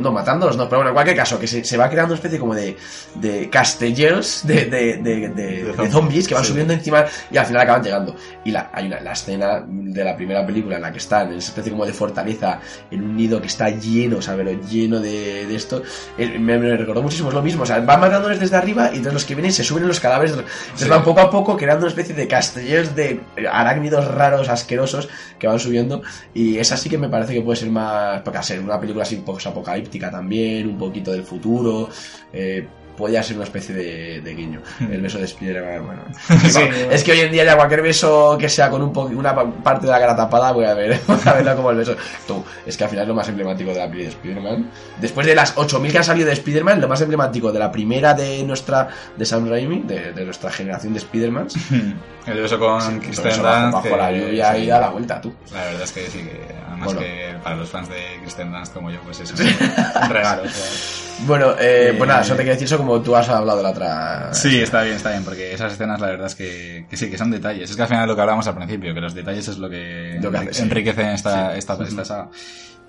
No, 0.00 0.12
matándolos 0.12 0.56
no, 0.56 0.64
pero 0.68 0.78
bueno, 0.78 0.90
en 0.90 0.94
cualquier 0.94 1.16
caso, 1.16 1.38
que 1.38 1.46
se, 1.46 1.64
se 1.64 1.76
va 1.76 1.88
creando 1.88 2.12
una 2.12 2.16
especie 2.18 2.38
como 2.38 2.54
de, 2.54 2.76
de 3.16 3.48
castellers 3.50 4.46
de, 4.46 4.64
de, 4.66 4.96
de, 4.98 5.28
de- 5.28 5.72
de 5.72 5.88
zombies, 5.90 6.26
que 6.28 6.34
van 6.34 6.44
sí. 6.44 6.50
subiendo 6.50 6.72
encima 6.72 7.04
y 7.30 7.36
al 7.36 7.46
final 7.46 7.62
acaban 7.62 7.82
llegando. 7.82 8.14
Y 8.44 8.50
la, 8.50 8.70
hay 8.72 8.86
una, 8.86 9.00
la 9.00 9.12
escena 9.12 9.64
de 9.66 10.04
la 10.04 10.16
primera 10.16 10.44
película 10.46 10.76
en 10.76 10.82
la 10.82 10.92
que 10.92 10.98
están 10.98 11.32
en 11.32 11.38
esa 11.38 11.48
especie 11.48 11.70
como 11.72 11.84
de 11.86 11.92
fortaleza, 11.92 12.60
en 12.90 13.02
un 13.02 13.16
nido 13.16 13.40
que 13.40 13.46
está 13.48 13.68
lleno, 13.70 14.18
o 14.18 14.22
sea, 14.22 14.34
pero 14.36 14.50
lleno 14.68 15.00
de, 15.00 15.46
de 15.46 15.54
esto. 15.56 15.82
Me, 16.18 16.58
me 16.58 16.76
recordó 16.76 17.02
muchísimo, 17.02 17.28
es 17.28 17.34
lo 17.34 17.42
mismo. 17.42 17.62
O 17.62 17.66
sea, 17.66 17.80
van 17.80 18.00
matándoles 18.00 18.40
desde 18.40 18.56
arriba 18.56 18.86
y 18.92 18.96
entonces 18.96 19.12
los 19.14 19.24
que 19.24 19.34
vienen 19.34 19.52
se 19.52 19.64
suben 19.64 19.82
en 19.84 19.88
los 19.88 20.00
cadáveres. 20.00 20.32
Entonces 20.32 20.48
Sí. 20.74 20.88
van 20.88 21.02
poco 21.04 21.20
a 21.20 21.30
poco 21.30 21.56
creando 21.56 21.84
una 21.84 21.88
especie 21.90 22.14
de 22.14 22.26
castellers 22.28 22.94
de 22.94 23.20
arácnidos 23.50 24.06
raros, 24.08 24.48
asquerosos 24.48 25.08
que 25.38 25.46
van 25.46 25.58
subiendo. 25.58 26.02
Y 26.34 26.58
esa 26.58 26.76
sí 26.76 26.88
que 26.88 26.98
me 26.98 27.08
parece 27.08 27.34
que 27.34 27.40
puede 27.42 27.56
ser 27.58 27.70
más. 27.70 28.22
Porque 28.22 28.38
al 28.38 28.44
ser 28.44 28.60
una 28.60 28.78
película 28.80 29.02
así 29.04 29.16
post-apocalíptica 29.16 29.87
también, 30.10 30.68
un 30.68 30.78
poquito 30.78 31.12
del 31.12 31.22
futuro. 31.22 31.88
Eh, 32.32 32.66
podría 32.98 33.22
ser 33.22 33.36
una 33.36 33.44
especie 33.44 33.74
de, 33.74 34.20
de 34.20 34.34
guiño. 34.34 34.60
El 34.80 35.00
beso 35.00 35.18
de 35.18 35.24
Spider-Man, 35.24 35.86
bueno. 35.86 36.02
Sí. 36.50 36.60
Es 36.90 37.02
que 37.04 37.12
hoy 37.12 37.20
en 37.20 37.32
día 37.32 37.44
ya 37.44 37.56
cualquier 37.56 37.80
beso 37.82 38.36
que 38.38 38.48
sea 38.48 38.68
con 38.68 38.82
un 38.82 38.92
po- 38.92 39.02
una 39.04 39.34
pa- 39.34 39.50
parte 39.50 39.86
de 39.86 39.92
la 39.92 39.98
cara 40.00 40.14
tapada, 40.16 40.52
voy 40.52 40.64
a 40.66 40.74
ver, 40.74 41.00
voy 41.06 41.16
a 41.24 41.32
verlo 41.32 41.56
como 41.56 41.70
el 41.70 41.76
beso. 41.78 41.96
Tú, 42.26 42.44
es 42.66 42.76
que 42.76 42.84
al 42.84 42.90
final 42.90 43.04
es 43.04 43.08
lo 43.08 43.14
más 43.14 43.28
emblemático 43.28 43.70
de 43.72 43.78
la 43.78 43.88
peli 43.88 44.02
de 44.02 44.08
Spider-Man. 44.10 44.70
Después 45.00 45.26
de 45.26 45.34
las 45.34 45.56
8000 45.56 45.92
que 45.92 45.98
han 45.98 46.04
salido 46.04 46.26
de 46.26 46.32
Spider-Man, 46.34 46.80
lo 46.80 46.88
más 46.88 47.00
emblemático 47.00 47.52
de 47.52 47.58
la 47.60 47.70
primera 47.72 48.12
de 48.14 48.42
nuestra, 48.42 48.88
de 49.16 49.24
Sam 49.24 49.48
Raimi, 49.48 49.82
de, 49.86 50.12
de 50.12 50.24
nuestra 50.24 50.50
generación 50.50 50.92
de 50.92 50.98
Spider-Man. 50.98 51.46
El 52.26 52.42
beso 52.42 52.58
con 52.58 52.82
Sí, 52.82 53.10
eso 53.24 53.42
bajo, 53.42 53.60
Dunst. 53.62 53.72
bajo 53.72 53.96
la 53.96 54.12
lluvia 54.12 54.52
sí. 54.52 54.58
y 54.58 54.66
da 54.66 54.80
la 54.80 54.88
vuelta, 54.90 55.18
tú. 55.18 55.32
La 55.50 55.64
verdad 55.64 55.82
es 55.84 55.92
que 55.92 56.06
sí, 56.08 56.18
que 56.18 56.40
además 56.66 56.84
Bueno. 56.84 57.00
que 57.00 57.34
para 57.42 57.56
los 57.56 57.68
fans 57.70 57.88
de 57.88 58.18
Kristen 58.20 58.52
Dunst 58.52 58.74
como 58.74 58.90
yo, 58.90 59.00
pues 59.00 59.20
es 59.20 59.30
un 59.32 60.10
regalo. 60.10 60.42
o 60.42 60.48
sea. 60.48 61.24
Bueno, 61.26 61.52
eh, 61.52 61.88
Eh, 61.90 61.94
pues 61.96 62.06
nada, 62.06 62.20
eso 62.20 62.34
te 62.34 62.42
quiero 62.42 62.52
decir 62.52 62.66
eso 62.66 62.76
como 62.76 62.87
como 62.88 63.02
tú 63.02 63.14
has 63.14 63.28
hablado 63.28 63.58
de 63.58 63.62
la 63.64 63.70
otra. 63.70 64.34
Sí, 64.34 64.60
está 64.60 64.82
bien, 64.82 64.96
está 64.96 65.10
bien, 65.10 65.22
porque 65.22 65.52
esas 65.52 65.74
escenas 65.74 66.00
la 66.00 66.06
verdad 66.06 66.26
es 66.26 66.34
que, 66.34 66.86
que 66.88 66.96
sí, 66.96 67.10
que 67.10 67.18
son 67.18 67.30
detalles. 67.30 67.68
Es 67.70 67.76
que 67.76 67.82
al 67.82 67.88
final 67.88 68.08
lo 68.08 68.14
que 68.14 68.22
hablábamos 68.22 68.46
al 68.46 68.54
principio, 68.56 68.94
que 68.94 69.00
los 69.00 69.14
detalles 69.14 69.46
es 69.46 69.58
lo 69.58 69.68
que, 69.68 70.18
Lo 70.22 70.30
que 70.30 70.38
hace, 70.38 70.54
sí. 70.54 70.62
enriquecen 70.62 71.08
esta, 71.08 71.54
esta, 71.56 71.74
esta 71.74 72.04
saga. 72.04 72.30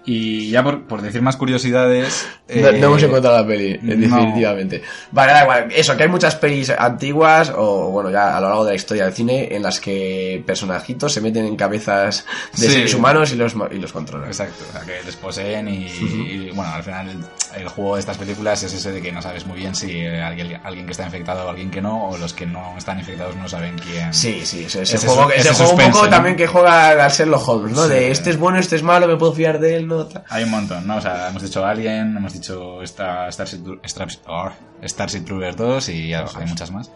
Y 0.06 0.50
ya 0.50 0.64
por, 0.64 0.84
por 0.88 1.02
decir 1.02 1.22
más 1.22 1.36
curiosidades... 1.38 2.28
No, 2.50 2.70
eh, 2.70 2.80
no 2.80 2.88
hemos 2.88 3.04
encontrado 3.04 3.38
la 3.38 3.46
peli, 3.46 3.74
eh, 3.74 3.80
no. 3.84 3.96
definitivamente. 4.18 4.82
Vale, 5.12 5.34
da 5.34 5.44
igual. 5.44 5.68
Eso, 5.72 5.96
que 5.96 6.02
hay 6.02 6.10
muchas 6.10 6.36
pelis 6.36 6.72
antiguas, 6.72 7.54
o 7.56 7.92
bueno, 7.92 8.10
ya 8.10 8.36
a 8.36 8.42
lo 8.42 8.48
largo 8.48 8.66
de 8.66 8.72
la 8.72 8.76
historia 8.76 9.04
del 9.06 9.14
cine, 9.14 9.50
en 9.56 9.62
las 9.62 9.80
que 9.80 10.42
personajitos 10.48 11.14
se 11.14 11.22
meten 11.22 11.46
en 11.46 11.56
cabezas 11.56 12.26
de 12.58 12.66
Sí. 12.66 12.74
seres 12.74 12.96
humanos 12.96 13.32
y 13.34 13.36
los, 13.36 13.54
y 13.70 13.76
los 13.76 13.94
controlan. 13.94 14.30
Exacto, 14.30 14.66
o 14.68 14.72
sea, 14.72 14.82
que 14.82 14.94
les 15.06 15.16
poseen 15.16 15.68
y, 15.68 15.86
y, 15.86 16.52
bueno, 16.56 16.74
al 16.74 16.82
final 16.82 17.08
el, 17.10 17.62
el 17.62 17.68
juego 17.68 17.94
de 17.94 18.00
estas 18.00 18.18
películas 18.18 18.64
es 18.64 18.74
ese 18.74 18.92
de 18.94 19.00
que 19.00 19.12
no 19.12 19.22
sabes 19.22 19.46
muy 19.46 19.60
bien 19.60 19.76
si 19.76 19.92
eh, 19.92 20.20
alguien, 20.20 20.60
alguien 20.64 20.88
que 20.88 20.94
está 20.94 21.06
infectado 21.06 21.46
o 21.46 21.50
alguien 21.52 21.70
que 21.70 21.84
no, 21.84 22.10
o 22.10 22.18
los 22.18 22.34
que 22.34 22.48
no 22.48 22.74
están 22.80 22.98
infectados 22.98 23.36
no 23.36 23.48
saben 23.48 23.76
quién. 23.78 24.12
Sí, 24.12 24.42
sí, 24.44 24.64
ese, 24.66 24.82
ese 24.82 24.96
Ese 24.96 25.06
juego, 25.08 25.30
ese 25.30 25.50
juego 25.50 25.62
un 25.66 25.68
suspense, 25.70 25.92
poco 25.92 26.04
¿no? 26.06 26.10
también 26.10 26.36
que 26.36 26.48
juega 26.48 27.06
al 27.06 27.12
Sherlock 27.12 27.48
Holmes, 27.48 27.74
¿no? 27.78 27.84
Sí. 27.84 27.90
De 27.90 28.10
este 28.10 28.32
es 28.32 28.38
bueno, 28.40 28.58
este 28.58 28.76
es 28.76 28.82
malo, 28.82 29.08
me 29.08 29.18
puedo 29.18 29.34
fiar 29.34 29.60
de 29.60 29.76
él, 29.76 29.88
Hay 30.30 30.44
un 30.44 30.52
montón, 30.52 30.88
¿no? 30.88 30.98
O 30.98 31.02
sea, 31.02 31.30
hemos 31.30 31.42
dicho 31.42 31.66
Alien, 31.66 32.16
hemos 32.18 32.34
dicho 32.34 32.82
Star, 32.84 33.32
Starship, 33.32 34.20
oh, 34.28 34.50
Starship 34.84 35.26
Troopers 35.26 35.58
2 35.58 35.90
y 35.90 36.10
ya 36.10 36.26
hay 36.36 36.46
muchas 36.46 36.72
más. 36.72 36.92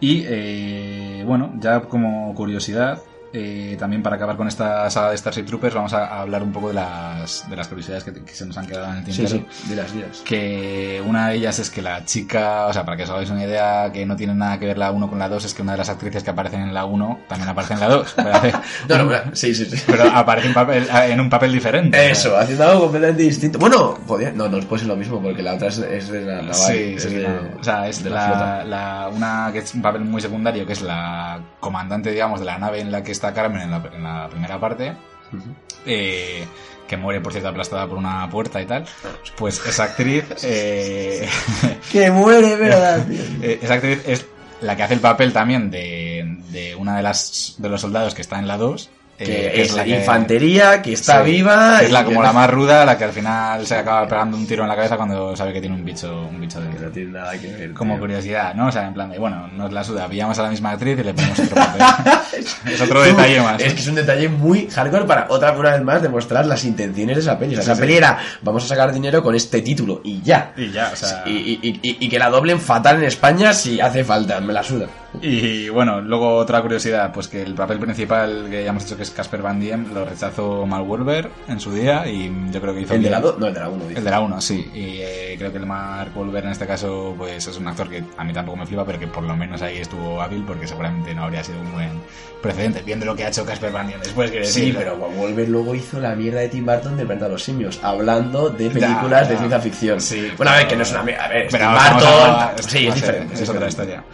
Y 0.00 0.24
eh, 0.26 1.24
bueno, 1.26 1.54
ya 1.60 1.80
como 1.82 2.34
curiosidad, 2.34 3.00
eh, 3.32 3.76
también 3.78 4.02
para 4.02 4.16
acabar 4.16 4.36
con 4.36 4.46
esta 4.48 4.88
saga 4.90 5.10
de 5.10 5.16
Starship 5.18 5.44
Troopers, 5.44 5.74
vamos 5.74 5.92
a, 5.92 6.06
a 6.06 6.20
hablar 6.22 6.42
un 6.42 6.52
poco 6.52 6.68
de 6.68 6.74
las, 6.74 7.48
de 7.48 7.56
las 7.56 7.68
curiosidades 7.68 8.04
que, 8.04 8.12
que 8.12 8.34
se 8.34 8.44
nos 8.46 8.56
han 8.58 8.66
quedado 8.66 8.92
en 8.92 8.98
el 8.98 9.04
Sí, 9.12 9.22
tintero. 9.24 9.44
sí, 9.50 9.68
dirás, 9.70 9.92
dirás. 9.94 10.18
Que 10.24 11.02
una 11.06 11.28
de 11.28 11.36
ellas 11.36 11.58
es 11.58 11.70
que 11.70 11.82
la 11.82 12.04
chica, 12.04 12.66
o 12.66 12.72
sea, 12.72 12.84
para 12.84 12.96
que 12.96 13.04
os 13.04 13.10
hagáis 13.10 13.30
una 13.30 13.44
idea, 13.44 13.90
que 13.92 14.04
no 14.06 14.16
tiene 14.16 14.34
nada 14.34 14.58
que 14.58 14.66
ver 14.66 14.78
la 14.78 14.90
1 14.90 15.08
con 15.08 15.18
la 15.18 15.28
2, 15.28 15.44
es 15.44 15.54
que 15.54 15.62
una 15.62 15.72
de 15.72 15.78
las 15.78 15.88
actrices 15.88 16.22
que 16.22 16.30
aparecen 16.30 16.60
en 16.62 16.74
la 16.74 16.84
1 16.84 17.20
también 17.28 17.48
aparece 17.48 17.74
en 17.74 17.80
la 17.80 17.88
2. 17.88 18.12
Pero, 18.16 18.32
hace- 18.34 18.52
No, 18.88 18.98
no, 18.98 19.04
bueno, 19.06 19.30
sí, 19.34 19.54
sí, 19.54 19.64
sí. 19.66 19.82
pero 19.86 20.04
aparece 20.10 20.48
en, 20.48 20.54
papel- 20.54 20.88
en 21.10 21.20
un 21.20 21.30
papel 21.30 21.52
diferente. 21.52 22.10
Eso, 22.10 22.36
haciendo 22.36 22.64
algo 22.68 22.80
completamente 22.82 23.22
distinto. 23.22 23.58
Bueno, 23.58 23.98
podía, 24.06 24.32
no, 24.32 24.48
no 24.48 24.58
puede 24.60 24.80
ser 24.80 24.88
lo 24.88 24.96
mismo 24.96 25.20
porque 25.22 25.42
la 25.42 25.54
otra 25.54 25.68
es, 25.68 25.78
es 25.78 26.08
de 26.08 26.20
la 26.22 26.36
naval. 26.42 26.54
Sí, 26.54 26.98
sí, 26.98 27.14
de, 27.14 27.28
no. 27.28 27.60
o 27.60 27.64
sea, 27.64 27.88
es 27.88 28.02
de 28.04 28.10
la 28.10 28.16
la, 28.16 28.26
flota. 28.26 28.64
la- 28.64 29.08
una 29.12 29.50
que 29.52 29.58
es 29.60 29.74
un 29.74 29.82
papel 29.82 30.02
muy 30.04 30.20
secundario, 30.20 30.66
que 30.66 30.72
es 30.74 30.82
la 30.82 31.40
comandante, 31.62 32.10
digamos, 32.10 32.40
de 32.40 32.46
la 32.46 32.58
nave 32.58 32.80
en 32.80 32.90
la 32.90 33.04
que 33.04 33.12
está 33.12 33.32
Carmen 33.32 33.62
en 33.62 33.70
la, 33.70 33.76
en 33.94 34.02
la 34.02 34.28
primera 34.28 34.58
parte, 34.58 34.94
eh, 35.86 36.44
que 36.88 36.96
muere, 36.96 37.20
por 37.20 37.30
cierto, 37.30 37.48
aplastada 37.48 37.86
por 37.86 37.96
una 37.96 38.28
puerta 38.28 38.60
y 38.60 38.66
tal. 38.66 38.84
Pues 39.36 39.64
esa 39.64 39.84
actriz, 39.84 40.24
eh, 40.42 41.28
Que 41.90 42.10
muere, 42.10 42.56
¿verdad, 42.56 43.06
eh, 43.42 43.60
esa 43.62 43.74
actriz 43.74 44.02
es 44.06 44.26
la 44.60 44.76
que 44.76 44.82
hace 44.82 44.94
el 44.94 45.00
papel 45.00 45.32
también 45.32 45.70
de, 45.70 46.38
de 46.50 46.74
una 46.74 46.96
de 46.96 47.02
las 47.04 47.54
de 47.58 47.68
los 47.68 47.80
soldados 47.80 48.14
que 48.14 48.22
está 48.22 48.40
en 48.40 48.48
la 48.48 48.56
2. 48.56 48.90
Eh, 49.18 49.24
Que 49.54 49.62
es 49.62 49.74
la 49.74 49.84
que- 49.84 49.90
infantería, 49.98 50.82
que 50.82 50.92
está 50.94 51.24
Sí, 51.24 51.30
viva. 51.30 51.76
que 51.78 51.86
es 51.86 51.92
la 51.92 52.04
como 52.04 52.20
que 52.20 52.26
la 52.26 52.32
más 52.32 52.50
ruda, 52.50 52.84
la 52.84 52.98
que 52.98 53.04
al 53.04 53.12
final 53.12 53.64
se 53.66 53.76
acaba 53.76 54.08
pegando 54.08 54.36
un 54.36 54.46
tiro 54.46 54.62
en 54.64 54.68
la 54.68 54.74
cabeza 54.74 54.96
cuando 54.96 55.36
sabe 55.36 55.52
que 55.52 55.60
tiene 55.60 55.76
un 55.76 55.84
bicho, 55.84 56.26
un 56.28 56.40
bicho 56.40 56.58
que 56.58 56.64
dentro. 56.66 56.86
no 56.86 56.92
tiene 56.92 57.12
nada 57.12 57.32
que 57.38 57.46
ver. 57.52 57.72
Como 57.72 57.94
tío. 57.94 58.00
curiosidad, 58.00 58.54
¿no? 58.54 58.66
O 58.68 58.72
sea, 58.72 58.86
en 58.86 58.94
plan 58.94 59.10
de, 59.10 59.18
bueno, 59.18 59.48
nos 59.48 59.70
la 59.72 59.84
suda, 59.84 60.08
pillamos 60.08 60.38
a 60.38 60.42
la 60.42 60.48
misma 60.50 60.70
actriz 60.72 60.98
y 60.98 61.02
le 61.04 61.14
ponemos 61.14 61.38
otro 61.38 61.54
papel. 61.54 61.82
es 62.72 62.80
otro 62.80 63.02
detalle 63.02 63.40
más. 63.40 63.60
Es 63.62 63.74
que 63.74 63.80
es 63.80 63.86
un 63.88 63.94
detalle 63.94 64.28
muy 64.28 64.68
hardcore 64.70 65.04
para 65.04 65.26
otra 65.28 65.52
una 65.52 65.70
vez 65.72 65.82
más 65.82 66.02
demostrar 66.02 66.46
las 66.46 66.64
intenciones 66.64 67.16
de 67.16 67.22
esa 67.22 67.38
peli. 67.38 67.52
O 67.54 67.56
sea, 67.56 67.62
Sí, 67.64 67.70
esa 67.70 67.74
sí. 67.76 67.80
peli 67.82 67.94
era, 67.96 68.18
vamos 68.42 68.64
a 68.64 68.68
sacar 68.68 68.92
dinero 68.92 69.22
con 69.22 69.34
este 69.34 69.60
título 69.62 70.00
y 70.02 70.20
ya. 70.22 70.52
Y 70.56 70.70
ya, 70.72 70.90
o 70.92 70.96
sea... 70.96 71.22
Y, 71.26 71.30
y- 71.62 71.80
y- 71.82 71.96
y 72.00 72.08
que 72.08 72.18
la 72.18 72.30
doblen 72.30 72.60
fatal 72.60 72.96
en 72.96 73.04
España 73.04 73.52
si 73.52 73.80
hace 73.80 74.02
falta, 74.04 74.40
me 74.40 74.52
la 74.52 74.62
suda. 74.62 74.86
Y 75.20 75.68
bueno, 75.68 76.00
luego 76.00 76.36
otra 76.36 76.62
curiosidad, 76.62 77.12
pues 77.12 77.28
que 77.28 77.42
el 77.42 77.54
papel 77.54 77.78
principal 77.78 78.46
que 78.50 78.64
ya 78.64 78.70
hemos 78.70 78.84
dicho 78.84 78.96
que 78.96 79.02
es 79.02 79.10
Casper 79.10 79.42
Van 79.42 79.60
Diem 79.60 79.92
lo 79.92 80.04
rechazó 80.06 80.66
Mal 80.66 80.82
Wolver 80.82 81.28
en 81.48 81.60
su 81.60 81.72
día 81.72 82.06
y 82.08 82.32
yo 82.50 82.60
creo 82.60 82.72
que 82.74 82.80
hizo 82.80 82.94
¿El 82.94 83.02
de 83.02 83.10
la 83.10 83.20
2? 83.20 83.38
No, 83.38 83.46
el 83.48 83.54
de 83.54 83.60
la 83.60 83.68
1, 83.68 83.84
El 83.94 84.04
de 84.04 84.10
la 84.10 84.20
1, 84.20 84.40
sí. 84.40 84.70
Y 84.74 85.00
eh, 85.02 85.34
creo 85.36 85.52
que 85.52 85.58
el 85.58 85.66
Mark 85.66 86.12
Wolver 86.14 86.44
en 86.44 86.52
este 86.52 86.66
caso 86.66 87.14
pues 87.18 87.46
es 87.46 87.58
un 87.58 87.68
actor 87.68 87.90
que 87.90 88.02
a 88.16 88.24
mí 88.24 88.32
tampoco 88.32 88.56
me 88.56 88.66
flipa, 88.66 88.86
pero 88.86 88.98
que 88.98 89.06
por 89.06 89.22
lo 89.24 89.36
menos 89.36 89.60
ahí 89.60 89.78
estuvo 89.78 90.22
hábil 90.22 90.44
porque 90.46 90.66
seguramente 90.66 91.14
no 91.14 91.24
habría 91.24 91.44
sido 91.44 91.60
un 91.60 91.72
buen 91.72 91.90
precedente. 92.40 92.82
Viendo 92.82 93.04
lo 93.04 93.14
que 93.14 93.24
ha 93.24 93.28
hecho 93.28 93.44
Casper 93.44 93.70
Van 93.70 93.88
Diem 93.88 94.00
después, 94.00 94.30
quiero 94.30 94.46
Sí, 94.46 94.60
decir. 94.60 94.76
pero 94.78 94.96
Wolver 94.96 95.48
luego 95.48 95.74
hizo 95.74 96.00
la 96.00 96.14
mierda 96.16 96.40
de 96.40 96.48
Tim 96.48 96.64
Burton 96.64 96.96
de 96.96 97.04
de 97.04 97.28
los 97.28 97.42
Simios, 97.42 97.78
hablando 97.82 98.48
de 98.48 98.70
películas 98.70 99.28
de 99.28 99.36
ciencia 99.36 99.60
ficción. 99.60 100.00
Sí, 100.00 100.32
bueno, 100.38 100.52
a 100.52 100.56
ver, 100.56 100.68
que 100.68 100.76
no 100.76 100.82
es 100.82 100.90
una 100.90 101.02
mierda. 101.02 101.24
A 101.24 101.28
ver, 101.28 101.48
Pero 101.50 101.64
Tim 101.66 101.74
vamos 101.74 102.02
a- 102.06 102.46
Burton. 102.52 102.70
sí, 102.70 102.86
es 102.88 102.94
diferente. 102.94 103.34
Es 103.34 103.48
otra 103.48 103.66
diferente. 103.66 103.68
historia. 103.68 104.04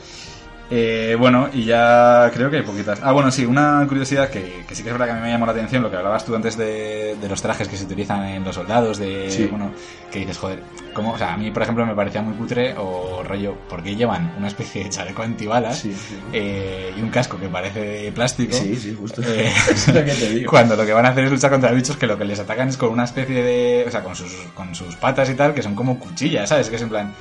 Eh, 0.70 1.16
bueno, 1.18 1.48
y 1.50 1.64
ya 1.64 2.30
creo 2.34 2.50
que 2.50 2.58
hay 2.58 2.62
poquitas. 2.62 3.00
Ah, 3.02 3.12
bueno, 3.12 3.30
sí, 3.30 3.46
una 3.46 3.82
curiosidad 3.88 4.28
que, 4.28 4.64
que 4.68 4.74
sí 4.74 4.82
que 4.82 4.90
es 4.90 4.92
verdad 4.92 5.06
que 5.06 5.12
a 5.12 5.14
mí 5.14 5.22
me 5.22 5.30
llamó 5.30 5.46
la 5.46 5.52
atención, 5.52 5.82
lo 5.82 5.90
que 5.90 5.96
hablabas 5.96 6.26
tú 6.26 6.34
antes 6.36 6.58
de, 6.58 7.16
de 7.18 7.28
los 7.28 7.40
trajes 7.40 7.68
que 7.68 7.76
se 7.78 7.84
utilizan 7.84 8.22
en 8.26 8.44
los 8.44 8.54
soldados, 8.54 8.98
de, 8.98 9.30
Sí. 9.30 9.46
bueno, 9.46 9.70
que 10.12 10.18
dices, 10.18 10.36
joder, 10.36 10.62
¿cómo? 10.92 11.12
O 11.12 11.18
sea, 11.18 11.32
a 11.32 11.36
mí, 11.38 11.50
por 11.50 11.62
ejemplo, 11.62 11.86
me 11.86 11.94
parecía 11.94 12.20
muy 12.20 12.34
cutre, 12.34 12.74
o 12.76 13.22
rollo, 13.22 13.56
porque 13.66 13.96
llevan 13.96 14.34
una 14.36 14.48
especie 14.48 14.84
de 14.84 14.90
chaleco 14.90 15.22
antibalas 15.22 15.78
Sí, 15.78 15.92
sí. 15.94 16.16
eh, 16.34 16.92
y 16.94 17.00
un 17.00 17.08
casco 17.08 17.38
que 17.38 17.48
parece 17.48 17.80
de 17.80 18.12
plástico? 18.12 18.52
Sí, 18.54 18.76
sí, 18.76 18.94
justo. 18.98 19.22
Eh, 19.24 19.50
es 19.70 19.88
lo 19.88 20.04
que 20.04 20.12
te 20.12 20.28
digo. 20.30 20.50
Cuando 20.50 20.76
lo 20.76 20.84
que 20.84 20.92
van 20.92 21.06
a 21.06 21.08
hacer 21.08 21.24
es 21.24 21.30
luchar 21.30 21.50
contra 21.50 21.70
bichos 21.72 21.96
que 21.96 22.06
lo 22.06 22.18
que 22.18 22.26
les 22.26 22.40
atacan 22.40 22.68
es 22.68 22.76
con 22.76 22.90
una 22.90 23.04
especie 23.04 23.42
de. 23.42 23.84
O 23.88 23.90
sea, 23.90 24.02
con 24.04 24.14
sus, 24.14 24.32
con 24.54 24.74
sus 24.74 24.96
patas 24.96 25.30
y 25.30 25.34
tal, 25.34 25.54
que 25.54 25.62
son 25.62 25.74
como 25.74 25.98
cuchillas, 25.98 26.50
¿sabes? 26.50 26.68
Que 26.68 26.76
es 26.76 26.82
en 26.82 26.90
plan. 26.90 27.14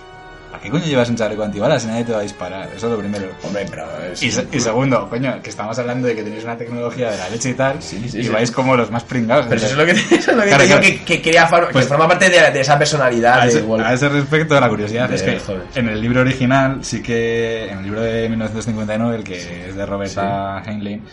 ¿Para 0.67 0.79
qué 0.79 0.79
coño 0.83 0.85
llevas 0.91 1.09
un 1.09 1.15
chaleco 1.15 1.43
antibalas 1.43 1.81
si 1.81 1.87
nadie 1.87 2.03
te 2.03 2.11
va 2.11 2.19
a 2.19 2.21
disparar? 2.21 2.69
Eso 2.75 2.87
es 2.87 2.91
lo 2.93 2.97
primero. 2.99 3.27
Hombre, 3.43 3.65
pero. 3.69 3.85
es- 4.11 4.21
Y, 4.23 4.31
se- 4.31 4.47
y 4.51 4.59
segundo, 4.59 5.09
coño, 5.09 5.41
que 5.41 5.49
estamos 5.49 5.77
hablando 5.79 6.07
de 6.07 6.15
que 6.15 6.23
tenéis 6.23 6.43
una 6.43 6.57
tecnología 6.57 7.11
de 7.11 7.17
la 7.17 7.29
leche 7.29 7.49
y 7.49 7.53
tal, 7.53 7.81
Sí, 7.81 8.03
sí, 8.09 8.19
y 8.19 8.23
sí. 8.23 8.29
vais 8.29 8.51
como 8.51 8.75
los 8.75 8.91
más 8.91 9.03
pringados. 9.03 9.45
Pero 9.47 9.57
eso 9.61 9.67
es 9.67 9.77
lo 9.77 9.85
que, 9.85 9.91
eso 10.15 10.31
es 10.31 10.37
lo 10.37 10.43
que 10.43 10.49
Claro, 10.49 10.57
te 10.63 10.67
digo, 10.67 10.79
claro. 10.79 10.81
que, 10.81 11.03
que, 11.03 11.21
crea 11.21 11.47
for- 11.47 11.69
Pues- 11.71 11.85
que 11.85 11.89
forma 11.89 12.07
parte 12.07 12.29
de, 12.29 12.51
de 12.51 12.59
esa 12.61 12.77
personalidad 12.77 13.39
a 13.41 13.45
ese, 13.47 13.61
Wolver. 13.61 13.87
a 13.87 13.93
ese 13.93 14.09
respecto, 14.09 14.59
la 14.59 14.69
curiosidad 14.69 15.09
De- 15.09 15.15
es 15.15 15.23
que 15.23 15.39
joder. 15.39 15.63
en 15.75 15.89
el 15.89 16.01
libro 16.01 16.21
original, 16.21 16.79
sí 16.83 17.01
que 17.01 17.69
en 17.69 17.77
el 17.79 17.83
libro 17.83 18.01
de 18.01 18.27
1959, 18.29 19.15
el 19.17 19.23
que 19.23 19.69
es 19.69 19.75
de 19.75 19.85
Roberta 19.85 20.61
Heinlein, 20.65 21.03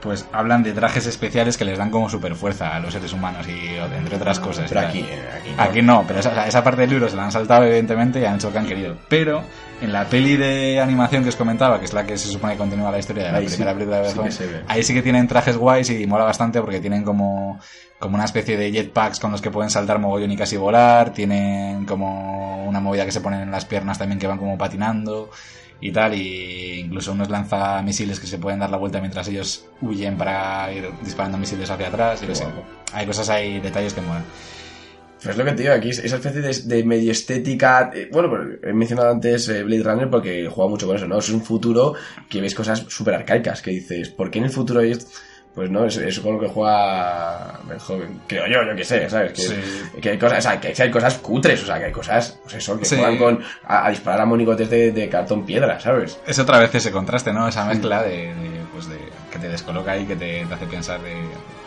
pues 0.00 0.26
hablan 0.32 0.62
de 0.62 0.72
trajes 0.72 1.06
especiales 1.06 1.56
que 1.56 1.64
les 1.64 1.78
dan 1.78 1.90
como 1.90 2.08
super 2.08 2.34
fuerza 2.34 2.74
a 2.74 2.80
los 2.80 2.92
seres 2.92 3.12
humanos 3.12 3.46
y 3.48 3.76
entre 3.96 4.16
otras 4.16 4.38
cosas. 4.40 4.66
Pero 4.68 4.80
aquí, 4.80 5.00
eh, 5.00 5.28
aquí 5.34 5.50
no. 5.50 5.62
Aquí 5.62 5.82
no, 5.82 6.04
pero 6.06 6.20
esa, 6.20 6.30
o 6.30 6.34
sea, 6.34 6.46
esa 6.46 6.62
parte 6.62 6.82
del 6.82 6.90
libro 6.90 7.08
se 7.08 7.16
la 7.16 7.24
han 7.24 7.32
saltado 7.32 7.64
evidentemente 7.64 8.20
y 8.20 8.24
han 8.24 8.36
hecho 8.36 8.48
lo 8.48 8.52
que 8.52 8.58
han 8.58 8.66
querido. 8.66 8.96
Pero 9.08 9.42
en 9.80 9.92
la 9.92 10.04
peli 10.06 10.36
de 10.36 10.80
animación 10.80 11.22
que 11.22 11.28
os 11.30 11.36
comentaba, 11.36 11.78
que 11.78 11.84
es 11.84 11.92
la 11.92 12.06
que 12.06 12.16
se 12.16 12.28
supone 12.28 12.54
que 12.54 12.58
continúa 12.58 12.90
la 12.90 12.98
historia 12.98 13.24
de 13.24 13.32
la 13.32 13.38
Ahí 13.38 13.48
sí, 13.48 13.56
primera 13.56 13.74
película 13.74 14.00
de 14.00 14.30
sí 14.30 14.44
ahí 14.68 14.82
sí 14.82 14.94
que 14.94 15.02
tienen 15.02 15.26
trajes 15.28 15.56
guays 15.56 15.90
y 15.90 16.06
mola 16.06 16.24
bastante 16.24 16.60
porque 16.60 16.80
tienen 16.80 17.02
como, 17.02 17.60
como 17.98 18.14
una 18.14 18.24
especie 18.24 18.56
de 18.56 18.70
jetpacks 18.72 19.20
con 19.20 19.32
los 19.32 19.40
que 19.40 19.50
pueden 19.50 19.70
saltar 19.70 19.98
mogollón 19.98 20.30
y 20.32 20.36
casi 20.36 20.56
volar, 20.56 21.12
tienen 21.12 21.84
como 21.84 22.66
una 22.66 22.80
movida 22.80 23.04
que 23.04 23.12
se 23.12 23.20
ponen 23.20 23.40
en 23.42 23.50
las 23.50 23.64
piernas 23.64 23.98
también 23.98 24.18
que 24.18 24.26
van 24.26 24.38
como 24.38 24.56
patinando 24.56 25.30
y 25.80 25.92
tal, 25.92 26.14
y 26.14 26.80
incluso 26.80 27.12
unos 27.12 27.28
lanzamisiles 27.30 28.18
que 28.20 28.26
se 28.26 28.38
pueden 28.38 28.60
dar 28.60 28.70
la 28.70 28.76
vuelta 28.78 29.00
mientras 29.00 29.28
ellos 29.28 29.66
huyen 29.82 30.16
para 30.16 30.72
ir 30.72 30.88
disparando 31.04 31.36
misiles 31.38 31.70
hacia 31.70 31.88
atrás, 31.88 32.20
guapo. 32.40 32.64
Hay 32.92 33.06
cosas, 33.06 33.28
hay 33.28 33.60
detalles 33.60 33.92
que 33.94 34.00
molan. 34.00 34.24
Pues 35.16 35.30
es 35.30 35.36
lo 35.38 35.44
que 35.44 35.52
te 35.52 35.62
digo, 35.62 35.74
aquí 35.74 35.88
es- 35.90 35.98
esa 35.98 36.16
especie 36.16 36.40
de, 36.42 36.52
de 36.76 36.84
medio 36.84 37.10
estética. 37.10 37.90
eh, 37.94 38.08
bueno, 38.12 38.36
he 38.62 38.72
mencionado 38.72 39.10
antes 39.10 39.48
eh, 39.48 39.62
Blade 39.64 39.82
Runner 39.82 40.10
porque 40.10 40.46
juega 40.50 40.70
mucho 40.70 40.86
con 40.86 40.96
eso, 40.96 41.06
¿no? 41.08 41.18
Es 41.18 41.30
un 41.30 41.42
futuro 41.42 41.94
que 42.28 42.40
ves 42.40 42.54
cosas 42.54 42.84
súper 42.88 43.14
arcaicas 43.14 43.62
que 43.62 43.70
dices, 43.70 44.10
¿por 44.10 44.30
qué 44.30 44.38
en 44.38 44.44
el 44.44 44.50
futuro 44.50 44.80
es.? 44.80 45.06
Pues 45.56 45.70
no, 45.70 45.86
es, 45.86 45.96
es 45.96 46.20
con 46.20 46.34
lo 46.34 46.40
que 46.40 46.48
juega 46.48 47.58
el 47.72 47.78
joven. 47.80 48.20
Creo 48.26 48.46
yo, 48.46 48.62
yo 48.62 48.76
qué 48.76 48.84
sé, 48.84 49.08
¿sabes? 49.08 49.32
Que, 49.32 49.40
Sí. 49.42 49.54
que 50.02 50.10
hay 50.10 50.18
cosas, 50.18 50.38
o 50.38 50.42
sea, 50.50 50.60
que 50.60 50.74
hay 50.82 50.90
cosas 50.90 51.14
cutres, 51.14 51.62
o 51.62 51.66
sea, 51.66 51.78
que 51.78 51.86
hay 51.86 51.92
cosas, 51.92 52.38
pues 52.42 52.56
eso, 52.56 52.78
que 52.78 52.84
Sí. 52.84 52.96
juegan 52.96 53.16
con. 53.16 53.42
A, 53.64 53.86
a 53.86 53.90
disparar 53.90 54.20
a 54.20 54.26
monigotes 54.26 54.68
de, 54.68 54.92
de 54.92 55.08
cartón 55.08 55.46
piedra, 55.46 55.80
¿sabes? 55.80 56.20
Es 56.26 56.38
otra 56.38 56.58
vez 56.58 56.74
ese 56.74 56.90
contraste, 56.92 57.32
¿no? 57.32 57.48
Esa 57.48 57.64
mezcla 57.64 58.02
de, 58.02 58.34
de, 58.34 58.60
pues 58.70 58.86
de 58.88 58.98
que 59.32 59.38
te 59.38 59.48
descoloca 59.48 59.92
ahí, 59.92 60.04
que 60.04 60.14
te, 60.14 60.44
te 60.44 60.54
hace 60.54 60.66
pensar 60.66 61.00
de 61.00 61.14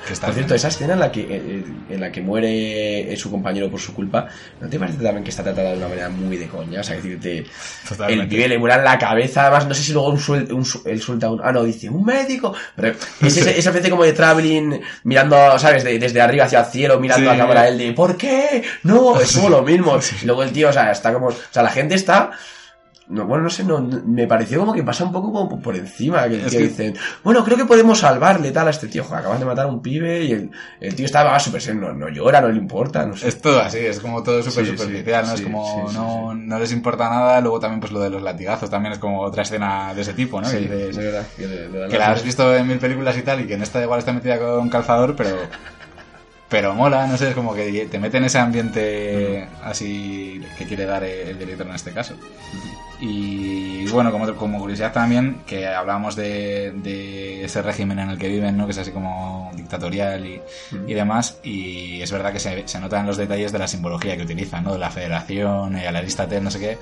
Por 0.08 0.34
cierto, 0.34 0.56
esa 0.56 0.70
escena 0.70 0.94
en 0.94 1.00
la 1.00 1.12
que 1.12 1.64
en 1.90 2.00
la 2.00 2.12
que 2.12 2.22
muere 2.22 3.14
eh, 3.14 3.18
su 3.18 3.30
compañero 3.30 3.70
por 3.70 3.80
su 3.80 3.94
culpa, 3.94 4.28
¿no 4.60 4.68
te 4.68 4.80
parece 4.80 4.98
también 5.04 5.24
que 5.24 5.30
está 5.30 5.44
tratada 5.44 5.72
de 5.72 5.78
una 5.78 5.88
manera 5.88 6.10
muy 6.10 6.36
de 6.38 6.48
coña? 6.48 6.80
O 6.80 6.84
sea, 6.84 6.96
decirte, 6.96 7.46
Totalmente. 7.88 8.24
el 8.24 8.30
pibe 8.30 8.48
le 8.48 8.58
vuela 8.58 8.76
en 8.78 8.84
la 8.86 8.98
cabeza, 8.98 9.44
además 9.44 9.68
no 9.68 9.74
sé 9.76 9.84
si 9.84 9.94
luego 9.94 10.10
un 10.10 10.18
suel- 10.20 10.52
un 10.52 10.66
él 10.92 11.00
suelta 11.02 11.30
un... 11.30 11.42
Ah, 11.44 11.52
no, 11.52 11.64
dice, 11.64 11.90
un 11.90 12.04
médico. 12.04 12.54
Pero 12.76 12.96
es 13.22 13.38
esa 13.38 13.70
especie 13.70 13.90
como 13.92 14.04
de 14.04 14.14
traveling, 14.14 14.80
mirando, 15.04 15.60
¿sabes? 15.60 15.84
De- 15.84 16.00
desde 16.00 16.22
arriba 16.22 16.46
hacia 16.46 16.62
el 16.62 16.66
cielo, 16.66 17.00
mirando 17.00 17.30
Sí. 17.30 17.36
a 17.36 17.38
cámara, 17.40 17.68
él 17.68 17.78
de, 17.78 17.94
¿por 17.94 18.18
qué? 18.18 18.64
No, 18.84 19.20
es 19.20 19.32
como 19.36 19.50
lo 19.50 19.62
mismo. 19.62 20.00
Y 20.24 20.26
luego 20.26 20.42
el 20.44 20.52
tío, 20.52 20.70
o 20.70 20.74
sea, 20.74 20.92
está 20.92 21.14
como... 21.14 21.28
O 21.28 21.36
sea, 21.52 21.62
la 21.62 21.70
gente 21.70 21.94
está 21.96 22.32
no, 23.10 23.26
bueno, 23.26 23.44
no 23.46 23.50
sé, 23.50 23.64
no, 23.64 23.80
me 23.82 24.28
pareció 24.28 24.60
como 24.60 24.74
que 24.74 24.84
pasa 24.84 25.04
un 25.04 25.12
poco 25.12 25.32
como 25.34 25.60
por 25.62 25.76
encima, 25.76 26.30
que, 26.30 26.38
que 26.44 26.50
que- 26.50 26.58
dicen, 26.60 26.94
bueno, 27.24 27.44
creo 27.44 27.58
que 27.58 27.66
podemos 27.66 28.00
salvarle 28.00 28.52
tal 28.52 28.68
a 28.68 28.70
este 28.70 28.88
tío, 28.88 29.04
acaban 29.04 29.40
de 29.40 29.46
matar 29.46 29.66
a 29.66 29.70
un 29.70 29.82
pibe 29.82 30.24
y 30.24 30.32
el, 30.32 30.52
el 30.80 30.96
tío 30.96 31.06
estaba 31.06 31.38
súper 31.40 31.76
no, 31.76 31.92
no 31.94 32.08
llora, 32.10 32.40
no 32.40 32.50
le 32.50 32.58
importa, 32.58 33.06
no 33.06 33.18
sé. 33.18 33.28
Es 33.28 33.42
todo 33.42 33.60
así, 33.60 33.80
es 33.80 34.00
como 34.00 34.22
todo 34.24 34.42
súper 34.44 34.64
Sí, 34.66 34.72
sí, 34.72 34.78
superficial, 34.78 35.26
¿no? 35.26 35.32
sí, 35.32 35.36
es 35.36 35.42
como 35.42 35.92
no, 35.92 36.34
no 36.36 36.60
les 36.60 36.72
importa 36.72 37.10
nada. 37.10 37.42
Luego 37.42 37.60
también, 37.60 37.80
pues 37.80 37.92
lo 37.92 38.00
de 38.00 38.10
los 38.12 38.22
latigazos 38.22 38.70
también 38.70 38.94
es 38.94 39.00
como 39.00 39.22
otra 39.22 39.42
escena 39.44 39.94
de 39.94 40.02
ese 40.02 40.14
tipo, 40.14 40.40
¿no? 40.40 40.50
Que 40.50 40.60
dices, 40.60 40.96
de 40.96 41.04
verdad, 41.04 41.26
que 41.36 41.48
le- 41.48 41.70
le 41.70 41.80
dan 41.80 41.90
que 41.90 41.98
la 41.98 42.12
has 42.12 42.24
visto 42.24 42.56
en 42.56 42.68
mil 42.68 42.78
películas 42.80 43.18
y 43.18 43.24
tal, 43.24 43.42
y 43.42 43.48
que 43.48 43.56
en 43.56 43.64
esta 43.64 43.82
igual 43.82 44.00
está 44.00 44.14
metida 44.14 44.38
con 44.40 44.70
calzador, 44.70 45.16
pero. 45.16 45.36
Pero 46.50 46.74
mola, 46.74 47.06
no 47.06 47.16
sé, 47.16 47.30
es 47.30 47.36
como 47.36 47.54
que 47.54 47.88
te 47.90 48.00
mete 48.00 48.18
en 48.18 48.24
ese 48.24 48.40
ambiente 48.40 49.48
así 49.64 50.42
que 50.58 50.66
quiere 50.66 50.86
dar 50.86 51.04
el 51.04 51.38
director 51.38 51.68
en 51.68 51.76
este 51.76 51.92
caso. 51.92 52.16
Y 53.02 53.88
bueno, 53.88 54.12
como, 54.12 54.36
como 54.36 54.60
curiosidad 54.60 54.92
también, 54.92 55.42
que 55.46 55.68
hablábamos 55.68 56.16
de, 56.16 56.74
de 56.76 57.46
ese 57.46 57.62
régimen 57.62 58.00
en 58.00 58.10
el 58.10 58.18
que 58.18 58.28
viven, 58.28 58.58
¿no? 58.58 58.66
que 58.66 58.72
es 58.72 58.78
así 58.78 58.92
como 58.92 59.52
dictatorial 59.56 60.26
y, 60.26 60.42
y 60.86 60.94
demás, 60.94 61.40
y 61.44 62.02
es 62.02 62.12
verdad 62.12 62.34
que 62.34 62.40
se, 62.40 62.68
se 62.68 62.80
notan 62.80 63.06
los 63.06 63.16
detalles 63.16 63.54
de 63.54 63.60
la 63.60 63.68
simbología 63.68 64.18
que 64.18 64.24
utilizan, 64.24 64.66
¿no? 64.66 64.74
de 64.74 64.80
la 64.80 64.90
federación, 64.90 65.78
eh, 65.78 65.88
a 65.88 65.92
la 65.94 66.00
Aristotel, 66.00 66.44
no 66.44 66.52
sé 66.52 66.60
qué. 66.60 66.78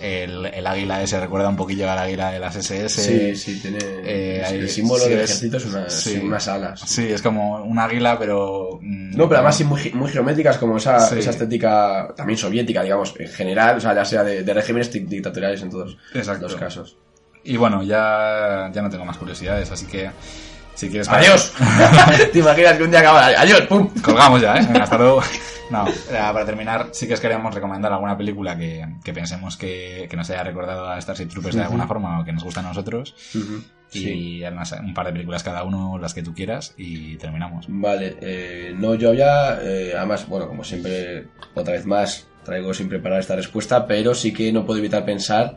El, 0.00 0.46
el 0.46 0.66
águila 0.66 1.02
ese 1.02 1.20
recuerda 1.20 1.48
un 1.48 1.56
poquillo 1.56 1.90
al 1.90 1.98
águila 1.98 2.30
de 2.32 2.38
las 2.38 2.56
SS. 2.56 2.88
Sí, 3.02 3.36
sí, 3.36 3.60
tiene. 3.60 3.78
Eh, 3.82 4.42
el 4.48 4.68
símbolo 4.70 5.04
sí, 5.04 5.10
del 5.10 5.20
ejército 5.20 5.56
es 5.58 5.64
unas, 5.66 5.92
sí. 5.92 6.18
unas 6.22 6.48
alas. 6.48 6.80
Sí, 6.86 7.06
es 7.10 7.20
como 7.22 7.62
un 7.62 7.78
águila, 7.78 8.18
pero... 8.18 8.78
mm, 8.80 9.16
No, 9.16 9.28
pero 9.28 9.38
además 9.38 9.56
sí 9.56 9.64
muy, 9.64 9.90
muy 9.92 10.10
geométricas, 10.10 10.56
como 10.58 10.76
esa, 10.78 10.98
Sí. 11.00 11.18
esa 11.18 11.30
estética 11.30 12.12
también 12.16 12.38
soviética, 12.38 12.82
digamos, 12.82 13.14
en 13.18 13.28
general, 13.28 13.76
o 13.76 13.80
sea, 13.80 13.94
ya 13.94 14.04
sea 14.04 14.24
de, 14.24 14.42
de 14.42 14.54
regímenes 14.54 14.90
di- 14.92 15.00
dictatoriales 15.00 15.60
en 15.62 15.70
todos 15.70 15.96
Exacto. 16.14 16.42
los 16.44 16.56
casos. 16.56 16.96
Y 17.44 17.56
bueno, 17.56 17.82
ya, 17.82 18.70
ya 18.72 18.82
no 18.82 18.90
tengo 18.90 19.04
más 19.04 19.16
curiosidades, 19.16 19.70
así 19.70 19.86
que 19.86 20.10
si 20.80 20.88
quieres... 20.88 21.08
¡Adiós! 21.08 21.52
¿Te 22.32 22.38
imaginas 22.38 22.78
que 22.78 22.84
un 22.84 22.90
día 22.90 23.00
acaba? 23.00 23.26
¡Adiós! 23.26 23.60
¡Pum! 23.62 23.88
Colgamos 24.02 24.40
ya, 24.40 24.56
¿eh? 24.56 24.66
Venga, 24.66 24.82
hasta 24.84 24.96
luego. 24.96 25.22
No, 25.70 25.86
ya 26.10 26.32
para 26.32 26.44
terminar, 26.44 26.88
sí 26.92 27.06
que 27.06 27.14
os 27.14 27.20
queríamos 27.20 27.54
recomendar 27.54 27.92
alguna 27.92 28.16
película 28.16 28.56
que, 28.56 28.84
que 29.04 29.12
pensemos 29.12 29.56
que, 29.56 30.08
que 30.10 30.16
nos 30.16 30.28
haya 30.30 30.42
recordado 30.42 30.88
a 30.88 31.00
Starship 31.00 31.28
Troopers 31.28 31.54
de 31.54 31.62
alguna 31.62 31.86
forma 31.86 32.18
o 32.18 32.24
que 32.24 32.32
nos 32.32 32.42
gusta 32.42 32.60
a 32.60 32.64
nosotros. 32.64 33.14
Y 33.92 34.42
además 34.42 34.72
un 34.72 34.94
par 34.94 35.06
de 35.06 35.12
películas 35.12 35.44
cada 35.44 35.62
uno, 35.62 35.98
las 35.98 36.14
que 36.14 36.22
tú 36.22 36.34
quieras, 36.34 36.74
y 36.76 37.16
terminamos. 37.18 37.66
Vale, 37.68 38.16
eh, 38.20 38.74
no, 38.76 38.94
yo 38.94 39.10
había, 39.10 39.60
eh, 39.62 39.92
además, 39.96 40.26
bueno, 40.26 40.48
como 40.48 40.64
siempre, 40.64 41.28
otra 41.54 41.74
vez 41.74 41.86
más, 41.86 42.26
traigo 42.44 42.74
sin 42.74 42.88
preparar 42.88 43.20
esta 43.20 43.36
respuesta, 43.36 43.86
pero 43.86 44.14
sí 44.14 44.32
que 44.32 44.52
no 44.52 44.64
puedo 44.64 44.80
evitar 44.80 45.04
pensar 45.04 45.56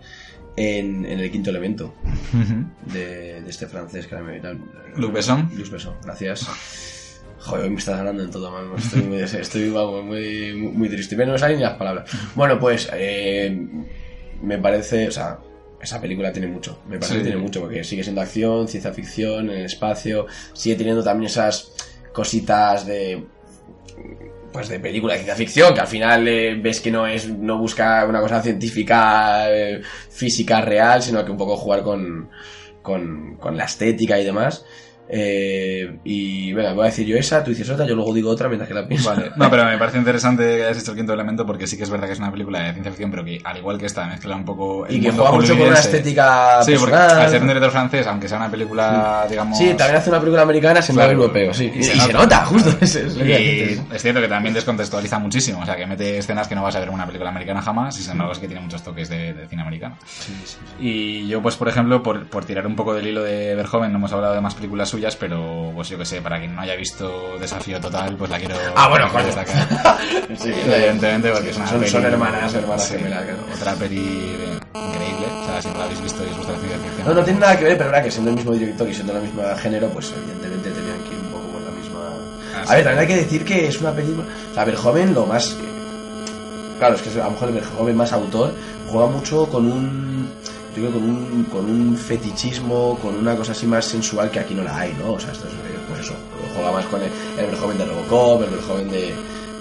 en, 0.56 1.06
en 1.06 1.20
el 1.20 1.32
quinto 1.32 1.50
elemento 1.50 1.94
de, 2.94 3.42
de 3.42 3.50
este 3.50 3.68
francés 3.68 4.08
que 4.08 4.16
me. 4.18 4.40
Luc 4.96 5.12
Besson. 5.14 5.50
Luc 5.56 5.70
Besson, 5.70 5.96
gracias. 6.04 6.48
Joder, 7.40 7.66
hoy 7.66 7.70
me 7.72 7.78
estás 7.80 7.98
ganando 7.98 8.24
en 8.24 8.32
todo, 8.32 8.52
man. 8.52 8.68
Estoy 8.78 9.02
muy, 9.02 9.18
estoy, 9.20 9.70
vamos, 9.70 10.06
muy, 10.06 10.54
muy, 10.54 10.88
triste. 10.90 11.16
Pero 11.18 11.34
no 11.34 11.38
salen 11.38 11.58
ni 11.58 11.64
las 11.64 11.76
palabras. 11.78 12.10
Bueno, 12.36 12.58
pues, 12.60 12.90
eh, 12.94 13.68
me 14.42 14.58
parece, 14.60 15.10
o 15.10 15.12
sea, 15.12 15.40
esa 15.82 16.00
película 16.00 16.32
tiene 16.32 16.48
mucho. 16.48 16.80
Me 16.88 16.96
parece 16.98 17.14
Sí. 17.14 17.18
que 17.20 17.24
tiene 17.26 17.42
mucho, 17.42 17.60
porque 17.62 17.84
sigue 17.84 18.02
siendo 18.04 18.22
acción, 18.22 18.68
ciencia 18.70 18.94
ficción, 18.94 19.50
en 19.50 19.58
el 19.58 19.66
espacio. 19.66 20.26
Sigue 20.54 20.76
teniendo 20.78 21.04
también 21.04 21.28
esas 21.28 21.74
cositas 22.14 22.86
de. 22.86 23.26
Pues 24.54 24.70
de 24.70 24.80
película 24.80 25.14
de 25.14 25.20
ciencia 25.20 25.36
ficción, 25.36 25.74
que 25.74 25.82
al 25.82 25.88
final 25.88 26.28
eh, 26.28 26.56
ves 26.62 26.80
que 26.80 26.92
no 26.92 27.08
es. 27.08 27.28
no 27.28 27.58
busca 27.58 28.06
una 28.08 28.22
cosa 28.22 28.42
científica, 28.42 29.52
eh, 29.52 29.82
física 30.10 30.62
real, 30.62 31.02
sino 31.02 31.26
que 31.26 31.32
un 31.32 31.38
poco 31.38 31.58
jugar 31.58 31.82
con. 31.82 32.30
con, 32.84 33.36
con 33.38 33.58
la 33.58 33.66
estética 33.66 34.20
y 34.20 34.24
demás. 34.24 34.64
Eh, 35.10 36.00
y 36.06 36.54
venga, 36.54 36.74
voy 36.74 36.84
a 36.84 36.86
decir 36.86 37.06
yo 37.06 37.18
esa, 37.18 37.44
tú 37.44 37.52
dices 37.52 37.70
otra, 37.70 37.86
yo 37.86 37.94
luego 37.94 38.14
digo 38.14 38.30
otra 38.32 38.48
mientras 38.48 38.68
que 38.70 38.74
la 38.74 38.88
pienso. 38.88 39.10
Vale, 39.10 39.32
no, 39.36 39.50
pero 39.50 39.66
me 39.66 39.78
parece 39.78 39.98
interesante 39.98 40.44
que 40.44 40.64
hayas 40.64 40.80
hecho 40.82 40.92
el 40.92 40.98
quinto 40.98 41.14
elemento 41.14 41.46
porque 41.46 41.68
sí 41.68 41.78
que 41.78 41.84
es 41.84 41.90
verdad 41.90 42.08
que 42.08 42.14
es 42.14 42.20
una 42.20 42.32
película 42.32 42.60
de 42.60 42.72
ciencia 42.72 42.92
ficción, 42.92 43.12
pero 43.12 43.24
que 43.26 43.40
al 43.44 43.58
igual 43.58 43.78
que 43.78 43.86
esta 43.86 44.06
mezcla 44.08 44.36
un 44.36 44.46
poco. 44.46 44.86
el 44.88 44.96
Y 44.96 45.02
que 45.02 45.08
mundo 45.10 45.24
juega 45.24 45.38
mucho 45.38 45.58
con 45.58 45.68
una 45.68 45.80
estética 45.80 46.64
Sí, 46.64 46.74
porque 46.80 46.92
personal. 46.96 47.22
al 47.22 47.30
ser 47.30 47.42
un 47.42 47.48
director 47.48 47.72
francés, 47.72 48.08
aunque 48.08 48.28
sea 48.30 48.38
una 48.38 48.50
película, 48.50 49.26
digamos. 49.30 49.58
Sí, 49.58 49.74
también 49.78 49.98
hace 49.98 50.10
una 50.10 50.20
película 50.20 50.42
americana 50.44 50.82
sin 50.82 50.96
Claro. 50.96 51.12
europeo, 51.12 51.54
sí. 51.54 51.72
Y 51.76 51.80
Y, 51.80 51.84
se 51.84 51.98
y 51.98 52.00
se 52.00 52.14
nota. 52.14 52.46
justo. 52.46 52.70
Es, 52.82 54.02
cierto 54.02 54.22
que 54.22 54.28
también 54.28 54.54
descontextualiza 54.54 55.20
muchísimo, 55.20 55.62
o 55.62 55.66
sea, 55.66 55.76
que 55.76 55.86
mete 55.86 56.18
escenas 56.18 56.48
que 56.48 56.56
no 56.56 56.64
vas 56.64 56.76
a 56.76 56.80
ver 56.80 56.88
en 56.88 56.94
una 56.96 57.06
película 57.06 57.30
americana 57.30 57.62
jamás, 57.62 58.00
y 58.00 58.04
sin 58.04 58.14
embargo 58.14 58.34
es 58.34 58.40
que 58.40 58.48
tiene 58.48 58.62
muchos 58.62 58.84
toques 58.84 59.10
de, 59.10 59.34
de 59.34 59.48
cine 59.48 59.62
americano. 59.62 59.98
Y 60.80 61.28
yo, 61.28 61.42
pues, 61.42 61.56
por 61.56 61.68
ejemplo, 61.68 62.02
por, 62.04 62.28
por 62.28 62.46
tirar 62.46 62.66
un 62.68 62.76
poco 62.76 62.94
del 62.94 63.08
hilo 63.08 63.22
de 63.24 63.56
Verhoeven, 63.56 63.92
no 63.92 63.98
hemos 63.98 64.12
hablado 64.14 64.34
de 64.34 64.42
más 64.42 64.56
películas 64.56 64.93
suyas, 64.94 65.16
pero, 65.16 65.72
pues 65.74 65.90
yo 65.90 65.98
que 65.98 66.06
sé, 66.06 66.22
para 66.22 66.38
quien 66.40 66.56
no 66.56 66.62
haya 66.62 66.76
visto 66.76 67.36
Desafío 67.40 67.80
Total, 67.82 68.16
pues 68.16 68.30
la 68.30 68.38
quiero 68.38 68.56
Ah, 68.76 68.88
bueno, 68.90 69.10
coño. 69.12 69.26
destacar. 69.26 69.68
Sí, 70.38 70.50
Evidentemente, 70.52 71.32
porque 71.32 71.50
es 71.50 71.58
una 71.58 71.68
son, 71.68 71.80
peli- 71.80 71.92
son 71.92 72.06
hermanas, 72.06 72.54
hermanas 72.54 72.84
sí, 72.88 72.96
gemelas. 72.98 73.24
claro. 73.24 73.40
Otra 73.56 73.74
peli 73.76 73.96
de- 73.98 74.60
increíble, 74.80 75.26
o 75.42 75.46
sea, 75.46 75.62
si 75.62 75.68
no 75.70 75.78
la 75.80 75.84
habéis 75.86 76.02
visto 76.02 76.24
y 76.24 76.30
os 76.30 76.38
gusta 76.38 76.52
la 76.54 76.60
ciencia 76.60 76.80
ficción. 76.80 77.08
No, 77.08 77.14
no 77.16 77.24
tiene 77.24 77.40
nada 77.40 77.58
que 77.58 77.64
ver, 77.66 77.78
pero 77.78 77.90
verdad 77.90 78.04
que 78.06 78.12
siendo 78.12 78.30
el 78.32 78.36
mismo 78.38 78.52
director 78.54 78.88
y 78.90 78.94
siendo 78.94 79.16
el 79.18 79.22
mismo 79.24 79.44
género, 79.58 79.90
pues 79.90 80.14
evidentemente 80.16 80.70
tenían 80.72 81.00
que 81.04 81.10
ir 81.16 81.20
un 81.22 81.32
poco 81.32 81.48
con 81.54 81.66
la 81.66 81.72
misma. 81.72 82.00
Ah, 82.56 82.64
A 82.68 82.76
ver, 82.76 82.78
sí. 82.80 82.84
también 82.84 83.00
hay 83.00 83.08
que 83.08 83.16
decir 83.18 83.44
que 83.46 83.68
es 83.68 83.82
una 83.82 83.92
película. 83.92 84.26
O 84.52 84.54
sea, 84.54 84.64
Verhoeven 84.66 85.14
lo 85.14 85.26
más. 85.26 85.56
Claro, 86.80 86.96
es 86.96 87.02
que 87.02 87.10
a 87.22 87.24
lo 87.26 87.32
mejor 87.32 87.48
el 87.50 87.54
Verhoeven 87.56 87.96
más 87.96 88.14
autor 88.14 88.54
juega 88.90 89.08
mucho 89.08 89.48
con 89.50 89.72
un. 89.72 90.30
Yo 90.76 90.82
creo 90.82 90.92
con 90.92 91.04
un, 91.04 91.44
con 91.52 91.66
un 91.66 91.96
fetichismo, 91.96 92.98
con 93.02 93.16
una 93.16 93.36
cosa 93.36 93.52
así 93.52 93.68
más 93.68 93.86
sensual 93.86 94.32
que 94.32 94.40
aquí 94.40 94.56
no 94.56 94.64
la 94.64 94.78
hay, 94.78 94.94
¿no? 94.94 95.14
O 95.14 95.20
sea, 95.20 95.32
esto 95.32 95.48
es, 95.48 95.54
eh, 95.54 95.78
pues 95.88 96.02
eso, 96.02 96.14
juega 96.56 96.72
más 96.72 96.86
con 96.88 97.02
el, 97.02 97.12
el 97.38 97.46
Verhoeven 97.52 97.78
de 97.78 97.86
Robocop, 97.86 98.42
el 98.44 98.50
Verhoeven 98.50 98.90
de, 98.90 99.14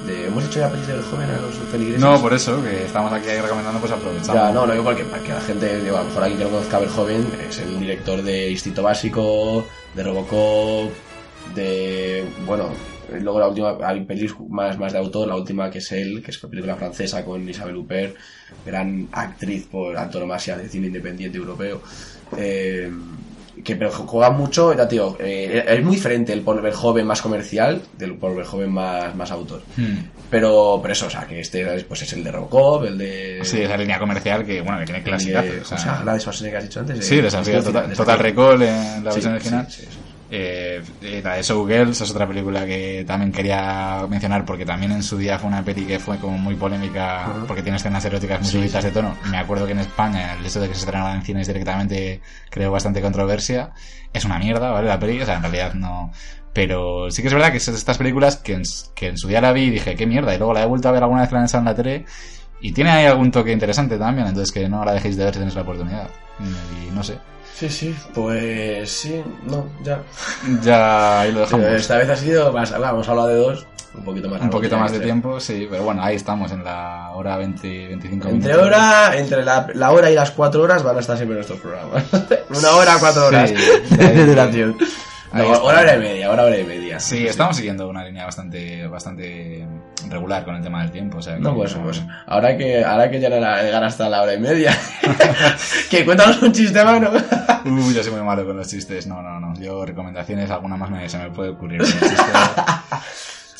de... 0.06 0.26
¿Hemos 0.26 0.44
hecho 0.44 0.60
ya 0.60 0.70
pelis 0.70 0.86
de 0.86 0.94
Verhoeven 0.94 1.30
a 1.30 1.40
los 1.40 1.54
feligreses? 1.70 2.00
No, 2.00 2.20
por 2.20 2.32
eso, 2.32 2.62
que 2.62 2.86
estamos 2.86 3.12
aquí 3.12 3.28
recomendando, 3.28 3.78
pues 3.78 3.92
aprovechamos. 3.92 4.34
Ya, 4.34 4.50
no, 4.52 4.66
no 4.66 4.72
digo 4.72 4.84
porque 4.84 5.04
para 5.04 5.22
que 5.22 5.32
la 5.32 5.40
gente, 5.42 5.82
digo, 5.82 5.96
a 5.98 6.00
lo 6.00 6.08
mejor 6.08 6.22
alguien 6.22 6.38
que 6.38 6.44
no 6.44 6.50
conozca 6.50 6.76
a 6.78 6.80
Verhoeven, 6.80 7.26
es 7.48 7.58
el 7.58 7.78
director 7.78 8.22
de 8.22 8.50
Instinto 8.50 8.82
Básico, 8.82 9.66
de 9.94 10.02
Robocop, 10.02 10.90
de. 11.54 12.24
Bueno, 12.46 12.70
luego 13.20 13.38
la 13.40 13.48
última, 13.48 13.76
hay 13.82 14.00
pelis 14.04 14.32
más, 14.48 14.78
más 14.78 14.92
de 14.92 14.98
autor, 14.98 15.28
la 15.28 15.36
última 15.36 15.70
que 15.70 15.78
es 15.78 15.92
él, 15.92 16.22
que 16.24 16.30
es 16.30 16.42
una 16.42 16.50
película 16.50 16.76
francesa 16.76 17.24
con 17.24 17.48
Isabel 17.48 17.76
Huppert, 17.76 18.16
gran 18.66 19.08
actriz 19.12 19.66
por 19.66 19.96
antonomasia 19.96 20.56
de 20.56 20.68
cine 20.68 20.86
independiente 20.88 21.38
europeo. 21.38 21.82
Eh, 22.36 22.90
que 23.62 23.76
pero 23.76 23.92
juega 23.92 24.30
mucho, 24.30 24.74
ya 24.74 24.88
tío, 24.88 25.16
eh, 25.20 25.62
es 25.68 25.84
muy 25.84 25.96
diferente 25.96 26.32
el 26.32 26.40
Paul 26.40 26.62
Verhoeven 26.62 27.06
más 27.06 27.20
comercial 27.20 27.82
del 27.98 28.14
Paul 28.16 28.34
Verhoeven 28.36 28.70
más, 28.72 29.14
más 29.14 29.30
autor. 29.30 29.62
Hmm. 29.76 29.98
Pero, 30.30 30.78
pero 30.80 30.92
eso, 30.92 31.06
o 31.06 31.10
sea, 31.10 31.26
que 31.26 31.38
este 31.40 31.84
pues 31.86 32.00
es 32.02 32.12
el 32.14 32.24
de 32.24 32.32
Robocop, 32.32 32.84
el 32.84 32.96
de... 32.96 33.40
Sí, 33.44 33.60
esa 33.60 33.76
línea 33.76 33.98
comercial 33.98 34.44
que, 34.46 34.62
bueno, 34.62 34.78
que 34.78 34.86
tiene 34.86 35.02
clásicas. 35.02 35.44
Eh, 35.44 35.62
¿Cómo 35.68 35.78
se 35.78 35.86
llama? 35.86 36.04
La 36.04 36.14
de 36.14 36.20
Schwarzenegger 36.20 36.52
que 36.52 36.56
has 36.56 36.64
dicho 36.70 36.80
antes. 36.80 37.06
Sí, 37.06 37.18
Eh, 37.18 37.22
Desafío 37.22 37.62
total, 37.62 37.92
Total. 37.92 38.18
Recall 38.18 38.62
en 38.62 39.04
la 39.04 39.10
Sí, 39.12 39.16
versión 39.16 39.34
original. 39.34 39.66
sí, 39.70 39.82
sí. 39.82 39.98
Eh, 40.34 40.82
la 41.22 41.34
de 41.34 41.42
Showgirls 41.42 42.00
es 42.00 42.10
otra 42.10 42.26
película 42.26 42.64
que 42.64 43.04
también 43.06 43.30
quería 43.30 44.06
mencionar 44.08 44.46
porque 44.46 44.64
también 44.64 44.90
en 44.92 45.02
su 45.02 45.18
día 45.18 45.38
fue 45.38 45.48
una 45.48 45.62
peli 45.62 45.84
que 45.84 45.98
fue 45.98 46.16
como 46.16 46.38
muy 46.38 46.54
polémica 46.54 47.44
porque 47.46 47.62
tiene 47.62 47.76
escenas 47.76 48.02
eróticas 48.06 48.40
muy 48.40 48.50
subidas 48.50 48.82
de 48.82 48.92
tono. 48.92 49.14
Me 49.30 49.36
acuerdo 49.36 49.66
que 49.66 49.72
en 49.72 49.80
España 49.80 50.32
el 50.32 50.46
hecho 50.46 50.62
de 50.62 50.68
que 50.68 50.74
se 50.74 50.80
estrenara 50.80 51.14
en 51.14 51.22
cines 51.22 51.46
directamente 51.46 52.22
creó 52.48 52.72
bastante 52.72 53.02
controversia. 53.02 53.72
Es 54.10 54.24
una 54.24 54.38
mierda, 54.38 54.70
¿vale? 54.70 54.88
La 54.88 54.98
peli, 54.98 55.20
o 55.20 55.26
sea, 55.26 55.36
en 55.36 55.42
realidad 55.42 55.74
no... 55.74 56.10
Pero 56.54 57.10
sí 57.10 57.20
que 57.20 57.28
es 57.28 57.34
verdad 57.34 57.48
que 57.52 57.58
de 57.58 57.76
estas 57.76 57.98
películas 57.98 58.36
que 58.36 58.54
en, 58.54 58.62
que 58.94 59.08
en 59.08 59.18
su 59.18 59.28
día 59.28 59.42
la 59.42 59.52
vi 59.52 59.64
y 59.64 59.70
dije, 59.70 59.96
qué 59.96 60.06
mierda, 60.06 60.34
y 60.34 60.38
luego 60.38 60.54
la 60.54 60.62
he 60.62 60.66
vuelto 60.66 60.88
a 60.88 60.92
ver 60.92 61.02
alguna 61.02 61.20
vez 61.20 61.28
que 61.28 61.34
la 61.34 61.42
han 61.42 61.48
en 61.52 61.64
la 61.64 61.74
tele 61.74 62.06
y 62.62 62.72
tiene 62.72 62.90
ahí 62.90 63.04
algún 63.04 63.30
toque 63.30 63.52
interesante 63.52 63.98
también, 63.98 64.28
entonces 64.28 64.52
que 64.52 64.66
no 64.68 64.82
la 64.82 64.92
dejéis 64.92 65.16
de 65.16 65.24
ver 65.24 65.34
si 65.34 65.40
tenéis 65.40 65.56
la 65.56 65.62
oportunidad. 65.62 66.08
Y 66.40 66.90
no 66.94 67.02
sé. 67.02 67.18
Sí, 67.54 67.68
sí, 67.68 67.94
pues 68.14 68.90
sí, 68.90 69.22
no, 69.44 69.68
ya. 69.82 70.02
Ya 70.62 71.20
ahí 71.20 71.32
lo 71.32 71.40
dejamos. 71.40 71.64
Pero 71.66 71.76
esta 71.76 71.98
vez 71.98 72.08
ha 72.08 72.16
sido 72.16 72.52
más, 72.52 72.76
vamos 72.78 73.06
a 73.06 73.10
hablar 73.10 73.26
de 73.28 73.36
dos, 73.36 73.66
un 73.94 74.04
poquito 74.04 74.28
más 74.28 74.40
Un 74.40 74.50
poquito 74.50 74.76
más 74.78 74.90
de 74.90 75.00
tiempo, 75.00 75.38
sí, 75.38 75.68
pero 75.70 75.84
bueno, 75.84 76.02
ahí 76.02 76.16
estamos 76.16 76.50
en 76.50 76.64
la 76.64 77.10
hora 77.14 77.36
20, 77.36 77.88
25 77.88 78.28
Entre 78.28 78.56
hora, 78.56 79.16
entre 79.16 79.44
la, 79.44 79.68
la 79.74 79.90
hora 79.92 80.10
y 80.10 80.14
las 80.14 80.30
cuatro 80.30 80.62
horas 80.62 80.82
van 80.82 80.96
a 80.96 81.00
estar 81.00 81.16
siempre 81.16 81.36
nuestros 81.36 81.60
programas. 81.60 82.04
Una 82.50 82.70
hora, 82.72 82.96
cuatro 82.98 83.26
horas 83.26 83.50
Sí, 83.50 83.96
de 83.96 84.26
duración. 84.26 84.76
No, 85.32 85.48
hora, 85.48 85.80
hora 85.80 85.96
y 85.96 85.98
media, 85.98 86.30
hora, 86.30 86.44
hora 86.44 86.58
y 86.58 86.64
media. 86.64 87.00
Sí, 87.00 87.26
estamos 87.26 87.56
siguiendo 87.56 87.88
una 87.88 88.04
línea 88.04 88.24
bastante 88.24 88.86
bastante 88.86 89.66
regular 90.08 90.44
con 90.44 90.56
el 90.56 90.62
tema 90.62 90.82
del 90.82 90.90
tiempo. 90.90 91.18
O 91.18 91.22
sea, 91.22 91.36
No, 91.38 91.54
pues, 91.54 91.74
pues 91.74 92.02
ahora 92.26 92.56
que, 92.56 92.84
ahora 92.84 93.10
que 93.10 93.20
ya 93.20 93.28
llegar 93.30 93.84
hasta 93.84 94.08
la 94.08 94.22
hora 94.22 94.34
y 94.34 94.38
media. 94.40 94.76
que 95.90 96.04
cuéntanos 96.04 96.40
un 96.42 96.52
chiste, 96.52 96.84
mano. 96.84 97.10
Uy, 97.64 97.94
yo 97.94 98.02
soy 98.02 98.12
muy 98.12 98.22
malo 98.22 98.44
con 98.44 98.56
los 98.56 98.68
chistes. 98.68 99.06
No, 99.06 99.22
no, 99.22 99.40
no. 99.40 99.54
Yo 99.58 99.84
recomendaciones, 99.86 100.50
alguna 100.50 100.76
más 100.76 100.90
me, 100.90 101.08
se 101.08 101.18
me 101.18 101.30
puede 101.30 101.50
ocurrir. 101.50 101.82
chiste- 101.82 102.08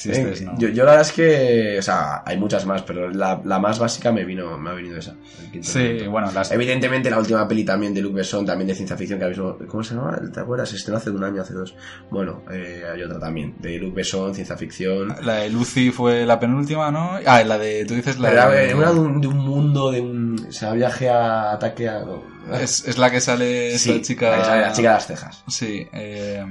Chistes, 0.02 0.40
Eh, 0.40 0.44
no. 0.44 0.58
yo, 0.58 0.68
yo 0.68 0.84
la 0.84 0.92
verdad 0.92 1.06
es 1.08 1.12
que, 1.12 1.76
o 1.78 1.82
sea, 1.82 2.22
hay 2.24 2.36
muchas 2.38 2.66
más, 2.66 2.82
pero 2.82 3.10
la, 3.10 3.40
la 3.44 3.58
más 3.58 3.78
básica 3.78 4.10
me 4.12 4.24
vino, 4.24 4.58
me 4.58 4.70
ha 4.70 4.72
venido 4.74 4.98
esa. 4.98 5.12
el 5.42 5.50
quinto 5.50 5.68
Sí, 5.68 5.78
elemento. 5.78 6.10
bueno, 6.10 6.32
las... 6.32 6.50
Evidentemente 6.52 7.10
la 7.10 7.18
última 7.18 7.46
peli 7.46 7.64
también 7.64 7.94
de 7.94 8.02
Luc 8.02 8.14
Besson, 8.14 8.44
también 8.44 8.68
de 8.68 8.74
ciencia 8.74 8.96
ficción 8.96 9.18
que 9.18 9.24
habéis 9.26 9.40
¿Cómo 9.68 9.82
se 9.82 9.94
llama? 9.94 10.20
¿Te 10.32 10.40
acuerdas? 10.40 10.68
Se 10.70 10.76
estrenó 10.76 10.98
hace 10.98 11.10
un 11.10 11.22
año, 11.24 11.42
hace 11.42 11.54
dos. 11.54 11.74
Bueno, 12.10 12.42
eh, 12.50 12.82
hay 12.92 13.02
otra 13.02 13.18
también, 13.18 13.54
de 13.60 13.78
Luc 13.78 13.94
Besson, 13.94 14.34
ciencia 14.34 14.56
ficción. 14.56 15.14
La 15.22 15.34
de 15.36 15.50
Lucy 15.50 15.90
fue 15.90 16.26
la 16.26 16.38
penúltima, 16.40 16.90
¿no? 16.90 17.18
Ah, 17.26 17.42
la 17.44 17.58
de... 17.58 17.84
Tú 17.84 17.94
dices 17.94 18.18
la 18.18 18.30
de... 18.50 18.74
una 18.74 18.92
de 18.92 18.98
un, 18.98 19.20
de 19.20 19.26
un 19.28 19.38
mundo, 19.38 19.90
de 19.90 20.00
un... 20.00 20.46
O 20.48 20.52
sea, 20.52 20.72
viaje 20.72 21.08
a 21.08 21.52
ataque 21.52 21.88
a... 21.88 22.00
no. 22.00 22.22
Es, 22.58 22.88
es 22.88 22.98
la 22.98 23.08
que 23.10 23.20
sale 23.20 23.78
Sí, 23.78 24.02
chica... 24.02 24.30
la 24.30 24.38
que 24.38 24.44
sale, 24.44 24.60
la 24.62 24.72
chica 24.72 24.88
de 24.88 24.94
las 24.94 25.06
cejas. 25.06 25.44
Sí, 25.48 25.86
eh, 25.92 26.44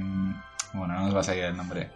bueno, 0.72 0.94
no 0.94 1.02
nos 1.04 1.14
va 1.14 1.20
a 1.20 1.22
salir 1.22 1.44
el 1.44 1.56
nombre. 1.56 1.90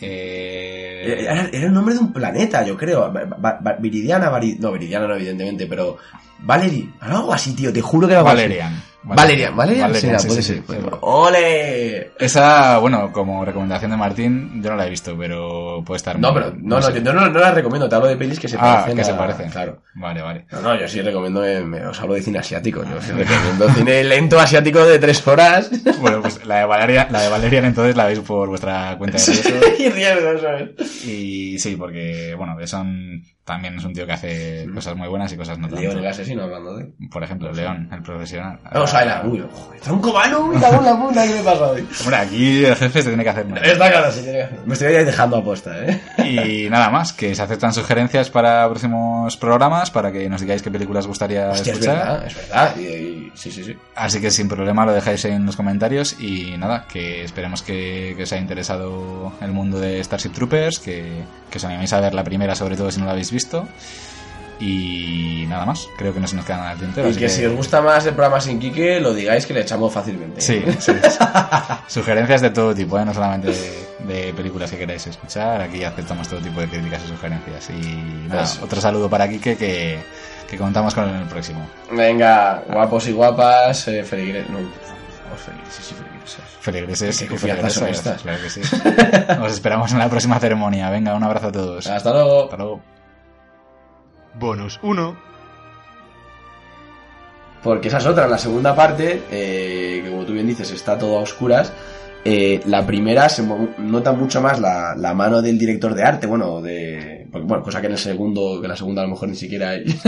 Eh, 0.00 1.16
Era, 1.22 1.48
era 1.52 1.66
el 1.66 1.72
nombre 1.72 1.94
de 1.94 2.00
un 2.00 2.12
planeta, 2.12 2.64
yo 2.64 2.76
creo. 2.76 3.12
Va- 3.12 3.24
va- 3.24 3.60
va- 3.64 3.76
Viridiana, 3.78 4.30
Vari- 4.30 4.58
no, 4.58 4.72
Viridiana 4.72 5.06
no, 5.06 5.14
evidentemente, 5.14 5.66
pero. 5.66 5.98
Valerie, 6.38 6.90
algo 7.00 7.32
así, 7.32 7.54
tío, 7.54 7.72
te 7.72 7.80
juro 7.80 8.06
que 8.06 8.12
era 8.12 8.22
así. 8.22 8.36
Sí, 9.14 10.08
sí, 10.30 10.42
ser. 10.42 10.42
sí, 10.42 10.62
sí. 10.66 10.76
¡Ole! 11.00 12.12
Esa, 12.18 12.78
bueno, 12.78 13.12
como 13.12 13.44
recomendación 13.44 13.90
de 13.90 13.96
Martín, 13.96 14.62
yo 14.62 14.70
no 14.70 14.76
la 14.76 14.86
he 14.86 14.90
visto, 14.90 15.16
pero 15.16 15.82
puede 15.84 15.96
estar 15.96 16.18
No, 16.18 16.32
muy- 16.32 16.40
pero 16.42 16.54
no, 16.58 16.76
no, 16.76 16.82
sé. 16.82 17.00
no, 17.00 17.12
no, 17.12 17.28
no 17.28 17.38
la 17.38 17.52
recomiendo, 17.52 17.88
te 17.88 17.94
hablo 17.94 18.08
de 18.08 18.16
pelis 18.16 18.40
que 18.40 18.48
se 18.48 18.56
Ah, 18.56 18.78
parecen. 18.80 18.96
que 18.96 19.04
se 19.04 19.12
a- 19.12 19.18
parecen. 19.18 19.50
Claro. 19.50 19.82
Vale, 19.94 20.22
vale. 20.22 20.46
No, 20.52 20.60
no, 20.60 20.80
yo 20.80 20.88
sí 20.88 21.00
recomiendo, 21.02 21.44
eh, 21.44 21.62
me- 21.64 21.86
os 21.86 22.00
hablo 22.00 22.14
de 22.14 22.22
cine 22.22 22.38
asiático, 22.38 22.82
yo 22.84 23.00
sí 23.00 23.12
recomiendo 23.12 23.68
cine 23.70 24.04
lento 24.04 24.38
asiático 24.40 24.84
de 24.84 24.98
tres 24.98 25.26
horas. 25.26 25.70
Bueno, 26.00 26.20
pues 26.20 26.44
la 26.46 26.58
de 26.58 26.64
Valerian, 26.66 27.08
la 27.10 27.22
de 27.22 27.28
Valerian 27.28 27.64
entonces 27.64 27.96
la 27.96 28.04
veis 28.06 28.20
por 28.20 28.48
vuestra 28.48 28.96
cuenta 28.98 29.18
de 29.18 29.24
riesgo. 29.24 29.58
y 29.78 29.88
riesgo, 29.88 30.38
¿sabes? 30.40 31.04
Y 31.06 31.58
sí, 31.58 31.74
porque, 31.76 32.34
bueno, 32.36 32.54
Besson 32.56 33.22
también 33.44 33.76
es 33.78 33.84
un 33.84 33.92
tío 33.92 34.06
que 34.06 34.12
hace 34.12 34.66
cosas 34.74 34.94
muy 34.96 35.08
buenas 35.08 35.32
y 35.32 35.36
cosas 35.36 35.58
no 35.58 35.68
tanto. 35.68 35.80
León 35.80 35.98
el 35.98 36.06
asesino 36.06 36.42
hablando 36.42 36.76
de. 36.76 36.92
Por 37.10 37.22
ejemplo, 37.22 37.52
León, 37.52 37.88
el 37.92 38.02
profesional. 38.02 38.58
Vamos 38.72 38.92
a 38.96 39.04
ver, 39.04 39.06
la- 39.08 39.22
uy, 39.30 39.44
joder, 39.52 39.80
tronco 39.80 40.12
malo, 40.12 40.52
en 40.52 40.60
la 40.60 40.96
puta, 40.98 41.26
¿qué 41.26 41.34
me 41.34 41.42
pasa 41.42 41.66
hoy? 41.68 41.86
Hombre, 42.00 42.16
aquí 42.16 42.64
el 42.64 42.74
jefe 42.76 43.02
se 43.02 43.08
tiene 43.08 43.22
que 43.22 43.30
hacer 43.30 43.46
mal. 43.46 43.64
Está 43.64 43.90
claro, 43.90 44.10
sí, 44.10 44.20
tiene 44.22 44.38
que 44.38 44.44
hacer. 44.44 44.58
Me 44.66 44.72
estoy 44.74 44.94
ahí 44.96 45.04
dejando 45.04 45.36
aposta, 45.36 45.70
¿eh? 45.84 46.00
Y 46.24 46.68
nada 46.70 46.90
más, 46.90 47.12
que 47.12 47.34
se 47.34 47.42
aceptan 47.42 47.72
sugerencias 47.72 48.28
para 48.30 48.66
próximos 48.68 49.36
programas, 49.36 49.90
para 49.92 50.10
que 50.10 50.28
nos 50.28 50.40
digáis 50.40 50.62
qué 50.62 50.70
películas 50.70 51.06
gustaría 51.06 51.50
Hostia, 51.50 51.72
es 51.72 51.78
escuchar. 51.78 51.96
verdad, 51.98 52.26
es 52.26 52.34
verdad. 52.36 52.76
Y, 52.76 52.80
y- 52.82 53.32
sí, 53.34 53.52
sí, 53.52 53.62
sí. 53.64 53.76
Así 53.94 54.20
que 54.20 54.30
sin 54.30 54.48
problema 54.48 54.84
lo 54.86 54.92
dejáis 54.92 55.24
en 55.26 55.46
los 55.46 55.56
comentarios 55.56 56.18
y 56.20 56.56
nada, 56.58 56.86
que 56.88 57.22
esperemos 57.22 57.62
que, 57.62 58.14
que 58.16 58.24
os 58.24 58.32
haya 58.32 58.42
interesado 58.42 59.32
el 59.40 59.52
mundo 59.52 59.78
de 59.78 60.02
Starship 60.02 60.30
Troopers, 60.30 60.78
que, 60.80 61.22
que 61.50 61.58
os 61.58 61.64
animéis 61.64 61.92
a 61.92 62.00
ver 62.00 62.12
la 62.14 62.24
primera 62.24 62.54
sobre 62.56 62.76
todo 62.76 62.90
si 62.90 62.98
no 62.98 63.06
la 63.06 63.12
habéis 63.12 63.30
visto. 63.30 63.68
Y 64.58 65.44
nada 65.48 65.66
más, 65.66 65.86
creo 65.98 66.14
que 66.14 66.20
no 66.20 66.26
se 66.26 66.34
nos 66.34 66.44
queda 66.46 66.56
nada 66.56 66.70
al 66.70 66.78
tintero. 66.78 67.10
Y 67.10 67.14
que 67.14 67.28
si 67.28 67.44
os 67.44 67.54
gusta 67.54 67.82
más 67.82 68.06
el 68.06 68.14
programa 68.14 68.40
sin 68.40 68.58
Quique, 68.58 69.00
lo 69.00 69.12
digáis 69.12 69.44
que 69.44 69.52
le 69.52 69.60
echamos 69.60 69.92
fácilmente. 69.92 70.40
Sí, 70.40 70.64
sí. 70.78 70.92
Sugerencias 71.88 72.40
de 72.40 72.50
todo 72.50 72.74
tipo, 72.74 72.98
¿eh? 72.98 73.04
no 73.04 73.12
solamente 73.12 73.48
de, 73.48 74.14
de 74.14 74.32
películas 74.32 74.70
que 74.70 74.78
queráis 74.78 75.06
escuchar. 75.06 75.60
Aquí 75.60 75.84
aceptamos 75.84 76.26
todo 76.28 76.40
tipo 76.40 76.60
de 76.60 76.68
críticas 76.68 77.02
y 77.04 77.08
sugerencias. 77.08 77.70
Y 77.70 78.28
nada, 78.28 78.44
Eso. 78.44 78.64
otro 78.64 78.80
saludo 78.80 79.10
para 79.10 79.28
Quique 79.28 79.56
que, 79.58 79.98
que 80.48 80.56
contamos 80.56 80.94
con 80.94 81.04
él 81.04 81.10
en 81.16 81.22
el 81.22 81.28
próximo. 81.28 81.68
Venga, 81.92 82.62
guapos 82.66 83.06
y 83.08 83.12
guapas, 83.12 83.88
eh, 83.88 84.04
feligres. 84.04 84.48
No, 84.48 84.56
vamos, 84.56 85.42
feligreses 85.44 85.90
y 85.90 85.94
feligresas. 85.94 86.44
Feligreses 86.60 87.22
y 87.22 87.26
feligresas. 87.26 88.22
Claro 88.22 88.42
que 88.42 88.50
sí. 88.50 88.60
Os 89.42 89.52
esperamos 89.52 89.92
en 89.92 89.98
la 89.98 90.08
próxima 90.08 90.38
ceremonia. 90.40 90.88
Venga, 90.88 91.14
un 91.14 91.22
abrazo 91.24 91.48
a 91.48 91.52
todos. 91.52 91.86
Hasta 91.86 92.10
luego. 92.10 92.44
Hasta 92.44 92.56
luego. 92.56 92.80
Bonus 94.38 94.78
1. 94.82 95.16
Porque 97.62 97.88
esa 97.88 97.98
es 97.98 98.06
otra, 98.06 98.28
la 98.28 98.38
segunda 98.38 98.74
parte, 98.76 99.22
eh, 99.30 100.00
que 100.04 100.10
como 100.10 100.24
tú 100.24 100.32
bien 100.32 100.46
dices, 100.46 100.70
está 100.70 100.96
todo 100.98 101.18
a 101.18 101.22
oscuras. 101.22 101.72
eh, 102.24 102.60
la 102.66 102.86
primera 102.86 103.28
se 103.28 103.42
nota 103.78 104.12
mucho 104.12 104.40
más 104.40 104.60
la, 104.60 104.94
la 104.96 105.14
mano 105.14 105.42
del 105.42 105.58
director 105.58 105.94
de 105.94 106.02
arte, 106.04 106.26
bueno, 106.26 106.60
de. 106.60 107.26
porque, 107.30 107.46
bueno, 107.46 107.62
cosa 107.62 107.80
que 107.80 107.86
en 107.86 107.92
el 107.92 107.98
segundo, 107.98 108.60
que 108.60 108.68
la 108.68 108.76
segunda 108.76 109.02
a 109.02 109.04
lo 109.04 109.12
mejor 109.12 109.28
ni 109.28 109.36
siquiera 109.36 109.70
hay. 109.70 109.84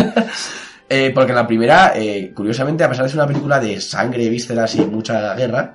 Eh, 0.91 1.13
porque 1.15 1.33
en 1.33 1.37
la 1.37 1.47
primera, 1.47 1.93
eh, 1.97 2.33
curiosamente, 2.35 2.83
a 2.83 2.89
pesar 2.89 3.05
de 3.05 3.11
ser 3.11 3.19
una 3.19 3.27
película 3.27 3.61
de 3.61 3.79
sangre, 3.79 4.27
vísceras 4.31 4.75
y 4.75 4.81
mucha 4.87 5.35
guerra, 5.35 5.75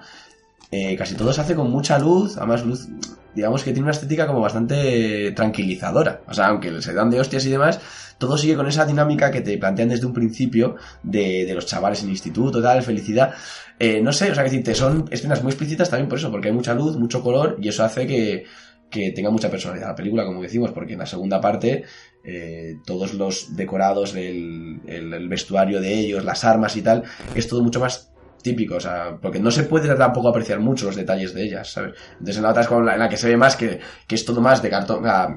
eh, 0.72 0.96
casi 0.98 1.14
todo 1.14 1.32
se 1.32 1.42
hace 1.42 1.54
con 1.56 1.70
mucha 1.70 2.00
luz, 2.00 2.36
además 2.38 2.66
luz, 2.66 2.88
digamos 3.36 3.64
que 3.64 3.72
tiene 3.74 3.84
una 3.84 3.92
estética 3.92 4.26
como 4.26 4.42
bastante 4.42 5.32
tranquilizadora. 5.34 6.22
O 6.28 6.34
sea, 6.34 6.48
aunque 6.48 6.82
se 6.82 6.94
dan 6.94 7.12
de 7.12 7.20
hostias 7.20 7.46
y 7.46 7.52
demás, 7.52 7.80
todo 8.28 8.38
sigue 8.38 8.56
con 8.56 8.68
esa 8.68 8.86
dinámica 8.86 9.32
que 9.32 9.42
te 9.42 9.58
plantean 9.58 9.90
desde 9.90 10.06
un 10.06 10.14
principio 10.14 10.76
de, 11.04 11.52
los 11.54 11.66
chavales 11.66 12.04
en 12.04 12.10
instituto, 12.10 12.62
tal, 12.62 12.82
felicidad. 12.84 13.34
Eh, 13.80 14.02
no 14.02 14.14
sé, 14.14 14.32
o 14.32 14.36
sea, 14.36 14.44
que 14.44 14.50
decirte, 14.50 14.76
son 14.76 15.06
escenas 15.12 15.42
muy 15.44 15.52
explícitas 15.52 15.90
también 15.90 16.08
por 16.08 16.18
eso, 16.18 16.32
porque 16.32 16.48
hay 16.48 16.54
mucha 16.54 16.74
luz, 16.74 16.96
mucho 16.98 17.22
color, 17.22 17.58
y 17.62 17.68
eso 17.68 17.84
hace 17.84 18.08
que, 18.08 18.46
que 18.90 19.12
tenga 19.12 19.30
mucha 19.32 19.50
personalidad 19.50 19.88
la 19.90 19.96
película, 19.96 20.26
como 20.26 20.42
decimos, 20.42 20.72
porque 20.72 20.94
en 20.94 21.00
la 21.00 21.06
segunda 21.06 21.42
parte 21.42 21.84
eh, 22.24 22.78
todos 22.86 23.14
los 23.16 23.56
decorados 23.56 24.16
el- 24.16 24.80
el 24.88 25.28
vestuario 25.28 25.82
de 25.82 25.94
ellos, 25.94 26.24
las 26.24 26.46
armas 26.46 26.78
y 26.78 26.82
tal, 26.82 27.04
es 27.36 27.48
todo 27.48 27.62
mucho 27.64 27.80
más 27.80 28.13
típico, 28.44 28.76
o 28.76 28.80
sea, 28.80 29.18
porque 29.20 29.40
no 29.40 29.50
se 29.50 29.64
puede 29.64 29.94
tampoco 29.96 30.30
apreciar 30.30 30.60
mucho 30.60 30.86
los 30.86 30.96
detalles 30.96 31.34
de 31.34 31.44
ellas, 31.44 31.72
¿sabes? 31.72 31.94
Entonces 32.12 32.38
en 32.38 32.44
la 32.44 32.50
otra 32.50 32.62
es 32.62 32.70
la, 32.70 32.94
en 32.94 33.00
la 33.00 33.10
que 33.10 33.18
se 33.18 33.30
ve 33.30 33.38
más 33.38 33.56
que, 33.56 33.80
que 34.06 34.16
es 34.16 34.26
todo 34.26 34.42
más 34.42 34.62
de 34.62 34.70
cartón, 34.70 35.04
ah, 35.08 35.36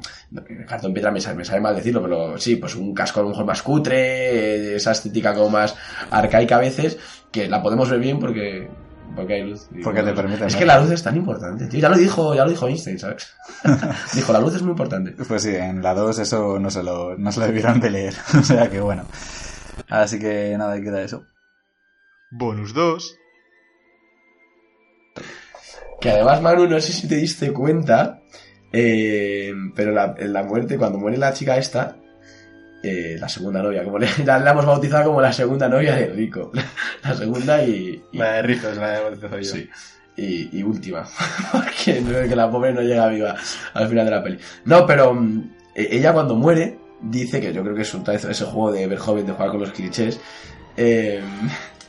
cartón 0.67 0.93
piedra 0.93 1.11
me 1.11 1.21
sabe, 1.21 1.37
me 1.37 1.45
sabe 1.45 1.61
mal 1.61 1.75
decirlo, 1.75 2.03
pero 2.03 2.37
sí, 2.39 2.57
pues 2.57 2.75
un 2.75 2.93
casco 2.93 3.21
a 3.21 3.23
lo 3.23 3.31
mejor 3.31 3.47
más 3.47 3.63
cutre, 3.63 4.73
eh, 4.73 4.77
esa 4.77 4.93
estética 4.93 5.33
como 5.33 5.49
más 5.49 5.75
arcaica 6.11 6.57
a 6.57 6.61
veces, 6.61 6.99
que 7.31 7.49
la 7.49 7.63
podemos 7.63 7.89
ver 7.89 8.01
bien 8.01 8.19
porque 8.19 8.69
porque 9.15 9.35
hay 9.35 9.45
luz. 9.45 9.69
Y 9.73 9.83
Porque 9.83 10.01
te 10.01 10.13
bueno, 10.13 10.23
permite 10.23 10.47
Es 10.47 10.53
ver. 10.53 10.59
que 10.61 10.67
la 10.67 10.79
luz 10.81 10.91
es 10.91 11.03
tan 11.03 11.17
importante, 11.17 11.67
tío. 11.69 11.81
Ya 11.81 11.89
lo 11.89 11.97
dijo, 11.97 12.35
ya 12.35 12.45
lo 12.45 12.51
dijo 12.51 12.67
Einstein, 12.69 12.99
¿sabes? 12.99 13.33
dijo, 14.15 14.33
la 14.33 14.41
luz 14.41 14.57
es 14.57 14.63
muy 14.63 14.73
importante. 14.73 15.13
Pues 15.13 15.43
sí, 15.43 15.55
en 15.55 15.83
la 15.83 15.95
2 15.95 16.19
eso 16.19 16.59
no 16.59 16.71
se 16.71 16.83
lo, 16.83 17.17
no 17.17 17.33
se 17.33 17.41
lo 17.41 17.47
debieron 17.47 17.81
de 17.81 17.91
leer. 17.91 18.15
o 18.39 18.43
sea 18.43 18.69
que 18.69 18.81
bueno. 18.81 19.05
Así 19.89 20.19
que 20.19 20.55
nada, 20.59 20.73
ahí 20.73 20.83
queda 20.83 21.01
eso. 21.03 21.25
Bonus 22.39 22.73
2. 22.75 23.19
Que 26.01 26.11
además, 26.11 26.43
Manu, 26.43 26.67
no 26.69 26.81
sé 26.81 26.93
si 26.93 27.09
te 27.09 27.17
diste 27.17 27.53
cuenta, 27.53 28.23
eh, 28.73 29.53
pero 29.75 29.93
la, 29.93 30.15
en 30.19 30.33
la 30.33 30.43
muerte, 30.43 30.77
cuando 30.77 30.99
muere 30.99 31.17
la 31.17 31.33
chica 31.33 31.57
esta, 31.57 31.97
eh, 32.83 33.17
la 33.19 33.29
segunda 33.29 33.63
novia, 33.63 33.83
como 33.83 33.99
le, 33.99 34.09
la, 34.25 34.39
la 34.39 34.51
hemos 34.51 34.67
bautizado 34.67 35.05
como 35.07 35.21
la 35.21 35.33
segunda 35.33 35.69
novia 35.69 35.95
de 35.97 36.09
Rico. 36.09 36.53
La 37.03 37.15
segunda 37.15 37.63
y, 37.65 38.03
y- 38.13 38.19
de 38.19 38.43
Rico 38.43 38.69
es 38.69 38.77
la 38.77 39.01
de 39.01 39.45
Sí. 39.45 39.69
Y, 40.17 40.59
y 40.59 40.63
última. 40.63 41.05
Porque 41.53 42.03
que 42.29 42.37
la 42.37 42.51
pobre 42.51 42.73
no 42.73 42.81
llega 42.83 43.07
viva 43.09 43.37
al 43.75 43.89
final 43.89 44.05
de 44.07 44.11
la 44.11 44.23
peli. 44.23 44.39
No, 44.65 44.87
pero 44.87 45.15
mm, 45.15 45.51
e- 45.75 45.89
ella 45.97 46.13
cuando 46.13 46.35
muere 46.35 46.79
dice 47.01 47.41
que 47.41 47.53
yo 47.53 47.63
creo 47.63 47.75
que 47.75 47.83
es 47.83 47.95
un 47.95 48.03
ese, 48.11 48.31
ese 48.31 48.45
juego 48.45 48.73
de 48.73 48.87
ver 48.87 48.99
joven, 48.99 49.27
de 49.27 49.33
jugar 49.33 49.51
con 49.51 49.61
los 49.61 49.71
clichés. 49.73 50.19
eh, 50.77 51.23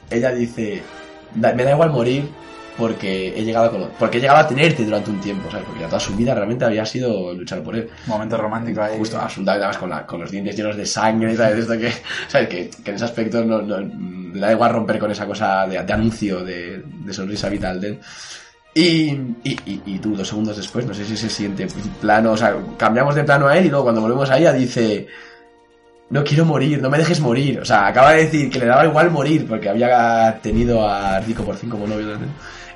ella 0.09 0.31
dice, 0.31 0.81
"Da- 1.35 1.53
me 1.53 1.63
da 1.63 1.71
igual 1.71 1.91
morir 1.91 2.27
porque 2.77 3.29
he 3.35 3.43
llegado 3.43 3.65
a, 3.65 3.71
cono- 3.71 3.89
porque 3.97 4.17
he 4.19 4.21
llegado 4.21 4.39
a 4.39 4.47
tenerte 4.47 4.85
durante 4.85 5.09
un 5.09 5.19
tiempo, 5.19 5.49
¿sabes? 5.49 5.65
Porque 5.65 5.81
ya 5.81 5.87
toda 5.87 5.99
su 5.99 6.15
vida 6.15 6.35
realmente 6.35 6.63
había 6.63 6.85
sido 6.85 7.33
luchar 7.33 7.63
por 7.63 7.75
él. 7.75 7.89
Momento 8.05 8.37
romántico 8.37 8.81
ahí. 8.83 8.97
Justo, 8.99 9.17
absolutamente, 9.19 9.63
además 9.65 9.77
con, 9.79 9.89
la- 9.89 10.05
con 10.05 10.19
los 10.21 10.29
dientes 10.31 10.55
llenos 10.55 10.77
de 10.77 10.85
sangre, 10.85 11.35
¿sabes? 11.35 11.59
Esto 11.59 11.77
que, 11.77 11.91
¿sabes? 12.27 12.47
Que, 12.49 12.69
que 12.83 12.89
en 12.91 12.95
ese 12.95 13.05
aspecto 13.05 13.43
no, 13.43 13.61
no- 13.61 13.79
le 13.79 14.39
da 14.39 14.51
igual 14.51 14.71
romper 14.73 14.99
con 14.99 15.09
esa 15.09 15.25
cosa 15.25 15.65
de, 15.65 15.81
de 15.83 15.93
anuncio, 15.93 16.43
de, 16.43 16.83
de 16.85 17.13
sonrisa 17.13 17.49
vital 17.49 17.81
de 17.81 17.87
él. 17.87 17.99
Y, 18.75 19.09
y, 19.43 19.57
y, 19.65 19.81
y 19.85 19.97
tú, 19.99 20.15
dos 20.15 20.27
segundos 20.27 20.55
después, 20.55 20.85
no 20.85 20.93
sé 20.93 21.03
si 21.03 21.13
ese 21.13 21.29
siguiente 21.29 21.65
plano, 21.99 22.33
o 22.33 22.37
sea, 22.37 22.55
cambiamos 22.77 23.15
de 23.15 23.23
plano 23.23 23.47
a 23.47 23.57
él 23.57 23.65
y 23.65 23.69
luego 23.69 23.85
cuando 23.85 24.01
volvemos 24.01 24.29
a 24.29 24.37
ella 24.37 24.53
dice, 24.53 25.07
no 26.09 26.23
quiero 26.23 26.45
morir, 26.45 26.81
no 26.81 26.89
me 26.89 26.97
dejes 26.97 27.19
morir. 27.19 27.59
O 27.59 27.65
sea, 27.65 27.87
acaba 27.87 28.13
de 28.13 28.25
decir 28.25 28.49
que 28.49 28.59
le 28.59 28.65
daba 28.65 28.85
igual 28.85 29.11
morir 29.11 29.45
porque 29.47 29.69
había 29.69 30.39
tenido 30.41 30.87
a 30.87 31.19
Rico 31.19 31.43
por 31.43 31.55
fin 31.55 31.69
como 31.69 31.87
novio. 31.87 32.17
¿no? 32.17 32.27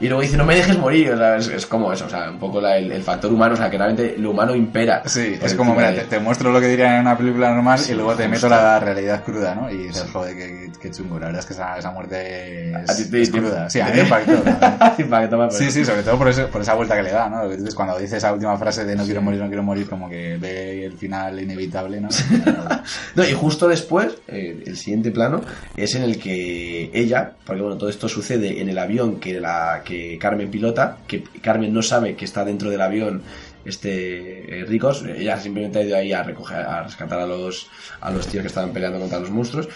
Y 0.01 0.07
luego 0.07 0.21
dice, 0.21 0.35
no 0.35 0.45
me 0.45 0.55
dejes 0.55 0.77
morir. 0.77 1.11
O 1.11 1.17
sea, 1.17 1.37
es, 1.37 1.47
es 1.47 1.65
como 1.65 1.93
eso, 1.93 2.05
o 2.05 2.09
sea, 2.09 2.29
un 2.29 2.39
poco 2.39 2.59
la- 2.59 2.77
el, 2.77 2.91
el 2.91 3.03
factor 3.03 3.31
humano, 3.31 3.53
o 3.53 3.57
sea, 3.57 3.69
que 3.69 3.77
realmente 3.77 4.15
lo 4.17 4.31
humano 4.31 4.55
impera. 4.55 5.03
Sí, 5.05 5.37
es 5.41 5.53
como, 5.53 5.75
mira, 5.75 5.93
te, 5.93 6.01
te 6.01 6.19
muestro 6.19 6.51
lo 6.51 6.59
que 6.59 6.67
dirían 6.67 6.95
en 6.95 7.01
una 7.01 7.17
película 7.17 7.53
normal 7.53 7.79
Sí, 7.79 7.91
y 7.91 7.95
luego 7.95 8.15
te 8.15 8.27
meto 8.27 8.49
la 8.49 8.79
realidad 8.79 9.23
cruda, 9.23 9.55
¿no? 9.55 9.69
Y 9.71 9.77
dices, 9.87 10.05
joder, 10.11 10.35
qué, 10.35 10.71
qué 10.81 10.91
chungo. 10.91 11.19
La 11.19 11.27
verdad 11.27 11.39
es 11.41 11.45
que 11.45 11.53
esa, 11.53 11.77
esa 11.77 11.91
muerte 11.91 12.73
A 12.75 12.95
ti 12.95 13.01
es, 13.03 13.11
te- 13.11 13.21
es 13.21 13.29
cruda. 13.29 13.69
Sí, 13.69 13.79
a 13.79 13.85
mí 13.85 13.91
me 13.95 14.01
impactó. 14.01 14.43
por 15.37 15.51
Sí, 15.53 15.71
sí, 15.71 15.85
sobre 15.85 16.03
todo 16.03 16.17
por, 16.17 16.27
eso, 16.29 16.47
por 16.47 16.61
esa 16.61 16.73
vuelta 16.73 16.95
que 16.95 17.03
le 17.03 17.11
da, 17.11 17.29
¿no? 17.29 17.43
Lo 17.43 17.49
que 17.49 17.57
dices, 17.57 17.75
cuando 17.75 17.97
dice 17.99 18.17
esa 18.17 18.33
última 18.33 18.57
frase 18.57 18.85
de 18.85 18.95
no 18.95 19.03
quiero 19.05 19.21
morir, 19.21 19.39
no 19.39 19.47
quiero 19.47 19.63
morir, 19.63 19.87
como 19.87 20.09
que 20.09 20.37
ve 20.37 20.85
el 20.85 20.93
final 20.97 21.39
inevitable, 21.39 22.01
¿no? 22.01 22.09
No, 23.15 23.23
y 23.25 23.33
justo 23.33 23.67
después, 23.67 24.13
eh, 24.27 24.63
el 24.65 24.77
siguiente 24.77 25.11
plano, 25.11 25.41
es 25.75 25.95
en 25.95 26.03
el 26.03 26.17
que 26.17 26.89
ella, 26.93 27.31
porque 27.45 27.61
bueno, 27.61 27.77
todo 27.77 27.89
esto 27.89 28.07
sucede 28.07 28.61
en 28.61 28.69
el 28.69 28.77
avión 28.77 29.19
que, 29.19 29.39
la, 29.39 29.81
que 29.83 29.90
Carmen 30.19 30.49
pilota, 30.49 30.97
que 31.07 31.23
Carmen 31.41 31.73
no 31.73 31.81
sabe 31.81 32.15
que 32.15 32.25
está 32.25 32.45
dentro 32.45 32.69
del 32.69 32.81
avión 32.81 33.21
este 33.65 34.61
eh, 34.61 34.65
ricos. 34.65 35.03
Ella 35.03 35.39
simplemente 35.39 35.79
ha 35.79 35.83
ido 35.83 35.97
ahí 35.97 36.13
a 36.13 36.23
recoger, 36.23 36.57
a 36.57 36.83
rescatar 36.83 37.19
a 37.19 37.25
los, 37.25 37.67
a 37.99 38.11
los 38.11 38.27
tíos 38.27 38.41
que 38.41 38.47
estaban 38.47 38.71
peleando 38.71 38.99
contra 38.99 39.19
los 39.19 39.29
monstruos. 39.29 39.67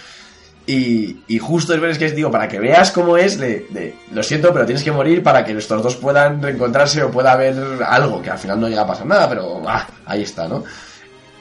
Y, 0.67 1.17
y 1.27 1.37
justo 1.37 1.75
es 1.75 1.79
ver 1.79 1.91
es 1.91 1.99
que 1.99 2.09
digo, 2.11 2.31
para 2.31 2.47
que 2.47 2.59
veas 2.59 2.91
cómo 2.91 3.17
es, 3.17 3.37
de, 3.37 3.93
lo 4.11 4.23
siento, 4.23 4.51
pero 4.51 4.65
tienes 4.65 4.83
que 4.83 4.91
morir 4.91 5.21
para 5.21 5.45
que 5.45 5.51
estos 5.51 5.83
dos 5.83 5.95
puedan 5.95 6.41
reencontrarse 6.41 7.03
o 7.03 7.11
pueda 7.11 7.33
haber 7.33 7.55
algo, 7.85 8.19
que 8.21 8.31
al 8.31 8.39
final 8.39 8.59
no 8.59 8.67
llega 8.67 8.81
a 8.81 8.87
pasar 8.87 9.05
nada, 9.05 9.29
pero 9.29 9.61
ah, 9.67 9.87
ahí 10.05 10.23
está, 10.23 10.47
¿no? 10.47 10.63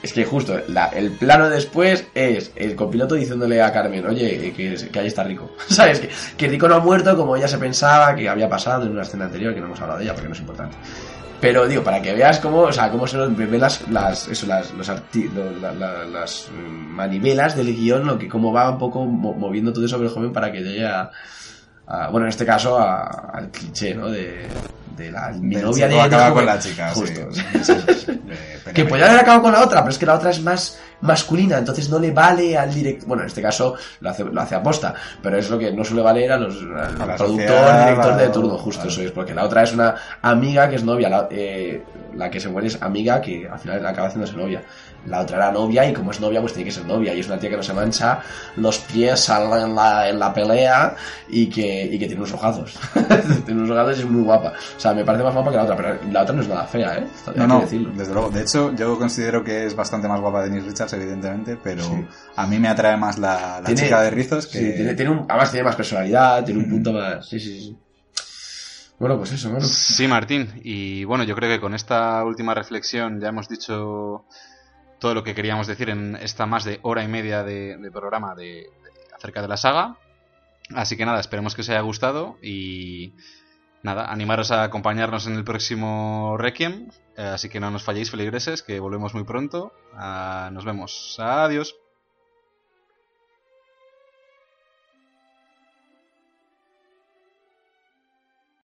Es 0.05 0.13
que 0.13 0.23
justo, 0.23 0.55
el 0.93 1.11
plano 1.13 1.49
después 1.49 2.05
es 2.13 2.51
el 2.55 2.75
copiloto 2.75 3.15
diciéndole 3.15 3.59
a 3.59 3.73
Carmen, 3.73 4.05
oye, 4.05 4.53
que, 4.55 4.75
que 4.91 4.99
ahí 4.99 5.07
está 5.07 5.23
Rico. 5.23 5.55
¿Sabes? 5.67 5.99
Que, 5.99 6.09
que 6.37 6.47
Rico 6.47 6.67
no 6.67 6.75
ha 6.75 6.79
muerto 6.79 7.17
como 7.17 7.35
ella 7.35 7.47
se 7.47 7.57
pensaba 7.57 8.13
que 8.15 8.29
había 8.29 8.47
pasado 8.47 8.85
en 8.85 8.91
una 8.91 9.01
escena 9.01 9.25
anterior, 9.25 9.55
que 9.55 9.61
no 9.61 9.65
hemos 9.65 9.81
hablado 9.81 9.97
de 9.97 10.05
ella 10.05 10.13
porque 10.13 10.27
no 10.27 10.35
es 10.35 10.39
importante. 10.41 10.77
Pero 11.41 11.67
digo, 11.67 11.83
para 11.83 12.01
que 12.03 12.13
veas 12.13 12.39
cómo, 12.39 12.59
o 12.59 12.71
sea, 12.71 12.91
cómo 12.91 13.07
se 13.07 13.17
ven 13.17 13.59
las, 13.59 13.87
las, 13.89 14.27
eso, 14.27 14.45
las, 14.45 14.71
los 14.75 14.87
arti- 14.89 15.27
las 16.11 16.49
mm, 16.51 16.69
manivelas 16.95 17.55
del 17.57 17.75
guion, 17.75 18.05
lo 18.05 18.17
que 18.19 18.27
cómo 18.29 18.53
va 18.53 18.69
un 18.69 18.77
poco 18.77 19.05
mo- 19.05 19.33
moviendo 19.33 19.73
todo 19.73 19.87
sobre 19.87 20.07
el 20.07 20.13
joven 20.13 20.31
para 20.31 20.51
que 20.51 20.61
llegue 20.61 20.85
a, 20.85 21.09
a- 21.87 22.09
bueno, 22.09 22.27
en 22.27 22.29
este 22.29 22.45
caso 22.45 22.77
a- 22.79 23.31
al 23.33 23.49
cliché, 23.49 23.95
¿no? 23.95 24.09
De, 24.09 24.45
de 24.95 25.11
la 25.11 25.29
mi 25.29 25.55
novia 25.55 25.87
de, 25.87 25.95
del 25.95 26.03
acaba 26.03 26.33
con 26.33 26.45
la 26.45 26.59
chica, 26.59 26.93
sí. 26.93 26.99
Justo. 27.01 27.29
De 28.65 28.73
Que 28.73 28.85
podría 28.85 29.07
haber 29.07 29.19
acabado 29.19 29.43
con 29.43 29.51
la 29.53 29.63
otra, 29.63 29.81
pero 29.81 29.91
es 29.91 29.97
que 29.97 30.05
la 30.05 30.15
otra 30.15 30.31
es 30.31 30.41
más 30.41 30.79
masculina, 31.01 31.57
entonces 31.57 31.89
no 31.89 31.99
le 31.99 32.11
vale 32.11 32.57
al 32.57 32.73
director. 32.73 33.07
Bueno, 33.07 33.23
en 33.23 33.27
este 33.27 33.41
caso 33.41 33.75
lo 33.99 34.09
hace, 34.09 34.23
lo 34.23 34.41
hace 34.41 34.55
aposta, 34.55 34.93
pero 35.21 35.37
es 35.37 35.49
lo 35.49 35.57
que 35.59 35.71
no 35.71 35.83
suele 35.83 36.01
valer 36.03 36.31
a 36.31 36.37
los, 36.37 36.55
al 36.61 37.11
A 37.11 37.15
productor, 37.15 37.27
sociedad, 37.27 37.89
director 37.89 38.15
de 38.17 38.29
turno, 38.29 38.57
justo 38.57 38.81
claro. 38.83 38.91
eso 38.91 39.01
es, 39.01 39.11
porque 39.11 39.33
la 39.33 39.43
otra 39.45 39.63
es 39.63 39.73
una 39.73 39.95
amiga 40.21 40.69
que 40.69 40.75
es 40.75 40.83
novia, 40.83 41.09
la, 41.09 41.27
eh, 41.31 41.83
la 42.15 42.29
que 42.29 42.39
se 42.39 42.49
muere 42.49 42.67
es 42.67 42.81
amiga 42.81 43.21
que 43.21 43.47
al 43.51 43.59
final 43.59 43.85
acaba 43.85 44.07
haciéndose 44.07 44.35
novia. 44.37 44.63
La 45.07 45.19
otra 45.21 45.37
era 45.37 45.51
novia 45.51 45.87
y 45.87 45.93
como 45.93 46.09
es 46.09 46.19
novia 46.19 46.41
pues 46.41 46.53
tiene 46.53 46.67
que 46.67 46.73
ser 46.73 46.83
novia 46.85 47.13
y 47.13 47.19
es 47.19 47.27
una 47.27 47.37
tía 47.37 47.51
que 47.51 47.57
no 47.57 47.61
se 47.61 47.73
mancha 47.73 48.21
los 48.55 48.79
pies 48.79 49.29
al- 49.29 49.61
en 49.61 49.75
la, 49.75 50.09
en 50.09 50.17
la 50.17 50.33
pelea 50.33 50.95
y 51.29 51.45
que, 51.47 51.83
y 51.85 51.99
que 51.99 52.07
tiene 52.07 52.21
unos 52.21 52.33
ojazos. 52.33 52.73
tiene 53.45 53.61
unos 53.61 53.69
ojazos 53.69 53.97
y 53.99 54.01
es 54.01 54.09
muy 54.09 54.23
guapa. 54.23 54.53
O 54.75 54.79
sea, 54.79 54.95
me 54.95 55.05
parece 55.05 55.23
más 55.23 55.33
guapa 55.35 55.51
que 55.51 55.57
la 55.57 55.63
otra, 55.63 55.75
pero 55.77 55.97
la 56.11 56.23
otra 56.23 56.33
no 56.35 56.41
es 56.41 56.47
nada 56.47 56.63
fea, 56.65 56.97
¿eh? 56.97 57.07
Hay 57.27 57.33
No, 57.35 57.41
que 57.43 57.47
no, 57.47 57.59
decirlo. 57.61 57.91
desde 57.95 58.13
luego. 58.13 58.29
De 58.31 58.41
hecho, 58.41 58.73
yo 58.73 58.97
considero 58.97 59.43
que 59.43 59.65
es 59.67 59.75
bastante 59.75 60.07
más 60.07 60.19
guapa 60.19 60.41
Denise 60.43 60.67
Richards, 60.69 60.84
evidentemente, 60.93 61.57
pero 61.61 61.83
Sí. 61.83 62.05
a 62.35 62.47
mí 62.47 62.59
me 62.59 62.67
atrae 62.67 62.97
más 62.97 63.17
la, 63.17 63.59
la 63.61 63.65
Tiene- 63.65 63.81
chica 63.81 64.01
de 64.01 64.09
rizos 64.11 64.47
que... 64.47 64.57
Sí, 64.59 64.73
tiene, 64.75 64.93
tiene 64.95 65.11
un, 65.11 65.25
además 65.29 65.51
tiene 65.51 65.63
más 65.65 65.75
personalidad, 65.75 66.43
tiene 66.45 66.61
un 66.63 66.69
punto 66.69 66.93
más. 66.93 67.27
Sí, 67.27 67.39
sí, 67.39 67.59
sí. 67.59 67.77
Bueno, 68.97 69.17
pues 69.17 69.33
eso, 69.33 69.49
bueno. 69.49 69.65
Sí, 69.65 70.07
Martín. 70.07 70.49
Y 70.63 71.03
bueno, 71.03 71.23
yo 71.25 71.35
creo 71.35 71.49
que 71.49 71.59
con 71.59 71.73
esta 71.73 72.23
última 72.23 72.53
reflexión 72.53 73.19
ya 73.19 73.27
hemos 73.29 73.49
dicho 73.49 74.25
todo 74.99 75.13
lo 75.13 75.23
que 75.23 75.35
queríamos 75.35 75.67
decir 75.67 75.89
en 75.89 76.15
esta 76.15 76.45
más 76.45 76.63
de 76.63 76.79
hora 76.81 77.03
y 77.03 77.07
media 77.09 77.43
de, 77.43 77.77
de 77.77 77.91
programa 77.91 78.35
de, 78.35 78.43
de- 78.43 79.15
acerca 79.15 79.41
de 79.41 79.47
la 79.49 79.57
saga. 79.57 79.97
Así 80.73 80.95
que 80.97 81.05
nada, 81.05 81.19
esperemos 81.19 81.53
que 81.55 81.61
os 81.61 81.69
haya 81.69 81.81
gustado 81.81 82.37
y 82.41 83.13
nada, 83.85 84.11
animaros 84.11 84.51
a 84.51 84.63
acompañarnos 84.63 85.27
en 85.27 85.35
el 85.35 85.43
próximo 85.43 86.35
Requiem. 86.37 86.89
Eh, 87.15 87.21
así 87.21 87.47
que 87.47 87.59
no 87.59 87.69
nos 87.71 87.83
falléis, 87.83 88.09
feligreses, 88.11 88.63
que 88.63 88.79
volvemos 88.79 89.13
muy 89.13 89.23
pronto. 89.23 89.71
Ah, 89.93 90.49
nos 90.51 90.65
vemos. 90.65 91.17
Adiós. 91.19 91.75